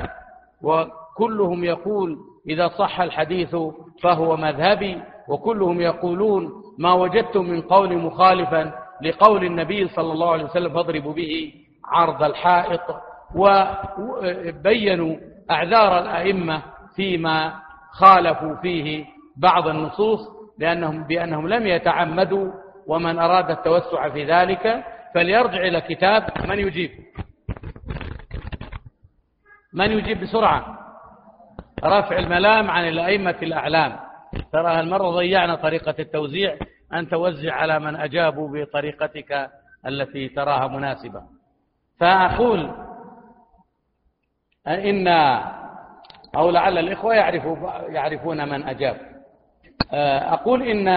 وكلهم 0.61 1.63
يقول 1.63 2.17
إذا 2.49 2.67
صح 2.67 3.01
الحديث 3.01 3.55
فهو 4.01 4.37
مذهبي 4.37 5.01
وكلهم 5.27 5.81
يقولون 5.81 6.51
ما 6.79 6.93
وجدتم 6.93 7.45
من 7.45 7.61
قول 7.61 7.97
مخالفا 7.97 8.71
لقول 9.01 9.43
النبي 9.45 9.87
صلى 9.87 10.11
الله 10.13 10.31
عليه 10.31 10.43
وسلم 10.43 10.73
فاضربوا 10.73 11.13
به 11.13 11.53
عرض 11.85 12.23
الحائط 12.23 12.81
وبينوا 13.35 15.15
أعذار 15.51 15.99
الأئمة 15.99 16.61
فيما 16.95 17.53
خالفوا 17.91 18.55
فيه 18.55 19.05
بعض 19.37 19.67
النصوص 19.67 20.19
لأنهم 20.59 21.03
بأنهم 21.03 21.47
لم 21.47 21.67
يتعمدوا 21.67 22.51
ومن 22.87 23.19
أراد 23.19 23.51
التوسع 23.51 24.09
في 24.09 24.25
ذلك 24.25 24.83
فليرجع 25.15 25.57
إلى 25.57 25.81
كتاب 25.81 26.23
من 26.47 26.59
يجيب؟ 26.59 26.91
من 29.73 29.91
يجيب 29.91 30.21
بسرعة؟ 30.21 30.79
رفع 31.83 32.19
الملام 32.19 32.71
عن 32.71 32.87
الأئمة 32.87 33.35
الأعلام. 33.41 33.99
ترى 34.53 34.79
هالمرة 34.79 35.09
ضيعنا 35.09 35.55
طريقة 35.55 35.95
التوزيع. 35.99 36.57
أن 36.93 37.09
توزع 37.09 37.53
على 37.53 37.79
من 37.79 37.95
أجابوا 37.95 38.49
بطريقتك 38.49 39.49
التي 39.85 40.29
تراها 40.29 40.67
مناسبة. 40.67 41.21
فأقول 41.99 42.71
إن 44.67 45.07
أو 46.35 46.49
لعل 46.51 46.77
الإخوة 46.77 47.13
يعرفوا 47.13 47.57
يعرفون 47.89 48.49
من 48.49 48.63
أجاب. 48.63 48.97
أقول 50.33 50.63
إن 50.63 50.87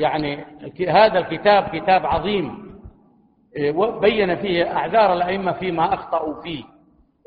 يعني 0.00 0.44
هذا 0.88 1.18
الكتاب 1.18 1.68
كتاب 1.68 2.06
عظيم. 2.06 2.66
بين 4.00 4.36
فيه 4.36 4.76
أعذار 4.76 5.12
الأئمة 5.12 5.52
فيما 5.52 5.94
أخطأوا 5.94 6.42
فيه. 6.42 6.64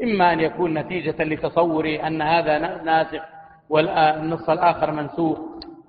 إما 0.03 0.33
أن 0.33 0.39
يكون 0.39 0.73
نتيجة 0.73 1.23
لتصور 1.23 1.99
أن 2.07 2.21
هذا 2.21 2.57
ناسخ 2.83 3.21
والنص 3.69 4.49
الآخر 4.49 4.91
منسوخ 4.91 5.37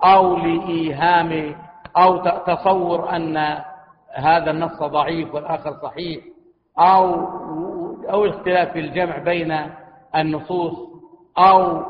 أو 0.05 0.37
لإيهام 0.37 1.55
أو 1.97 2.17
تصور 2.47 3.17
أن 3.17 3.37
هذا 4.15 4.51
النص 4.51 4.83
ضعيف 4.83 5.35
والآخر 5.35 5.73
صحيح 5.83 6.25
أو 6.79 7.15
أو 8.11 8.27
اختلاف 8.27 8.73
في 8.73 8.81
الجمع 8.81 9.19
بين 9.19 9.57
النصوص 10.17 10.73
أو 11.39 11.83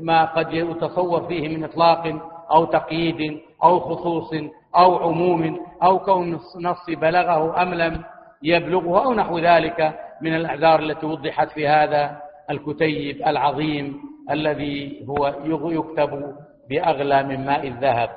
ما 0.00 0.24
قد 0.24 0.52
يتصور 0.52 1.26
فيه 1.26 1.56
من 1.56 1.64
إطلاق 1.64 2.14
أو 2.50 2.64
تقييد 2.64 3.40
أو 3.64 3.80
خصوص 3.80 4.30
أو 4.76 4.96
عموم 4.96 5.60
أو 5.82 5.98
كون 5.98 6.38
النص 6.56 6.86
بلغه 6.88 7.62
أم 7.62 7.74
لم 7.74 8.02
يبلغه 8.42 9.04
أو 9.04 9.14
نحو 9.14 9.38
ذلك. 9.38 10.05
من 10.20 10.34
الأعذار 10.34 10.80
التي 10.80 11.06
وضحت 11.06 11.50
في 11.50 11.68
هذا 11.68 12.20
الكتيب 12.50 13.26
العظيم 13.26 14.00
الذي 14.30 15.06
هو 15.08 15.70
يكتب 15.70 16.34
بأغلى 16.70 17.22
من 17.22 17.46
ماء 17.46 17.68
الذهب. 17.68 18.10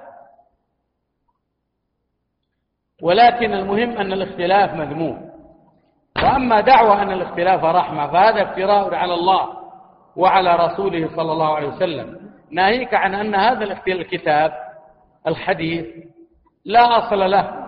ولكن 3.02 3.54
المهم 3.54 3.98
أن 3.98 4.14
الاختلاف 4.14 4.74
مذموم. 4.74 5.30
وأما 6.24 6.62
دعوة 6.62 7.02
أن 7.02 7.12
الاختلاف 7.12 7.64
رحمة 7.64 8.08
فهذا 8.08 8.42
افتراء 8.42 8.96
على 8.96 9.14
الله 9.14 9.50
وعلى 10.16 10.56
رسوله 10.56 11.10
صلى 11.16 11.32
الله 11.32 11.56
عليه 11.56 11.68
وسلم. 11.68 12.32
ناهيك 12.52 12.94
عن 12.94 13.16
أن 13.16 13.36
هذا 13.36 13.64
الكتاب 13.88 14.54
الحديث 15.28 15.86
لا 16.66 16.98
أصل 16.98 17.32
له. 17.32 17.59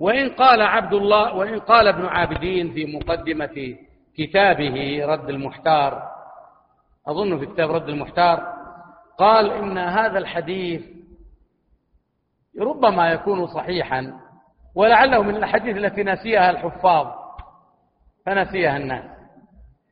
وإن 0.00 0.30
قال 0.30 0.62
عبد 0.62 0.92
الله 0.92 1.34
وإن 1.34 1.58
قال 1.58 1.88
ابن 1.88 2.06
عابدين 2.06 2.72
في 2.72 2.96
مقدمة 2.96 3.76
كتابه 4.16 5.06
رد 5.06 5.28
المحتار 5.28 6.02
أظن 7.08 7.38
في 7.38 7.46
كتاب 7.46 7.70
رد 7.70 7.88
المحتار 7.88 8.56
قال 9.18 9.50
إن 9.50 9.78
هذا 9.78 10.18
الحديث 10.18 10.82
ربما 12.60 13.10
يكون 13.10 13.46
صحيحا 13.46 14.12
ولعله 14.74 15.22
من 15.22 15.36
الأحاديث 15.36 15.76
التي 15.76 16.02
نسيها 16.02 16.50
الحفاظ 16.50 17.06
فنسيها 18.26 18.76
الناس. 18.76 19.04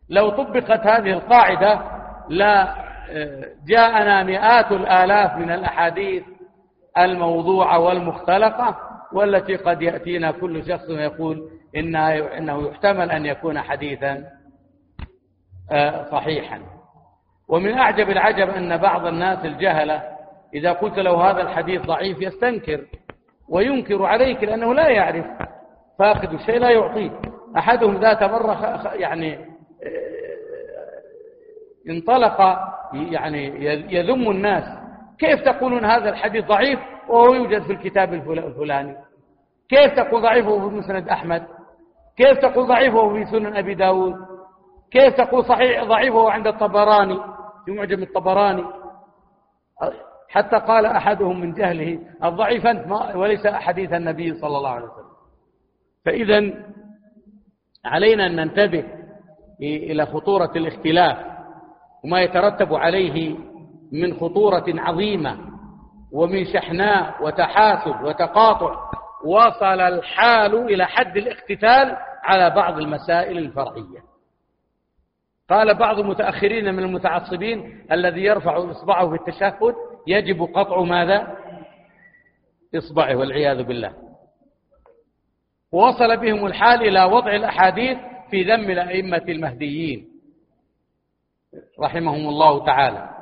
لو 0.08 0.30
طبقت 0.30 0.86
هذه 0.86 1.12
القاعدة 1.12 1.80
لا 2.28 2.84
آه، 3.10 3.44
جاءنا 3.66 4.22
مئات 4.22 4.72
الآلاف 4.72 5.36
من 5.36 5.50
الأحاديث 5.50 6.24
الموضوعة 6.98 7.78
والمختلقة 7.78 8.93
والتي 9.14 9.56
قد 9.56 9.82
يأتينا 9.82 10.30
كل 10.30 10.64
شخص 10.68 10.90
ويقول 10.90 11.50
إنها 11.76 12.38
إنه 12.38 12.68
يحتمل 12.68 13.10
أن 13.10 13.26
يكون 13.26 13.60
حديثا 13.60 14.24
آه، 15.70 16.04
صحيحا. 16.10 16.60
ومن 17.48 17.78
أعجب 17.78 18.10
العجب 18.10 18.48
أن 18.48 18.76
بعض 18.76 19.06
الناس 19.06 19.44
الجهلة 19.44 20.02
إذا 20.54 20.72
قلت 20.72 20.98
له 20.98 21.30
هذا 21.30 21.42
الحديث 21.42 21.82
ضعيف 21.82 22.22
يستنكر 22.22 22.84
وينكر 23.48 24.04
عليك 24.04 24.44
لأنه 24.44 24.74
لا 24.74 24.88
يعرف 24.88 25.26
فاقد 25.98 26.32
الشيء 26.32 26.58
لا 26.58 26.70
يعطيه. 26.70 27.10
أحدهم 27.56 27.96
ذات 27.96 28.22
مرة 28.22 28.92
يعني 28.94 29.34
آه، 29.34 29.44
انطلق 31.88 32.58
يعني 32.94 33.64
يذم 33.94 34.30
الناس. 34.30 34.64
كيف 35.18 35.40
تقولون 35.40 35.84
هذا 35.84 36.10
الحديث 36.10 36.44
ضعيف؟ 36.44 36.93
وهو 37.08 37.34
يوجد 37.34 37.62
في 37.62 37.72
الكتاب 37.72 38.14
الفلاني. 38.14 38.96
كيف 39.68 39.92
تقول 39.96 40.22
ضعيفه 40.22 40.68
في 40.68 40.74
مسند 40.74 41.08
أحمد؟ 41.08 41.46
كيف 42.16 42.38
تقول 42.38 42.66
ضعيفه 42.66 43.12
في 43.12 43.24
سنن 43.24 43.56
أبي 43.56 43.74
داود؟ 43.74 44.14
كيف 44.90 45.14
تقول 45.14 45.44
صحيح 45.44 45.84
ضعيفه 45.84 46.30
عند 46.30 46.46
الطبراني 46.46 47.18
في 47.64 47.72
معجم 47.72 48.02
الطبراني؟ 48.02 48.64
حتى 50.28 50.56
قال 50.56 50.86
أحدهم 50.86 51.40
من 51.40 51.52
جهله 51.52 51.98
الضعيف 52.24 52.66
أنت 52.66 53.14
وليس 53.14 53.46
حديث 53.46 53.92
النبي 53.92 54.34
صلى 54.34 54.56
الله 54.56 54.70
عليه 54.70 54.84
وسلم. 54.84 55.14
فإذا 56.04 56.64
علينا 57.84 58.26
أن 58.26 58.36
ننتبه 58.36 58.84
إلى 59.62 60.06
خطورة 60.06 60.50
الاختلاف 60.56 61.16
وما 62.04 62.20
يترتب 62.20 62.74
عليه 62.74 63.36
من 63.92 64.14
خطورة 64.14 64.64
عظيمة. 64.68 65.53
ومن 66.14 66.44
شحناء 66.44 67.24
وتحاسد 67.24 68.02
وتقاطع. 68.02 68.90
وصل 69.24 69.80
الحال 69.80 70.54
إلى 70.54 70.86
حد 70.86 71.16
الاقتتال 71.16 71.96
على 72.22 72.50
بعض 72.50 72.78
المسائل 72.78 73.38
الفرعية. 73.38 74.04
قال 75.50 75.74
بعض 75.74 75.98
المتأخرين 75.98 76.74
من 76.74 76.82
المتعصبين 76.82 77.86
الذي 77.92 78.20
يرفع 78.20 78.70
إصبعه 78.70 79.08
في 79.08 79.14
التشهد 79.14 79.74
يجب 80.06 80.42
قطع 80.42 80.80
ماذا؟ 80.80 81.36
إصبعه 82.74 83.16
والعياذ 83.16 83.62
بالله. 83.62 83.94
ووصل 85.72 86.16
بهم 86.16 86.46
الحال 86.46 86.82
إلى 86.82 87.04
وضع 87.04 87.34
الأحاديث 87.34 87.98
في 88.30 88.42
ذم 88.42 88.70
الأئمة 88.70 89.24
المهديين. 89.28 90.08
رحمهم 91.80 92.28
الله 92.28 92.64
تعالى. 92.64 93.13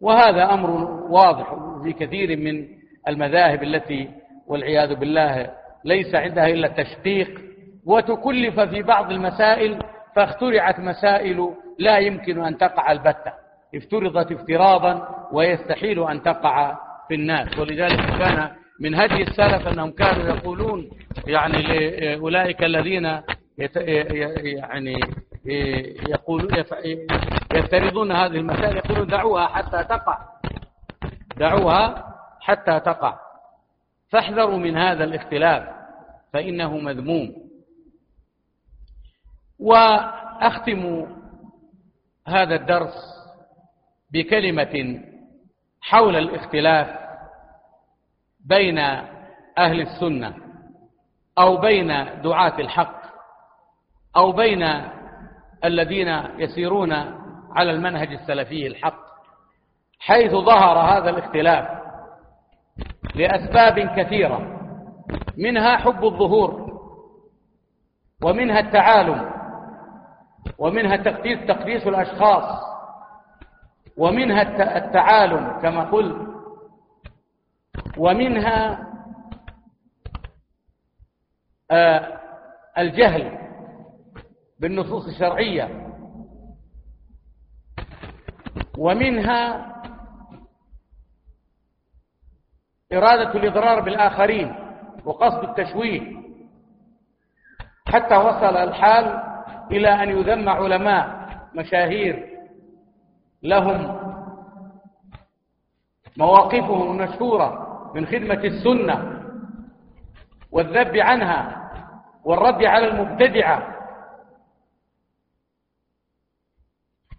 وهذا 0.00 0.54
أمر 0.54 0.70
واضح 1.10 1.54
في 1.82 1.92
كثير 1.92 2.36
من 2.36 2.68
المذاهب 3.08 3.62
التي 3.62 4.08
والعياذ 4.46 4.94
بالله 4.94 5.50
ليس 5.84 6.14
عندها 6.14 6.46
إلا 6.46 6.66
التشقيق 6.66 7.40
وتكلف 7.86 8.60
في 8.60 8.82
بعض 8.82 9.10
المسائل 9.10 9.78
فاخترعت 10.16 10.80
مسائل 10.80 11.50
لا 11.78 11.98
يمكن 11.98 12.44
أن 12.44 12.58
تقع 12.58 12.92
البتة. 12.92 13.32
افترضت 13.74 14.32
افتراضا 14.32 15.08
ويستحيل 15.32 16.08
أن 16.08 16.22
تقع 16.22 16.78
في 17.08 17.14
الناس. 17.14 17.58
ولذلك 17.58 18.18
كان 18.18 18.50
من 18.80 18.94
هدي 18.94 19.22
السلف 19.22 19.68
أنهم 19.68 19.90
كانوا 19.90 20.36
يقولون 20.36 20.90
يعني 21.26 21.62
لأولئك 21.62 22.64
الذين 22.64 23.20
يعني 24.44 25.00
يقول 26.08 26.48
يفترضون 27.54 28.12
هذه 28.12 28.36
المسائل 28.36 28.76
يقولون 28.76 29.06
دعوها 29.06 29.46
حتى 29.46 29.84
تقع. 29.84 30.18
دعوها 31.36 32.14
حتى 32.40 32.80
تقع. 32.80 33.18
فاحذروا 34.08 34.56
من 34.56 34.76
هذا 34.76 35.04
الاختلاف 35.04 35.68
فإنه 36.32 36.78
مذموم. 36.78 37.50
وأختم 39.58 41.06
هذا 42.28 42.54
الدرس 42.54 42.94
بكلمة 44.12 45.02
حول 45.80 46.16
الاختلاف 46.16 46.98
بين 48.44 48.78
أهل 49.58 49.80
السنة 49.80 50.34
أو 51.38 51.56
بين 51.56 51.88
دعاة 52.22 52.60
الحق 52.60 53.00
أو 54.16 54.32
بين 54.32 54.62
الذين 55.64 56.08
يسيرون 56.38 57.20
على 57.50 57.70
المنهج 57.70 58.12
السلفي 58.12 58.66
الحق 58.66 59.10
حيث 59.98 60.32
ظهر 60.32 60.78
هذا 60.78 61.10
الاختلاف 61.10 61.80
لأسباب 63.14 63.78
كثيرة 63.96 64.60
منها 65.36 65.76
حب 65.76 66.04
الظهور 66.04 66.70
ومنها 68.24 68.60
التعالم 68.60 69.30
ومنها 70.58 70.96
تقديس 70.96 71.46
تقديس 71.48 71.86
الأشخاص 71.86 72.60
ومنها 73.96 74.42
التعالم 74.76 75.60
كما 75.62 75.84
قلت 75.84 76.30
ومنها 77.98 78.86
آه، 81.70 82.20
الجهل 82.78 83.38
بالنصوص 84.60 85.06
الشرعية. 85.06 85.89
ومنها 88.80 89.66
إرادة 92.92 93.34
الإضرار 93.34 93.80
بالآخرين 93.80 94.54
وقصد 95.04 95.48
التشويه. 95.48 96.20
حتى 97.86 98.16
وصل 98.16 98.56
الحال 98.56 99.04
إلى 99.70 99.88
أن 99.88 100.08
يذم 100.08 100.48
علماء 100.48 101.28
مشاهير 101.54 102.38
لهم 103.42 104.00
مواقفهم 106.16 107.00
المشهورة 107.00 107.66
من 107.94 108.06
خدمة 108.06 108.44
السنة 108.44 109.20
والذب 110.52 110.96
عنها 110.96 111.70
والرد 112.24 112.64
على 112.64 112.86
المبتدعة. 112.86 113.76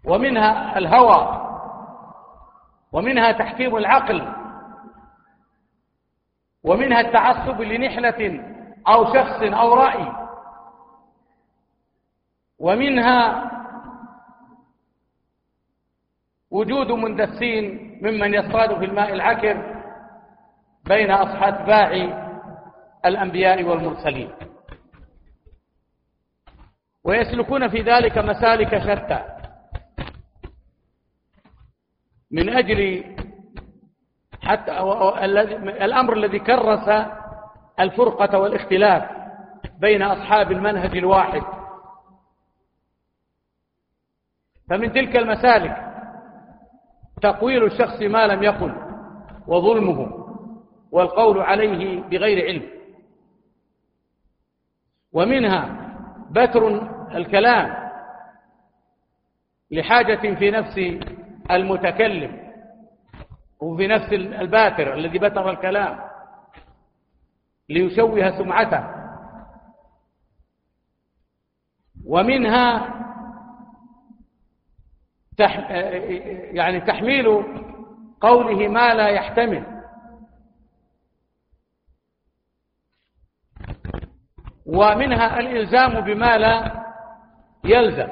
ومنها 0.04 0.78
الهوى 0.78 1.51
ومنها 2.92 3.32
تحكيم 3.32 3.76
العقل 3.76 4.34
ومنها 6.64 7.00
التعصب 7.00 7.60
لنحلة 7.60 8.44
أو 8.88 9.14
شخص 9.14 9.42
أو 9.42 9.74
رأي 9.74 10.12
ومنها 12.58 13.50
وجود 16.50 16.92
مندسين 16.92 17.98
ممن 18.02 18.34
يصطاد 18.34 18.78
في 18.78 18.84
الماء 18.84 19.12
العكر 19.12 19.82
بين 20.84 21.10
أصحاب 21.10 21.66
باعي 21.66 22.28
الأنبياء 23.04 23.62
والمرسلين. 23.62 24.30
ويسلكون 27.04 27.68
في 27.68 27.82
ذلك 27.82 28.18
مسالك 28.18 28.78
شتى. 28.78 29.41
من 32.32 32.48
أجل 32.48 33.04
حتى 34.42 34.72
الأمر 35.84 36.12
الذي 36.12 36.38
كرس 36.38 37.06
الفرقة 37.80 38.38
والاختلاف 38.38 39.10
بين 39.80 40.02
أصحاب 40.02 40.52
المنهج 40.52 40.96
الواحد. 40.96 41.42
فمن 44.70 44.92
تلك 44.92 45.16
المسالك 45.16 45.76
تقويل 47.22 47.64
الشخص 47.64 48.02
ما 48.02 48.26
لم 48.26 48.42
يقل 48.42 48.74
وظلمه 49.46 50.26
والقول 50.90 51.38
عليه 51.38 52.00
بغير 52.00 52.46
علم. 52.46 52.68
ومنها 55.12 55.88
بتر 56.30 56.68
الكلام 57.16 57.90
لحاجة 59.70 60.34
في 60.34 60.50
نفس 60.50 60.78
المتكلم 61.50 62.52
وفي 63.60 63.86
نفس 63.86 64.12
الباتر 64.12 64.94
الذي 64.94 65.18
بتر 65.18 65.50
الكلام 65.50 65.98
ليشوه 67.68 68.38
سمعته. 68.38 69.02
ومنها 72.06 72.94
تح 75.36 75.70
يعني 76.54 76.80
تحميل 76.80 77.26
قوله 78.20 78.68
ما 78.68 78.94
لا 78.94 79.08
يحتمل. 79.08 79.82
ومنها 84.66 85.40
الإلزام 85.40 86.00
بما 86.00 86.38
لا 86.38 86.84
يلزم. 87.64 88.08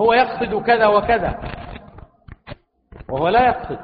هو 0.00 0.12
يقصد 0.12 0.62
كذا 0.62 0.86
وكذا. 0.86 1.40
وهو 3.08 3.28
لا 3.28 3.46
يقصد. 3.46 3.78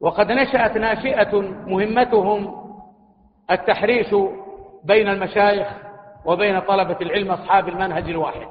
وقد 0.00 0.32
نشأت 0.32 0.76
ناشئة 0.76 1.40
مهمتهم 1.40 2.66
التحريش 3.50 4.14
بين 4.84 5.08
المشايخ 5.08 5.68
وبين 6.24 6.60
طلبة 6.60 6.96
العلم 7.00 7.30
أصحاب 7.30 7.68
المنهج 7.68 8.08
الواحد. 8.08 8.48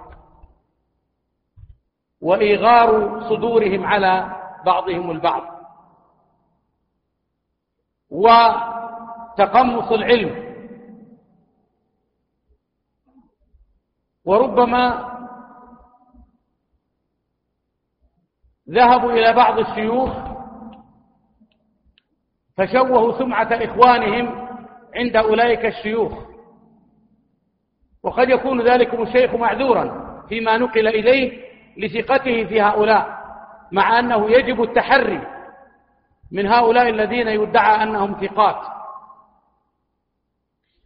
وإيغار 2.22 3.22
صدورهم 3.30 3.86
على 3.86 4.42
بعضهم 4.66 5.12
البعض. 5.12 5.44
وتقمص 8.10 9.92
العلم. 9.92 10.46
وربما 14.26 15.15
ذهبوا 18.70 19.12
إلى 19.12 19.34
بعض 19.34 19.60
الشيوخ 19.60 20.10
فشوهوا 22.58 23.20
سمعة 23.20 23.50
إخوانهم 23.52 24.48
عند 24.96 25.16
أولئك 25.16 25.66
الشيوخ 25.66 26.14
وقد 28.04 28.30
يكون 28.30 28.62
ذلكم 28.62 29.02
الشيخ 29.02 29.36
معذورا 29.36 30.06
فيما 30.30 30.58
نقل 30.58 30.88
إليه 30.88 31.46
لثقته 31.78 32.46
في 32.46 32.62
هؤلاء 32.62 33.16
مع 33.72 34.00
أنه 34.00 34.32
يجب 34.32 34.64
التحري 34.64 35.28
من 36.32 36.48
هؤلاء 36.48 36.90
الذين 36.90 37.28
يدعى 37.28 37.84
أنهم 37.84 38.14
ثقات 38.22 38.62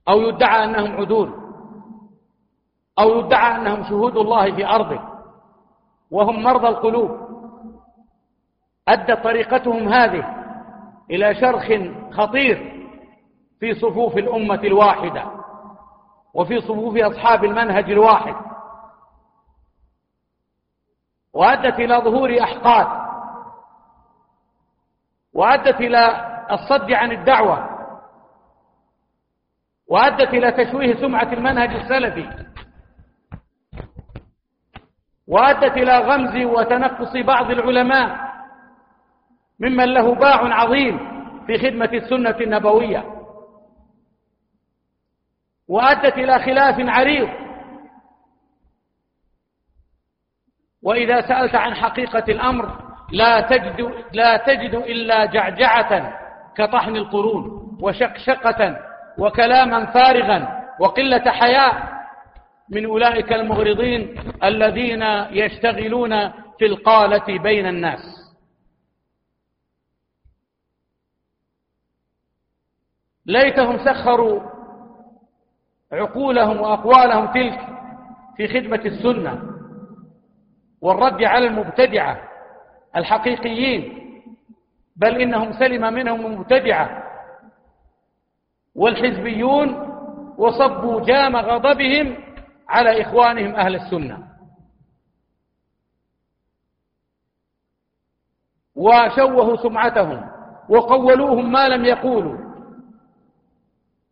أو 0.09 0.21
يدعى 0.21 0.63
أنهم 0.63 0.97
عدول 0.97 1.33
أو 2.99 3.19
يدعى 3.19 3.55
أنهم 3.55 3.83
شهود 3.83 4.17
الله 4.17 4.55
في 4.55 4.65
أرضه 4.65 4.99
وهم 6.11 6.43
مرضى 6.43 6.67
القلوب. 6.67 7.28
أدت 8.93 9.23
طريقتهم 9.23 9.93
هذه 9.93 10.35
إلى 11.11 11.35
شرخ 11.35 11.65
خطير 12.11 12.87
في 13.59 13.73
صفوف 13.73 14.17
الأمة 14.17 14.61
الواحدة 14.63 15.25
وفي 16.33 16.61
صفوف 16.61 16.97
أصحاب 16.97 17.45
المنهج 17.45 17.91
الواحد. 17.91 18.35
وأدت 21.33 21.79
إلى 21.79 21.95
ظهور 21.95 22.43
أحقاد. 22.43 22.87
وأدت 25.33 25.81
إلى 25.81 26.25
الصد 26.51 26.91
عن 26.91 27.11
الدعوة. 27.11 27.69
وأدت 29.87 30.33
إلى 30.33 30.51
تشويه 30.51 30.95
سمعة 30.95 31.33
المنهج 31.33 31.69
السلفي. 31.69 32.45
وأدت 35.27 35.77
إلى 35.77 35.97
غمز 35.97 36.45
وتنقص 36.45 37.17
بعض 37.17 37.51
العلماء. 37.51 38.28
ممن 39.59 39.93
له 39.93 40.15
باع 40.15 40.55
عظيم 40.55 40.99
في 41.47 41.57
خدمة 41.57 41.89
السنة 41.93 42.35
النبوية. 42.41 43.05
وأدت 45.67 46.17
إلى 46.17 46.39
خلاف 46.39 46.75
عريض. 46.79 47.29
وإذا 50.83 51.21
سألت 51.21 51.55
عن 51.55 51.75
حقيقة 51.75 52.23
الأمر 52.29 52.89
لا 53.11 53.41
تجد, 53.41 53.93
لا 54.13 54.37
تجد 54.37 54.75
إلا 54.75 55.25
جعجعة 55.25 56.19
كطحن 56.55 56.95
القرون 56.95 57.77
وشقشقة 57.81 58.77
وكلاما 59.17 59.85
فارغا 59.85 60.59
وقلة 60.79 61.31
حياء. 61.31 61.99
من 62.71 62.85
أولئك 62.85 63.33
المغرضين 63.33 64.15
الذين 64.43 65.03
يشتغلون 65.31 66.29
في 66.29 66.65
القالة 66.65 67.39
بين 67.39 67.65
الناس. 67.67 68.18
ليتهم 73.29 73.77
سخروا 73.77 74.41
عقولهم 75.91 76.61
وأقوالهم 76.61 77.25
تلك 77.33 77.59
في 78.37 78.47
خدمة 78.47 78.81
السنة 78.85 79.41
والرد 80.81 81.23
على 81.23 81.47
المبتدعة 81.47 82.21
الحقيقيين 82.95 83.99
بل 84.95 85.21
إنهم 85.21 85.53
سلم 85.53 85.93
منهم 85.93 86.25
المبتدعة 86.25 87.03
والحزبيون 88.75 89.69
وصبوا 90.37 91.01
جام 91.01 91.35
غضبهم 91.35 92.17
على 92.69 93.01
إخوانهم 93.01 93.55
أهل 93.55 93.75
السنة. 93.75 94.29
وشوهوا 98.75 99.55
سمعتهم 99.55 100.29
وقولوهم 100.69 101.51
ما 101.51 101.67
لم 101.67 101.85
يقولوا. 101.85 102.48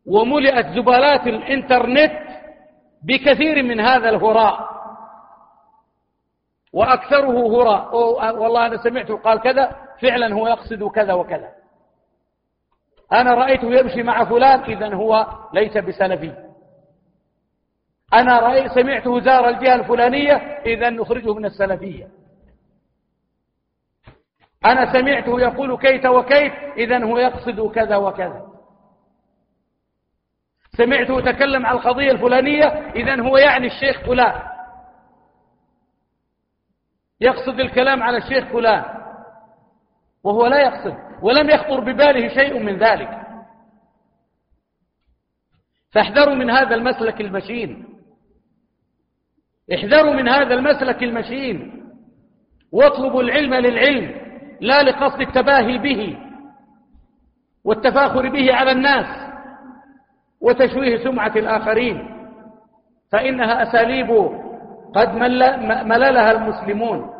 وملئت 0.08 0.66
زبالات 0.68 1.28
الإنترنت 1.28 2.12
بكثير 3.04 3.64
من 3.64 3.80
هذا 3.80 4.10
الهراء. 4.10 4.70
وأكثره 6.74 7.48
هراء. 7.48 7.96
والله 8.42 8.66
أنا 8.66 8.78
سمعته 8.78 9.18
قال 9.18 9.42
كذا 9.42 9.76
فعلا 10.02 10.34
هو 10.34 10.48
يقصد 10.48 10.84
كذا 10.84 11.14
وكذا. 11.14 11.50
أنا 13.14 13.32
رأيته 13.34 13.80
يمشي 13.80 14.04
مع 14.04 14.24
فلان 14.24 14.60
إذا 14.60 14.96
هو 14.96 15.28
ليس 15.54 15.78
بسلفي. 15.78 16.34
أنا 18.14 18.40
رأيت 18.40 18.72
سمعته 18.72 19.20
زار 19.20 19.50
الجهة 19.50 19.76
الفلانية 19.76 20.34
إذا 20.66 20.90
نخرجه 20.90 21.34
من 21.34 21.46
السلفية. 21.46 22.08
أنا 24.66 24.94
سمعته 24.94 25.40
يقول 25.40 25.78
كيت 25.78 26.06
وكيت 26.06 26.54
إذا 26.78 27.06
هو 27.06 27.18
يقصد 27.18 27.72
كذا 27.72 27.96
وكذا. 27.96 28.47
سمعته 30.78 31.20
يتكلم 31.20 31.66
عن 31.66 31.76
القضية 31.76 32.12
الفلانية 32.12 32.66
إذا 32.96 33.22
هو 33.22 33.38
يعني 33.38 33.68
الشيخ 33.68 34.00
فلان. 34.06 34.42
يقصد 37.22 37.60
الكلام 37.60 38.04
على 38.04 38.18
الشيخ 38.18 38.46
فلان. 38.46 38.86
وهو 40.24 40.48
لا 40.48 40.62
يقصد 40.62 40.98
ولم 41.22 41.50
يخطر 41.50 41.80
بباله 41.80 42.28
شيء 42.28 42.60
من 42.60 42.78
ذلك. 42.78 43.10
فاحذروا 45.92 46.36
من 46.36 46.50
هذا 46.50 46.76
المسلك 46.76 47.22
المشين. 47.22 47.88
احذروا 49.74 50.14
من 50.14 50.30
هذا 50.30 50.54
المسلك 50.54 51.04
المشين. 51.04 51.84
واطلبوا 52.72 53.22
العلم 53.22 53.54
للعلم 53.54 54.16
لا 54.62 54.84
لقصد 54.84 55.22
التباهي 55.22 55.78
به 55.78 56.18
والتفاخر 57.64 58.30
به 58.30 58.54
على 58.54 58.72
الناس. 58.72 59.27
وتشويه 60.42 61.04
سمعة 61.04 61.32
الآخرين 61.36 62.18
فإنها 63.12 63.64
أساليب 63.64 64.10
قد 64.96 65.10
مللها 65.86 66.32
المسلمون 66.32 67.14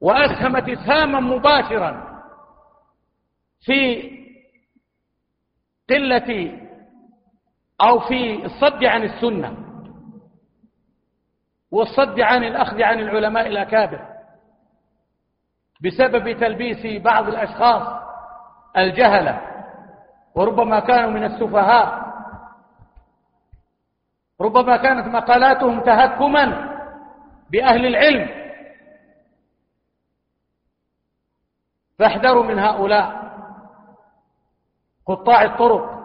وأسهمت 0.00 0.68
إسهاما 0.68 1.20
مباشرا 1.20 2.08
في 3.60 4.10
قلة 5.90 6.58
أو 7.80 8.00
في 8.00 8.44
الصد 8.44 8.84
عن 8.84 9.02
السنة 9.02 9.56
والصد 11.70 12.20
عن 12.20 12.44
الأخذ 12.44 12.82
عن 12.82 13.00
العلماء 13.00 13.46
الأكابر 13.46 14.00
بسبب 15.84 16.38
تلبيس 16.40 17.02
بعض 17.02 17.28
الأشخاص 17.28 18.02
الجهلة. 18.76 19.40
وربما 20.38 20.80
كانوا 20.80 21.10
من 21.10 21.24
السفهاء. 21.24 22.08
ربما 24.40 24.76
كانت 24.76 25.06
مقالاتهم 25.06 25.80
تهكما 25.80 26.44
بأهل 27.50 27.86
العلم. 27.86 28.28
فاحذروا 31.98 32.44
من 32.44 32.58
هؤلاء 32.58 33.18
قطاع 35.06 35.42
الطرق 35.42 35.98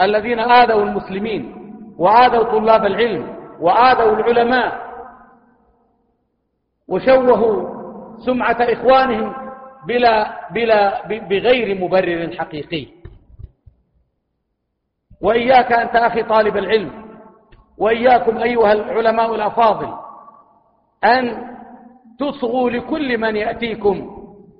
الذين 0.00 0.40
آذوا 0.40 0.82
المسلمين 0.82 1.42
وآذوا 1.98 2.44
طلاب 2.58 2.86
العلم 2.86 3.36
وآذوا 3.60 4.16
العلماء 4.16 4.90
وشوهوا 6.88 7.56
سمعة 8.26 8.56
إخوانهم 8.60 9.49
بلا, 9.86 10.48
بلا 10.50 11.06
بغير 11.08 11.80
مبرر 11.80 12.36
حقيقي. 12.38 12.86
وإياك 15.22 15.72
أنت 15.72 15.96
أخي 15.96 16.22
طالب 16.22 16.56
العلم 16.56 17.10
وإياكم 17.78 18.38
أيها 18.38 18.72
العلماء 18.72 19.34
الأفاضل 19.34 19.94
أن 21.04 21.50
تصغوا 22.18 22.70
لكل 22.70 23.18
من 23.18 23.36
يأتيكم 23.36 24.10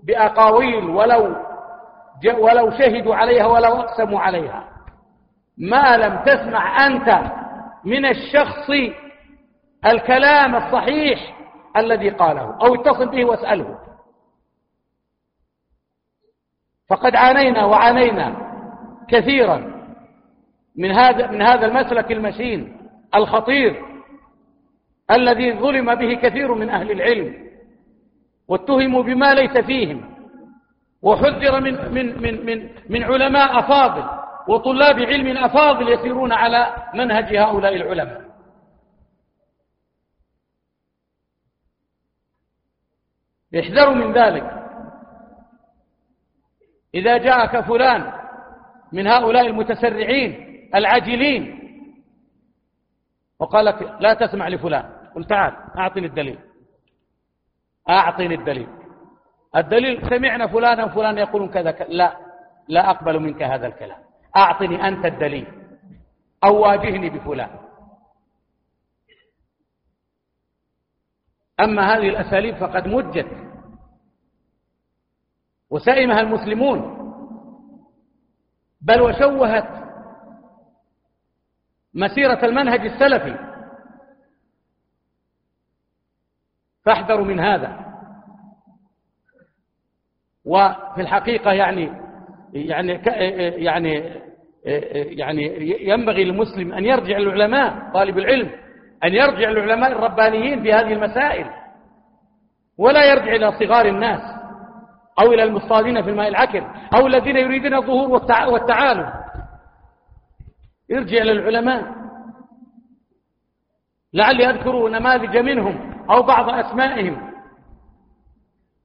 بأقاويل 0.05 0.85
ولو 0.85 1.37
ولو 2.39 2.71
شهدوا 2.71 3.15
عليها 3.15 3.47
ولو 3.47 3.81
أقسموا 3.81 4.21
عليها. 4.21 4.65
ما 5.59 5.97
لم 5.97 6.23
تسمع 6.25 6.87
أنت 6.87 7.33
من 7.85 8.07
الشخص 8.07 8.71
الكلام 9.87 10.57
الصحيح 10.57 11.37
الذي 11.77 12.11
قاله 12.11 12.59
أو 12.63 12.75
اتصل 12.75 13.09
به 13.09 13.25
واسأله. 13.25 13.79
فقد 16.91 17.17
عانينا 17.17 17.65
وعانينا 17.65 18.51
كثيرا 19.09 19.81
من 20.77 20.91
هذا 20.91 21.31
من 21.31 21.43
هذا 21.43 21.67
المسلك 21.67 22.13
المشين 22.13 22.77
الخطير 23.15 23.85
الذي 25.11 25.53
ظلم 25.53 25.95
به 25.95 26.15
كثير 26.15 26.55
من 26.55 26.71
أهل 26.71 26.91
العلم 26.91 27.51
واتهموا 28.49 29.03
بما 29.03 29.35
ليس 29.35 29.65
فيهم 29.65 30.15
وحذر 31.03 31.61
من 31.61 31.95
من 31.95 32.23
من 32.23 32.47
من 32.47 32.71
من 32.89 33.05
علماء 33.05 33.59
أفاضل 33.59 34.21
وطلاب 34.49 34.99
علم 34.99 35.37
أفاضل 35.37 35.93
يسيرون 35.93 36.33
على 36.33 36.75
منهج 36.95 37.37
هؤلاء 37.37 37.77
العلماء. 37.77 38.31
احذروا 43.59 43.95
من 43.95 44.13
ذلك. 44.13 44.60
إذا 46.95 47.17
جاءك 47.19 47.61
فلان 47.61 48.13
من 48.93 49.07
هؤلاء 49.07 49.47
المتسرعين 49.47 50.51
العاجلين 50.75 51.61
وقال 53.39 53.65
لك 53.65 53.97
لا 54.01 54.15
تسمع 54.15 54.49
لفلان 54.49 54.85
قل 55.15 55.25
تعال 55.25 55.57
أعطني 55.79 56.07
الدليل. 56.07 56.39
أعطني 57.91 58.35
الدليل. 58.35 58.69
الدليل 59.57 60.11
سمعنا 60.11 60.47
فلانا 60.47 60.85
وفلان 60.85 61.19
يقولون 61.19 61.49
كذا 61.49 61.71
لا 61.89 62.17
لا 62.69 62.91
أقبل 62.91 63.21
منك 63.21 63.43
هذا 63.43 63.67
الكلام. 63.67 63.99
أعطني 64.37 64.89
أنت 64.89 65.05
الدليل. 65.05 65.47
أو 66.45 66.61
واجهني 66.61 67.11
بفلان. 67.11 67.51
أما 71.61 71.95
هذه 71.95 72.09
الأساليب 72.09 72.57
فقد 72.57 72.89
مجت. 72.89 73.40
وسئمها 75.71 76.21
المسلمون. 76.21 77.01
بل 78.81 79.01
وشوهت 79.01 79.69
مسيرة 81.95 82.45
المنهج 82.45 82.81
السلفي. 82.81 83.51
فاحذروا 86.85 87.25
من 87.25 87.41
هذا. 87.41 87.91
وفي 90.45 91.01
الحقيقة 91.01 91.53
يعني 91.53 92.01
يعني 92.53 92.93
يعني 93.65 94.21
يعني 95.19 95.43
ينبغي 95.89 96.25
للمسلم 96.25 96.73
أن 96.73 96.85
يرجع 96.85 97.19
للعلماء 97.19 97.93
طالب 97.93 98.19
العلم 98.19 98.51
أن 99.05 99.15
يرجع 99.15 99.51
للعلماء 99.51 99.93
الربانيين 99.93 100.63
في 100.63 100.73
هذه 100.73 100.93
المسائل. 100.93 101.51
ولا 102.79 103.05
يرجع 103.05 103.33
إلى 103.35 103.53
صغار 103.53 103.87
الناس. 103.87 104.30
أو 105.21 105.33
إلى 105.33 105.43
المصطادين 105.43 106.03
في 106.03 106.11
الماء 106.11 106.29
العكر 106.29 106.71
أو 106.95 107.07
الذين 107.07 107.37
يريدون 107.37 107.75
الظهور 107.75 108.09
والتعالم. 108.49 109.13
ارجع 110.93 111.23
للعلماء 111.23 111.95
لعلي 114.15 114.51
أذكر 114.51 114.89
نماذج 114.89 115.37
منهم 115.37 116.05
أو 116.11 116.23
بعض 116.23 116.49
أسمائهم 116.49 117.31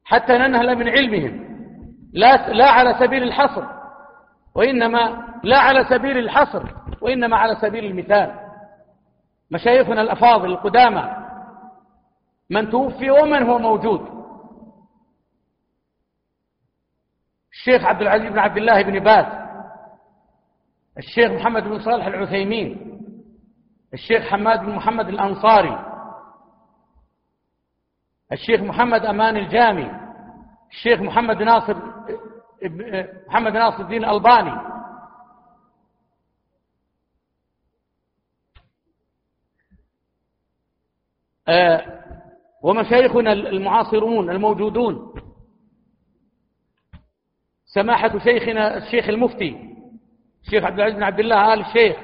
حتى 0.05 0.37
ننهل 0.37 0.75
من 0.75 0.89
علمهم. 0.89 1.45
لا, 2.13 2.49
لا 2.49 2.69
على 2.69 2.95
سبيل 2.99 3.23
الحصر 3.23 3.63
وإنما 4.55 5.25
لا 5.43 5.57
على 5.57 5.85
سبيل 5.89 6.17
الحصر 6.17 6.63
وإنما 7.01 7.37
على 7.37 7.55
سبيل 7.55 7.85
المثال. 7.85 8.35
مشايخنا 9.51 10.01
الأفاضل 10.01 10.45
القدامى 10.45 11.25
من 12.49 12.69
توفي 12.69 13.11
ومن 13.11 13.43
هو 13.43 13.59
موجود. 13.59 14.24
الشيخ 17.55 17.83
عبد 17.85 18.01
العزيز 18.01 18.31
بن 18.31 18.39
عبد 18.39 18.57
الله 18.57 18.81
بن 18.81 18.99
باز 18.99 19.25
الشيخ 20.97 21.31
محمد 21.31 21.63
بن 21.63 21.79
صالح 21.79 22.05
العثيمين 22.05 23.01
الشيخ 23.93 24.23
حماد 24.23 24.59
بن 24.59 24.75
محمد 24.75 25.09
الأنصاري 25.09 25.85
الشيخ 28.31 28.61
محمد 28.61 29.05
أمان 29.05 29.37
الجامي 29.37 29.91
الشيخ 30.71 31.01
محمد 31.01 31.43
ناصر 31.43 31.75
محمد 33.27 33.53
ناصر 33.53 33.83
الدين 33.83 34.03
الألباني. 34.03 34.75
آه، 41.47 42.01
ومشايخنا 42.63 43.33
المعاصرون 43.33 44.29
الموجودون. 44.29 45.13
سماحة 47.75 48.19
شيخنا 48.19 48.77
الشيخ 48.77 49.09
المفتي 49.09 49.75
الشيخ 50.45 50.63
عبد 50.63 50.79
العزيز 50.79 50.95
بن 50.97 51.03
عبد 51.03 51.19
الله 51.19 51.53
آل 51.53 51.59
الشيخ 51.59 51.97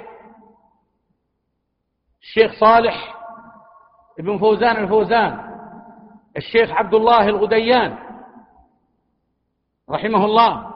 الشيخ 2.22 2.60
صالح 2.60 3.16
بن 4.20 4.38
فوزان 4.38 4.84
الفوزان 4.84 5.52
الشيخ 6.38 6.72
عبد 6.72 6.94
الله 6.94 7.28
الغديان 7.30 7.98
رحمه 9.90 10.26
الله 10.26 10.72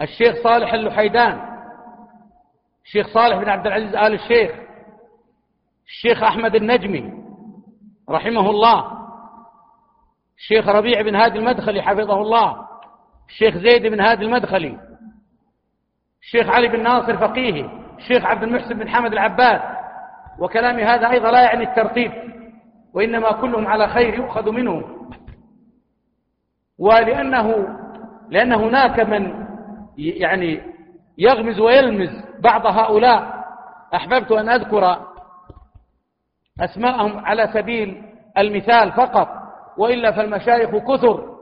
الشيخ 0.00 0.42
صالح 0.42 0.72
اللحيدان 0.72 1.58
الشيخ 2.84 3.08
صالح 3.14 3.36
بن 3.38 3.48
عبد 3.48 3.66
العزيز 3.66 3.94
آل 3.96 4.14
الشيخ 4.14 4.50
الشيخ 5.86 6.22
أحمد 6.22 6.54
النجمي 6.54 7.12
رحمه 8.10 8.50
الله 8.50 9.05
الشيخ 10.36 10.68
ربيع 10.68 11.02
بن 11.02 11.16
هادي 11.16 11.38
المدخلي 11.38 11.82
حفظه 11.82 12.22
الله. 12.22 12.66
الشيخ 13.28 13.56
زيد 13.56 13.86
بن 13.86 14.00
هادي 14.00 14.24
المدخلي. 14.24 14.78
الشيخ 16.22 16.48
علي 16.48 16.68
بن 16.68 16.82
ناصر 16.82 17.16
فقيهي. 17.16 17.70
الشيخ 17.98 18.24
عبد 18.24 18.42
المحسن 18.42 18.78
بن 18.78 18.88
حمد 18.88 19.12
العباد 19.12 19.60
وكلامي 20.38 20.84
هذا 20.84 21.10
أيضا 21.10 21.30
لا 21.30 21.42
يعني 21.42 21.64
الترتيب 21.64 22.12
وإنما 22.94 23.32
كلهم 23.32 23.66
على 23.66 23.88
خير 23.88 24.14
يؤخذ 24.14 24.50
منهم 24.50 25.10
ولأنه 26.78 27.68
لأن 28.28 28.52
هناك 28.52 29.00
من 29.00 29.46
يعني 29.98 30.62
يغمز 31.18 31.60
ويلمز 31.60 32.10
بعض 32.40 32.66
هؤلاء. 32.66 33.36
أحببت 33.94 34.32
أن 34.32 34.48
أذكر 34.48 35.06
أسماءهم 36.60 37.24
على 37.24 37.50
سبيل 37.54 38.02
المثال 38.38 38.92
فقط. 38.92 39.35
وإلا 39.78 40.12
فالمشايخ 40.12 40.70
كثر. 40.70 41.36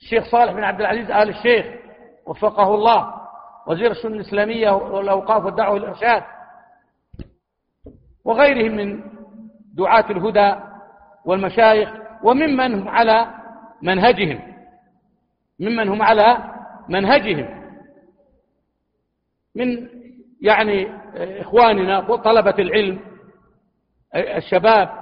الشيخ 0.00 0.24
صالح 0.24 0.52
بن 0.52 0.64
عبد 0.64 0.80
العزيز 0.80 1.10
آل 1.10 1.28
الشيخ 1.28 1.66
وفقه 2.26 2.74
الله. 2.74 3.14
وزير 3.66 3.90
الشؤون 3.90 4.14
الإسلامية 4.14 4.70
والأوقاف 4.70 5.44
والدعوة 5.44 5.74
والإرشاد. 5.74 6.22
وغيرهم 8.24 8.76
من 8.76 9.02
دعاة 9.74 10.10
الهدى 10.10 10.54
والمشايخ 11.24 11.92
وممن 12.22 12.74
هم 12.74 12.88
على 12.88 13.26
منهجهم. 13.82 14.40
ممن 15.60 15.88
هم 15.88 16.02
على 16.02 16.38
منهجهم. 16.88 17.60
من 19.54 19.88
يعني 20.42 20.92
إخواننا 21.40 21.98
وطلبة 21.98 22.54
العلم 22.58 23.00
الشباب 24.14 24.99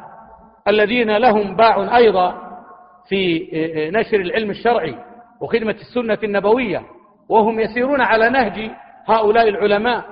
الذين 0.68 1.16
لهم 1.16 1.56
باع 1.56 1.96
أيضا 1.96 2.34
في 3.08 3.48
نشر 3.94 4.20
العلم 4.20 4.50
الشرعي 4.50 4.94
وخدمة 5.40 5.76
السنة 5.80 6.18
النبوية 6.24 6.82
وهم 7.28 7.60
يسيرون 7.60 8.00
على 8.00 8.30
نهج 8.30 8.70
هؤلاء 9.06 9.48
العلماء. 9.48 10.04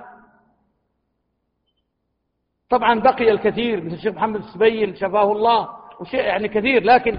طبعا 2.70 3.00
بقي 3.00 3.30
الكثير 3.30 3.84
مثل 3.84 3.94
الشيخ 3.94 4.14
محمد 4.14 4.40
السبيل 4.40 4.96
شفاه 4.96 5.32
الله 5.32 5.68
وشيء 6.00 6.20
يعني 6.20 6.48
كثير 6.48 6.82
لكن 6.82 7.18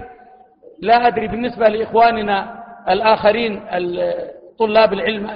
لا 0.78 1.06
أدري 1.06 1.28
بالنسبة 1.28 1.68
لإخواننا 1.68 2.64
الآخرين 2.88 3.60
طلاب 4.58 4.92
العلم 4.92 5.30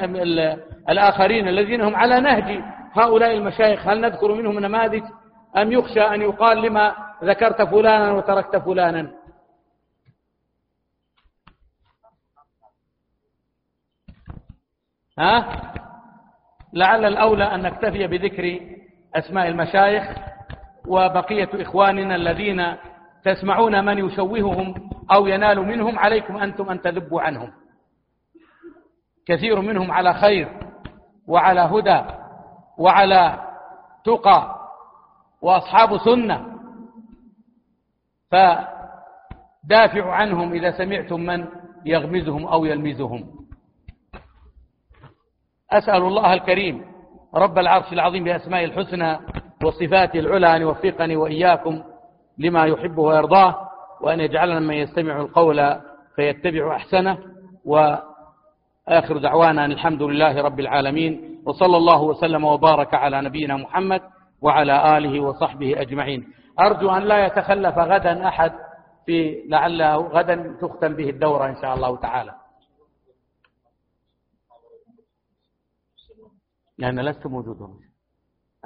الآخرين 0.88 1.48
الذين 1.48 1.80
هم 1.80 1.96
على 1.96 2.20
نهج 2.20 2.60
هؤلاء 2.92 3.32
المشايخ 3.36 3.88
هل 3.88 4.00
نذكر 4.00 4.34
منهم 4.34 4.58
نماذج؟ 4.58 5.02
أم 5.56 5.72
يخشى 5.72 6.00
أن 6.00 6.22
يقال 6.22 6.62
لما 6.62 6.94
ذكرت 7.22 7.62
فلانا 7.62 8.12
وتركت 8.12 8.56
فلانا. 8.56 9.12
ها؟ 15.18 15.62
لعل 16.72 17.04
الأولى 17.04 17.44
أن 17.44 17.62
نكتفي 17.62 18.06
بذكر 18.06 18.60
أسماء 19.14 19.48
المشايخ 19.48 20.04
وبقية 20.88 21.48
إخواننا 21.54 22.14
الذين 22.14 22.76
تسمعون 23.24 23.84
من 23.84 23.98
يشوههم 23.98 24.90
أو 25.12 25.26
ينال 25.26 25.60
منهم. 25.60 25.98
عليكم 25.98 26.36
أنتم 26.36 26.70
أن 26.70 26.80
تذبوا 26.80 27.20
عنهم. 27.20 27.52
كثير 29.26 29.60
منهم 29.60 29.90
على 29.92 30.14
خير 30.14 30.48
وعلى 31.28 31.60
هدى 31.60 32.02
وعلى 32.78 33.48
تقى 34.04 34.56
وأصحاب 35.42 35.98
سنة 35.98 36.51
فدافعوا 38.32 40.12
عنهم 40.12 40.52
إذا 40.52 40.70
سمعتم 40.70 41.20
من 41.20 41.46
يغمزهم 41.86 42.46
أو 42.46 42.64
يلمزهم. 42.64 43.24
أسأل 45.72 46.02
الله 46.02 46.34
الكريم 46.34 46.84
رب 47.34 47.58
العرش 47.58 47.92
العظيم 47.92 48.24
بأسماء 48.24 48.64
الحسنى 48.64 49.18
وصفاته 49.64 50.18
العلى 50.18 50.56
أن 50.56 50.60
يوفقني 50.62 51.16
وإياكم 51.16 51.82
لما 52.38 52.64
يحبه 52.64 53.02
ويرضاه 53.02 53.68
وأن 54.00 54.20
يجعلنا 54.20 54.60
من 54.60 54.74
يستمع 54.74 55.20
القول 55.20 55.80
فيتبع 56.16 56.76
أحسنه. 56.76 57.18
وآخر 57.64 59.18
دعوانا 59.18 59.64
أن 59.64 59.72
الحمد 59.72 60.02
لله 60.02 60.42
رب 60.42 60.60
العالمين 60.60 61.42
وصلى 61.46 61.76
الله 61.76 62.02
وسلم 62.02 62.44
وبارك 62.44 62.94
على 62.94 63.22
نبينا 63.22 63.56
محمد 63.56 64.00
وعلى 64.42 64.98
آله 64.98 65.20
وصحبه 65.20 65.80
أجمعين. 65.80 66.26
أرجو 66.60 66.90
أن 66.90 67.02
لا 67.02 67.26
يتخلف 67.26 67.78
غدا 67.78 68.28
أحد 68.28 68.52
في 69.06 69.42
لعله 69.48 69.96
غدا 69.96 70.56
تختم 70.60 70.96
به 70.96 71.10
الدورة 71.10 71.46
إن 71.46 71.56
شاء 71.62 71.74
الله 71.74 71.96
تعالى. 71.96 72.34
لأن 76.78 77.00
لست 77.00 77.26
موجود 77.26 77.80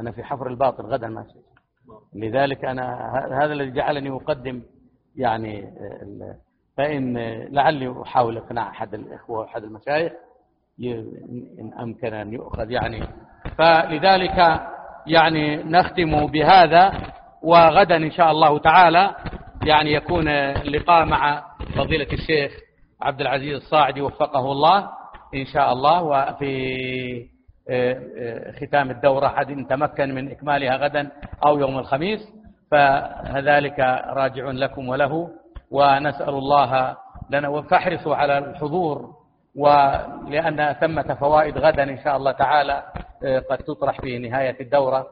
أنا 0.00 0.12
في 0.12 0.24
حفر 0.24 0.46
الباطل 0.46 0.84
غدا 0.84 1.08
ما 1.08 1.22
شئت. 1.22 1.44
لذلك 2.14 2.64
أنا 2.64 3.12
هذا 3.42 3.52
الذي 3.52 3.70
جعلني 3.70 4.10
أقدم 4.10 4.62
يعني 5.16 5.72
فإن 6.76 7.18
لعلي 7.50 8.02
أحاول 8.02 8.36
إقناع 8.36 8.68
أحد 8.70 8.94
الإخوة 8.94 9.38
وأحد 9.38 9.64
المشايخ 9.64 10.12
إن 11.58 11.72
أمكن 11.80 12.14
أن 12.14 12.32
يؤخذ 12.32 12.70
يعني. 12.70 13.06
فلذلك 13.58 14.60
يعني 15.06 15.62
نختم 15.62 16.26
بهذا. 16.26 16.92
وغدا 17.46 17.96
إن 17.96 18.10
شاء 18.10 18.30
الله 18.30 18.58
تعالى 18.58 19.14
يعني 19.66 19.92
يكون 19.92 20.28
اللقاء 20.28 21.04
مع 21.04 21.44
فضيلة 21.76 22.12
الشيخ 22.12 22.52
عبد 23.02 23.20
العزيز 23.20 23.54
الصاعدي 23.54 24.00
وفقه 24.00 24.52
الله 24.52 24.88
إن 25.34 25.44
شاء 25.44 25.72
الله. 25.72 26.02
وفي 26.02 27.36
ختام 28.60 28.90
الدورة 28.90 29.28
حد 29.28 29.66
تمكن 29.70 30.14
من 30.14 30.30
إكمالها 30.30 30.76
غدا 30.76 31.10
أو 31.46 31.58
يوم 31.58 31.78
الخميس 31.78 32.20
فذلك 32.70 33.78
راجع 34.06 34.50
لكم 34.50 34.88
وله. 34.88 35.28
ونسأل 35.70 36.28
الله 36.28 36.96
لنا 37.30 37.62
فاحرصوا 37.62 38.16
على 38.16 38.38
الحضور 38.38 39.10
ولأن 39.56 40.72
ثمة 40.80 41.14
فوائد 41.14 41.58
غدا 41.58 41.82
إن 41.82 41.98
شاء 42.04 42.16
الله 42.16 42.32
تعالى 42.32 42.82
قد 43.50 43.58
تطرح 43.58 44.00
في 44.00 44.18
نهاية 44.18 44.56
الدورة. 44.60 45.06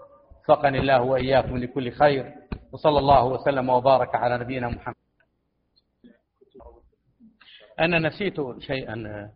فقني 0.45 0.79
الله 0.79 1.03
وإياكم 1.03 1.57
لكل 1.57 1.93
خير. 1.93 2.35
وصلى 2.73 2.99
الله 2.99 3.25
وسلم 3.25 3.69
وبارك 3.69 4.15
على 4.15 4.39
نبينا 4.39 4.69
محمد. 4.69 4.95
أنا 7.81 7.99
نسيت 7.99 8.37
شيئا 8.59 9.31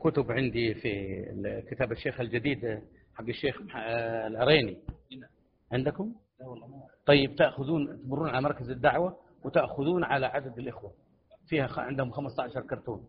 كتب 0.00 0.32
عندي 0.32 0.74
في 0.74 1.64
كتاب 1.70 1.92
الشيخ 1.92 2.20
الجديد 2.20 2.82
حق 3.14 3.24
الشيخ 3.28 3.60
العريني 4.26 4.78
عندكم؟ 5.72 6.12
طيب 7.06 7.36
تأخذون 7.36 8.02
تمرون 8.02 8.28
على 8.28 8.42
مركز 8.42 8.70
الدعوة 8.70 9.16
وتأخذون 9.44 10.04
على 10.04 10.26
عدد 10.26 10.58
الإخوة. 10.58 10.92
فيها 11.48 11.68
عندهم 11.76 12.10
15 12.10 12.60
كرتون. 12.60 13.06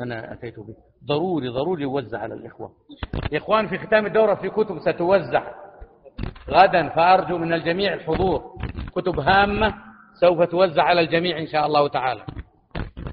أنا 0.00 0.32
أتيت 0.32 0.60
به. 0.60 0.76
ضروري 1.04 1.48
ضروري 1.48 1.82
يوزع 1.82 2.18
على 2.18 2.34
الإخوة. 2.34 2.72
إخوان 3.34 3.68
في 3.68 3.78
ختام 3.78 4.06
الدورة 4.06 4.34
في 4.34 4.50
كتب 4.50 4.78
ستوزع. 4.78 5.61
غدا 6.50 6.88
فأرجو 6.88 7.38
من 7.38 7.52
الجميع 7.52 7.94
الحضور 7.94 8.42
كتب 8.96 9.20
هامة 9.20 9.74
سوف 10.20 10.42
توزع 10.42 10.82
على 10.82 11.00
الجميع 11.00 11.38
إن 11.38 11.46
شاء 11.46 11.66
الله 11.66 11.88
تعالى. 11.88 12.22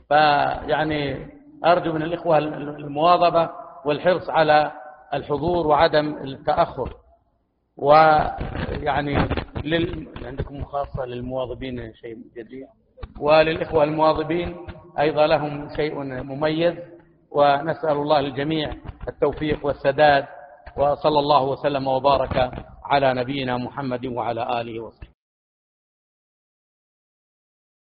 فيعني 0.10 1.28
أرجو 1.66 1.94
من 1.94 2.02
الإخوة 2.02 2.38
المواظبة 2.38 3.50
والحرص 3.86 4.30
على 4.30 4.72
الحضور 5.14 5.68
وعدم 5.68 6.18
التأخر. 6.24 6.94
ويعني 7.78 9.28
لل... 9.64 10.08
عندكم 10.26 10.64
خاصة 10.64 11.06
للمواظبين 11.06 11.94
شيء 11.94 12.18
جديد. 12.38 12.68
وللإخوة 13.20 13.84
المواظبين 13.84 14.58
أيضا 15.00 15.28
لهم 15.28 15.70
شيء 15.76 15.96
مميز 16.24 16.76
ونسأل 17.32 17.92
الله 17.92 18.22
للجميع 18.22 18.74
التوفيق 19.08 19.66
والسداد 19.66 20.26
وصلى 20.78 21.20
الله 21.20 21.44
وسلم 21.44 21.88
وبارك 21.88 22.52
على 22.90 23.14
نبينا 23.14 23.58
محمد 23.58 24.06
وعلى 24.06 24.62
آله 24.62 24.80
وصحبه. 24.80 25.09